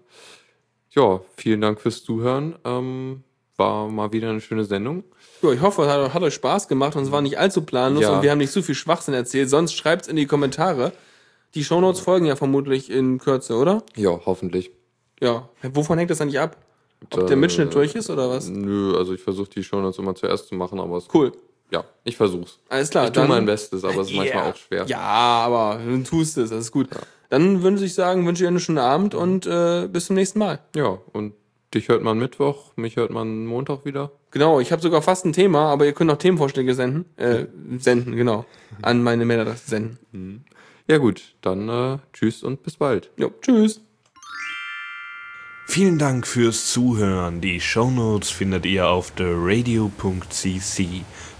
ja, 0.91 1.21
vielen 1.37 1.61
Dank 1.61 1.79
fürs 1.81 2.03
Zuhören. 2.03 2.55
Ähm, 2.65 3.23
war 3.57 3.87
mal 3.87 4.11
wieder 4.11 4.29
eine 4.29 4.41
schöne 4.41 4.65
Sendung. 4.65 5.03
Ja, 5.41 5.51
ich 5.51 5.61
hoffe, 5.61 5.83
es 5.83 5.87
hat, 5.87 6.13
hat 6.13 6.23
euch 6.23 6.33
Spaß 6.33 6.67
gemacht 6.67 6.95
und 6.95 7.03
es 7.03 7.11
war 7.11 7.21
nicht 7.21 7.37
allzu 7.37 7.61
planlos 7.61 8.03
Ja. 8.03 8.17
und 8.17 8.23
wir 8.23 8.31
haben 8.31 8.37
nicht 8.37 8.51
zu 8.51 8.61
viel 8.61 8.75
Schwachsinn 8.75 9.13
erzählt. 9.13 9.49
Sonst 9.49 9.73
schreibt's 9.73 10.07
in 10.07 10.15
die 10.17 10.25
Kommentare. 10.25 10.91
Die 11.53 11.63
Shownotes 11.63 12.01
folgen 12.01 12.25
ja 12.25 12.35
vermutlich 12.35 12.89
in 12.89 13.17
Kürze, 13.17 13.55
oder? 13.55 13.83
Ja, 13.95 14.19
hoffentlich. 14.25 14.71
Ja. 15.21 15.47
Wovon 15.71 15.97
hängt 15.97 16.11
das 16.11 16.19
eigentlich 16.19 16.39
ab? 16.39 16.57
Ob 17.13 17.27
der 17.27 17.37
Mitschnitt 17.37 17.73
durch 17.73 17.95
ist 17.95 18.09
oder 18.09 18.29
was? 18.29 18.49
Nö, 18.49 18.97
also 18.97 19.13
ich 19.13 19.21
versuche 19.21 19.49
die 19.49 19.63
Shownotes 19.63 19.99
immer 19.99 20.15
zuerst 20.15 20.47
zu 20.47 20.55
machen, 20.55 20.79
aber 20.79 20.97
es 20.97 21.07
Cool. 21.13 21.31
Ja, 21.71 21.83
ich 22.03 22.15
versuch's. 22.17 22.59
Alles 22.69 22.89
klar. 22.89 23.05
Ich 23.05 23.11
tue 23.11 23.27
mein 23.27 23.45
Bestes, 23.45 23.83
aber 23.83 24.01
es 24.01 24.09
ist 24.09 24.15
manchmal 24.15 24.43
Ja. 24.45 24.49
auch 24.51 24.55
schwer. 24.55 24.85
Ja, 24.87 24.99
aber 24.99 25.79
du 25.85 26.03
tust 26.03 26.37
es, 26.37 26.49
das 26.51 26.59
ist 26.59 26.71
gut. 26.71 26.89
Dann 27.29 27.63
würde 27.63 27.83
ich 27.83 27.93
sagen, 27.93 28.25
wünsche 28.25 28.43
ich 28.43 28.47
einen 28.47 28.59
schönen 28.59 28.77
Abend 28.77 29.15
und 29.15 29.45
äh, 29.47 29.87
bis 29.91 30.05
zum 30.05 30.15
nächsten 30.15 30.39
Mal. 30.39 30.59
Ja, 30.75 30.99
und 31.11 31.33
dich 31.73 31.87
hört 31.89 32.03
man 32.03 32.17
Mittwoch, 32.19 32.71
mich 32.77 32.95
hört 32.95 33.09
man 33.11 33.45
Montag 33.45 33.83
wieder. 33.83 34.11
Genau, 34.31 34.59
ich 34.59 34.71
habe 34.71 34.81
sogar 34.81 35.01
fast 35.01 35.25
ein 35.25 35.33
Thema, 35.33 35.69
aber 35.71 35.85
ihr 35.85 35.93
könnt 35.93 36.11
auch 36.11 36.17
Themenvorschläge 36.17 36.73
senden. 36.75 37.05
Äh, 37.17 37.45
senden, 37.79 38.15
genau. 38.15 38.45
An 38.81 39.01
meine 39.01 39.25
Mailadresse 39.25 39.69
senden. 39.69 40.45
Ja 40.87 40.97
gut, 40.99 41.35
dann 41.41 41.67
äh, 41.67 41.97
tschüss 42.13 42.43
und 42.43 42.61
bis 42.61 42.75
bald. 42.77 43.09
Jo, 43.17 43.31
tschüss. 43.41 43.81
Vielen 45.67 45.97
Dank 45.97 46.27
fürs 46.27 46.71
Zuhören. 46.71 47.41
Die 47.41 47.59
Shownotes 47.59 48.29
findet 48.29 48.67
ihr 48.67 48.87
auf 48.87 49.11
theradio.cc 49.11 50.87